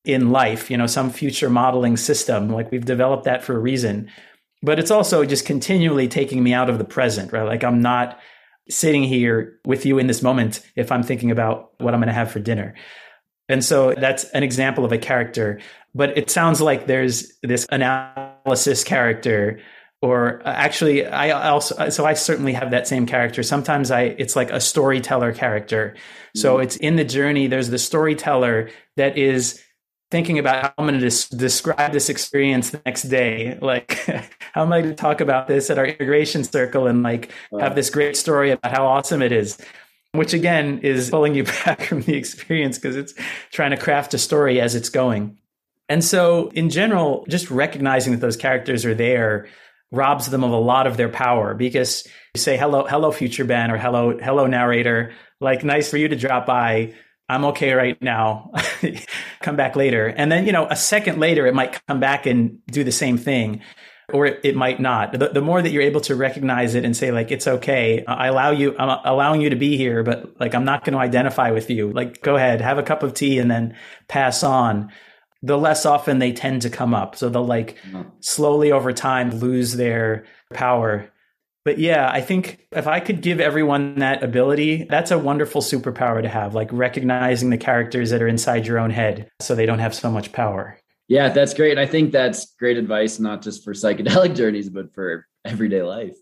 in 0.05 0.31
life 0.31 0.71
you 0.71 0.77
know 0.77 0.87
some 0.87 1.11
future 1.11 1.51
modeling 1.51 1.97
system 1.97 2.49
like 2.49 2.71
we've 2.71 2.85
developed 2.85 3.25
that 3.25 3.43
for 3.43 3.55
a 3.57 3.59
reason 3.59 4.11
but 4.63 4.79
it's 4.79 4.91
also 4.91 5.25
just 5.25 5.45
continually 5.45 6.09
taking 6.09 6.43
me 6.43 6.53
out 6.53 6.71
of 6.71 6.79
the 6.79 6.85
present 6.85 7.33
right 7.33 7.45
like 7.45 7.65
i'm 7.65 7.81
not 7.81 8.19
sitting 8.69 9.03
here 9.03 9.59
with 9.67 9.85
you 9.85 9.99
in 9.99 10.07
this 10.07 10.23
moment 10.23 10.61
if 10.77 10.93
i'm 10.93 11.03
thinking 11.03 11.31
about 11.31 11.73
what 11.79 11.95
i'm 11.95 12.01
going 12.01 12.09
to 12.09 12.15
have 12.15 12.31
for 12.31 12.41
dinner 12.41 12.75
and 13.49 13.65
so 13.65 13.95
that's 13.95 14.25
an 14.31 14.43
example 14.43 14.85
of 14.85 14.93
a 14.93 14.99
character. 14.99 15.61
But 15.95 16.17
it 16.17 16.31
sounds 16.31 16.61
like 16.61 16.87
there's 16.87 17.33
this 17.43 17.67
analysis 17.71 18.85
character 18.85 19.61
or 20.03 20.43
actually 20.45 21.07
i 21.07 21.31
also 21.31 21.89
so 21.89 22.05
i 22.05 22.13
certainly 22.13 22.53
have 22.53 22.73
that 22.73 22.87
same 22.87 23.07
character 23.07 23.43
sometimes 23.43 23.91
i 23.91 24.03
it's 24.03 24.37
like 24.37 24.51
a 24.51 24.61
storyteller 24.61 25.33
character 25.33 25.95
so 26.37 26.55
mm-hmm. 26.55 26.65
it's 26.65 26.77
in 26.77 26.97
the 26.97 27.05
journey 27.05 27.47
there's 27.47 27.71
the 27.71 27.79
storyteller 27.79 28.69
that 28.97 29.17
is 29.17 29.63
thinking 30.15 30.39
about 30.39 30.63
how 30.63 30.73
i'm 30.79 30.87
going 30.87 31.01
to 31.01 31.11
des- 31.11 31.37
describe 31.37 31.91
this 31.91 32.09
experience 32.09 32.71
the 32.71 32.81
next 32.87 33.03
day. 33.05 33.59
Like 33.61 33.95
how 34.53 34.63
am 34.63 34.73
i 34.73 34.81
going 34.81 34.95
to 34.95 34.97
talk 34.97 35.21
about 35.21 35.49
this 35.49 35.71
at 35.71 35.79
our 35.79 35.87
integration 35.87 36.45
circle 36.45 36.87
and 36.87 37.03
like 37.03 37.33
have 37.59 37.75
this 37.75 37.91
great 37.91 38.17
story 38.17 38.53
about 38.53 38.71
how 38.71 38.87
awesome 38.87 39.23
it 39.23 39.33
is? 39.33 39.59
Which 40.13 40.33
again 40.33 40.79
is 40.85 41.11
pulling 41.11 41.35
you 41.35 41.43
back 41.65 41.83
from 41.83 42.03
the 42.03 42.15
experience 42.15 42.79
because 42.79 42.95
it's 42.95 43.13
trying 43.51 43.73
to 43.73 43.77
craft 43.77 44.15
a 44.15 44.19
story 44.19 44.61
as 44.61 44.77
it's 44.77 44.89
going. 44.89 45.37
And 45.89 46.05
so, 46.05 46.49
in 46.55 46.71
general, 46.71 47.27
just 47.29 47.51
recognizing 47.51 48.13
that 48.13 48.21
those 48.21 48.37
characters 48.37 48.85
are 48.85 48.95
there 48.95 49.49
robs 49.91 50.27
them 50.31 50.45
of 50.45 50.53
a 50.53 50.57
lot 50.57 50.87
of 50.87 50.97
their 50.97 51.09
power 51.09 51.55
because 51.55 52.07
you 52.35 52.41
say 52.41 52.57
hello 52.57 52.85
hello 52.85 53.11
future 53.11 53.45
ben 53.45 53.73
or 53.73 53.79
hello 53.79 54.17
hello 54.17 54.47
narrator. 54.47 55.13
Like 55.41 55.65
nice 55.65 55.91
for 55.91 55.97
you 55.97 56.07
to 56.07 56.15
drop 56.15 56.47
by 56.47 56.95
i'm 57.29 57.45
okay 57.45 57.73
right 57.73 58.01
now 58.03 58.51
come 59.41 59.57
back 59.57 59.77
later 59.77 60.07
and 60.07 60.31
then 60.31 60.47
you 60.47 60.53
know 60.53 60.67
a 60.71 60.77
second 60.77 61.19
later 61.19 61.47
it 61.47 61.55
might 61.55 61.81
come 61.87 62.01
back 62.01 62.27
and 62.27 62.59
do 62.67 62.85
the 62.85 62.93
same 62.93 63.19
thing 63.19 63.61
or 64.13 64.27
it, 64.27 64.41
it 64.45 64.55
might 64.55 64.81
not. 64.81 65.13
The, 65.13 65.29
the, 65.31 65.41
more 65.41 65.63
that 65.63 65.71
you're 65.71 65.83
able 65.83 66.03
to 66.03 66.15
recognize 66.15 66.75
it 66.75 66.85
and 66.85 66.95
say 66.95 67.11
like 67.11 67.31
it's 67.31 67.49
okay, 67.49 68.05
I 68.07 68.27
allow 68.27 68.51
you, 68.51 68.77
I'm 68.79 69.01
allowing 69.03 69.41
you 69.41 69.49
to 69.49 69.57
be 69.57 69.79
here, 69.79 70.03
but 70.03 70.39
like 70.39 70.55
I'm 70.55 70.67
not 70.67 70.85
going 70.85 70.93
to 70.93 70.99
identify 70.99 71.51
with 71.53 71.71
you. 71.71 71.91
Like 71.91 72.21
go 72.21 72.37
ahead, 72.37 72.61
have 72.61 72.77
a 72.77 72.83
cup 72.83 73.03
of 73.03 73.15
tea 73.15 73.39
and 73.39 73.51
then 73.51 73.75
pass 74.07 74.43
on. 74.43 74.93
the 75.43 75.57
less 75.57 75.87
often 75.87 76.19
they 76.19 76.33
tend 76.33 76.61
to 76.63 76.71
come 76.71 76.95
up. 76.95 77.17
So 77.17 77.31
they'll 77.31 77.47
like 77.47 77.79
Mm. 77.91 78.11
slowly 78.21 78.73
over 78.73 78.93
time 78.93 79.31
lose 79.31 79.75
their 79.77 80.25
power. 80.53 81.11
But 81.65 81.79
yeah, 81.79 82.11
I 82.13 82.21
think 82.21 82.67
if 82.73 82.87
I 82.87 83.01
could 83.01 83.23
give 83.23 83.41
everyone 83.41 83.99
that 84.01 84.23
ability, 84.23 84.87
that's 84.91 85.11
a 85.11 85.19
wonderful 85.19 85.63
superpower 85.63 86.21
to 86.21 86.29
have, 86.29 86.55
like 86.55 86.69
recognizing 86.73 87.49
the 87.51 87.57
characters 87.57 88.11
that 88.11 88.21
are 88.21 88.29
inside 88.29 88.67
your 88.67 88.79
own 88.79 88.91
head 88.91 89.31
so 89.41 89.55
they 89.55 89.65
don't 89.65 89.79
have 89.79 89.95
so 89.95 90.11
much 90.11 90.33
power. 90.33 90.79
Yeah, 91.09 91.31
that's 91.31 91.55
great. 91.55 91.79
I 91.79 91.87
think 91.87 92.13
that's 92.13 92.55
great 92.57 92.77
advice, 92.77 93.19
not 93.19 93.43
just 93.43 93.65
for 93.65 93.73
psychedelic 93.73 94.35
journeys, 94.37 94.69
but 94.69 94.95
for 94.95 95.27
everyday 95.45 95.83
life. 95.83 96.17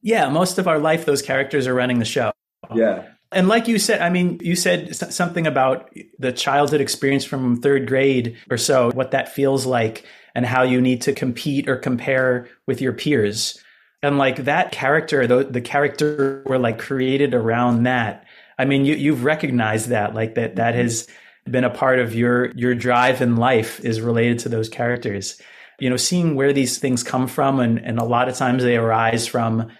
Yeah, 0.00 0.28
most 0.28 0.58
of 0.58 0.68
our 0.68 0.78
life, 0.78 1.04
those 1.04 1.22
characters 1.22 1.66
are 1.66 1.74
running 1.74 1.98
the 1.98 2.04
show. 2.04 2.32
Yeah. 2.74 3.08
And 3.32 3.48
like 3.48 3.66
you 3.66 3.78
said, 3.78 4.00
I 4.00 4.10
mean, 4.10 4.38
you 4.42 4.54
said 4.54 4.94
something 4.94 5.46
about 5.46 5.92
the 6.18 6.32
childhood 6.32 6.80
experience 6.80 7.24
from 7.24 7.60
third 7.60 7.88
grade 7.88 8.36
or 8.48 8.58
so, 8.58 8.92
what 8.92 9.10
that 9.10 9.32
feels 9.32 9.66
like, 9.66 10.04
and 10.34 10.46
how 10.46 10.62
you 10.62 10.80
need 10.80 11.02
to 11.02 11.12
compete 11.12 11.68
or 11.68 11.76
compare 11.76 12.48
with 12.66 12.80
your 12.80 12.92
peers. 12.92 13.58
And 14.04 14.18
like 14.18 14.44
that 14.44 14.70
character, 14.70 15.26
the, 15.26 15.44
the 15.44 15.62
character 15.62 16.42
were 16.44 16.58
like 16.58 16.78
created 16.78 17.34
around 17.34 17.84
that. 17.84 18.26
I 18.58 18.66
mean, 18.66 18.84
you, 18.84 18.94
you've 18.94 19.24
recognized 19.24 19.88
that, 19.88 20.14
like 20.14 20.34
that, 20.34 20.56
that 20.56 20.74
mm-hmm. 20.74 20.82
has 20.82 21.08
been 21.48 21.64
a 21.64 21.70
part 21.70 21.98
of 21.98 22.14
your 22.14 22.50
your 22.52 22.74
drive 22.74 23.20
in 23.20 23.36
life 23.36 23.80
is 23.80 24.00
related 24.00 24.40
to 24.40 24.48
those 24.48 24.68
characters. 24.68 25.40
You 25.80 25.90
know, 25.90 25.96
seeing 25.96 26.34
where 26.34 26.52
these 26.52 26.78
things 26.78 27.02
come 27.02 27.26
from, 27.26 27.60
and 27.60 27.78
and 27.78 27.98
a 27.98 28.04
lot 28.04 28.28
of 28.28 28.36
times 28.36 28.62
they 28.62 28.76
arise 28.76 29.26
from 29.26 29.70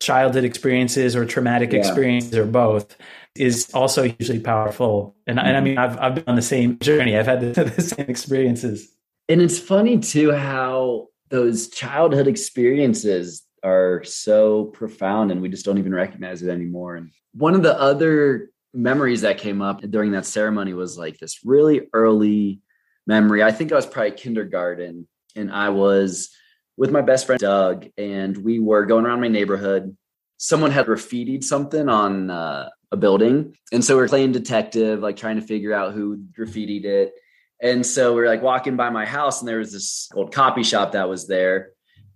childhood 0.00 0.44
experiences 0.44 1.14
or 1.14 1.24
traumatic 1.24 1.72
Yeah. 1.72 1.80
experiences 1.80 2.36
or 2.36 2.46
both 2.46 2.96
is 3.34 3.70
also 3.74 4.04
hugely 4.04 4.40
powerful. 4.40 5.14
And, 5.26 5.38
and 5.38 5.48
I 5.48 5.52
mm-hmm. 5.52 5.64
mean, 5.64 5.78
I've, 5.78 5.98
I've 5.98 6.14
been 6.14 6.24
on 6.26 6.36
the 6.36 6.42
same 6.42 6.78
journey. 6.78 7.16
I've 7.16 7.26
had 7.26 7.40
the, 7.40 7.64
the 7.76 7.82
same 7.82 8.06
experiences. 8.08 8.90
And 9.28 9.40
it's 9.40 9.58
funny 9.58 9.98
too 9.98 10.32
how 10.32 11.08
those 11.30 11.68
childhood 11.68 12.26
experiences 12.26 13.45
are 13.66 14.04
so 14.04 14.66
profound 14.66 15.30
and 15.30 15.42
we 15.42 15.48
just 15.48 15.64
don't 15.64 15.78
even 15.78 15.94
recognize 15.94 16.42
it 16.42 16.50
anymore. 16.50 16.96
And 16.96 17.10
one 17.34 17.54
of 17.54 17.62
the 17.62 17.78
other 17.78 18.50
memories 18.72 19.22
that 19.22 19.38
came 19.38 19.60
up 19.60 19.80
during 19.82 20.12
that 20.12 20.26
ceremony 20.26 20.72
was 20.72 20.96
like 20.96 21.18
this 21.18 21.40
really 21.44 21.88
early 21.92 22.60
memory. 23.06 23.42
I 23.42 23.50
think 23.50 23.72
I 23.72 23.76
was 23.76 23.86
probably 23.86 24.12
kindergarten 24.12 25.08
and 25.34 25.50
I 25.50 25.70
was 25.70 26.30
with 26.76 26.90
my 26.90 27.00
best 27.00 27.26
friend 27.26 27.40
Doug 27.40 27.88
and 27.98 28.36
we 28.36 28.58
were 28.60 28.86
going 28.86 29.04
around 29.04 29.20
my 29.20 29.28
neighborhood. 29.28 29.96
Someone 30.38 30.70
had 30.70 30.86
graffitied 30.86 31.42
something 31.42 31.88
on 31.88 32.30
uh, 32.30 32.68
a 32.92 32.96
building. 32.96 33.56
And 33.72 33.84
so 33.84 33.96
we 33.96 34.02
are 34.02 34.08
playing 34.08 34.32
detective, 34.32 35.00
like 35.00 35.16
trying 35.16 35.40
to 35.40 35.46
figure 35.46 35.72
out 35.72 35.94
who 35.94 36.18
graffitied 36.38 36.84
it. 36.84 37.14
And 37.60 37.84
so 37.84 38.14
we 38.14 38.20
are 38.22 38.28
like 38.28 38.42
walking 38.42 38.76
by 38.76 38.90
my 38.90 39.06
house, 39.06 39.40
and 39.40 39.48
there 39.48 39.58
was 39.58 39.72
this 39.72 40.10
old 40.14 40.32
copy 40.32 40.62
shop 40.62 40.92
that 40.92 41.08
was 41.08 41.26
there. 41.26 41.70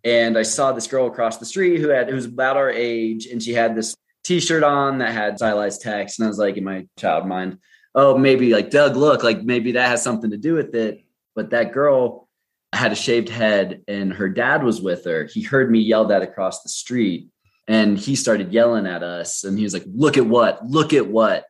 And 0.05 0.39
I 0.39 0.43
saw 0.43 0.73
this 0.73 0.87
girl 0.87 1.07
across 1.07 1.39
the 1.39 1.45
street 1.45 1.81
who 1.81 1.89
had 1.89 2.09
who 2.09 2.15
was 2.15 2.25
about 2.25 2.57
our 2.57 2.71
age, 2.71 3.27
and 3.27 3.43
she 3.43 3.53
had 3.53 3.77
this 3.77 3.95
T-shirt 4.25 4.63
on 4.63 4.99
that 4.99 5.13
had 5.13 5.39
stylized 5.39 5.83
text. 5.83 6.19
And 6.19 6.27
I 6.27 6.29
was 6.29 6.39
like, 6.39 6.57
in 6.57 6.65
my 6.65 6.87
child 6.99 7.27
mind, 7.27 7.59
oh, 7.95 8.17
maybe 8.17 8.53
like 8.53 8.71
Doug, 8.71 8.97
look, 8.97 9.23
like 9.23 9.43
maybe 9.43 9.73
that 9.73 9.89
has 9.89 10.03
something 10.03 10.31
to 10.31 10.37
do 10.37 10.55
with 10.55 10.75
it. 10.75 11.05
But 11.35 11.51
that 11.51 11.73
girl 11.73 12.29
had 12.73 12.93
a 12.93 12.97
shaved 12.97 13.29
head, 13.29 13.83
and 13.89 14.13
her 14.13 14.29
dad 14.29 14.63
was 14.63 14.81
with 14.81 15.05
her. 15.05 15.25
He 15.25 15.43
heard 15.43 15.71
me 15.71 15.81
yell 15.81 16.07
that 16.07 16.23
across 16.23 16.63
the 16.63 16.69
street, 16.69 17.29
and 17.69 17.99
he 17.99 18.15
started 18.15 18.53
yelling 18.53 18.87
at 18.87 19.03
us. 19.03 19.45
And 19.45 19.59
he 19.59 19.65
was 19.65 19.75
like, 19.75 19.85
"Look 19.87 20.17
at 20.17 20.27
what? 20.27 20.65
Look 20.67 20.93
at 20.93 21.07
what?" 21.07 21.45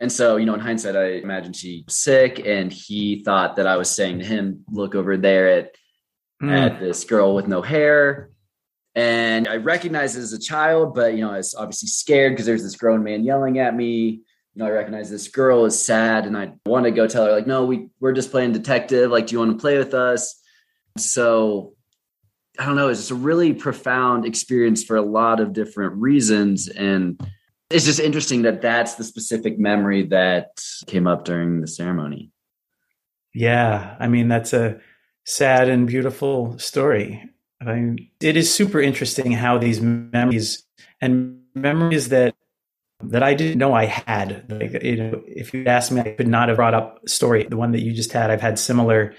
And 0.00 0.10
so, 0.10 0.36
you 0.36 0.46
know, 0.46 0.54
in 0.54 0.60
hindsight, 0.60 0.96
I 0.96 1.12
imagine 1.18 1.52
she 1.52 1.84
was 1.86 1.96
sick, 1.96 2.42
and 2.44 2.72
he 2.72 3.22
thought 3.22 3.56
that 3.56 3.66
I 3.66 3.76
was 3.76 3.90
saying 3.90 4.18
to 4.18 4.24
him, 4.24 4.64
"Look 4.70 4.94
over 4.94 5.16
there 5.16 5.48
at 5.48 5.74
Mm. 6.42 6.50
at 6.50 6.80
this 6.80 7.04
girl 7.04 7.34
with 7.34 7.48
no 7.48 7.62
hair." 7.62 8.30
And 8.94 9.46
I 9.46 9.56
recognized 9.56 10.16
it 10.16 10.20
as 10.20 10.32
a 10.32 10.38
child, 10.38 10.94
but 10.94 11.14
you 11.14 11.20
know, 11.20 11.30
I 11.30 11.36
was 11.36 11.54
obviously 11.54 11.88
scared 11.88 12.32
because 12.32 12.46
there's 12.46 12.62
this 12.62 12.76
grown 12.76 13.02
man 13.04 13.24
yelling 13.24 13.58
at 13.58 13.74
me. 13.76 14.22
You 14.54 14.56
know, 14.56 14.66
I 14.66 14.70
recognize 14.70 15.08
this 15.08 15.28
girl 15.28 15.64
is 15.64 15.80
sad, 15.84 16.26
and 16.26 16.36
I 16.36 16.52
want 16.66 16.84
to 16.84 16.90
go 16.90 17.06
tell 17.06 17.24
her, 17.24 17.32
like, 17.32 17.46
"No, 17.46 17.64
we 17.66 17.88
we're 18.00 18.12
just 18.12 18.30
playing 18.30 18.52
detective. 18.52 19.10
Like, 19.10 19.28
do 19.28 19.34
you 19.34 19.38
want 19.38 19.52
to 19.52 19.60
play 19.60 19.78
with 19.78 19.94
us?" 19.94 20.40
So 20.96 21.74
I 22.58 22.66
don't 22.66 22.76
know, 22.76 22.88
it's 22.88 23.00
just 23.00 23.10
a 23.10 23.14
really 23.14 23.54
profound 23.54 24.26
experience 24.26 24.84
for 24.84 24.96
a 24.96 25.02
lot 25.02 25.40
of 25.40 25.54
different 25.54 25.94
reasons. 25.94 26.68
And 26.68 27.18
it's 27.70 27.86
just 27.86 28.00
interesting 28.00 28.42
that 28.42 28.60
that's 28.60 28.96
the 28.96 29.04
specific 29.04 29.58
memory 29.58 30.06
that 30.08 30.60
came 30.86 31.06
up 31.06 31.24
during 31.24 31.60
the 31.60 31.66
ceremony. 31.66 32.32
Yeah, 33.32 33.96
I 33.98 34.08
mean 34.08 34.28
that's 34.28 34.52
a 34.52 34.80
sad 35.24 35.68
and 35.68 35.86
beautiful 35.86 36.58
story. 36.58 37.22
I 37.60 37.96
it 38.20 38.36
is 38.36 38.52
super 38.52 38.80
interesting 38.80 39.32
how 39.32 39.58
these 39.58 39.80
memories 39.80 40.64
and 41.00 41.42
memories 41.54 42.08
that 42.08 42.34
that 43.02 43.22
I 43.22 43.34
didn't 43.34 43.58
know 43.58 43.72
I 43.72 43.86
had. 43.86 44.44
Like, 44.48 44.82
you 44.82 44.96
know, 44.96 45.22
if 45.26 45.54
you 45.54 45.64
asked 45.66 45.90
me, 45.90 46.00
I 46.00 46.10
could 46.10 46.28
not 46.28 46.48
have 46.48 46.56
brought 46.56 46.74
up 46.74 47.08
story. 47.08 47.44
The 47.44 47.56
one 47.56 47.72
that 47.72 47.80
you 47.80 47.92
just 47.92 48.12
had, 48.12 48.30
I've 48.30 48.40
had 48.40 48.58
similar 48.58 49.14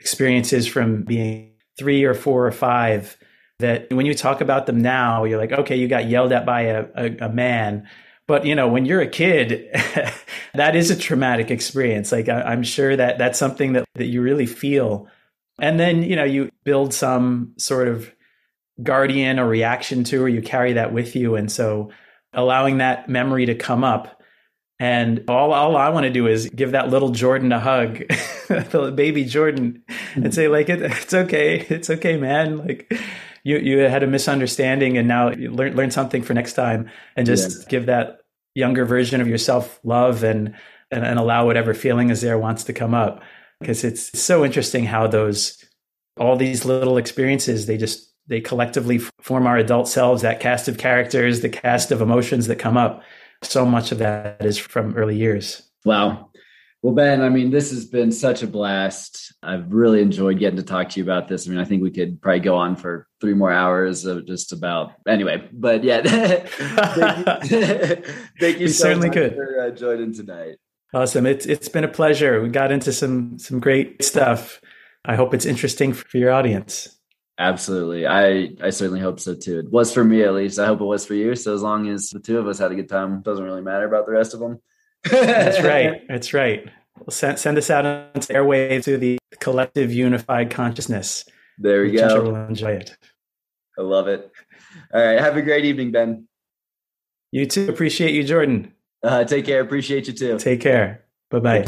experiences 0.00 0.66
from 0.66 1.02
being 1.02 1.52
three 1.78 2.04
or 2.04 2.14
four 2.14 2.46
or 2.46 2.52
five. 2.52 3.16
That 3.58 3.92
when 3.92 4.06
you 4.06 4.14
talk 4.14 4.40
about 4.40 4.66
them 4.66 4.80
now, 4.80 5.24
you're 5.24 5.38
like, 5.38 5.52
okay, 5.52 5.76
you 5.76 5.88
got 5.88 6.08
yelled 6.08 6.32
at 6.32 6.46
by 6.46 6.62
a, 6.62 6.86
a, 6.94 7.16
a 7.22 7.28
man. 7.28 7.88
But 8.26 8.46
you 8.46 8.54
know, 8.54 8.68
when 8.68 8.84
you're 8.84 9.00
a 9.00 9.08
kid, 9.08 9.68
that 10.54 10.76
is 10.76 10.90
a 10.90 10.96
traumatic 10.96 11.50
experience. 11.50 12.12
Like 12.12 12.28
I, 12.28 12.42
I'm 12.42 12.62
sure 12.62 12.94
that 12.94 13.18
that's 13.18 13.38
something 13.38 13.72
that, 13.72 13.84
that 13.96 14.06
you 14.06 14.22
really 14.22 14.46
feel. 14.46 15.08
And 15.58 15.78
then, 15.78 16.02
you 16.02 16.16
know, 16.16 16.24
you 16.24 16.50
build 16.64 16.94
some 16.94 17.54
sort 17.56 17.88
of 17.88 18.12
guardian 18.82 19.38
or 19.38 19.48
reaction 19.48 20.04
to, 20.04 20.22
or 20.22 20.28
you 20.28 20.42
carry 20.42 20.74
that 20.74 20.92
with 20.92 21.16
you. 21.16 21.34
And 21.34 21.50
so 21.50 21.90
allowing 22.32 22.78
that 22.78 23.08
memory 23.08 23.46
to 23.46 23.54
come 23.54 23.84
up. 23.84 24.22
And 24.80 25.24
all, 25.26 25.52
all 25.52 25.76
I 25.76 25.88
want 25.88 26.04
to 26.04 26.12
do 26.12 26.28
is 26.28 26.48
give 26.50 26.72
that 26.72 26.88
little 26.88 27.10
Jordan 27.10 27.50
a 27.50 27.58
hug, 27.58 27.98
the 28.48 28.92
baby 28.94 29.24
Jordan, 29.24 29.82
and 30.14 30.26
hmm. 30.26 30.30
say, 30.30 30.46
like, 30.46 30.68
it, 30.68 30.80
it's 30.82 31.12
okay. 31.12 31.66
It's 31.68 31.90
okay, 31.90 32.16
man. 32.16 32.58
Like, 32.58 32.92
you, 33.42 33.58
you 33.58 33.78
had 33.78 34.02
a 34.02 34.06
misunderstanding 34.06 34.96
and 34.96 35.08
now 35.08 35.30
you 35.30 35.50
learn, 35.50 35.74
learn 35.74 35.90
something 35.90 36.22
for 36.22 36.34
next 36.34 36.52
time 36.52 36.90
and 37.16 37.26
just 37.26 37.62
Yeah. 37.62 37.68
give 37.68 37.86
that 37.86 38.20
younger 38.54 38.84
version 38.84 39.20
of 39.20 39.26
yourself 39.26 39.80
love 39.82 40.22
and, 40.22 40.54
and, 40.90 41.04
and 41.04 41.18
allow 41.18 41.46
whatever 41.46 41.74
feeling 41.74 42.10
is 42.10 42.20
there 42.20 42.38
wants 42.38 42.64
to 42.64 42.72
come 42.72 42.94
up. 42.94 43.22
Because 43.60 43.84
it's 43.84 44.18
so 44.18 44.44
interesting 44.44 44.84
how 44.84 45.06
those, 45.06 45.64
all 46.18 46.36
these 46.36 46.64
little 46.64 46.96
experiences, 46.96 47.66
they 47.66 47.76
just, 47.76 48.12
they 48.28 48.40
collectively 48.40 48.98
form 49.20 49.46
our 49.46 49.56
adult 49.56 49.88
selves, 49.88 50.22
that 50.22 50.40
cast 50.40 50.68
of 50.68 50.78
characters, 50.78 51.40
the 51.40 51.48
cast 51.48 51.90
of 51.90 52.00
emotions 52.00 52.46
that 52.46 52.56
come 52.56 52.76
up. 52.76 53.02
So 53.42 53.64
much 53.64 53.92
of 53.92 53.98
that 53.98 54.44
is 54.44 54.58
from 54.58 54.94
early 54.96 55.16
years. 55.16 55.62
Wow. 55.84 56.30
Well, 56.82 56.94
Ben, 56.94 57.22
I 57.22 57.28
mean, 57.28 57.50
this 57.50 57.70
has 57.70 57.84
been 57.86 58.12
such 58.12 58.44
a 58.44 58.46
blast. 58.46 59.32
I've 59.42 59.72
really 59.72 60.00
enjoyed 60.00 60.38
getting 60.38 60.58
to 60.58 60.62
talk 60.62 60.90
to 60.90 61.00
you 61.00 61.04
about 61.04 61.26
this. 61.26 61.46
I 61.46 61.50
mean, 61.50 61.58
I 61.58 61.64
think 61.64 61.82
we 61.82 61.90
could 61.90 62.22
probably 62.22 62.38
go 62.40 62.54
on 62.54 62.76
for 62.76 63.08
three 63.20 63.34
more 63.34 63.50
hours 63.50 64.04
of 64.04 64.26
just 64.26 64.52
about 64.52 64.92
anyway, 65.06 65.48
but 65.52 65.82
yeah. 65.82 66.02
thank 66.46 67.50
you, 67.50 67.96
thank 68.40 68.58
you 68.58 68.66
We 68.66 68.68
so 68.68 68.84
certainly 68.84 69.08
much 69.08 69.14
could. 69.16 69.34
for 69.34 69.60
uh, 69.60 69.70
joining 69.70 70.14
tonight. 70.14 70.58
Awesome. 70.94 71.26
It's 71.26 71.46
it's 71.46 71.68
been 71.68 71.84
a 71.84 71.88
pleasure. 71.88 72.40
We 72.40 72.48
got 72.48 72.72
into 72.72 72.92
some 72.92 73.38
some 73.38 73.60
great 73.60 74.02
stuff. 74.02 74.60
I 75.04 75.16
hope 75.16 75.34
it's 75.34 75.46
interesting 75.46 75.92
for 75.92 76.16
your 76.18 76.30
audience. 76.30 76.98
Absolutely. 77.38 78.06
I, 78.06 78.50
I 78.60 78.70
certainly 78.70 79.00
hope 79.00 79.20
so 79.20 79.34
too. 79.34 79.60
It 79.60 79.70
was 79.70 79.94
for 79.94 80.02
me 80.02 80.22
at 80.24 80.34
least. 80.34 80.58
I 80.58 80.66
hope 80.66 80.80
it 80.80 80.84
was 80.84 81.06
for 81.06 81.14
you. 81.14 81.36
So 81.36 81.54
as 81.54 81.62
long 81.62 81.88
as 81.88 82.10
the 82.10 82.18
two 82.18 82.36
of 82.38 82.48
us 82.48 82.58
had 82.58 82.72
a 82.72 82.74
good 82.74 82.88
time, 82.88 83.18
it 83.18 83.22
doesn't 83.22 83.44
really 83.44 83.62
matter 83.62 83.86
about 83.86 84.06
the 84.06 84.12
rest 84.12 84.34
of 84.34 84.40
them. 84.40 84.60
That's 85.08 85.62
right. 85.64 86.02
That's 86.08 86.34
right. 86.34 86.68
Well, 86.98 87.10
send, 87.10 87.38
send 87.38 87.56
us 87.56 87.70
out 87.70 87.84
the 88.14 88.20
airwaves 88.34 88.84
to 88.84 88.98
the 88.98 89.18
collective 89.38 89.92
unified 89.92 90.50
consciousness. 90.50 91.26
There 91.58 91.82
we 91.82 91.92
Which 91.92 92.02
I'm 92.02 92.10
sure 92.10 92.22
go. 92.22 92.32
we'll 92.32 92.46
enjoy 92.48 92.72
it. 92.72 92.96
I 93.78 93.82
love 93.82 94.08
it. 94.08 94.32
All 94.92 95.00
right. 95.00 95.20
Have 95.20 95.36
a 95.36 95.42
great 95.42 95.64
evening, 95.64 95.92
Ben. 95.92 96.26
You 97.30 97.46
too. 97.46 97.68
Appreciate 97.68 98.14
you, 98.14 98.24
Jordan. 98.24 98.72
Uh, 99.02 99.24
take 99.24 99.46
care. 99.46 99.60
Appreciate 99.60 100.06
you 100.08 100.12
too. 100.12 100.38
Take 100.38 100.60
care. 100.60 101.04
Bye 101.30 101.38
bye. 101.40 101.64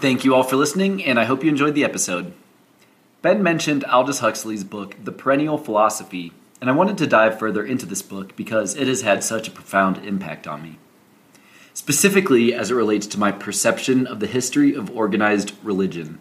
Thank 0.00 0.24
you 0.24 0.34
all 0.34 0.42
for 0.42 0.56
listening, 0.56 1.04
and 1.04 1.20
I 1.20 1.24
hope 1.24 1.44
you 1.44 1.50
enjoyed 1.50 1.74
the 1.74 1.84
episode. 1.84 2.32
Ben 3.22 3.42
mentioned 3.42 3.84
Aldous 3.84 4.20
Huxley's 4.20 4.64
book, 4.64 4.96
The 5.04 5.12
Perennial 5.12 5.58
Philosophy, 5.58 6.32
and 6.58 6.70
I 6.70 6.72
wanted 6.72 6.96
to 6.98 7.06
dive 7.06 7.38
further 7.38 7.62
into 7.62 7.84
this 7.84 8.00
book 8.00 8.34
because 8.34 8.74
it 8.74 8.88
has 8.88 9.02
had 9.02 9.22
such 9.22 9.46
a 9.46 9.50
profound 9.50 9.98
impact 9.98 10.46
on 10.46 10.62
me. 10.62 10.78
specifically 11.72 12.52
as 12.52 12.70
it 12.70 12.74
relates 12.74 13.06
to 13.06 13.18
my 13.18 13.32
perception 13.32 14.06
of 14.06 14.20
the 14.20 14.26
history 14.26 14.74
of 14.74 14.90
organized 14.90 15.52
religion. 15.62 16.18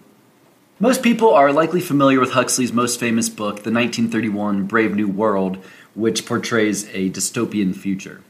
Most 0.79 1.03
people 1.03 1.33
are 1.33 1.51
likely 1.51 1.81
familiar 1.81 2.19
with 2.19 2.31
Huxley's 2.31 2.71
most 2.71 2.99
famous 2.99 3.27
book, 3.27 3.63
the 3.63 3.71
1931 3.71 4.65
Brave 4.67 4.95
New 4.95 5.07
World, 5.07 5.57
which 5.95 6.25
portrays 6.25 6.87
a 6.89 7.09
dystopian 7.09 7.75
future. 7.75 8.21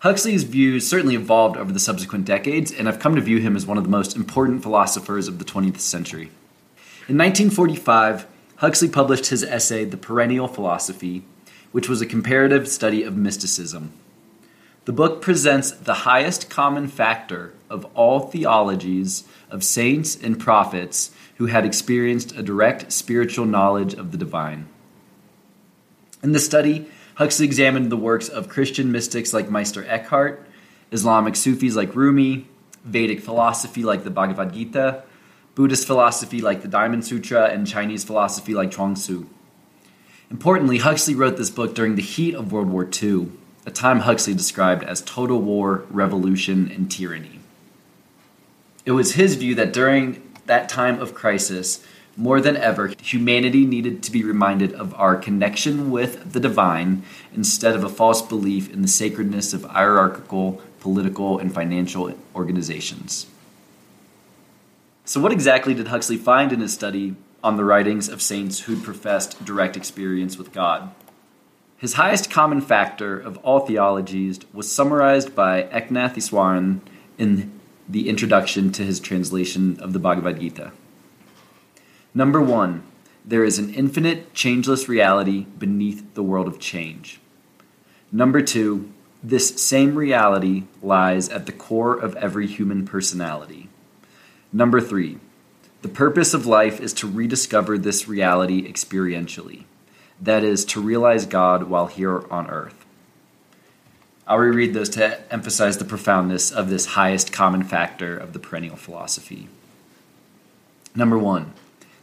Huxley's 0.00 0.44
views 0.44 0.86
certainly 0.86 1.16
evolved 1.16 1.56
over 1.56 1.72
the 1.72 1.80
subsequent 1.80 2.24
decades, 2.24 2.70
and 2.70 2.88
I've 2.88 3.00
come 3.00 3.16
to 3.16 3.20
view 3.20 3.38
him 3.38 3.56
as 3.56 3.66
one 3.66 3.78
of 3.78 3.84
the 3.84 3.90
most 3.90 4.14
important 4.14 4.62
philosophers 4.62 5.26
of 5.26 5.40
the 5.40 5.44
20th 5.44 5.80
century. 5.80 6.30
In 7.08 7.16
1945, 7.16 8.26
Huxley 8.56 8.88
published 8.90 9.28
his 9.28 9.42
essay, 9.42 9.86
The 9.86 9.96
Perennial 9.96 10.46
Philosophy, 10.46 11.24
which 11.72 11.88
was 11.88 12.02
a 12.02 12.06
comparative 12.06 12.68
study 12.68 13.02
of 13.02 13.16
mysticism. 13.16 13.94
The 14.84 14.92
book 14.92 15.22
presents 15.22 15.70
the 15.70 16.04
highest 16.04 16.50
common 16.50 16.86
factor 16.86 17.54
of 17.70 17.86
all 17.94 18.20
theologies 18.20 19.24
of 19.50 19.64
saints 19.64 20.16
and 20.16 20.38
prophets 20.38 21.10
who 21.36 21.46
had 21.46 21.64
experienced 21.64 22.36
a 22.36 22.42
direct 22.42 22.92
spiritual 22.92 23.46
knowledge 23.46 23.94
of 23.94 24.12
the 24.12 24.18
divine. 24.18 24.68
In 26.22 26.32
the 26.32 26.38
study, 26.38 26.90
Huxley 27.14 27.46
examined 27.46 27.90
the 27.90 27.96
works 27.96 28.28
of 28.28 28.50
Christian 28.50 28.92
mystics 28.92 29.32
like 29.32 29.50
Meister 29.50 29.82
Eckhart, 29.88 30.46
Islamic 30.92 31.36
Sufis 31.36 31.74
like 31.74 31.96
Rumi, 31.96 32.46
Vedic 32.84 33.22
philosophy 33.22 33.82
like 33.82 34.04
the 34.04 34.10
Bhagavad 34.10 34.52
Gita, 34.52 35.04
Buddhist 35.58 35.88
philosophy 35.88 36.40
like 36.40 36.62
the 36.62 36.68
Diamond 36.68 37.04
Sutra, 37.04 37.46
and 37.46 37.66
Chinese 37.66 38.04
philosophy 38.04 38.54
like 38.54 38.70
Chuang-Tzu. 38.70 39.26
Importantly, 40.30 40.78
Huxley 40.78 41.16
wrote 41.16 41.36
this 41.36 41.50
book 41.50 41.74
during 41.74 41.96
the 41.96 42.00
heat 42.00 42.36
of 42.36 42.52
World 42.52 42.70
War 42.70 42.88
II, 43.02 43.32
a 43.66 43.72
time 43.72 43.98
Huxley 43.98 44.34
described 44.34 44.84
as 44.84 45.02
total 45.02 45.42
war, 45.42 45.84
revolution, 45.90 46.70
and 46.70 46.88
tyranny. 46.88 47.40
It 48.86 48.92
was 48.92 49.14
his 49.14 49.34
view 49.34 49.56
that 49.56 49.72
during 49.72 50.22
that 50.46 50.68
time 50.68 51.00
of 51.00 51.12
crisis, 51.12 51.84
more 52.16 52.40
than 52.40 52.56
ever, 52.56 52.92
humanity 53.02 53.66
needed 53.66 54.00
to 54.04 54.12
be 54.12 54.22
reminded 54.22 54.72
of 54.74 54.94
our 54.94 55.16
connection 55.16 55.90
with 55.90 56.34
the 56.34 56.38
divine 56.38 57.02
instead 57.34 57.74
of 57.74 57.82
a 57.82 57.88
false 57.88 58.22
belief 58.22 58.72
in 58.72 58.82
the 58.82 58.86
sacredness 58.86 59.52
of 59.52 59.64
hierarchical, 59.64 60.62
political, 60.78 61.40
and 61.40 61.52
financial 61.52 62.14
organizations. 62.36 63.26
So, 65.08 65.22
what 65.22 65.32
exactly 65.32 65.72
did 65.72 65.88
Huxley 65.88 66.18
find 66.18 66.52
in 66.52 66.60
his 66.60 66.74
study 66.74 67.16
on 67.42 67.56
the 67.56 67.64
writings 67.64 68.10
of 68.10 68.20
saints 68.20 68.60
who'd 68.60 68.84
professed 68.84 69.42
direct 69.42 69.74
experience 69.74 70.36
with 70.36 70.52
God? 70.52 70.90
His 71.78 71.94
highest 71.94 72.30
common 72.30 72.60
factor 72.60 73.18
of 73.18 73.38
all 73.38 73.60
theologies 73.60 74.38
was 74.52 74.70
summarized 74.70 75.34
by 75.34 75.62
Eknath 75.62 76.16
Easwaran 76.16 76.80
in 77.16 77.58
the 77.88 78.06
introduction 78.06 78.70
to 78.72 78.84
his 78.84 79.00
translation 79.00 79.80
of 79.80 79.94
the 79.94 79.98
Bhagavad 79.98 80.40
Gita. 80.40 80.72
Number 82.12 82.42
one, 82.42 82.82
there 83.24 83.44
is 83.44 83.58
an 83.58 83.72
infinite, 83.72 84.34
changeless 84.34 84.90
reality 84.90 85.46
beneath 85.58 86.12
the 86.12 86.22
world 86.22 86.48
of 86.48 86.60
change. 86.60 87.18
Number 88.12 88.42
two, 88.42 88.92
this 89.22 89.58
same 89.58 89.94
reality 89.94 90.64
lies 90.82 91.30
at 91.30 91.46
the 91.46 91.52
core 91.52 91.98
of 91.98 92.14
every 92.16 92.46
human 92.46 92.84
personality. 92.86 93.70
Number 94.52 94.80
three, 94.80 95.18
the 95.82 95.88
purpose 95.88 96.34
of 96.34 96.46
life 96.46 96.80
is 96.80 96.92
to 96.94 97.06
rediscover 97.08 97.78
this 97.78 98.08
reality 98.08 98.66
experientially. 98.70 99.64
That 100.20 100.42
is, 100.42 100.64
to 100.66 100.80
realize 100.80 101.26
God 101.26 101.64
while 101.64 101.86
here 101.86 102.24
on 102.32 102.50
earth. 102.50 102.84
I'll 104.26 104.38
reread 104.38 104.74
those 104.74 104.88
to 104.90 105.32
emphasize 105.32 105.78
the 105.78 105.84
profoundness 105.84 106.50
of 106.50 106.68
this 106.68 106.86
highest 106.86 107.32
common 107.32 107.62
factor 107.62 108.16
of 108.16 108.32
the 108.32 108.38
perennial 108.38 108.76
philosophy. 108.76 109.48
Number 110.94 111.18
one, 111.18 111.52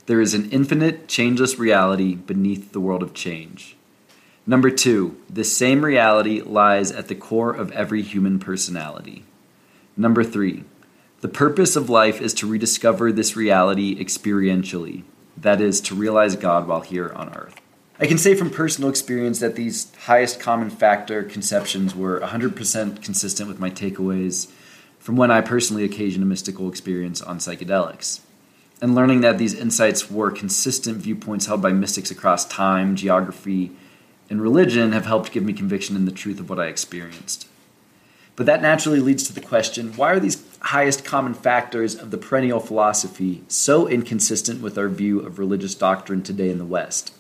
there 0.06 0.22
is 0.22 0.34
an 0.34 0.50
infinite, 0.52 1.08
changeless 1.08 1.60
reality 1.60 2.16
beneath 2.16 2.72
the 2.72 2.80
world 2.80 3.04
of 3.04 3.14
change. 3.14 3.76
Number 4.48 4.70
two, 4.70 5.18
this 5.30 5.56
same 5.56 5.84
reality 5.84 6.42
lies 6.42 6.92
at 6.92 7.08
the 7.08 7.16
core 7.16 7.52
of 7.52 7.72
every 7.72 8.04
human 8.04 8.40
personality. 8.40 9.24
Number 9.98 10.24
three, 10.24 10.64
the 11.22 11.28
purpose 11.28 11.76
of 11.76 11.90
life 11.90 12.22
is 12.22 12.34
to 12.36 12.48
rediscover 12.48 13.12
this 13.12 13.36
reality 13.36 13.98
experientially, 13.98 15.04
that 15.38 15.62
is, 15.62 15.82
to 15.82 15.96
realize 15.96 16.36
God 16.36 16.68
while 16.68 16.82
here 16.82 17.12
on 17.16 17.34
earth. 17.34 17.56
I 17.98 18.08
can 18.08 18.18
say 18.18 18.36
from 18.36 18.50
personal 18.50 18.90
experience 18.90 19.40
that 19.40 19.56
these 19.56 19.94
highest 19.96 20.40
common 20.40 20.70
factor 20.70 21.24
conceptions 21.24 21.96
were 21.96 22.20
100% 22.20 23.02
consistent 23.02 23.48
with 23.48 23.60
my 23.60 23.70
takeaways 23.70 24.52
from 25.00 25.16
when 25.16 25.32
I 25.32 25.40
personally 25.40 25.86
occasioned 25.86 26.24
a 26.24 26.28
mystical 26.28 26.68
experience 26.68 27.22
on 27.22 27.38
psychedelics. 27.38 28.20
And 28.82 28.96
learning 28.96 29.22
that 29.22 29.38
these 29.38 29.54
insights 29.54 30.12
were 30.12 30.30
consistent 30.30 30.98
viewpoints 30.98 31.46
held 31.46 31.62
by 31.62 31.72
mystics 31.72 32.12
across 32.12 32.46
time, 32.46 32.98
geography, 32.98 33.72
and 34.30 34.42
religion 34.42 34.92
have 34.92 35.06
helped 35.06 35.32
give 35.32 35.44
me 35.44 35.54
conviction 35.54 35.96
in 35.96 36.06
the 36.06 36.12
truth 36.12 36.40
of 36.40 36.50
what 36.50 36.60
I 36.60 36.66
experienced. 36.66 37.48
But 38.36 38.46
that 38.48 38.62
naturally 38.62 39.00
leads 39.00 39.24
to 39.24 39.34
the 39.34 39.42
question 39.42 39.96
why 39.96 40.12
are 40.12 40.20
these 40.20 40.36
highest 40.70 41.06
common 41.06 41.36
factors 41.36 41.94
of 41.94 42.10
the 42.10 42.18
perennial 42.18 42.60
philosophy 42.60 43.44
so 43.48 43.88
inconsistent 43.88 44.62
with 44.62 44.80
our 44.80 44.88
view 44.88 45.20
of 45.20 45.38
religious 45.38 45.76
doctrine 45.76 46.24
today 46.24 46.50
in 46.50 46.58
the 46.58 46.66
West? 46.66 47.14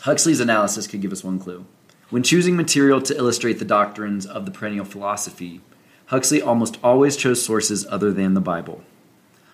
Huxley's 0.00 0.38
analysis 0.38 0.86
could 0.86 1.00
give 1.00 1.12
us 1.12 1.24
one 1.24 1.38
clue. 1.38 1.64
When 2.10 2.22
choosing 2.22 2.54
material 2.54 3.00
to 3.00 3.16
illustrate 3.16 3.58
the 3.58 3.64
doctrines 3.64 4.26
of 4.26 4.44
the 4.44 4.50
perennial 4.50 4.84
philosophy, 4.84 5.62
Huxley 6.08 6.42
almost 6.42 6.78
always 6.84 7.16
chose 7.16 7.42
sources 7.42 7.86
other 7.88 8.12
than 8.12 8.34
the 8.34 8.40
Bible. 8.42 8.84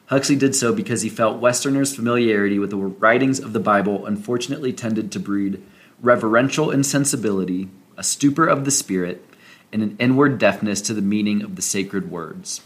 Huxley 0.06 0.34
did 0.34 0.56
so 0.56 0.74
because 0.74 1.02
he 1.02 1.08
felt 1.08 1.40
Westerners' 1.40 1.94
familiarity 1.94 2.58
with 2.58 2.70
the 2.70 2.76
writings 2.76 3.38
of 3.38 3.52
the 3.52 3.60
Bible 3.60 4.04
unfortunately 4.06 4.72
tended 4.72 5.12
to 5.12 5.20
breed 5.20 5.62
reverential 6.00 6.72
insensibility, 6.72 7.68
a 7.96 8.02
stupor 8.02 8.46
of 8.46 8.64
the 8.64 8.72
spirit, 8.72 9.24
and 9.72 9.82
an 9.84 9.96
inward 10.00 10.38
deafness 10.38 10.80
to 10.82 10.92
the 10.92 11.00
meaning 11.00 11.42
of 11.42 11.54
the 11.54 11.62
sacred 11.62 12.10
words. 12.10 12.60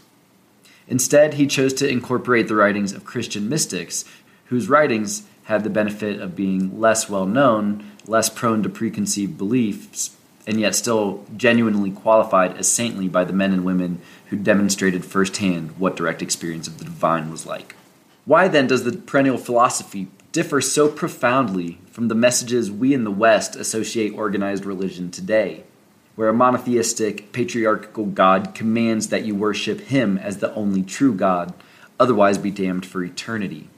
Instead, 0.87 1.35
he 1.35 1.47
chose 1.47 1.73
to 1.73 1.89
incorporate 1.89 2.47
the 2.47 2.55
writings 2.55 2.93
of 2.93 3.05
Christian 3.05 3.49
mystics, 3.49 4.05
whose 4.45 4.69
writings 4.69 5.23
had 5.43 5.63
the 5.63 5.69
benefit 5.69 6.19
of 6.19 6.35
being 6.35 6.79
less 6.79 7.09
well 7.09 7.25
known, 7.25 7.91
less 8.05 8.29
prone 8.29 8.63
to 8.63 8.69
preconceived 8.69 9.37
beliefs, 9.37 10.15
and 10.45 10.59
yet 10.59 10.75
still 10.75 11.25
genuinely 11.35 11.91
qualified 11.91 12.55
as 12.57 12.71
saintly 12.71 13.07
by 13.07 13.25
the 13.25 13.33
men 13.33 13.51
and 13.51 13.65
women 13.65 13.99
who 14.27 14.37
demonstrated 14.37 15.03
firsthand 15.03 15.77
what 15.77 15.95
direct 15.95 16.21
experience 16.21 16.67
of 16.67 16.77
the 16.77 16.85
divine 16.85 17.29
was 17.29 17.45
like. 17.45 17.75
Why 18.23 18.47
then 18.47 18.67
does 18.67 18.83
the 18.83 18.93
perennial 18.93 19.37
philosophy 19.37 20.07
differ 20.31 20.61
so 20.61 20.89
profoundly 20.89 21.79
from 21.91 22.07
the 22.07 22.15
messages 22.15 22.71
we 22.71 22.93
in 22.93 23.03
the 23.03 23.11
West 23.11 23.55
associate 23.55 24.13
organized 24.13 24.65
religion 24.65 25.11
today, 25.11 25.63
where 26.17 26.27
a 26.27 26.33
monotheistic, 26.33 27.31
patriarchal 27.31 28.07
God 28.07 28.53
commands 28.53 29.07
that 29.07 29.23
you 29.23 29.33
worship 29.33 29.79
him 29.79 30.17
as 30.17 30.39
the 30.39 30.53
only 30.53 30.83
true 30.83 31.13
God, 31.13 31.53
otherwise 31.97 32.37
be 32.37 32.51
damned 32.51 32.85
for 32.85 33.01
eternity? 33.01 33.69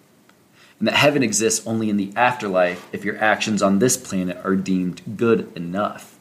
and 0.79 0.87
that 0.87 0.95
heaven 0.95 1.21
exists 1.21 1.65
only 1.67 1.89
in 1.89 1.97
the 1.97 2.11
afterlife 2.15 2.87
if 2.93 3.03
your 3.03 3.21
actions 3.21 3.61
on 3.61 3.79
this 3.79 3.97
planet 3.97 4.37
are 4.43 4.55
deemed 4.55 5.17
good 5.17 5.51
enough. 5.55 6.17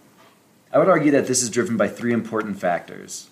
I 0.73 0.79
would 0.79 0.89
argue 0.89 1.13
that 1.13 1.27
this 1.27 1.43
is 1.43 1.49
driven 1.49 1.77
by 1.77 1.89
three 1.89 2.13
important 2.13 2.59
factors. 2.59 3.31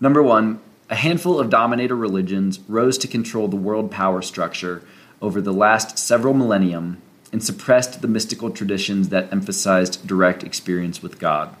Number 0.00 0.22
one, 0.22 0.60
a 0.90 0.96
handful 0.96 1.38
of 1.38 1.50
dominator 1.50 1.94
religions 1.94 2.60
rose 2.66 2.96
to 2.98 3.08
control 3.08 3.46
the 3.46 3.56
world 3.56 3.90
power 3.90 4.22
structure 4.22 4.82
over 5.20 5.40
the 5.40 5.52
last 5.52 5.98
several 5.98 6.32
millennium 6.32 7.00
and 7.30 7.44
suppressed 7.44 8.00
the 8.00 8.08
mystical 8.08 8.50
traditions 8.50 9.10
that 9.10 9.30
emphasized 9.30 10.06
direct 10.06 10.42
experience 10.42 11.02
with 11.02 11.18
God. 11.18 11.54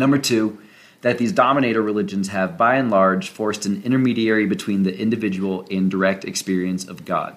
Number 0.00 0.16
two, 0.16 0.58
that 1.02 1.18
these 1.18 1.30
dominator 1.30 1.82
religions 1.82 2.28
have, 2.28 2.56
by 2.56 2.76
and 2.76 2.90
large, 2.90 3.28
forced 3.28 3.66
an 3.66 3.82
intermediary 3.84 4.46
between 4.46 4.82
the 4.82 4.98
individual 4.98 5.66
and 5.70 5.90
direct 5.90 6.24
experience 6.24 6.88
of 6.88 7.04
God. 7.04 7.36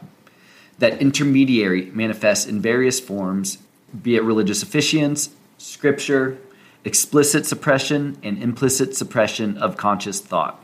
That 0.79 1.01
intermediary 1.01 1.91
manifests 1.91 2.45
in 2.45 2.61
various 2.61 3.01
forms, 3.01 3.57
be 4.01 4.15
it 4.15 4.23
religious 4.23 4.63
officiants, 4.63 5.29
scripture, 5.57 6.37
explicit 6.85 7.45
suppression, 7.45 8.17
and 8.23 8.41
implicit 8.41 8.95
suppression 8.95 9.57
of 9.57 9.75
conscious 9.75 10.21
thought. 10.21 10.57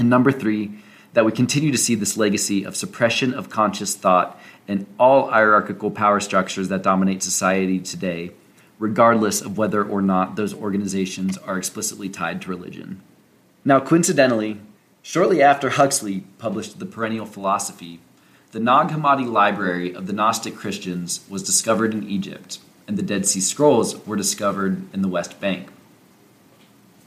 And 0.00 0.10
number 0.10 0.32
three, 0.32 0.80
that 1.12 1.24
we 1.24 1.30
continue 1.30 1.70
to 1.70 1.78
see 1.78 1.94
this 1.94 2.16
legacy 2.16 2.64
of 2.64 2.74
suppression 2.74 3.32
of 3.32 3.48
conscious 3.48 3.94
thought 3.94 4.36
in 4.66 4.88
all 4.98 5.30
hierarchical 5.30 5.92
power 5.92 6.18
structures 6.18 6.68
that 6.68 6.82
dominate 6.82 7.22
society 7.22 7.78
today 7.78 8.32
regardless 8.78 9.40
of 9.40 9.56
whether 9.56 9.82
or 9.84 10.02
not 10.02 10.36
those 10.36 10.54
organizations 10.54 11.38
are 11.38 11.58
explicitly 11.58 12.08
tied 12.08 12.42
to 12.42 12.50
religion. 12.50 13.00
Now, 13.64 13.80
coincidentally, 13.80 14.60
shortly 15.02 15.42
after 15.42 15.70
Huxley 15.70 16.24
published 16.38 16.78
The 16.78 16.86
Perennial 16.86 17.26
Philosophy, 17.26 18.00
the 18.52 18.60
Nag 18.60 18.88
Hammadi 18.88 19.30
library 19.30 19.94
of 19.94 20.06
the 20.06 20.12
Gnostic 20.12 20.54
Christians 20.54 21.20
was 21.28 21.42
discovered 21.42 21.92
in 21.92 22.08
Egypt, 22.08 22.58
and 22.86 22.96
the 22.96 23.02
Dead 23.02 23.26
Sea 23.26 23.40
Scrolls 23.40 24.06
were 24.06 24.16
discovered 24.16 24.82
in 24.94 25.02
the 25.02 25.08
West 25.08 25.40
Bank. 25.40 25.68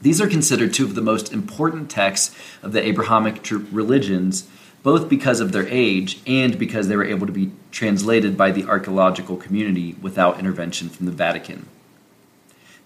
These 0.02 0.20
are 0.20 0.28
considered 0.28 0.72
two 0.72 0.84
of 0.84 0.94
the 0.94 1.02
most 1.02 1.32
important 1.32 1.90
texts 1.90 2.34
of 2.62 2.72
the 2.72 2.86
Abrahamic 2.86 3.50
religions, 3.70 4.48
both 4.82 5.08
because 5.08 5.40
of 5.40 5.52
their 5.52 5.68
age 5.68 6.20
and 6.26 6.58
because 6.58 6.88
they 6.88 6.96
were 6.96 7.04
able 7.04 7.26
to 7.26 7.32
be 7.32 7.52
translated 7.70 8.36
by 8.36 8.50
the 8.50 8.64
archaeological 8.64 9.36
community 9.36 9.94
without 10.00 10.38
intervention 10.38 10.88
from 10.88 11.06
the 11.06 11.12
Vatican. 11.12 11.68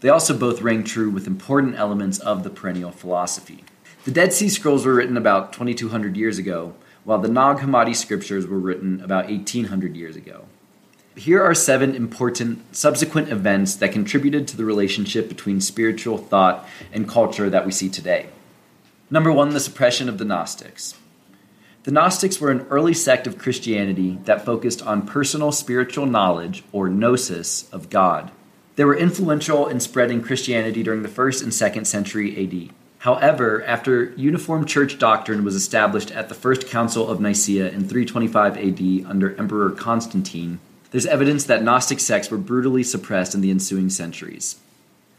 They 0.01 0.09
also 0.09 0.37
both 0.37 0.61
rang 0.61 0.85
true 0.85 1.11
with 1.11 1.27
important 1.27 1.77
elements 1.77 2.19
of 2.19 2.43
the 2.43 2.51
perennial 2.51 2.91
philosophy. 2.91 3.65
The 4.05 4.11
Dead 4.11 4.33
Sea 4.33 4.49
Scrolls 4.49 4.85
were 4.85 4.95
written 4.95 5.17
about 5.17 5.53
2200 5.53 6.17
years 6.17 6.37
ago, 6.37 6.75
while 7.05 7.19
the 7.19 7.29
Nag 7.29 7.59
Hammadi 7.59 7.97
scriptures 7.97 8.47
were 8.47 8.59
written 8.59 9.01
about 9.01 9.29
1800 9.29 9.97
years 9.97 10.17
ago. 10.17 10.45
Here 11.17 11.43
are 11.43 11.55
seven 11.55 11.95
important 11.95 12.77
subsequent 12.77 13.31
events 13.31 13.77
that 13.77 13.93
contributed 13.93 14.49
to 14.49 14.57
the 14.57 14.65
relationship 14.65 15.29
between 15.29 15.61
spiritual 15.61 16.19
thought 16.19 16.69
and 16.93 17.09
culture 17.09 17.49
that 17.49 17.65
we 17.65 17.71
see 17.73 17.89
today. 17.89 18.27
Number 19.11 19.31
one, 19.31 19.51
the 19.51 19.61
suppression 19.61 20.09
of 20.09 20.19
the 20.19 20.25
Gnostics. 20.25 20.97
The 21.85 21.91
Gnostics 21.91 22.41
were 22.41 22.51
an 22.51 22.67
early 22.71 22.95
sect 22.95 23.27
of 23.27 23.37
Christianity 23.37 24.19
that 24.25 24.47
focused 24.47 24.81
on 24.81 25.07
personal 25.07 25.53
spiritual 25.53 26.07
knowledge, 26.07 26.65
or 26.73 26.89
gnosis, 26.89 27.69
of 27.73 27.91
God. 27.91 28.31
They 28.77 28.87
were 28.87 28.97
influential 28.97 29.67
in 29.67 29.81
spreading 29.81 30.23
Christianity 30.23 30.83
during 30.83 31.03
the 31.03 31.11
first 31.11 31.43
and 31.43 31.53
second 31.53 31.85
century 31.85 32.43
AD. 32.43 32.75
However, 33.01 33.63
after 33.65 34.15
uniform 34.17 34.65
church 34.65 34.99
doctrine 34.99 35.45
was 35.45 35.55
established 35.55 36.11
at 36.11 36.31
the 36.31 36.35
First 36.35 36.69
Council 36.69 37.07
of 37.07 37.21
Nicaea 37.21 37.69
in 37.69 37.87
325 37.87 38.57
AD 38.57 39.11
under 39.11 39.37
Emperor 39.37 39.71
Constantine, 39.71 40.61
there's 40.91 41.05
evidence 41.05 41.45
that 41.45 41.63
Gnostic 41.63 42.01
sects 42.01 42.31
were 42.31 42.39
brutally 42.39 42.83
suppressed 42.83 43.35
in 43.35 43.43
the 43.43 43.51
ensuing 43.51 43.91
centuries. 43.91 44.57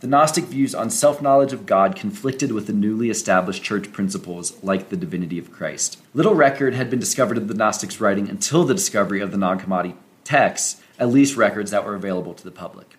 The 0.06 0.11
Gnostic 0.11 0.44
views 0.44 0.76
on 0.76 0.91
self 0.91 1.19
knowledge 1.19 1.52
of 1.52 1.65
God 1.65 1.95
conflicted 1.95 2.52
with 2.52 2.68
the 2.68 2.73
newly 2.73 3.10
established 3.10 3.64
church 3.64 3.91
principles 3.91 4.56
like 4.61 4.90
the 4.90 4.95
divinity 4.95 5.40
of 5.40 5.52
Christ. 5.52 5.99
Little 6.14 6.36
record 6.36 6.76
had 6.76 6.91
been 6.91 6.99
discovered 6.99 7.40
of 7.40 7.48
the 7.48 7.56
Gnostics' 7.56 7.99
writing 7.99 8.30
until 8.30 8.65
the 8.65 8.76
discovery 8.76 9.19
of 9.19 9.32
the 9.32 9.38
Nag 9.40 9.61
Hammadi 9.61 9.95
texts, 10.23 10.80
at 10.99 11.10
least 11.10 11.36
records 11.36 11.72
that 11.72 11.84
were 11.84 11.95
available 11.95 12.36
to 12.36 12.44
the 12.44 12.52
public. 12.52 12.98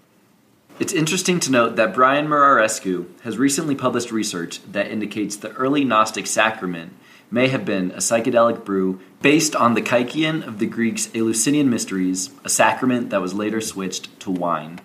It's 0.81 0.93
interesting 0.93 1.39
to 1.39 1.53
note 1.53 1.77
that 1.77 1.95
Brian 1.95 2.27
Muraresku 2.27 3.07
has 3.20 3.39
recently 3.39 3.77
published 3.77 4.11
research 4.11 4.61
that 4.73 4.91
indicates 4.91 5.37
the 5.37 5.53
early 5.53 5.85
Gnostic 5.85 6.27
sacrament 6.27 6.93
may 7.31 7.47
have 7.47 7.65
been 7.65 7.93
a 7.93 7.99
psychedelic 7.99 8.65
brew 8.65 9.01
based 9.23 9.55
on 9.55 9.74
the 9.74 9.81
kykeon 9.81 10.45
of 10.45 10.59
the 10.59 10.66
Greeks' 10.66 11.09
Eleusinian 11.15 11.70
Mysteries, 11.70 12.31
a 12.45 12.49
sacrament 12.49 13.11
that 13.11 13.20
was 13.20 13.33
later 13.33 13.61
switched 13.61 14.19
to 14.19 14.33
wine. 14.33 14.81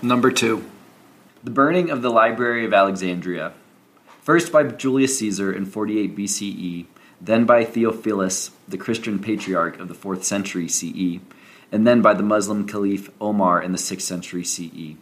Number 0.00 0.30
two, 0.30 0.64
the 1.42 1.50
burning 1.50 1.90
of 1.90 2.02
the 2.02 2.10
Library 2.10 2.64
of 2.64 2.74
Alexandria. 2.74 3.52
First 4.22 4.50
by 4.50 4.64
Julius 4.64 5.18
Caesar 5.18 5.52
in 5.52 5.66
48 5.66 6.16
BCE, 6.16 6.86
then 7.20 7.44
by 7.44 7.64
Theophilus, 7.64 8.50
the 8.66 8.76
Christian 8.76 9.18
patriarch 9.18 9.78
of 9.78 9.88
the 9.88 9.94
4th 9.94 10.24
century 10.24 10.68
CE, 10.68 11.20
and 11.70 11.86
then 11.86 12.02
by 12.02 12.14
the 12.14 12.22
Muslim 12.22 12.66
Caliph 12.66 13.10
Omar 13.20 13.62
in 13.62 13.72
the 13.72 13.78
6th 13.78 14.02
century 14.02 14.44
CE. 14.44 14.96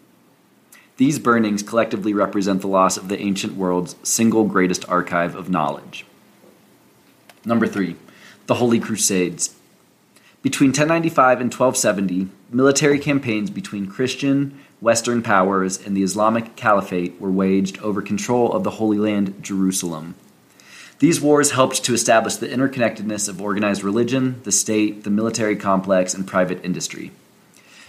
These 0.99 1.19
burnings 1.19 1.63
collectively 1.63 2.15
represent 2.15 2.61
the 2.61 2.69
loss 2.69 2.97
of 2.97 3.09
the 3.09 3.21
ancient 3.21 3.55
world's 3.55 3.97
single 4.03 4.45
greatest 4.45 4.89
archive 4.89 5.35
of 5.35 5.51
knowledge. 5.51 6.07
Number 7.45 7.67
three, 7.67 7.97
the 8.47 8.55
Holy 8.55 8.81
Crusades. 8.81 9.55
Between 10.43 10.69
1095 10.69 11.41
and 11.41 11.53
1270, 11.53 12.29
military 12.51 12.99
campaigns 12.99 13.51
between 13.51 13.87
Christian 13.87 14.59
Western 14.87 15.21
powers 15.21 15.85
and 15.85 15.97
the 15.97 16.05
Islamic 16.05 16.55
Caliphate 16.55 17.21
were 17.21 17.29
waged 17.29 17.77
over 17.81 18.01
control 18.01 18.53
of 18.53 18.63
the 18.63 18.71
Holy 18.71 18.99
Land, 18.99 19.43
Jerusalem. 19.43 20.15
These 21.01 21.21
wars 21.21 21.51
helped 21.51 21.83
to 21.83 21.93
establish 21.93 22.37
the 22.37 22.47
interconnectedness 22.47 23.29
of 23.29 23.43
organized 23.43 23.83
religion, 23.83 24.41
the 24.45 24.53
state, 24.53 25.03
the 25.03 25.11
military 25.11 25.57
complex, 25.57 26.15
and 26.15 26.25
private 26.25 26.65
industry. 26.65 27.11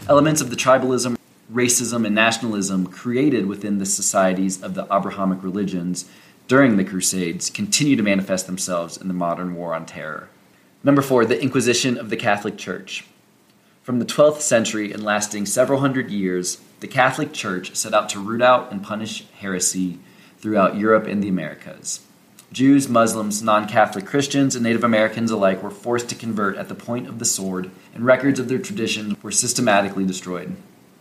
Elements 0.09 0.41
of 0.41 0.49
the 0.49 0.55
tribalism, 0.55 1.19
racism, 1.53 2.03
and 2.03 2.15
nationalism 2.15 2.87
created 2.87 3.45
within 3.45 3.77
the 3.77 3.85
societies 3.85 4.63
of 4.63 4.73
the 4.73 4.87
Abrahamic 4.91 5.43
religions 5.43 6.09
during 6.47 6.77
the 6.77 6.83
Crusades 6.83 7.51
continue 7.51 7.95
to 7.95 8.01
manifest 8.01 8.47
themselves 8.47 8.97
in 8.97 9.07
the 9.07 9.13
modern 9.13 9.53
war 9.53 9.75
on 9.75 9.85
terror. 9.85 10.29
Number 10.83 11.03
four, 11.03 11.25
the 11.25 11.39
Inquisition 11.39 11.95
of 11.99 12.09
the 12.09 12.17
Catholic 12.17 12.57
Church. 12.57 13.05
From 13.87 13.99
the 13.99 14.05
12th 14.05 14.41
century 14.41 14.91
and 14.91 15.01
lasting 15.01 15.45
several 15.45 15.79
hundred 15.79 16.11
years, 16.11 16.59
the 16.81 16.89
Catholic 16.89 17.31
Church 17.31 17.73
set 17.73 17.93
out 17.93 18.09
to 18.09 18.19
root 18.19 18.41
out 18.41 18.69
and 18.69 18.83
punish 18.83 19.25
heresy 19.39 19.99
throughout 20.39 20.75
Europe 20.75 21.07
and 21.07 21.23
the 21.23 21.29
Americas. 21.29 22.01
Jews, 22.51 22.89
Muslims, 22.89 23.41
non 23.41 23.65
Catholic 23.65 24.05
Christians, 24.05 24.57
and 24.57 24.63
Native 24.65 24.83
Americans 24.83 25.31
alike 25.31 25.63
were 25.63 25.71
forced 25.71 26.09
to 26.09 26.15
convert 26.15 26.57
at 26.57 26.67
the 26.67 26.75
point 26.75 27.07
of 27.07 27.19
the 27.19 27.23
sword, 27.23 27.71
and 27.95 28.05
records 28.05 28.41
of 28.41 28.49
their 28.49 28.59
traditions 28.59 29.15
were 29.23 29.31
systematically 29.31 30.05
destroyed. 30.05 30.57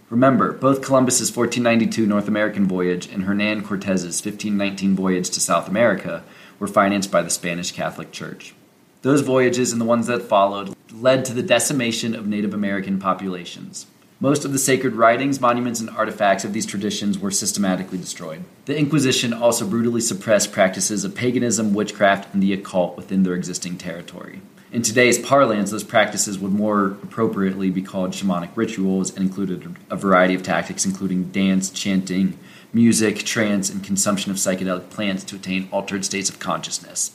Remember, 0.09 0.53
both 0.53 0.81
Columbus's 0.81 1.37
1492 1.37 2.07
North 2.07 2.29
American 2.29 2.69
voyage 2.69 3.13
and 3.13 3.25
Hernan 3.25 3.65
Cortez's 3.65 4.25
1519 4.25 4.95
voyage 4.95 5.31
to 5.31 5.41
South 5.41 5.67
America 5.67 6.23
were 6.61 6.69
financed 6.69 7.11
by 7.11 7.23
the 7.23 7.31
Spanish 7.31 7.73
Catholic 7.73 8.13
Church. 8.13 8.55
Those 9.03 9.23
voyages 9.23 9.73
and 9.73 9.81
the 9.81 9.85
ones 9.85 10.07
that 10.07 10.23
followed 10.23 10.76
led 10.93 11.25
to 11.25 11.35
the 11.35 11.43
decimation 11.43 12.15
of 12.15 12.27
Native 12.27 12.55
American 12.55 12.99
populations. 12.99 13.87
Most 14.19 14.47
of 14.47 14.53
the 14.53 14.59
sacred 14.59 14.95
writings, 14.95 15.43
monuments, 15.43 15.79
and 15.81 15.91
artifacts 15.91 16.43
of 16.43 16.55
these 16.55 16.65
traditions 16.65 17.19
were 17.19 17.31
systematically 17.31 17.99
destroyed. 17.99 18.45
The 18.65 18.79
Inquisition 18.79 19.35
also 19.35 19.67
brutally 19.67 20.01
suppressed 20.01 20.53
practices 20.53 21.05
of 21.05 21.15
paganism, 21.15 21.75
witchcraft, 21.75 22.33
and 22.33 22.43
the 22.43 22.55
occult 22.55 22.97
within 22.97 23.25
their 23.25 23.35
existing 23.35 23.77
territory. 23.77 24.41
In 24.73 24.81
today's 24.81 25.19
parlance, 25.19 25.71
those 25.71 25.85
practices 25.85 26.39
would 26.39 26.53
more 26.53 26.87
appropriately 27.03 27.71
be 27.71 27.83
called 27.83 28.13
shamanic 28.13 28.51
rituals 28.57 29.11
and 29.15 29.21
included 29.27 29.77
a 29.91 29.97
variety 29.97 30.35
of 30.35 30.43
tactics, 30.43 30.87
including 30.87 31.25
dance, 31.25 31.69
chanting, 31.69 32.39
music, 32.73 33.19
trance, 33.19 33.69
and 33.71 33.85
consumption 33.85 34.31
of 34.31 34.39
psychedelic 34.39 34.89
plants 34.91 35.25
to 35.25 35.37
attain 35.37 35.69
altered 35.71 36.05
states 36.05 36.31
of 36.31 36.39
consciousness. 36.39 37.13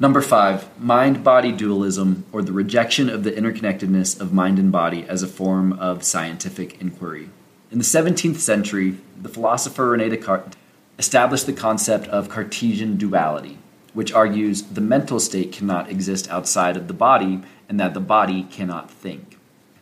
Number 0.00 0.20
five, 0.20 0.68
mind 0.80 1.22
body 1.22 1.52
dualism, 1.52 2.24
or 2.32 2.42
the 2.42 2.52
rejection 2.52 3.08
of 3.08 3.24
the 3.24 3.32
interconnectedness 3.32 4.20
of 4.20 4.32
mind 4.32 4.58
and 4.58 4.72
body 4.72 5.04
as 5.08 5.22
a 5.22 5.28
form 5.28 5.72
of 5.74 6.02
scientific 6.02 6.80
inquiry. 6.80 7.30
In 7.70 7.78
the 7.78 7.84
17th 7.84 8.36
century, 8.36 8.96
the 9.20 9.28
philosopher 9.28 9.90
Rene 9.90 10.08
Descartes 10.08 10.56
established 10.98 11.46
the 11.46 11.52
concept 11.52 12.08
of 12.08 12.28
Cartesian 12.28 12.96
duality 12.96 13.58
which 13.94 14.12
argues 14.12 14.62
the 14.62 14.80
mental 14.80 15.20
state 15.20 15.52
cannot 15.52 15.90
exist 15.90 16.30
outside 16.30 16.76
of 16.76 16.88
the 16.88 16.94
body 16.94 17.42
and 17.68 17.78
that 17.78 17.94
the 17.94 18.00
body 18.00 18.44
cannot 18.44 18.90
think. 18.90 19.31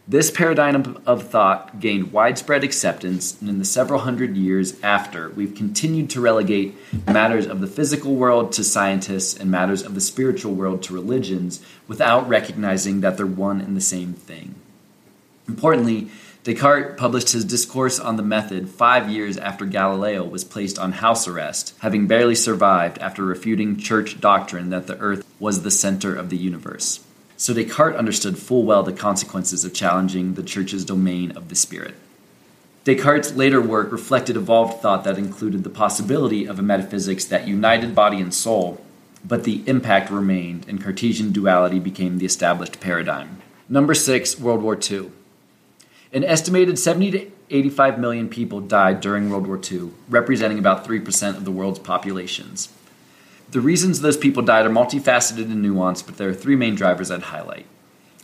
This 0.08 0.30
paradigm 0.30 1.00
of 1.06 1.28
thought 1.28 1.78
gained 1.78 2.12
widespread 2.12 2.64
acceptance, 2.64 3.40
and 3.40 3.48
in 3.48 3.58
the 3.58 3.64
several 3.64 4.00
hundred 4.00 4.36
years 4.36 4.74
after, 4.82 5.30
we've 5.30 5.54
continued 5.54 6.10
to 6.10 6.20
relegate 6.20 6.74
matters 7.06 7.46
of 7.46 7.60
the 7.60 7.68
physical 7.68 8.16
world 8.16 8.52
to 8.52 8.64
scientists 8.64 9.38
and 9.38 9.50
matters 9.50 9.82
of 9.82 9.94
the 9.94 10.00
spiritual 10.00 10.54
world 10.54 10.82
to 10.84 10.94
religions 10.94 11.64
without 11.86 12.28
recognizing 12.28 13.02
that 13.02 13.16
they're 13.16 13.26
one 13.26 13.60
and 13.60 13.76
the 13.76 13.80
same 13.80 14.14
thing. 14.14 14.56
Importantly, 15.46 16.10
Descartes 16.42 16.96
published 16.96 17.32
his 17.32 17.44
Discourse 17.44 18.00
on 18.00 18.16
the 18.16 18.22
Method 18.22 18.70
five 18.70 19.10
years 19.10 19.36
after 19.36 19.66
Galileo 19.66 20.24
was 20.24 20.42
placed 20.42 20.78
on 20.78 20.92
house 20.92 21.28
arrest, 21.28 21.74
having 21.80 22.06
barely 22.06 22.34
survived 22.34 22.98
after 22.98 23.22
refuting 23.22 23.76
church 23.76 24.20
doctrine 24.20 24.70
that 24.70 24.86
the 24.86 24.98
earth 24.98 25.24
was 25.38 25.62
the 25.62 25.70
center 25.70 26.16
of 26.16 26.30
the 26.30 26.38
universe. 26.38 27.00
So 27.40 27.54
Descartes 27.54 27.96
understood 27.96 28.36
full 28.36 28.64
well 28.64 28.82
the 28.82 28.92
consequences 28.92 29.64
of 29.64 29.72
challenging 29.72 30.34
the 30.34 30.42
church's 30.42 30.84
domain 30.84 31.30
of 31.30 31.48
the 31.48 31.54
spirit. 31.54 31.94
Descartes' 32.84 33.34
later 33.34 33.62
work 33.62 33.90
reflected 33.90 34.36
evolved 34.36 34.82
thought 34.82 35.04
that 35.04 35.16
included 35.16 35.64
the 35.64 35.70
possibility 35.70 36.44
of 36.44 36.58
a 36.58 36.62
metaphysics 36.62 37.24
that 37.24 37.48
united 37.48 37.94
body 37.94 38.20
and 38.20 38.34
soul, 38.34 38.84
but 39.24 39.44
the 39.44 39.62
impact 39.66 40.10
remained, 40.10 40.68
and 40.68 40.84
Cartesian 40.84 41.32
duality 41.32 41.78
became 41.78 42.18
the 42.18 42.26
established 42.26 42.78
paradigm. 42.78 43.40
Number 43.70 43.94
six, 43.94 44.38
World 44.38 44.60
War 44.60 44.78
II. 44.78 45.10
An 46.12 46.24
estimated 46.24 46.78
70 46.78 47.10
to 47.12 47.30
85 47.48 47.98
million 47.98 48.28
people 48.28 48.60
died 48.60 49.00
during 49.00 49.30
World 49.30 49.46
War 49.46 49.58
II, 49.58 49.92
representing 50.10 50.58
about 50.58 50.86
3% 50.86 51.38
of 51.38 51.46
the 51.46 51.50
world's 51.50 51.78
populations. 51.78 52.68
The 53.50 53.60
reasons 53.60 54.00
those 54.00 54.16
people 54.16 54.44
died 54.44 54.64
are 54.64 54.70
multifaceted 54.70 55.50
and 55.50 55.64
nuanced, 55.64 56.06
but 56.06 56.16
there 56.16 56.28
are 56.28 56.34
three 56.34 56.54
main 56.54 56.76
drivers 56.76 57.10
I'd 57.10 57.22
highlight. 57.22 57.66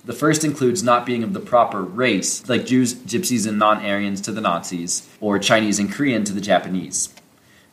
The 0.05 0.13
first 0.13 0.45
includes 0.45 0.85
not 0.85 1.05
being 1.05 1.25
of 1.25 1.33
the 1.33 1.41
proper 1.41 1.83
race, 1.83 2.49
like 2.49 2.65
Jews, 2.65 2.95
Gypsies, 2.95 3.45
and 3.45 3.59
non 3.59 3.85
Aryans 3.85 4.21
to 4.21 4.33
the 4.33 4.41
Nazis, 4.41 5.09
or 5.21 5.41
Chinese 5.41 5.81
and 5.81 5.91
Korean 5.91 6.23
to 6.25 6.33
the 6.33 6.41
Japanese. 6.41 7.13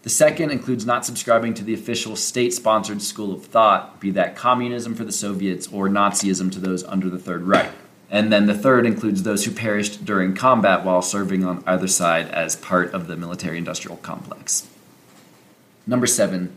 The 0.01 0.09
second 0.09 0.49
includes 0.49 0.83
not 0.83 1.05
subscribing 1.05 1.53
to 1.53 1.63
the 1.63 1.75
official 1.75 2.15
state 2.15 2.55
sponsored 2.55 3.03
school 3.03 3.31
of 3.31 3.45
thought, 3.45 3.99
be 3.99 4.09
that 4.11 4.35
communism 4.35 4.95
for 4.95 5.03
the 5.03 5.11
Soviets 5.11 5.67
or 5.67 5.87
Nazism 5.87 6.51
to 6.53 6.59
those 6.59 6.83
under 6.85 7.07
the 7.07 7.19
Third 7.19 7.43
Reich. 7.43 7.71
And 8.09 8.33
then 8.33 8.47
the 8.47 8.57
third 8.57 8.87
includes 8.87 9.23
those 9.23 9.45
who 9.45 9.51
perished 9.51 10.03
during 10.03 10.35
combat 10.35 10.83
while 10.83 11.03
serving 11.03 11.45
on 11.45 11.63
either 11.67 11.87
side 11.87 12.29
as 12.29 12.55
part 12.55 12.93
of 12.93 13.07
the 13.07 13.15
military 13.15 13.59
industrial 13.59 13.97
complex. 13.97 14.67
Number 15.85 16.07
seven, 16.07 16.55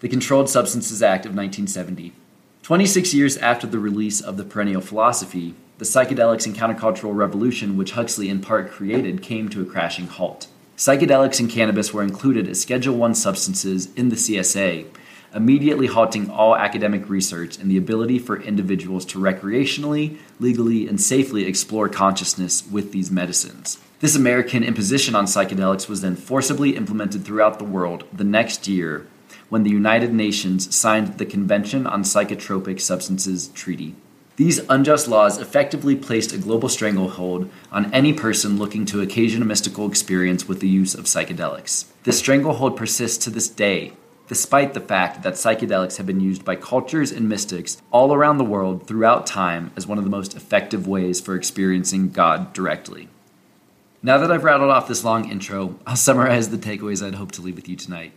the 0.00 0.08
Controlled 0.08 0.48
Substances 0.48 1.02
Act 1.02 1.26
of 1.26 1.32
1970. 1.32 2.14
26 2.62 3.12
years 3.12 3.36
after 3.36 3.66
the 3.66 3.78
release 3.78 4.22
of 4.22 4.38
the 4.38 4.44
perennial 4.44 4.80
philosophy, 4.80 5.54
the 5.76 5.84
psychedelics 5.84 6.46
and 6.46 6.56
countercultural 6.56 7.14
revolution, 7.14 7.76
which 7.76 7.92
Huxley 7.92 8.30
in 8.30 8.40
part 8.40 8.70
created, 8.70 9.20
came 9.20 9.50
to 9.50 9.60
a 9.60 9.66
crashing 9.66 10.06
halt. 10.06 10.48
Psychedelics 10.74 11.38
and 11.38 11.50
cannabis 11.50 11.92
were 11.92 12.02
included 12.02 12.48
as 12.48 12.62
Schedule 12.62 12.96
1 12.96 13.14
substances 13.14 13.92
in 13.94 14.08
the 14.08 14.16
CSA, 14.16 14.86
immediately 15.34 15.86
halting 15.86 16.30
all 16.30 16.56
academic 16.56 17.06
research 17.10 17.58
and 17.58 17.70
the 17.70 17.76
ability 17.76 18.18
for 18.18 18.40
individuals 18.40 19.04
to 19.04 19.18
recreationally, 19.18 20.16
legally, 20.38 20.88
and 20.88 20.98
safely 20.98 21.44
explore 21.44 21.90
consciousness 21.90 22.66
with 22.70 22.92
these 22.92 23.10
medicines. 23.10 23.78
This 24.00 24.16
American 24.16 24.64
imposition 24.64 25.14
on 25.14 25.26
psychedelics 25.26 25.90
was 25.90 26.00
then 26.00 26.16
forcibly 26.16 26.74
implemented 26.74 27.22
throughout 27.22 27.58
the 27.58 27.66
world 27.66 28.04
the 28.10 28.24
next 28.24 28.66
year 28.66 29.06
when 29.50 29.64
the 29.64 29.70
United 29.70 30.14
Nations 30.14 30.74
signed 30.74 31.18
the 31.18 31.26
Convention 31.26 31.86
on 31.86 32.02
Psychotropic 32.02 32.80
Substances 32.80 33.48
Treaty. 33.48 33.94
These 34.36 34.60
unjust 34.70 35.06
laws 35.06 35.36
effectively 35.38 35.94
placed 35.94 36.32
a 36.32 36.38
global 36.38 36.70
stranglehold 36.70 37.50
on 37.70 37.92
any 37.92 38.14
person 38.14 38.56
looking 38.56 38.86
to 38.86 39.02
occasion 39.02 39.42
a 39.42 39.44
mystical 39.44 39.86
experience 39.86 40.48
with 40.48 40.60
the 40.60 40.68
use 40.68 40.94
of 40.94 41.04
psychedelics. 41.04 41.84
This 42.04 42.18
stranglehold 42.18 42.74
persists 42.74 43.22
to 43.24 43.30
this 43.30 43.50
day, 43.50 43.92
despite 44.28 44.72
the 44.72 44.80
fact 44.80 45.22
that 45.24 45.34
psychedelics 45.34 45.98
have 45.98 46.06
been 46.06 46.20
used 46.20 46.44
by 46.44 46.56
cultures 46.56 47.12
and 47.12 47.28
mystics 47.28 47.82
all 47.90 48.14
around 48.14 48.38
the 48.38 48.44
world 48.44 48.86
throughout 48.86 49.26
time 49.26 49.72
as 49.76 49.86
one 49.86 49.98
of 49.98 50.04
the 50.04 50.10
most 50.10 50.34
effective 50.34 50.86
ways 50.86 51.20
for 51.20 51.34
experiencing 51.34 52.08
God 52.08 52.54
directly. 52.54 53.08
Now 54.02 54.16
that 54.16 54.32
I've 54.32 54.44
rattled 54.44 54.70
off 54.70 54.88
this 54.88 55.04
long 55.04 55.30
intro, 55.30 55.78
I'll 55.86 55.96
summarize 55.96 56.48
the 56.48 56.56
takeaways 56.56 57.06
I'd 57.06 57.16
hope 57.16 57.32
to 57.32 57.42
leave 57.42 57.56
with 57.56 57.68
you 57.68 57.76
tonight. 57.76 58.12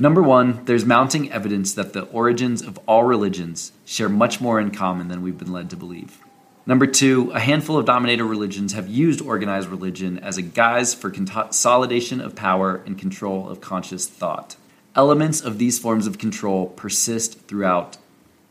Number 0.00 0.22
one, 0.22 0.64
there's 0.64 0.86
mounting 0.86 1.30
evidence 1.30 1.74
that 1.74 1.92
the 1.92 2.04
origins 2.04 2.62
of 2.62 2.78
all 2.86 3.04
religions 3.04 3.70
share 3.84 4.08
much 4.08 4.40
more 4.40 4.58
in 4.58 4.70
common 4.70 5.08
than 5.08 5.20
we've 5.20 5.36
been 5.36 5.52
led 5.52 5.68
to 5.68 5.76
believe. 5.76 6.24
Number 6.64 6.86
two, 6.86 7.30
a 7.32 7.38
handful 7.38 7.76
of 7.76 7.84
dominator 7.84 8.24
religions 8.24 8.72
have 8.72 8.88
used 8.88 9.20
organized 9.20 9.68
religion 9.68 10.18
as 10.18 10.38
a 10.38 10.42
guise 10.42 10.94
for 10.94 11.10
consolidation 11.10 12.18
of 12.22 12.34
power 12.34 12.80
and 12.86 12.98
control 12.98 13.46
of 13.46 13.60
conscious 13.60 14.06
thought. 14.06 14.56
Elements 14.96 15.42
of 15.42 15.58
these 15.58 15.78
forms 15.78 16.06
of 16.06 16.16
control 16.16 16.68
persist 16.68 17.38
throughout 17.46 17.98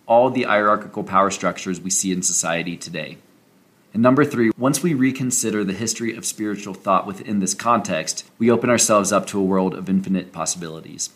all 0.05 0.29
the 0.29 0.43
hierarchical 0.43 1.03
power 1.03 1.31
structures 1.31 1.81
we 1.81 1.89
see 1.89 2.11
in 2.11 2.21
society 2.21 2.77
today. 2.77 3.17
And 3.91 4.03
number 4.03 4.23
three, 4.23 4.51
once 4.55 4.83
we 4.83 4.93
reconsider 4.93 5.63
the 5.63 5.73
history 5.73 6.15
of 6.15 6.27
spiritual 6.27 6.75
thought 6.75 7.07
within 7.07 7.39
this 7.39 7.55
context, 7.55 8.29
we 8.37 8.51
open 8.51 8.69
ourselves 8.69 9.11
up 9.11 9.25
to 9.27 9.39
a 9.39 9.43
world 9.43 9.73
of 9.73 9.89
infinite 9.89 10.31
possibilities. 10.31 11.09